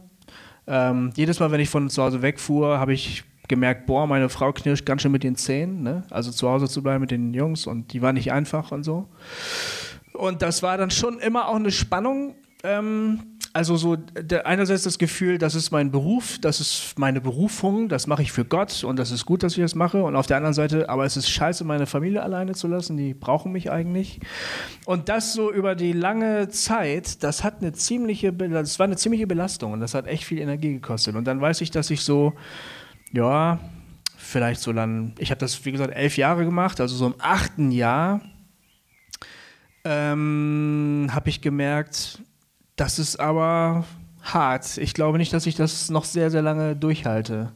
Ähm, 0.68 1.12
jedes 1.16 1.40
Mal, 1.40 1.52
wenn 1.52 1.60
ich 1.60 1.70
von 1.70 1.90
zu 1.90 2.02
Hause 2.02 2.22
wegfuhr, 2.22 2.80
habe 2.80 2.94
ich 2.94 3.24
gemerkt, 3.48 3.86
boah, 3.86 4.08
meine 4.08 4.30
Frau 4.30 4.52
knirscht 4.52 4.86
ganz 4.86 5.02
schön 5.02 5.12
mit 5.12 5.24
den 5.24 5.36
Zähnen, 5.36 5.84
ne? 5.84 6.04
also 6.10 6.32
zu 6.32 6.50
Hause 6.50 6.68
zu 6.68 6.82
bleiben 6.82 7.02
mit 7.02 7.12
den 7.12 7.34
Jungs 7.34 7.68
und 7.68 7.94
die 7.94 8.02
war 8.02 8.14
nicht 8.14 8.32
einfach 8.32 8.72
und 8.72 8.84
so. 8.84 9.08
Und 10.14 10.42
das 10.42 10.64
war 10.64 10.78
dann 10.78 10.92
schon 10.92 11.20
immer 11.20 11.48
auch 11.50 11.56
eine 11.56 11.72
Spannung. 11.72 12.36
Ähm, 12.64 13.35
also 13.56 13.78
so 13.78 13.96
einerseits 14.44 14.84
das 14.84 14.98
Gefühl, 14.98 15.38
das 15.38 15.56
ist 15.56 15.72
mein 15.72 15.90
Beruf, 15.90 16.40
das 16.42 16.60
ist 16.60 17.00
meine 17.00 17.22
Berufung, 17.22 17.88
das 17.88 18.06
mache 18.06 18.22
ich 18.22 18.34
für 18.34 18.44
Gott 18.44 18.84
und 18.84 19.00
das 19.00 19.12
ist 19.12 19.26
gut, 19.26 19.44
dass 19.44 19.54
ich 19.54 19.62
das 19.62 19.76
mache. 19.76 20.04
Und 20.04 20.18
auf 20.18 20.28
der 20.28 20.36
anderen 20.36 20.54
Seite, 20.54 20.90
aber 20.90 21.06
es 21.06 21.16
ist 21.16 21.30
scheiße, 21.30 21.64
meine 21.64 21.86
Familie 21.86 22.22
alleine 22.22 22.54
zu 22.54 22.68
lassen, 22.68 22.98
die 22.98 23.14
brauchen 23.14 23.54
mich 23.54 23.72
eigentlich. 23.72 24.20
Und 24.84 25.08
das 25.08 25.32
so 25.32 25.54
über 25.54 25.76
die 25.76 25.94
lange 25.94 26.50
Zeit, 26.50 27.24
das 27.24 27.46
hat 27.46 27.62
eine 27.62 27.72
ziemliche, 27.72 28.34
das 28.34 28.78
war 28.78 28.88
eine 28.88 28.98
ziemliche 28.98 29.26
Belastung 29.26 29.72
und 29.72 29.80
das 29.80 29.94
hat 29.94 30.06
echt 30.06 30.26
viel 30.26 30.40
Energie 30.40 30.74
gekostet. 30.74 31.16
Und 31.16 31.24
dann 31.24 31.40
weiß 31.40 31.62
ich, 31.62 31.72
dass 31.72 31.90
ich 31.90 32.02
so, 32.02 32.34
ja, 33.14 33.62
vielleicht 34.18 34.60
so 34.60 34.74
dann, 34.74 35.14
ich 35.18 35.32
habe 35.32 35.40
das 35.40 35.64
wie 35.64 35.72
gesagt 35.72 35.96
elf 35.96 36.18
Jahre 36.18 36.44
gemacht, 36.44 36.82
also 36.82 36.94
so 36.94 37.06
im 37.06 37.16
achten 37.20 37.72
Jahr 37.72 38.20
ähm, 39.86 41.08
habe 41.14 41.30
ich 41.30 41.40
gemerkt, 41.40 42.20
das 42.76 43.00
ist 43.00 43.20
aber 43.20 43.86
hart. 44.22 44.78
Ich 44.78 44.94
glaube 44.94 45.18
nicht, 45.18 45.34
dass 45.34 45.46
ich 45.46 45.56
das 45.56 45.90
noch 45.90 46.06
sehr, 46.06 46.32
sehr 46.32 46.42
lange 46.42 46.76
durchhalte. 46.76 47.52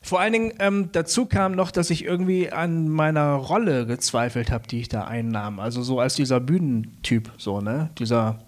Vor 0.00 0.20
allen 0.20 0.32
Dingen 0.32 0.52
ähm, 0.60 0.90
dazu 0.92 1.26
kam 1.26 1.52
noch, 1.52 1.70
dass 1.70 1.90
ich 1.90 2.04
irgendwie 2.04 2.50
an 2.52 2.88
meiner 2.88 3.32
Rolle 3.34 3.84
gezweifelt 3.84 4.50
habe, 4.50 4.66
die 4.68 4.80
ich 4.80 4.88
da 4.88 5.04
einnahm. 5.04 5.58
Also 5.58 5.82
so 5.82 6.00
als 6.00 6.14
dieser 6.14 6.40
Bühnentyp, 6.40 7.32
so, 7.36 7.60
ne? 7.60 7.90
Dieser 7.98 8.38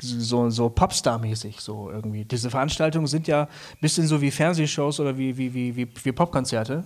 so, 0.00 0.50
so 0.50 0.68
Popstar-mäßig, 0.68 1.60
so 1.60 1.90
irgendwie. 1.90 2.24
Diese 2.24 2.50
Veranstaltungen 2.50 3.06
sind 3.06 3.26
ja 3.26 3.42
ein 3.42 3.80
bisschen 3.80 4.06
so 4.06 4.20
wie 4.20 4.30
Fernsehshows 4.30 5.00
oder 5.00 5.16
wie, 5.16 5.36
wie, 5.36 5.54
wie, 5.54 5.76
wie, 5.76 5.88
wie 6.02 6.12
Popkonzerte. 6.12 6.84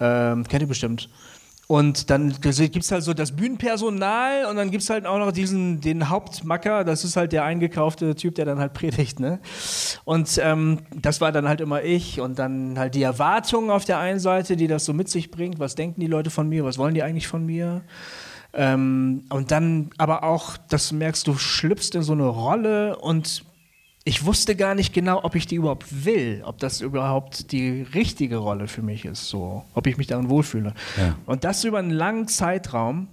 Ähm, 0.00 0.46
kennt 0.46 0.62
ihr 0.62 0.68
bestimmt. 0.68 1.08
Und 1.68 2.10
dann 2.10 2.32
gibt 2.40 2.76
es 2.76 2.92
halt 2.92 3.02
so 3.02 3.12
das 3.12 3.32
Bühnenpersonal 3.34 4.44
und 4.44 4.54
dann 4.54 4.70
gibt 4.70 4.84
es 4.84 4.90
halt 4.90 5.04
auch 5.04 5.18
noch 5.18 5.32
diesen, 5.32 5.80
den 5.80 6.08
Hauptmacker, 6.08 6.84
das 6.84 7.02
ist 7.02 7.16
halt 7.16 7.32
der 7.32 7.44
eingekaufte 7.44 8.14
Typ, 8.14 8.36
der 8.36 8.44
dann 8.44 8.60
halt 8.60 8.72
predigt, 8.72 9.18
ne? 9.18 9.40
Und 10.04 10.38
ähm, 10.40 10.78
das 10.94 11.20
war 11.20 11.32
dann 11.32 11.48
halt 11.48 11.60
immer 11.60 11.82
ich 11.82 12.20
und 12.20 12.38
dann 12.38 12.78
halt 12.78 12.94
die 12.94 13.02
Erwartungen 13.02 13.70
auf 13.70 13.84
der 13.84 13.98
einen 13.98 14.20
Seite, 14.20 14.56
die 14.56 14.68
das 14.68 14.84
so 14.84 14.92
mit 14.92 15.08
sich 15.08 15.32
bringt, 15.32 15.58
was 15.58 15.74
denken 15.74 16.00
die 16.00 16.06
Leute 16.06 16.30
von 16.30 16.48
mir, 16.48 16.64
was 16.64 16.78
wollen 16.78 16.94
die 16.94 17.02
eigentlich 17.02 17.26
von 17.26 17.44
mir? 17.44 17.82
Ähm, 18.52 19.24
und 19.30 19.50
dann 19.50 19.90
aber 19.98 20.22
auch, 20.22 20.56
dass 20.56 20.90
du 20.90 20.94
merkst, 20.94 21.26
du 21.26 21.36
schlüpfst 21.36 21.90
in 21.94 22.02
so 22.02 22.12
eine 22.12 22.28
Rolle 22.28 22.96
und 22.96 23.44
ich 24.06 24.24
wusste 24.24 24.54
gar 24.54 24.76
nicht 24.76 24.94
genau, 24.94 25.24
ob 25.24 25.34
ich 25.34 25.48
die 25.48 25.56
überhaupt 25.56 26.04
will, 26.04 26.40
ob 26.46 26.58
das 26.58 26.80
überhaupt 26.80 27.50
die 27.50 27.82
richtige 27.92 28.36
Rolle 28.36 28.68
für 28.68 28.80
mich 28.80 29.04
ist, 29.04 29.28
so, 29.28 29.64
ob 29.74 29.88
ich 29.88 29.98
mich 29.98 30.06
darin 30.06 30.30
wohlfühle. 30.30 30.74
Ja. 30.96 31.18
Und 31.26 31.42
das 31.42 31.64
über 31.64 31.80
einen 31.80 31.90
langen 31.90 32.28
Zeitraum. 32.28 33.08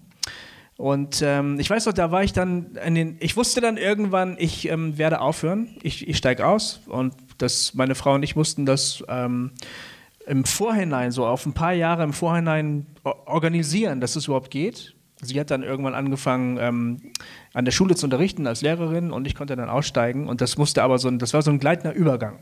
Und 0.77 1.23
ähm, 1.23 1.59
ich 1.59 1.67
weiß 1.67 1.87
noch, 1.87 1.93
da 1.93 2.11
war 2.11 2.23
ich 2.23 2.31
dann 2.31 2.75
in 2.85 2.93
den, 2.93 3.17
ich 3.21 3.35
wusste 3.35 3.59
dann 3.59 3.77
irgendwann, 3.77 4.35
ich 4.37 4.69
ähm, 4.69 4.99
werde 4.99 5.19
aufhören, 5.19 5.75
ich, 5.81 6.07
ich 6.07 6.17
steige 6.17 6.45
aus 6.45 6.81
und 6.85 7.15
das, 7.39 7.73
meine 7.73 7.95
Frau 7.95 8.13
und 8.13 8.21
ich 8.21 8.35
mussten 8.35 8.67
das 8.67 9.03
ähm, 9.07 9.49
im 10.27 10.45
Vorhinein, 10.45 11.11
so 11.11 11.25
auf 11.25 11.47
ein 11.47 11.53
paar 11.53 11.73
Jahre 11.73 12.03
im 12.03 12.13
Vorhinein 12.13 12.85
organisieren, 13.03 13.99
dass 13.99 14.15
es 14.15 14.27
überhaupt 14.27 14.51
geht. 14.51 14.93
Sie 15.23 15.39
hat 15.39 15.49
dann 15.49 15.63
irgendwann 15.63 15.95
angefangen, 15.95 16.57
ähm, 16.59 17.01
an 17.53 17.65
der 17.65 17.71
Schule 17.71 17.95
zu 17.95 18.07
unterrichten 18.07 18.47
als 18.47 18.61
Lehrerin 18.61 19.11
und 19.11 19.27
ich 19.27 19.35
konnte 19.35 19.55
dann 19.55 19.69
aussteigen 19.69 20.27
und 20.27 20.41
das 20.41 20.57
musste 20.57 20.81
aber 20.81 20.97
so 20.97 21.07
ein, 21.07 21.19
das 21.19 21.33
war 21.33 21.43
so 21.43 21.51
ein 21.51 21.59
gleitender 21.59 21.95
Übergang. 21.95 22.39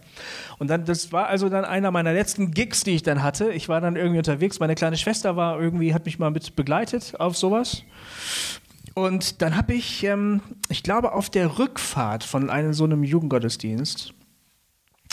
Und 0.57 0.69
dann, 0.69 0.85
das 0.85 1.11
war 1.11 1.27
also 1.27 1.49
dann 1.49 1.65
einer 1.65 1.91
meiner 1.91 2.13
letzten 2.13 2.51
Gigs, 2.51 2.83
die 2.83 2.91
ich 2.91 3.03
dann 3.03 3.21
hatte. 3.21 3.51
Ich 3.51 3.67
war 3.67 3.81
dann 3.81 3.97
irgendwie 3.97 4.19
unterwegs. 4.19 4.59
Meine 4.59 4.75
kleine 4.75 4.97
Schwester 4.97 5.35
war 5.35 5.59
irgendwie, 5.59 5.93
hat 5.93 6.05
mich 6.05 6.17
mal 6.17 6.31
mit 6.31 6.55
begleitet 6.55 7.19
auf 7.19 7.37
sowas. 7.37 7.83
Und 8.93 9.41
dann 9.41 9.57
habe 9.57 9.73
ich, 9.73 10.03
ähm, 10.03 10.41
ich 10.69 10.83
glaube, 10.83 11.11
auf 11.13 11.29
der 11.29 11.59
Rückfahrt 11.59 12.23
von 12.23 12.49
einem 12.49 12.73
so 12.73 12.85
einem 12.85 13.03
Jugendgottesdienst 13.03 14.13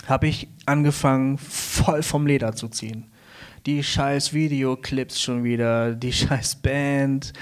habe 0.07 0.27
ich 0.27 0.47
angefangen, 0.65 1.37
voll 1.37 2.03
vom 2.03 2.25
Leder 2.25 2.55
zu 2.55 2.69
ziehen 2.69 3.11
die 3.65 3.83
scheiß 3.83 4.33
Videoclips 4.33 5.21
schon 5.21 5.43
wieder, 5.43 5.93
die 5.93 6.13
scheiß 6.13 6.57
Band, 6.57 7.33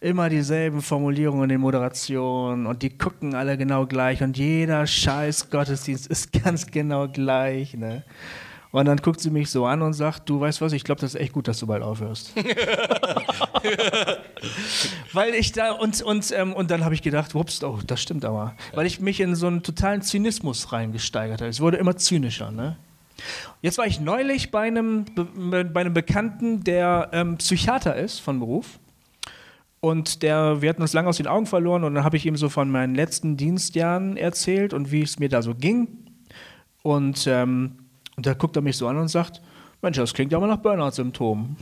immer 0.00 0.28
dieselben 0.28 0.82
Formulierungen 0.82 1.44
in 1.44 1.48
den 1.50 1.60
Moderationen 1.60 2.66
und 2.66 2.82
die 2.82 2.96
gucken 2.96 3.34
alle 3.34 3.56
genau 3.56 3.86
gleich 3.86 4.22
und 4.22 4.36
jeder 4.36 4.86
scheiß 4.86 5.50
Gottesdienst 5.50 6.06
ist 6.06 6.32
ganz 6.44 6.66
genau 6.66 7.08
gleich, 7.08 7.74
ne? 7.74 8.04
Und 8.74 8.86
dann 8.86 8.96
guckt 8.96 9.20
sie 9.20 9.30
mich 9.30 9.50
so 9.50 9.66
an 9.66 9.82
und 9.82 9.92
sagt, 9.92 10.28
du 10.28 10.40
weißt 10.40 10.60
was, 10.60 10.72
ich 10.72 10.82
glaube, 10.82 11.00
das 11.00 11.14
ist 11.14 11.20
echt 11.20 11.32
gut, 11.32 11.46
dass 11.46 11.60
du 11.60 11.68
bald 11.68 11.84
aufhörst. 11.84 12.32
Weil 15.12 15.34
ich 15.34 15.52
da, 15.52 15.70
und, 15.70 16.02
und, 16.02 16.32
ähm, 16.32 16.52
und 16.52 16.72
dann 16.72 16.84
habe 16.84 16.92
ich 16.92 17.00
gedacht, 17.00 17.36
ups, 17.36 17.62
oh, 17.62 17.78
das 17.86 18.02
stimmt 18.02 18.24
aber. 18.24 18.56
Weil 18.72 18.86
ich 18.86 18.98
mich 18.98 19.20
in 19.20 19.36
so 19.36 19.46
einen 19.46 19.62
totalen 19.62 20.02
Zynismus 20.02 20.72
reingesteigert 20.72 21.40
habe. 21.40 21.50
Es 21.50 21.60
wurde 21.60 21.76
immer 21.76 21.96
zynischer, 21.96 22.50
ne? 22.50 22.76
Jetzt 23.62 23.78
war 23.78 23.86
ich 23.86 24.00
neulich 24.00 24.50
bei 24.50 24.66
einem, 24.66 25.04
bei 25.14 25.80
einem 25.80 25.94
Bekannten, 25.94 26.64
der 26.64 27.10
ähm, 27.12 27.36
Psychiater 27.38 27.96
ist 27.96 28.20
von 28.20 28.38
Beruf. 28.38 28.78
Und 29.80 30.22
der, 30.22 30.62
wir 30.62 30.70
hatten 30.70 30.80
uns 30.80 30.94
lange 30.94 31.08
aus 31.08 31.18
den 31.18 31.26
Augen 31.26 31.44
verloren 31.44 31.84
und 31.84 31.94
dann 31.94 32.04
habe 32.04 32.16
ich 32.16 32.24
ihm 32.24 32.36
so 32.36 32.48
von 32.48 32.70
meinen 32.70 32.94
letzten 32.94 33.36
Dienstjahren 33.36 34.16
erzählt 34.16 34.72
und 34.72 34.90
wie 34.90 35.02
es 35.02 35.18
mir 35.18 35.28
da 35.28 35.42
so 35.42 35.54
ging. 35.54 35.88
Und, 36.82 37.26
ähm, 37.26 37.72
und 38.16 38.24
da 38.24 38.32
guckt 38.32 38.56
er 38.56 38.62
mich 38.62 38.78
so 38.78 38.88
an 38.88 38.96
und 38.96 39.08
sagt, 39.08 39.42
Mensch, 39.82 39.98
das 39.98 40.14
klingt 40.14 40.32
ja 40.32 40.38
aber 40.38 40.46
nach 40.46 40.56
Burnout-Symptomen. 40.56 41.56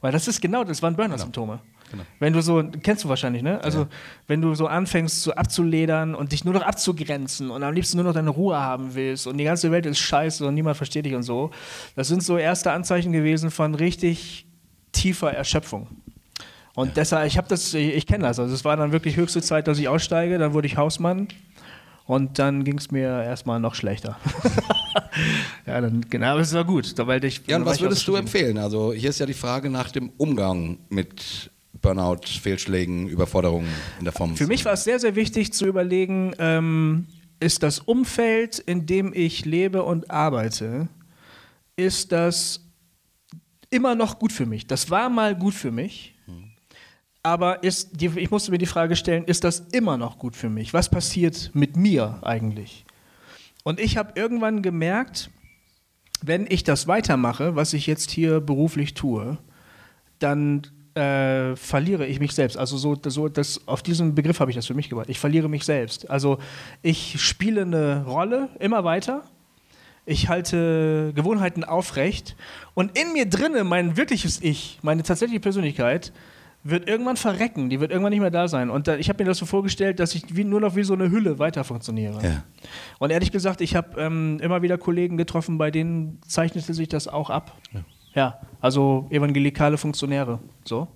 Weil 0.00 0.12
das 0.12 0.28
ist 0.28 0.40
genau, 0.40 0.62
das 0.62 0.80
waren 0.82 0.94
Burnout-Symptome. 0.94 1.58
Genau. 1.58 1.77
Genau. 1.90 2.02
Wenn 2.18 2.32
du 2.32 2.42
so, 2.42 2.62
kennst 2.82 3.04
du 3.04 3.08
wahrscheinlich, 3.08 3.42
ne? 3.42 3.62
Also, 3.62 3.80
ja. 3.80 3.88
wenn 4.26 4.42
du 4.42 4.54
so 4.54 4.66
anfängst, 4.66 5.22
so 5.22 5.32
abzuledern 5.32 6.14
und 6.14 6.32
dich 6.32 6.44
nur 6.44 6.54
noch 6.54 6.62
abzugrenzen 6.62 7.50
und 7.50 7.62
am 7.62 7.72
liebsten 7.72 7.96
nur 7.96 8.04
noch 8.04 8.14
deine 8.14 8.30
Ruhe 8.30 8.58
haben 8.58 8.94
willst 8.94 9.26
und 9.26 9.38
die 9.38 9.44
ganze 9.44 9.70
Welt 9.70 9.86
ist 9.86 9.98
scheiße 9.98 10.46
und 10.46 10.54
niemand 10.54 10.76
versteht 10.76 11.06
dich 11.06 11.14
und 11.14 11.22
so, 11.22 11.50
das 11.96 12.08
sind 12.08 12.22
so 12.22 12.36
erste 12.36 12.72
Anzeichen 12.72 13.12
gewesen 13.12 13.50
von 13.50 13.74
richtig 13.74 14.46
tiefer 14.92 15.32
Erschöpfung. 15.32 15.86
Und 16.74 16.88
ja. 16.88 16.94
deshalb, 16.96 17.26
ich 17.26 17.38
habe 17.38 17.48
das, 17.48 17.74
ich, 17.74 17.94
ich 17.94 18.06
kenne 18.06 18.24
das. 18.24 18.38
Also, 18.38 18.54
es 18.54 18.64
war 18.64 18.76
dann 18.76 18.92
wirklich 18.92 19.16
höchste 19.16 19.42
Zeit, 19.42 19.66
dass 19.66 19.78
ich 19.78 19.88
aussteige. 19.88 20.38
Dann 20.38 20.52
wurde 20.52 20.66
ich 20.66 20.76
Hausmann. 20.76 21.28
Und 22.06 22.38
dann 22.38 22.64
ging 22.64 22.78
es 22.78 22.90
mir 22.90 23.22
erstmal 23.22 23.60
noch 23.60 23.74
schlechter. 23.74 24.16
ja, 25.66 25.78
dann, 25.80 26.06
genau, 26.08 26.28
aber 26.28 26.40
es 26.40 26.54
war 26.54 26.64
gut. 26.64 26.94
Weil 26.96 27.22
ich, 27.22 27.42
ja, 27.46 27.56
und 27.56 27.66
was 27.66 27.82
würdest 27.82 28.08
du 28.08 28.14
empfehlen? 28.14 28.56
Also 28.56 28.94
hier 28.94 29.10
ist 29.10 29.18
ja 29.18 29.26
die 29.26 29.34
Frage 29.34 29.68
nach 29.68 29.90
dem 29.90 30.10
Umgang 30.16 30.78
mit 30.88 31.50
Burnout, 31.80 32.26
Fehlschlägen, 32.26 33.08
Überforderungen 33.08 33.68
in 33.98 34.04
der 34.04 34.12
Form. 34.12 34.36
Für 34.36 34.46
mich 34.46 34.64
war 34.64 34.72
es 34.72 34.84
sehr, 34.84 34.98
sehr 34.98 35.14
wichtig 35.14 35.52
zu 35.52 35.66
überlegen, 35.66 36.34
ähm, 36.38 37.06
ist 37.40 37.62
das 37.62 37.78
Umfeld, 37.78 38.58
in 38.58 38.86
dem 38.86 39.12
ich 39.14 39.44
lebe 39.44 39.84
und 39.84 40.10
arbeite, 40.10 40.88
ist 41.76 42.10
das 42.10 42.60
immer 43.70 43.94
noch 43.94 44.18
gut 44.18 44.32
für 44.32 44.46
mich? 44.46 44.66
Das 44.66 44.90
war 44.90 45.08
mal 45.08 45.36
gut 45.36 45.54
für 45.54 45.70
mich. 45.70 46.14
Aber 47.22 47.62
ist, 47.62 48.00
ich 48.00 48.30
musste 48.30 48.50
mir 48.50 48.58
die 48.58 48.66
Frage 48.66 48.96
stellen, 48.96 49.24
ist 49.24 49.44
das 49.44 49.60
immer 49.72 49.96
noch 49.96 50.18
gut 50.18 50.36
für 50.36 50.48
mich? 50.48 50.72
Was 50.72 50.88
passiert 50.88 51.50
mit 51.52 51.76
mir 51.76 52.20
eigentlich? 52.22 52.86
Und 53.64 53.80
ich 53.80 53.96
habe 53.96 54.12
irgendwann 54.14 54.62
gemerkt, 54.62 55.30
wenn 56.22 56.46
ich 56.48 56.64
das 56.64 56.86
weitermache, 56.86 57.54
was 57.54 57.74
ich 57.74 57.86
jetzt 57.86 58.10
hier 58.10 58.40
beruflich 58.40 58.94
tue, 58.94 59.36
dann 60.18 60.66
äh, 60.98 61.56
verliere 61.56 62.06
ich 62.06 62.18
mich 62.18 62.32
selbst. 62.32 62.56
Also 62.56 62.76
so, 62.76 62.96
so 63.06 63.28
das, 63.28 63.66
auf 63.66 63.82
diesen 63.82 64.14
Begriff 64.14 64.40
habe 64.40 64.50
ich 64.50 64.56
das 64.56 64.66
für 64.66 64.74
mich 64.74 64.88
gebracht. 64.88 65.08
Ich 65.08 65.20
verliere 65.20 65.48
mich 65.48 65.64
selbst. 65.64 66.10
Also 66.10 66.38
ich 66.82 67.20
spiele 67.20 67.62
eine 67.62 68.04
Rolle 68.04 68.48
immer 68.58 68.84
weiter. 68.84 69.22
Ich 70.04 70.28
halte 70.28 71.12
Gewohnheiten 71.14 71.64
aufrecht 71.64 72.34
und 72.74 72.98
in 72.98 73.12
mir 73.12 73.28
drinne 73.28 73.62
mein 73.62 73.96
wirkliches 73.96 74.42
Ich, 74.42 74.78
meine 74.82 75.02
tatsächliche 75.02 75.40
Persönlichkeit, 75.40 76.12
wird 76.64 76.88
irgendwann 76.88 77.16
verrecken, 77.16 77.70
die 77.70 77.78
wird 77.78 77.90
irgendwann 77.90 78.10
nicht 78.10 78.20
mehr 78.20 78.30
da 78.30 78.48
sein. 78.48 78.70
Und 78.70 78.88
da, 78.88 78.96
ich 78.96 79.08
habe 79.08 79.22
mir 79.22 79.28
das 79.28 79.38
so 79.38 79.46
vorgestellt, 79.46 80.00
dass 80.00 80.14
ich 80.14 80.34
wie, 80.34 80.44
nur 80.44 80.60
noch 80.60 80.76
wie 80.76 80.82
so 80.82 80.94
eine 80.94 81.10
Hülle 81.10 81.38
weiter 81.38 81.62
funktioniere. 81.62 82.20
Ja. 82.22 82.42
Und 82.98 83.10
ehrlich 83.10 83.30
gesagt, 83.30 83.60
ich 83.60 83.76
habe 83.76 84.00
ähm, 84.00 84.40
immer 84.40 84.62
wieder 84.62 84.76
Kollegen 84.76 85.16
getroffen, 85.16 85.58
bei 85.58 85.70
denen 85.70 86.20
zeichnete 86.26 86.74
sich 86.74 86.88
das 86.88 87.06
auch 87.06 87.30
ab. 87.30 87.56
Ja. 87.72 87.80
Ja, 88.14 88.40
also 88.60 89.06
evangelikale 89.10 89.78
Funktionäre, 89.78 90.38
so. 90.64 90.88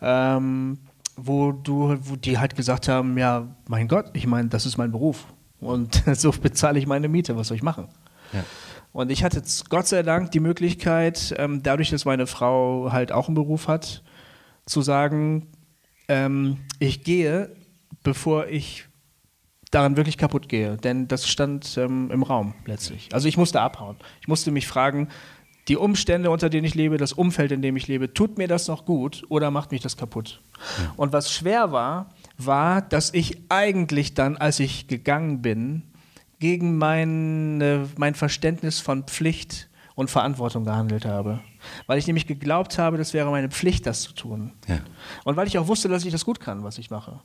Ähm, 0.00 0.78
wo 1.16 1.52
du, 1.52 1.96
wo 2.00 2.16
die 2.16 2.38
halt 2.38 2.56
gesagt 2.56 2.88
haben, 2.88 3.16
ja, 3.18 3.46
mein 3.68 3.88
Gott, 3.88 4.10
ich 4.12 4.26
meine, 4.26 4.48
das 4.48 4.66
ist 4.66 4.76
mein 4.76 4.90
Beruf 4.90 5.26
und 5.60 6.02
so 6.14 6.30
bezahle 6.32 6.78
ich 6.78 6.86
meine 6.86 7.08
Miete, 7.08 7.36
was 7.36 7.48
soll 7.48 7.56
ich 7.56 7.62
machen? 7.62 7.88
Ja. 8.32 8.44
Und 8.92 9.10
ich 9.10 9.24
hatte 9.24 9.42
Gott 9.70 9.86
sei 9.86 10.02
Dank 10.02 10.30
die 10.30 10.40
Möglichkeit, 10.40 11.34
ähm, 11.38 11.62
dadurch, 11.62 11.90
dass 11.90 12.04
meine 12.04 12.26
Frau 12.26 12.92
halt 12.92 13.10
auch 13.10 13.26
einen 13.26 13.34
Beruf 13.34 13.66
hat, 13.66 14.02
zu 14.66 14.82
sagen, 14.82 15.48
ähm, 16.08 16.58
ich 16.78 17.02
gehe, 17.02 17.54
bevor 18.02 18.46
ich 18.46 18.86
daran 19.72 19.96
wirklich 19.96 20.16
kaputt 20.16 20.48
gehe. 20.48 20.76
Denn 20.76 21.08
das 21.08 21.28
stand 21.28 21.76
ähm, 21.76 22.10
im 22.12 22.22
Raum 22.22 22.54
letztlich. 22.66 23.08
Also 23.12 23.26
ich 23.26 23.36
musste 23.36 23.60
abhauen. 23.60 23.96
Ich 24.20 24.28
musste 24.28 24.52
mich 24.52 24.68
fragen, 24.68 25.08
die 25.68 25.76
Umstände, 25.76 26.30
unter 26.30 26.50
denen 26.50 26.64
ich 26.64 26.74
lebe, 26.74 26.98
das 26.98 27.12
Umfeld, 27.12 27.52
in 27.52 27.62
dem 27.62 27.76
ich 27.76 27.88
lebe, 27.88 28.12
tut 28.12 28.38
mir 28.38 28.48
das 28.48 28.68
noch 28.68 28.84
gut 28.84 29.24
oder 29.28 29.50
macht 29.50 29.72
mich 29.72 29.80
das 29.80 29.96
kaputt? 29.96 30.42
Ja. 30.78 30.92
Und 30.96 31.12
was 31.12 31.32
schwer 31.32 31.72
war, 31.72 32.10
war, 32.36 32.82
dass 32.82 33.14
ich 33.14 33.38
eigentlich 33.48 34.14
dann, 34.14 34.36
als 34.36 34.60
ich 34.60 34.88
gegangen 34.88 35.40
bin, 35.42 35.82
gegen 36.38 36.76
mein, 36.76 37.88
mein 37.96 38.14
Verständnis 38.14 38.80
von 38.80 39.04
Pflicht 39.04 39.68
und 39.94 40.10
Verantwortung 40.10 40.64
gehandelt 40.64 41.06
habe. 41.06 41.40
Weil 41.86 41.98
ich 41.98 42.06
nämlich 42.06 42.26
geglaubt 42.26 42.78
habe, 42.78 42.98
das 42.98 43.14
wäre 43.14 43.30
meine 43.30 43.48
Pflicht, 43.48 43.86
das 43.86 44.02
zu 44.02 44.12
tun. 44.12 44.52
Ja. 44.68 44.80
Und 45.24 45.36
weil 45.36 45.46
ich 45.46 45.56
auch 45.58 45.68
wusste, 45.68 45.88
dass 45.88 46.04
ich 46.04 46.12
das 46.12 46.24
gut 46.24 46.40
kann, 46.40 46.64
was 46.64 46.78
ich 46.78 46.90
mache. 46.90 47.20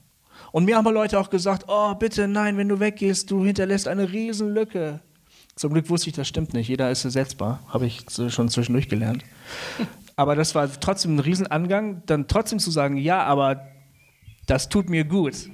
Und 0.52 0.66
mir 0.66 0.78
haben 0.78 0.94
Leute 0.94 1.20
auch 1.20 1.30
gesagt, 1.30 1.66
oh 1.68 1.94
bitte, 1.95 2.28
nein, 2.28 2.57
wenn 2.57 2.70
du 2.70 2.80
weggehst, 2.80 3.30
du 3.30 3.44
hinterlässt 3.44 3.88
eine 3.88 4.11
Riesenlücke. 4.11 5.02
Zum 5.60 5.73
Glück 5.73 5.90
wusste 5.90 6.10
ich, 6.10 6.15
das 6.15 6.26
stimmt 6.26 6.53
nicht. 6.53 6.69
Jeder 6.69 6.90
ist 6.90 7.03
ersetzbar, 7.03 7.60
habe 7.68 7.86
ich 7.86 8.06
schon 8.30 8.48
zwischendurch 8.48 8.88
gelernt. 8.88 9.26
Aber 10.15 10.38
das 10.38 10.56
war 10.56 10.72
trotzdem 10.80 11.18
ein 11.18 11.19
Riesenangang, 11.19 12.02
dann 12.06 12.30
trotzdem 12.30 12.60
zu 12.60 12.72
sagen, 12.72 12.95
ja, 12.95 13.23
aber 13.23 13.68
das 14.48 14.69
tut 14.69 14.90
mir 14.90 15.03
gut. 15.03 15.49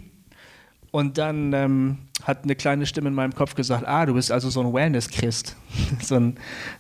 Und 0.96 1.18
dann 1.18 1.52
ähm, 1.52 1.98
hat 2.24 2.46
eine 2.46 2.56
kleine 2.56 2.86
Stimme 2.86 3.10
in 3.10 3.16
meinem 3.16 3.36
Kopf 3.36 3.54
gesagt, 3.54 3.86
ah, 3.86 4.06
du 4.06 4.14
bist 4.14 4.32
also 4.32 4.50
so 4.50 4.62
ein 4.62 4.74
Wellness-Christ. 4.74 5.54
so 6.02 6.32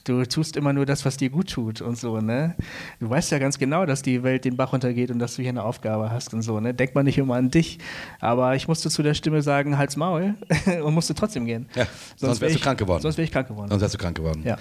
du 0.05 0.23
tust 0.23 0.55
immer 0.55 0.71
nur 0.71 0.85
das, 0.85 1.03
was 1.03 1.17
dir 1.17 1.29
gut 1.29 1.49
tut 1.49 1.81
und 1.81 1.97
so, 1.97 2.21
ne? 2.21 2.55
Du 3.01 3.09
weißt 3.09 3.29
ja 3.31 3.39
ganz 3.39 3.59
genau, 3.59 3.85
dass 3.85 4.03
die 4.03 4.23
Welt 4.23 4.45
den 4.45 4.55
Bach 4.55 4.71
runtergeht 4.71 5.11
und 5.11 5.19
dass 5.19 5.35
du 5.35 5.41
hier 5.41 5.49
eine 5.49 5.65
Aufgabe 5.65 6.11
hast 6.11 6.33
und 6.33 6.43
so, 6.43 6.61
ne? 6.61 6.73
Denk 6.73 6.95
mal 6.95 7.03
nicht 7.03 7.17
immer 7.17 7.35
an 7.35 7.51
dich. 7.51 7.77
Aber 8.21 8.55
ich 8.55 8.69
musste 8.69 8.89
zu 8.89 9.03
der 9.03 9.15
Stimme 9.15 9.41
sagen, 9.41 9.77
halt's 9.77 9.97
Maul 9.97 10.35
und 10.81 10.93
musste 10.93 11.13
trotzdem 11.13 11.45
gehen. 11.45 11.67
Ja, 11.75 11.83
sonst, 11.83 12.21
sonst 12.21 12.39
wärst 12.39 12.55
du 12.55 12.59
krank 12.59 12.79
geworden. 12.79 13.01
Sonst 13.01 13.17
wäre 13.17 13.25
ich 13.25 13.33
krank 13.33 13.49
geworden. 13.49 13.67
Sonst 13.67 13.81
wärst 13.81 13.95
du 13.95 13.97
krank 13.97 14.15
geworden. 14.15 14.43
Ja. 14.45 14.57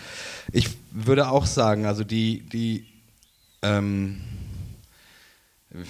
Ich 0.51 0.69
würde 0.91 1.29
auch 1.29 1.47
sagen, 1.47 1.87
also 1.87 2.03
die, 2.03 2.41
die, 2.53 2.87
ähm, 3.63 4.21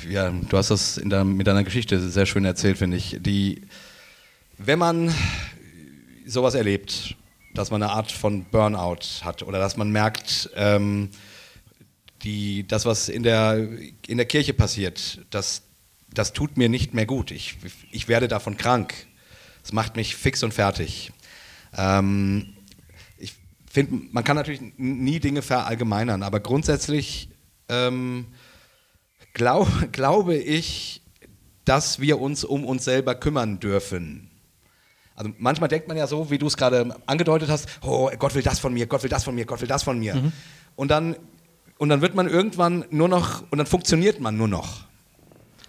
ja, 0.09 0.31
du 0.31 0.57
hast 0.57 0.71
das 0.71 0.97
in 0.97 1.11
deinem, 1.11 1.37
mit 1.37 1.47
deiner 1.47 1.65
Geschichte 1.65 2.01
sehr 2.09 2.27
schön 2.27 2.45
erzählt, 2.45 2.79
finde 2.79 2.97
ich. 2.97 3.19
Die, 3.21 3.63
wenn 4.59 4.79
man 4.79 5.15
sowas 6.27 6.55
erlebt, 6.55 7.17
dass 7.55 7.71
man 7.71 7.83
eine 7.83 7.93
Art 7.93 8.11
von 8.11 8.45
Burnout 8.45 9.23
hat 9.23 9.43
oder 9.43 9.59
dass 9.59 9.77
man 9.77 9.91
merkt, 9.91 10.51
ähm, 10.57 11.11
die, 12.23 12.67
das, 12.67 12.87
was 12.87 13.09
in 13.09 13.23
der, 13.23 13.69
in 14.07 14.17
der 14.17 14.27
Kirche 14.27 14.55
passiert, 14.55 15.21
das, 15.31 15.63
das 16.13 16.33
tut 16.33 16.57
mir 16.57 16.69
nicht 16.69 16.95
mehr 16.95 17.07
gut. 17.07 17.31
Ich, 17.31 17.57
ich 17.91 18.09
werde 18.09 18.29
davon 18.29 18.57
krank. 18.57 18.95
Es 19.63 19.73
macht 19.73 19.97
mich 19.97 20.17
fix 20.17 20.43
und 20.43 20.55
fertig. 20.55 21.13
Ähm, 21.77 22.55
ich 23.19 23.35
finde, 23.71 24.07
man 24.13 24.25
kann 24.25 24.37
natürlich 24.37 24.63
nie 24.79 25.21
Dinge 25.21 25.43
verallgemeinern, 25.43 26.23
aber 26.23 26.41
grundsätzlich 26.41 27.29
ähm, 27.69 28.27
glaub, 29.35 29.69
glaube 29.93 30.37
ich, 30.37 31.03
dass 31.65 32.01
wir 32.01 32.21
uns 32.21 32.45
um 32.45 32.65
uns 32.65 32.85
selber 32.85 33.15
kümmern 33.15 33.61
dürfen. 33.61 34.31
Also 35.17 35.31
manchmal 35.39 35.69
denkt 35.69 35.87
man 35.87 35.97
ja 35.97 36.07
so, 36.07 36.31
wie 36.31 36.39
du 36.39 36.47
es 36.47 36.57
gerade 36.57 36.97
angedeutet 37.07 37.49
hast, 37.49 37.69
oh, 37.83 38.11
Gott 38.19 38.35
will 38.35 38.43
das 38.43 38.59
von 38.59 38.73
mir, 38.75 38.87
Gott 38.87 39.03
will 39.03 39.11
das 39.11 39.25
von 39.25 39.35
mir, 39.35 39.45
Gott 39.45 39.61
will 39.61 39.69
das 39.69 39.83
von 39.83 39.99
mir. 39.99 40.17
Mhm. 40.17 40.33
Und, 40.77 40.91
dann, 40.91 41.17
und 41.79 41.89
dann 41.89 42.01
wird 42.01 42.15
man 42.15 42.29
irgendwann 42.29 42.85
nur 42.91 43.09
noch, 43.09 43.45
und 43.51 43.59
dann 43.59 43.67
funktioniert 43.67 44.21
man 44.21 44.37
nur 44.37 44.49
noch. 44.49 44.87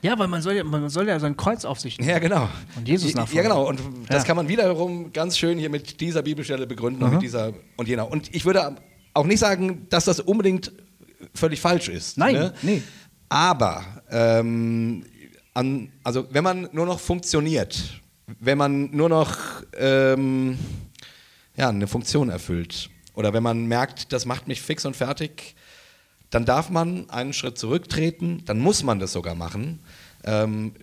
Ja, 0.01 0.17
weil 0.19 0.27
man 0.27 0.41
soll 0.41 0.53
ja, 0.53 0.63
man 0.63 0.89
soll 0.89 1.07
ja 1.07 1.19
sein 1.19 1.35
Kreuz 1.37 1.65
auf 1.65 1.79
sich 1.79 1.97
nehmen. 1.97 2.09
Ja, 2.09 2.19
genau. 2.19 2.49
Und 2.75 2.87
Jesus 2.87 3.13
nachfolgen. 3.15 3.37
Ja, 3.37 3.41
genau. 3.43 3.67
Und 3.67 3.81
das 4.07 4.23
ja. 4.23 4.27
kann 4.27 4.35
man 4.35 4.47
wiederum 4.47 5.11
ganz 5.13 5.37
schön 5.37 5.57
hier 5.57 5.69
mit 5.69 5.99
dieser 5.99 6.21
Bibelstelle 6.21 6.67
begründen 6.67 6.99
mhm. 6.99 7.05
und 7.05 7.13
mit 7.13 7.21
dieser 7.23 7.53
und 7.77 7.87
jener. 7.87 8.11
Und 8.11 8.33
ich 8.33 8.45
würde 8.45 8.75
auch 9.13 9.25
nicht 9.25 9.39
sagen, 9.39 9.87
dass 9.89 10.05
das 10.05 10.19
unbedingt 10.19 10.71
völlig 11.33 11.59
falsch 11.59 11.89
ist. 11.89 12.17
Nein, 12.17 12.35
ne? 12.35 12.53
nee. 12.61 12.83
Aber 13.29 13.85
ähm, 14.09 15.05
an, 15.53 15.91
also 16.03 16.27
wenn 16.31 16.43
man 16.43 16.69
nur 16.71 16.85
noch 16.85 16.99
funktioniert, 16.99 18.01
wenn 18.39 18.57
man 18.57 18.91
nur 18.91 19.09
noch 19.09 19.37
ähm, 19.77 20.57
ja, 21.55 21.69
eine 21.69 21.87
Funktion 21.87 22.29
erfüllt 22.29 22.89
oder 23.13 23.33
wenn 23.33 23.43
man 23.43 23.65
merkt, 23.65 24.11
das 24.13 24.25
macht 24.25 24.47
mich 24.47 24.61
fix 24.61 24.85
und 24.85 24.95
fertig, 24.95 25.55
dann 26.29 26.45
darf 26.45 26.69
man 26.69 27.09
einen 27.09 27.33
Schritt 27.33 27.57
zurücktreten, 27.57 28.43
dann 28.45 28.59
muss 28.59 28.83
man 28.83 28.99
das 28.99 29.13
sogar 29.13 29.35
machen. 29.35 29.79
Ähm, 30.23 30.73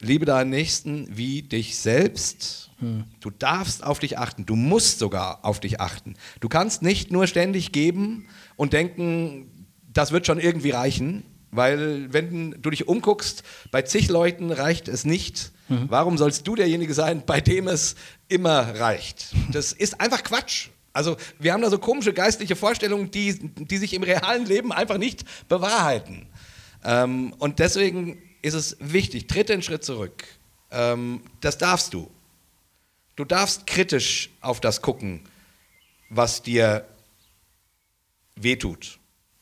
liebe 0.00 0.24
deinen 0.24 0.50
Nächsten 0.50 1.14
wie 1.14 1.42
dich 1.42 1.76
selbst. 1.76 2.70
Hm. 2.78 3.04
Du 3.20 3.30
darfst 3.30 3.84
auf 3.84 3.98
dich 3.98 4.18
achten, 4.18 4.46
du 4.46 4.56
musst 4.56 4.98
sogar 4.98 5.44
auf 5.44 5.60
dich 5.60 5.80
achten. 5.80 6.14
Du 6.40 6.48
kannst 6.48 6.80
nicht 6.82 7.12
nur 7.12 7.26
ständig 7.26 7.72
geben 7.72 8.26
und 8.56 8.72
denken, 8.72 9.49
das 9.92 10.12
wird 10.12 10.26
schon 10.26 10.38
irgendwie 10.38 10.70
reichen, 10.70 11.24
weil 11.50 12.12
wenn 12.12 12.62
du 12.62 12.70
dich 12.70 12.86
umguckst, 12.86 13.42
bei 13.70 13.82
zig 13.82 14.08
Leuten 14.08 14.52
reicht 14.52 14.88
es 14.88 15.04
nicht. 15.04 15.52
Mhm. 15.68 15.86
Warum 15.88 16.18
sollst 16.18 16.46
du 16.46 16.54
derjenige 16.54 16.94
sein, 16.94 17.24
bei 17.26 17.40
dem 17.40 17.68
es 17.68 17.96
immer 18.28 18.78
reicht? 18.78 19.32
Das 19.52 19.72
ist 19.72 20.00
einfach 20.00 20.22
Quatsch. 20.22 20.68
Also 20.92 21.16
wir 21.38 21.52
haben 21.52 21.62
da 21.62 21.70
so 21.70 21.78
komische 21.78 22.12
geistliche 22.12 22.56
Vorstellungen, 22.56 23.10
die, 23.10 23.38
die 23.38 23.76
sich 23.78 23.94
im 23.94 24.02
realen 24.02 24.46
Leben 24.46 24.72
einfach 24.72 24.98
nicht 24.98 25.24
bewahrheiten. 25.48 26.26
Ähm, 26.84 27.34
und 27.38 27.58
deswegen 27.58 28.20
ist 28.42 28.54
es 28.54 28.76
wichtig, 28.80 29.26
tritt 29.26 29.48
den 29.48 29.62
Schritt 29.62 29.84
zurück. 29.84 30.24
Ähm, 30.70 31.22
das 31.40 31.58
darfst 31.58 31.94
du. 31.94 32.10
Du 33.16 33.24
darfst 33.24 33.66
kritisch 33.66 34.30
auf 34.40 34.60
das 34.60 34.82
gucken, 34.82 35.20
was 36.08 36.42
dir 36.42 36.86
wehtut, 38.34 38.99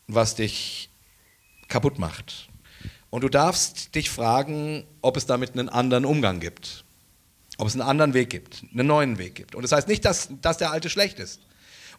was 0.09 0.35
dich 0.35 0.91
kaputt 1.69 1.99
macht. 1.99 2.49
Und 3.11 3.23
du 3.23 3.29
darfst 3.29 3.95
dich 3.95 4.11
fragen, 4.11 4.85
ob 5.01 5.17
es 5.17 5.27
damit 5.27 5.53
einen 5.53 5.69
anderen 5.69 6.05
Umgang 6.05 6.41
gibt. 6.41 6.85
Ob 7.57 7.67
es 7.67 7.75
einen 7.75 7.83
anderen 7.83 8.15
Weg 8.15 8.31
gibt, 8.31 8.65
einen 8.73 8.87
neuen 8.87 9.19
Weg 9.19 9.35
gibt. 9.35 9.55
Und 9.55 9.63
das 9.63 9.73
heißt 9.73 9.89
nicht, 9.89 10.05
dass, 10.05 10.29
dass 10.43 10.59
der 10.59 10.71
alte 10.71 10.91
schlecht 10.91 11.19
ist 11.19 11.41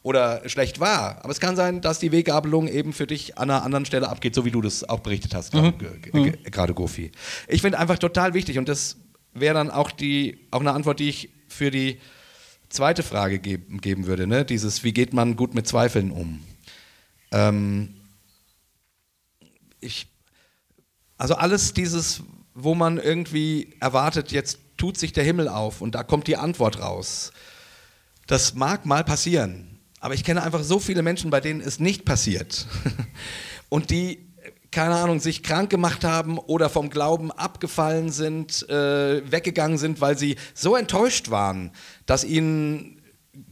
oder 0.04 0.48
schlecht 0.48 0.80
war, 0.80 1.18
aber 1.24 1.32
es 1.32 1.42
kann 1.42 1.58
sein, 1.58 1.82
dass 1.82 2.00
die 2.00 2.14
Weggabelung 2.14 2.70
eben 2.70 2.94
für 2.94 3.06
dich 3.06 3.38
an 3.38 3.50
einer 3.50 3.64
anderen 3.64 3.86
Stelle 3.86 4.08
abgeht, 4.08 4.34
so 4.34 4.46
wie 4.46 4.52
du 4.52 4.62
das 4.62 4.88
auch 4.88 5.00
berichtet 5.00 5.36
hast, 5.36 5.54
mhm. 5.54 5.74
mhm. 6.14 6.44
gerade 6.46 6.74
Gofi. 6.74 7.12
Ich 7.50 7.62
finde 7.62 7.80
einfach 7.80 8.00
total 8.00 8.34
wichtig 8.34 8.58
und 8.58 8.70
das 8.70 8.96
wäre 9.34 9.56
dann 9.56 9.70
auch, 9.70 9.92
die, 9.92 10.48
auch 10.52 10.62
eine 10.62 10.72
Antwort, 10.72 11.00
die 11.00 11.10
ich 11.10 11.30
für 11.50 11.72
die 11.72 12.00
zweite 12.70 13.04
Frage 13.04 13.40
geben, 13.40 13.82
geben 13.82 14.06
würde, 14.06 14.28
ne? 14.28 14.46
dieses, 14.46 14.86
wie 14.86 14.94
geht 14.94 15.12
man 15.12 15.36
gut 15.36 15.54
mit 15.54 15.68
Zweifeln 15.68 16.12
um? 16.12 16.42
Ähm, 17.32 17.96
ich, 19.80 20.08
also 21.18 21.36
alles 21.36 21.74
dieses, 21.74 22.24
wo 22.54 22.76
man 22.76 22.98
irgendwie 22.98 23.76
erwartet, 23.80 24.32
jetzt 24.32 24.60
tut 24.78 24.98
sich 24.98 25.14
der 25.14 25.24
Himmel 25.24 25.48
auf 25.48 25.82
und 25.82 25.96
da 25.96 26.04
kommt 26.04 26.28
die 26.28 26.38
Antwort 26.38 26.82
raus. 26.82 27.32
Das 28.28 28.54
mag 28.54 28.86
mal 28.86 29.04
passieren, 29.04 29.80
aber 30.00 30.14
ich 30.14 30.24
kenne 30.24 30.44
einfach 30.44 30.64
so 30.64 30.80
viele 30.80 31.02
Menschen, 31.02 31.30
bei 31.30 31.42
denen 31.42 31.62
es 31.62 31.80
nicht 31.80 32.06
passiert. 32.06 32.68
und 33.70 33.90
die, 33.90 34.30
keine 34.72 34.96
Ahnung, 34.96 35.20
sich 35.20 35.44
krank 35.44 35.70
gemacht 35.70 36.04
haben 36.04 36.38
oder 36.38 36.70
vom 36.70 36.90
Glauben 36.90 37.32
abgefallen 37.32 38.12
sind, 38.12 38.68
äh, 38.70 39.30
weggegangen 39.32 39.78
sind, 39.78 40.00
weil 40.00 40.18
sie 40.18 40.38
so 40.54 40.76
enttäuscht 40.76 41.32
waren, 41.32 41.72
dass 42.06 42.24
ihnen 42.24 43.02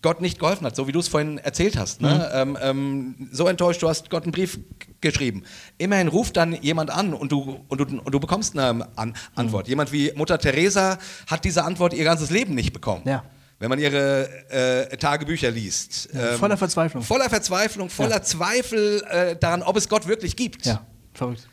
Gott 0.02 0.22
nicht 0.22 0.40
geholfen 0.40 0.66
hat, 0.66 0.76
so 0.76 0.88
wie 0.88 0.92
du 0.92 1.00
es 1.00 1.08
vorhin 1.08 1.38
erzählt 1.38 1.78
hast. 1.78 2.02
Ne? 2.02 2.30
Mhm. 2.32 2.56
Ähm, 2.56 2.58
ähm, 2.62 3.30
so 3.32 3.48
enttäuscht, 3.48 3.82
du 3.82 3.90
hast 3.90 4.10
Gott 4.10 4.24
einen 4.24 4.32
Brief 4.32 4.60
geschrieben. 5.02 5.44
Immerhin 5.78 6.08
ruft 6.08 6.38
dann 6.38 6.54
jemand 6.62 6.90
an 6.90 7.14
und 7.14 7.32
du, 7.32 7.64
und 7.68 7.80
du, 7.80 7.84
und 8.00 8.12
du 8.12 8.20
bekommst 8.20 8.58
eine 8.58 8.88
an 8.96 9.16
Antwort. 9.36 9.68
Mhm. 9.68 9.70
Jemand 9.70 9.92
wie 9.92 10.12
Mutter 10.16 10.40
Teresa 10.40 10.98
hat 11.28 11.46
diese 11.46 11.64
Antwort 11.64 11.94
ihr 11.94 12.04
ganzes 12.04 12.30
Leben 12.30 12.56
nicht 12.56 12.74
bekommen. 12.74 13.04
Ja. 13.06 13.24
Wenn 13.60 13.70
man 13.70 13.80
ihre 13.80 14.30
äh, 14.50 14.98
Tagebücher 14.98 15.50
liest. 15.50 16.10
Ja, 16.14 16.34
ähm, 16.34 16.38
voller 16.40 16.58
Verzweiflung. 16.58 17.02
Voller 17.04 17.30
Verzweiflung, 17.30 17.90
voller 17.90 18.18
ja. 18.18 18.22
Zweifel 18.22 19.04
äh, 19.10 19.36
daran, 19.36 19.64
ob 19.64 19.78
es 19.78 19.90
Gott 19.90 20.08
wirklich 20.08 20.36
gibt. 20.36 20.66
Ja, 20.66 20.86
verrückt. 21.14 21.48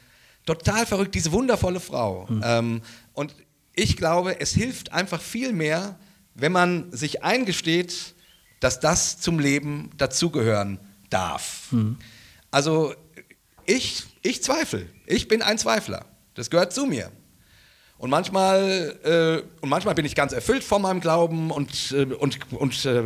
Total 0.45 0.85
verrückt, 0.85 1.15
diese 1.15 1.33
wundervolle 1.33 1.81
Frau. 1.81 2.27
Mhm. 2.29 2.43
Ähm, 2.45 2.83
und 3.15 3.35
ich 3.75 3.97
glaube, 3.97 4.41
es 4.41 4.53
hilft 4.53 4.93
einfach 4.93 5.23
viel 5.23 5.53
mehr, 5.53 5.99
wenn 6.35 6.53
man 6.53 6.93
sich 6.93 7.23
eingesteht, 7.25 8.15
dass 8.61 8.81
das 8.81 9.19
zum 9.19 9.39
Leben 9.39 9.91
dazugehören 9.97 10.79
darf. 11.09 11.73
Mhm. 11.73 11.97
Also 12.51 12.95
ich, 13.67 14.05
ich 14.23 14.43
zweifle. 14.43 14.87
Ich 15.07 15.29
bin 15.29 15.43
ein 15.43 15.59
Zweifler. 15.59 16.05
Das 16.35 16.51
gehört 16.51 16.73
zu 16.73 16.87
mir. 16.87 17.11
Und 17.99 18.11
manchmal, 18.11 18.99
äh, 19.05 19.63
und 19.63 19.69
manchmal 19.69 19.95
bin 19.95 20.05
ich 20.05 20.15
ganz 20.15 20.33
erfüllt 20.33 20.65
von 20.65 20.83
meinem 20.83 21.01
Glauben 21.01 21.51
und, 21.51 21.93
äh, 21.93 22.05
und, 22.05 22.53
und, 22.53 22.85
äh, 22.85 23.05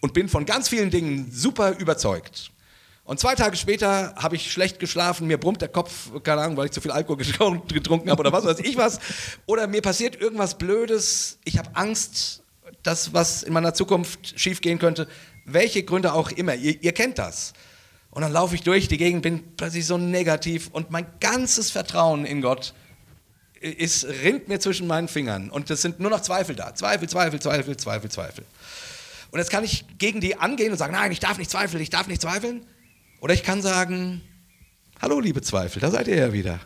und 0.00 0.14
bin 0.14 0.28
von 0.28 0.46
ganz 0.46 0.68
vielen 0.68 0.90
Dingen 0.90 1.30
super 1.30 1.76
überzeugt. 1.78 2.50
Und 3.04 3.18
zwei 3.18 3.34
Tage 3.34 3.56
später 3.56 4.14
habe 4.16 4.36
ich 4.36 4.52
schlecht 4.52 4.78
geschlafen, 4.78 5.26
mir 5.26 5.36
brummt 5.36 5.60
der 5.62 5.68
Kopf, 5.68 6.10
keine 6.22 6.42
Ahnung, 6.42 6.56
weil 6.56 6.66
ich 6.66 6.70
zu 6.70 6.80
viel 6.80 6.92
Alkohol 6.92 7.16
getrunken 7.68 8.08
habe 8.08 8.20
oder 8.20 8.32
was 8.32 8.44
weiß 8.44 8.60
ich 8.60 8.76
was. 8.76 9.00
Oder 9.46 9.66
mir 9.66 9.82
passiert 9.82 10.20
irgendwas 10.20 10.56
Blödes, 10.56 11.38
ich 11.44 11.58
habe 11.58 11.70
Angst, 11.74 12.42
dass 12.82 13.12
was 13.12 13.42
in 13.42 13.52
meiner 13.52 13.74
Zukunft 13.74 14.38
schiefgehen 14.38 14.78
könnte. 14.78 15.08
Welche 15.44 15.82
Gründe 15.82 16.12
auch 16.12 16.30
immer, 16.30 16.54
ihr, 16.54 16.82
ihr 16.82 16.92
kennt 16.92 17.18
das. 17.18 17.52
Und 18.10 18.22
dann 18.22 18.32
laufe 18.32 18.54
ich 18.54 18.62
durch 18.62 18.88
die 18.88 18.96
Gegend, 18.96 19.22
bin 19.22 19.56
plötzlich 19.56 19.86
so 19.86 19.96
negativ 19.96 20.68
und 20.72 20.90
mein 20.90 21.06
ganzes 21.20 21.70
Vertrauen 21.70 22.24
in 22.24 22.40
Gott 22.40 22.74
ist, 23.60 24.04
rinnt 24.04 24.48
mir 24.48 24.58
zwischen 24.58 24.86
meinen 24.86 25.06
Fingern. 25.06 25.50
Und 25.50 25.70
es 25.70 25.82
sind 25.82 26.00
nur 26.00 26.10
noch 26.10 26.22
Zweifel 26.22 26.56
da. 26.56 26.74
Zweifel, 26.74 27.08
Zweifel, 27.08 27.40
Zweifel, 27.40 27.76
Zweifel, 27.76 28.10
Zweifel. 28.10 28.44
Und 29.30 29.38
jetzt 29.38 29.50
kann 29.50 29.62
ich 29.62 29.84
gegen 29.98 30.20
die 30.20 30.36
angehen 30.36 30.72
und 30.72 30.78
sagen, 30.78 30.92
nein, 30.92 31.12
ich 31.12 31.20
darf 31.20 31.38
nicht 31.38 31.50
zweifeln, 31.50 31.82
ich 31.82 31.90
darf 31.90 32.08
nicht 32.08 32.20
zweifeln. 32.20 32.66
Oder 33.20 33.34
ich 33.34 33.42
kann 33.42 33.62
sagen, 33.62 34.22
hallo 35.00 35.20
liebe 35.20 35.42
Zweifel, 35.42 35.80
da 35.80 35.90
seid 35.90 36.08
ihr 36.08 36.16
ja 36.16 36.32
wieder. 36.32 36.58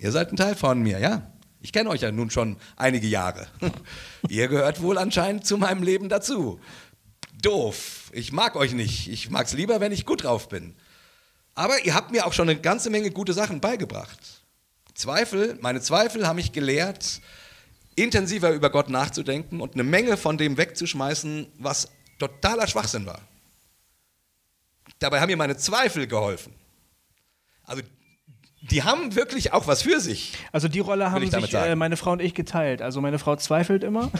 Ihr 0.00 0.10
seid 0.10 0.32
ein 0.32 0.36
Teil 0.36 0.56
von 0.56 0.80
mir, 0.80 0.98
ja? 0.98 1.30
Ich 1.60 1.72
kenne 1.72 1.90
euch 1.90 2.00
ja 2.00 2.10
nun 2.10 2.30
schon 2.30 2.56
einige 2.76 3.06
Jahre. 3.06 3.46
ihr 4.28 4.48
gehört 4.48 4.80
wohl 4.80 4.96
anscheinend 4.96 5.46
zu 5.46 5.58
meinem 5.58 5.82
Leben 5.82 6.08
dazu. 6.08 6.60
Doof. 7.40 8.10
Ich 8.12 8.32
mag 8.32 8.56
euch 8.56 8.72
nicht. 8.72 9.08
Ich 9.08 9.30
mag 9.30 9.46
es 9.46 9.52
lieber, 9.52 9.80
wenn 9.80 9.92
ich 9.92 10.06
gut 10.06 10.24
drauf 10.24 10.48
bin. 10.48 10.74
Aber 11.58 11.84
ihr 11.84 11.92
habt 11.92 12.12
mir 12.12 12.24
auch 12.24 12.32
schon 12.32 12.48
eine 12.48 12.60
ganze 12.60 12.88
Menge 12.88 13.10
gute 13.10 13.32
Sachen 13.32 13.60
beigebracht. 13.60 14.44
Zweifel, 14.94 15.58
meine 15.60 15.80
Zweifel 15.80 16.24
haben 16.24 16.36
mich 16.36 16.52
gelehrt, 16.52 17.20
intensiver 17.96 18.52
über 18.52 18.70
Gott 18.70 18.88
nachzudenken 18.88 19.60
und 19.60 19.74
eine 19.74 19.82
Menge 19.82 20.16
von 20.16 20.38
dem 20.38 20.56
wegzuschmeißen, 20.56 21.48
was 21.58 21.88
totaler 22.20 22.68
Schwachsinn 22.68 23.06
war. 23.06 23.20
Dabei 25.00 25.20
haben 25.20 25.30
mir 25.30 25.36
meine 25.36 25.56
Zweifel 25.56 26.06
geholfen. 26.06 26.54
Also 27.64 27.82
die 28.60 28.82
haben 28.82 29.14
wirklich 29.14 29.52
auch 29.52 29.68
was 29.68 29.82
für 29.82 30.00
sich. 30.00 30.32
Also 30.50 30.66
die 30.66 30.80
Rolle 30.80 31.12
haben 31.12 31.30
sich 31.30 31.54
äh, 31.54 31.76
meine 31.76 31.96
Frau 31.96 32.12
und 32.12 32.20
ich 32.20 32.34
geteilt. 32.34 32.82
Also 32.82 33.00
meine 33.00 33.20
Frau 33.20 33.36
zweifelt 33.36 33.84
immer 33.84 34.10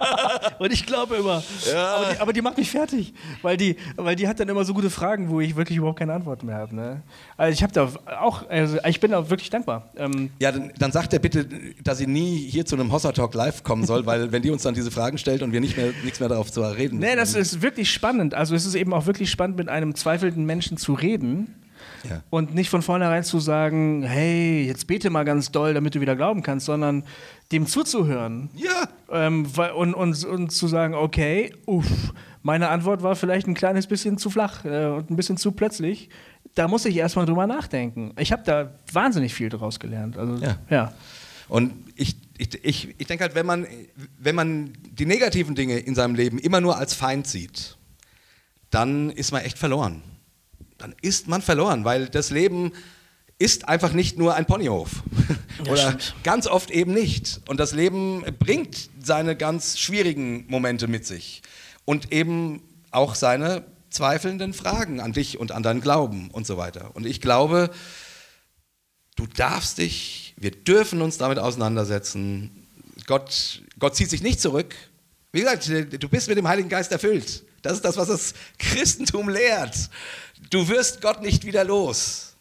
und 0.58 0.72
ich 0.72 0.86
glaube 0.86 1.16
immer. 1.16 1.42
Ja. 1.70 1.96
Aber, 1.96 2.06
die, 2.06 2.20
aber, 2.20 2.32
die, 2.32 2.40
macht 2.40 2.56
mich 2.56 2.70
fertig, 2.70 3.12
weil 3.42 3.58
die, 3.58 3.76
weil 3.96 4.16
die 4.16 4.28
hat 4.28 4.40
dann 4.40 4.48
immer 4.48 4.64
so 4.64 4.72
gute 4.72 4.88
Fragen, 4.88 5.28
wo 5.28 5.42
ich 5.42 5.56
wirklich 5.56 5.76
überhaupt 5.76 5.98
keine 5.98 6.14
Antworten 6.14 6.46
mehr 6.46 6.56
habe. 6.56 6.74
Ne? 6.74 7.02
Also 7.36 7.52
ich 7.52 7.62
habe 7.62 7.72
da 7.74 7.90
auch, 8.18 8.48
also 8.48 8.78
ich 8.88 8.98
bin 8.98 9.10
da 9.10 9.28
wirklich 9.28 9.50
dankbar. 9.50 9.90
Ähm 9.96 10.30
ja, 10.38 10.52
dann, 10.52 10.72
dann 10.78 10.90
sagt 10.90 11.12
er 11.12 11.18
bitte, 11.18 11.46
dass 11.84 11.98
sie 11.98 12.06
nie 12.06 12.48
hier 12.48 12.64
zu 12.64 12.76
einem 12.76 12.92
Hossa 12.92 13.12
Talk 13.12 13.34
live 13.34 13.62
kommen 13.62 13.84
soll, 13.84 14.06
weil 14.06 14.32
wenn 14.32 14.40
die 14.40 14.50
uns 14.50 14.62
dann 14.62 14.72
diese 14.72 14.90
Fragen 14.90 15.18
stellt 15.18 15.42
und 15.42 15.52
wir 15.52 15.60
nicht 15.60 15.76
mehr 15.76 15.92
nichts 16.02 16.18
mehr 16.18 16.30
darauf 16.30 16.50
zu 16.50 16.62
reden. 16.62 16.98
Nee, 16.98 17.14
das 17.14 17.34
ist 17.34 17.60
wirklich 17.60 17.90
spannend. 17.90 18.32
Also 18.32 18.54
es 18.54 18.64
ist 18.64 18.74
eben 18.74 18.94
auch 18.94 19.04
wirklich 19.04 19.30
spannend, 19.30 19.58
mit 19.58 19.68
einem 19.68 19.94
zweifelnden 19.94 20.46
Menschen 20.46 20.78
zu 20.78 20.94
reden 20.94 21.61
ja. 22.08 22.22
Und 22.30 22.54
nicht 22.54 22.70
von 22.70 22.82
vornherein 22.82 23.24
zu 23.24 23.38
sagen, 23.38 24.02
hey, 24.02 24.64
jetzt 24.66 24.86
bete 24.86 25.10
mal 25.10 25.24
ganz 25.24 25.52
doll, 25.52 25.74
damit 25.74 25.94
du 25.94 26.00
wieder 26.00 26.16
glauben 26.16 26.42
kannst, 26.42 26.66
sondern 26.66 27.04
dem 27.52 27.66
zuzuhören. 27.66 28.50
Ja. 28.54 28.88
Ähm, 29.10 29.46
und, 29.76 29.94
und, 29.94 30.24
und 30.24 30.50
zu 30.50 30.66
sagen, 30.66 30.94
okay, 30.94 31.54
uff, 31.66 32.12
meine 32.42 32.68
Antwort 32.68 33.02
war 33.02 33.14
vielleicht 33.14 33.46
ein 33.46 33.54
kleines 33.54 33.86
bisschen 33.86 34.18
zu 34.18 34.30
flach 34.30 34.64
äh, 34.64 34.86
und 34.86 35.10
ein 35.10 35.16
bisschen 35.16 35.36
zu 35.36 35.52
plötzlich. 35.52 36.08
Da 36.54 36.68
muss 36.68 36.84
ich 36.84 36.96
erstmal 36.96 37.26
drüber 37.26 37.46
nachdenken. 37.46 38.12
Ich 38.18 38.32
habe 38.32 38.42
da 38.44 38.74
wahnsinnig 38.92 39.32
viel 39.32 39.48
daraus 39.48 39.78
gelernt. 39.78 40.18
Also, 40.18 40.44
ja. 40.44 40.58
ja. 40.68 40.92
Und 41.48 41.72
ich, 41.94 42.16
ich, 42.38 42.64
ich, 42.64 42.94
ich 42.98 43.06
denke 43.06 43.24
halt, 43.24 43.34
wenn 43.34 43.46
man, 43.46 43.66
wenn 44.18 44.34
man 44.34 44.72
die 44.90 45.06
negativen 45.06 45.54
Dinge 45.54 45.78
in 45.78 45.94
seinem 45.94 46.14
Leben 46.14 46.38
immer 46.38 46.60
nur 46.60 46.78
als 46.78 46.94
Feind 46.94 47.26
sieht, 47.26 47.76
dann 48.70 49.10
ist 49.10 49.32
man 49.32 49.42
echt 49.42 49.58
verloren 49.58 50.02
dann 50.82 50.96
ist 51.00 51.28
man 51.28 51.42
verloren, 51.42 51.84
weil 51.84 52.08
das 52.08 52.30
Leben 52.30 52.72
ist 53.38 53.68
einfach 53.68 53.92
nicht 53.92 54.18
nur 54.18 54.34
ein 54.34 54.46
Ponyhof. 54.46 55.04
Oder 55.68 55.76
stimmt. 55.76 56.14
ganz 56.24 56.46
oft 56.48 56.70
eben 56.70 56.92
nicht. 56.92 57.40
Und 57.48 57.60
das 57.60 57.72
Leben 57.72 58.24
bringt 58.38 58.90
seine 59.00 59.36
ganz 59.36 59.78
schwierigen 59.78 60.44
Momente 60.48 60.88
mit 60.88 61.06
sich. 61.06 61.42
Und 61.84 62.12
eben 62.12 62.62
auch 62.90 63.14
seine 63.14 63.64
zweifelnden 63.90 64.54
Fragen 64.54 65.00
an 65.00 65.12
dich 65.12 65.38
und 65.38 65.52
an 65.52 65.62
deinen 65.62 65.80
Glauben 65.80 66.30
und 66.30 66.46
so 66.46 66.56
weiter. 66.56 66.90
Und 66.94 67.06
ich 67.06 67.20
glaube, 67.20 67.70
du 69.14 69.26
darfst 69.26 69.78
dich, 69.78 70.34
wir 70.36 70.50
dürfen 70.50 71.00
uns 71.00 71.18
damit 71.18 71.38
auseinandersetzen. 71.38 72.66
Gott, 73.06 73.62
Gott 73.78 73.94
zieht 73.94 74.10
sich 74.10 74.22
nicht 74.22 74.40
zurück. 74.40 74.74
Wie 75.32 75.40
gesagt, 75.40 75.66
du 75.66 76.08
bist 76.10 76.28
mit 76.28 76.36
dem 76.36 76.46
Heiligen 76.46 76.68
Geist 76.68 76.92
erfüllt. 76.92 77.42
Das 77.62 77.72
ist 77.72 77.84
das, 77.84 77.96
was 77.96 78.08
das 78.08 78.34
Christentum 78.58 79.30
lehrt. 79.30 79.88
Du 80.50 80.68
wirst 80.68 81.00
Gott 81.00 81.22
nicht 81.22 81.46
wieder 81.46 81.64
los. 81.64 82.36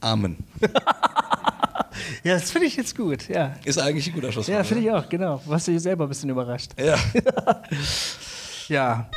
Amen. 0.00 0.38
ja, 2.22 2.34
das 2.34 2.50
finde 2.50 2.68
ich 2.68 2.76
jetzt 2.76 2.96
gut. 2.96 3.28
Ja. 3.28 3.56
Ist 3.64 3.78
eigentlich 3.78 4.06
ein 4.06 4.14
guter 4.14 4.32
Schluss. 4.32 4.46
Ja, 4.46 4.64
finde 4.64 4.84
ich 4.84 4.90
auch, 4.90 5.06
genau. 5.10 5.42
Was 5.44 5.66
dich 5.66 5.80
selber 5.82 6.04
ein 6.06 6.08
bisschen 6.08 6.30
überrascht. 6.30 6.70
Ja. 6.78 6.98
ja. 8.68 9.10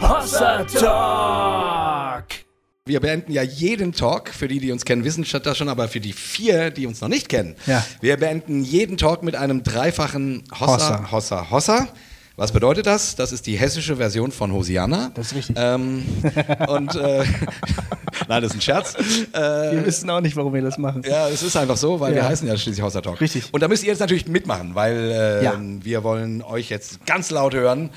Hossa 0.00 0.64
Talk! 0.64 2.45
Wir 2.86 3.00
beenden 3.00 3.32
ja 3.32 3.42
jeden 3.42 3.92
Talk, 3.92 4.28
für 4.28 4.46
die, 4.46 4.60
die 4.60 4.70
uns 4.70 4.84
kennen, 4.84 5.02
wissen 5.02 5.26
das 5.42 5.58
schon, 5.58 5.68
aber 5.68 5.88
für 5.88 5.98
die 5.98 6.12
vier, 6.12 6.70
die 6.70 6.86
uns 6.86 7.00
noch 7.00 7.08
nicht 7.08 7.28
kennen. 7.28 7.56
Ja. 7.66 7.84
Wir 8.00 8.16
beenden 8.16 8.62
jeden 8.62 8.96
Talk 8.96 9.24
mit 9.24 9.34
einem 9.34 9.64
dreifachen 9.64 10.44
Hossa, 10.52 11.10
Hossa, 11.10 11.10
Hossa. 11.10 11.50
Hossa. 11.50 11.88
Was 12.36 12.52
bedeutet 12.52 12.86
das? 12.86 13.16
Das 13.16 13.32
ist 13.32 13.46
die 13.48 13.56
hessische 13.56 13.96
Version 13.96 14.30
von 14.30 14.52
Hosiana. 14.52 15.10
Das 15.14 15.28
ist 15.28 15.34
richtig. 15.34 15.56
Ähm, 15.58 16.04
und 16.68 16.94
äh, 16.94 17.24
nein, 18.28 18.42
das 18.42 18.52
ist 18.52 18.58
ein 18.58 18.60
Scherz. 18.60 18.94
Äh, 19.32 19.72
wir 19.72 19.86
wissen 19.86 20.08
auch 20.10 20.20
nicht, 20.20 20.36
warum 20.36 20.52
wir 20.54 20.62
das 20.62 20.78
machen. 20.78 21.02
Ja, 21.08 21.28
es 21.28 21.42
ist 21.42 21.56
einfach 21.56 21.78
so, 21.78 21.98
weil 21.98 22.14
ja. 22.14 22.22
wir 22.22 22.28
heißen 22.28 22.46
ja 22.46 22.56
schließlich 22.56 22.84
Hossa 22.84 23.00
Talk. 23.00 23.20
Richtig. 23.20 23.48
Und 23.52 23.62
da 23.62 23.68
müsst 23.68 23.82
ihr 23.82 23.88
jetzt 23.88 24.00
natürlich 24.00 24.28
mitmachen, 24.28 24.74
weil 24.74 24.96
äh, 24.96 25.44
ja. 25.44 25.58
wir 25.58 26.04
wollen 26.04 26.42
euch 26.42 26.68
jetzt 26.68 27.04
ganz 27.06 27.30
laut 27.30 27.54
hören. 27.54 27.90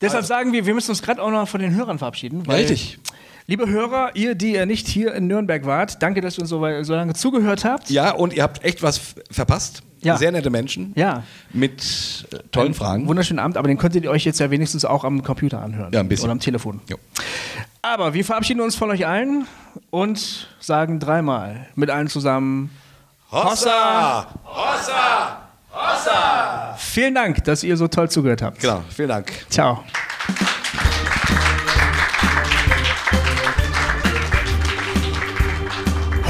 Deshalb 0.00 0.22
also. 0.22 0.28
sagen 0.28 0.52
wir, 0.52 0.66
wir 0.66 0.74
müssen 0.74 0.90
uns 0.90 1.02
gerade 1.02 1.22
auch 1.22 1.30
noch 1.30 1.48
von 1.48 1.60
den 1.60 1.74
Hörern 1.74 1.98
verabschieden. 1.98 2.42
Richtig. 2.42 2.98
Liebe 3.46 3.66
Hörer, 3.66 4.10
ihr, 4.14 4.34
die 4.34 4.52
ihr 4.52 4.66
nicht 4.66 4.86
hier 4.86 5.14
in 5.14 5.26
Nürnberg 5.26 5.64
wart, 5.64 6.02
danke, 6.02 6.20
dass 6.20 6.36
ihr 6.38 6.42
uns 6.42 6.50
so, 6.50 6.82
so 6.82 6.94
lange 6.94 7.14
zugehört 7.14 7.64
habt. 7.64 7.88
Ja, 7.90 8.10
und 8.10 8.34
ihr 8.34 8.42
habt 8.42 8.62
echt 8.62 8.82
was 8.82 9.00
verpasst. 9.30 9.82
Ja. 10.00 10.16
Sehr 10.16 10.30
nette 10.30 10.50
Menschen. 10.50 10.92
Ja. 10.94 11.24
Mit 11.52 12.28
äh, 12.30 12.38
tollen 12.52 12.74
Fragen. 12.74 13.08
Wunderschönen 13.08 13.40
Abend, 13.40 13.56
aber 13.56 13.66
den 13.66 13.78
könntet 13.78 14.04
ihr 14.04 14.10
euch 14.10 14.24
jetzt 14.24 14.38
ja 14.38 14.50
wenigstens 14.50 14.84
auch 14.84 15.02
am 15.02 15.22
Computer 15.24 15.60
anhören. 15.60 15.92
Ja, 15.92 16.00
ein 16.00 16.08
bisschen. 16.08 16.26
Oder 16.26 16.32
am 16.32 16.40
Telefon. 16.40 16.80
Jo. 16.88 16.98
Aber 17.82 18.14
wir 18.14 18.24
verabschieden 18.24 18.60
uns 18.60 18.76
von 18.76 18.90
euch 18.90 19.06
allen 19.06 19.46
und 19.90 20.48
sagen 20.60 21.00
dreimal 21.00 21.66
mit 21.74 21.90
allen 21.90 22.08
zusammen 22.08 22.70
Hossa! 23.32 23.44
Hossa! 23.44 24.26
Hossa! 24.44 25.47
Vielen 26.76 27.14
Dank, 27.14 27.44
dass 27.44 27.62
ihr 27.62 27.76
so 27.76 27.86
toll 27.86 28.10
zugehört 28.10 28.42
habt. 28.42 28.60
Genau, 28.60 28.82
vielen 28.94 29.08
Dank. 29.08 29.32
Ciao. 29.50 29.84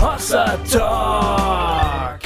Hossa 0.00 0.58
Talk! 0.70 2.20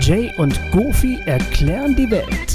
Jay 0.00 0.32
und 0.36 0.58
Goofy 0.70 1.18
erklären 1.24 1.96
die 1.96 2.10
Welt. 2.10 2.53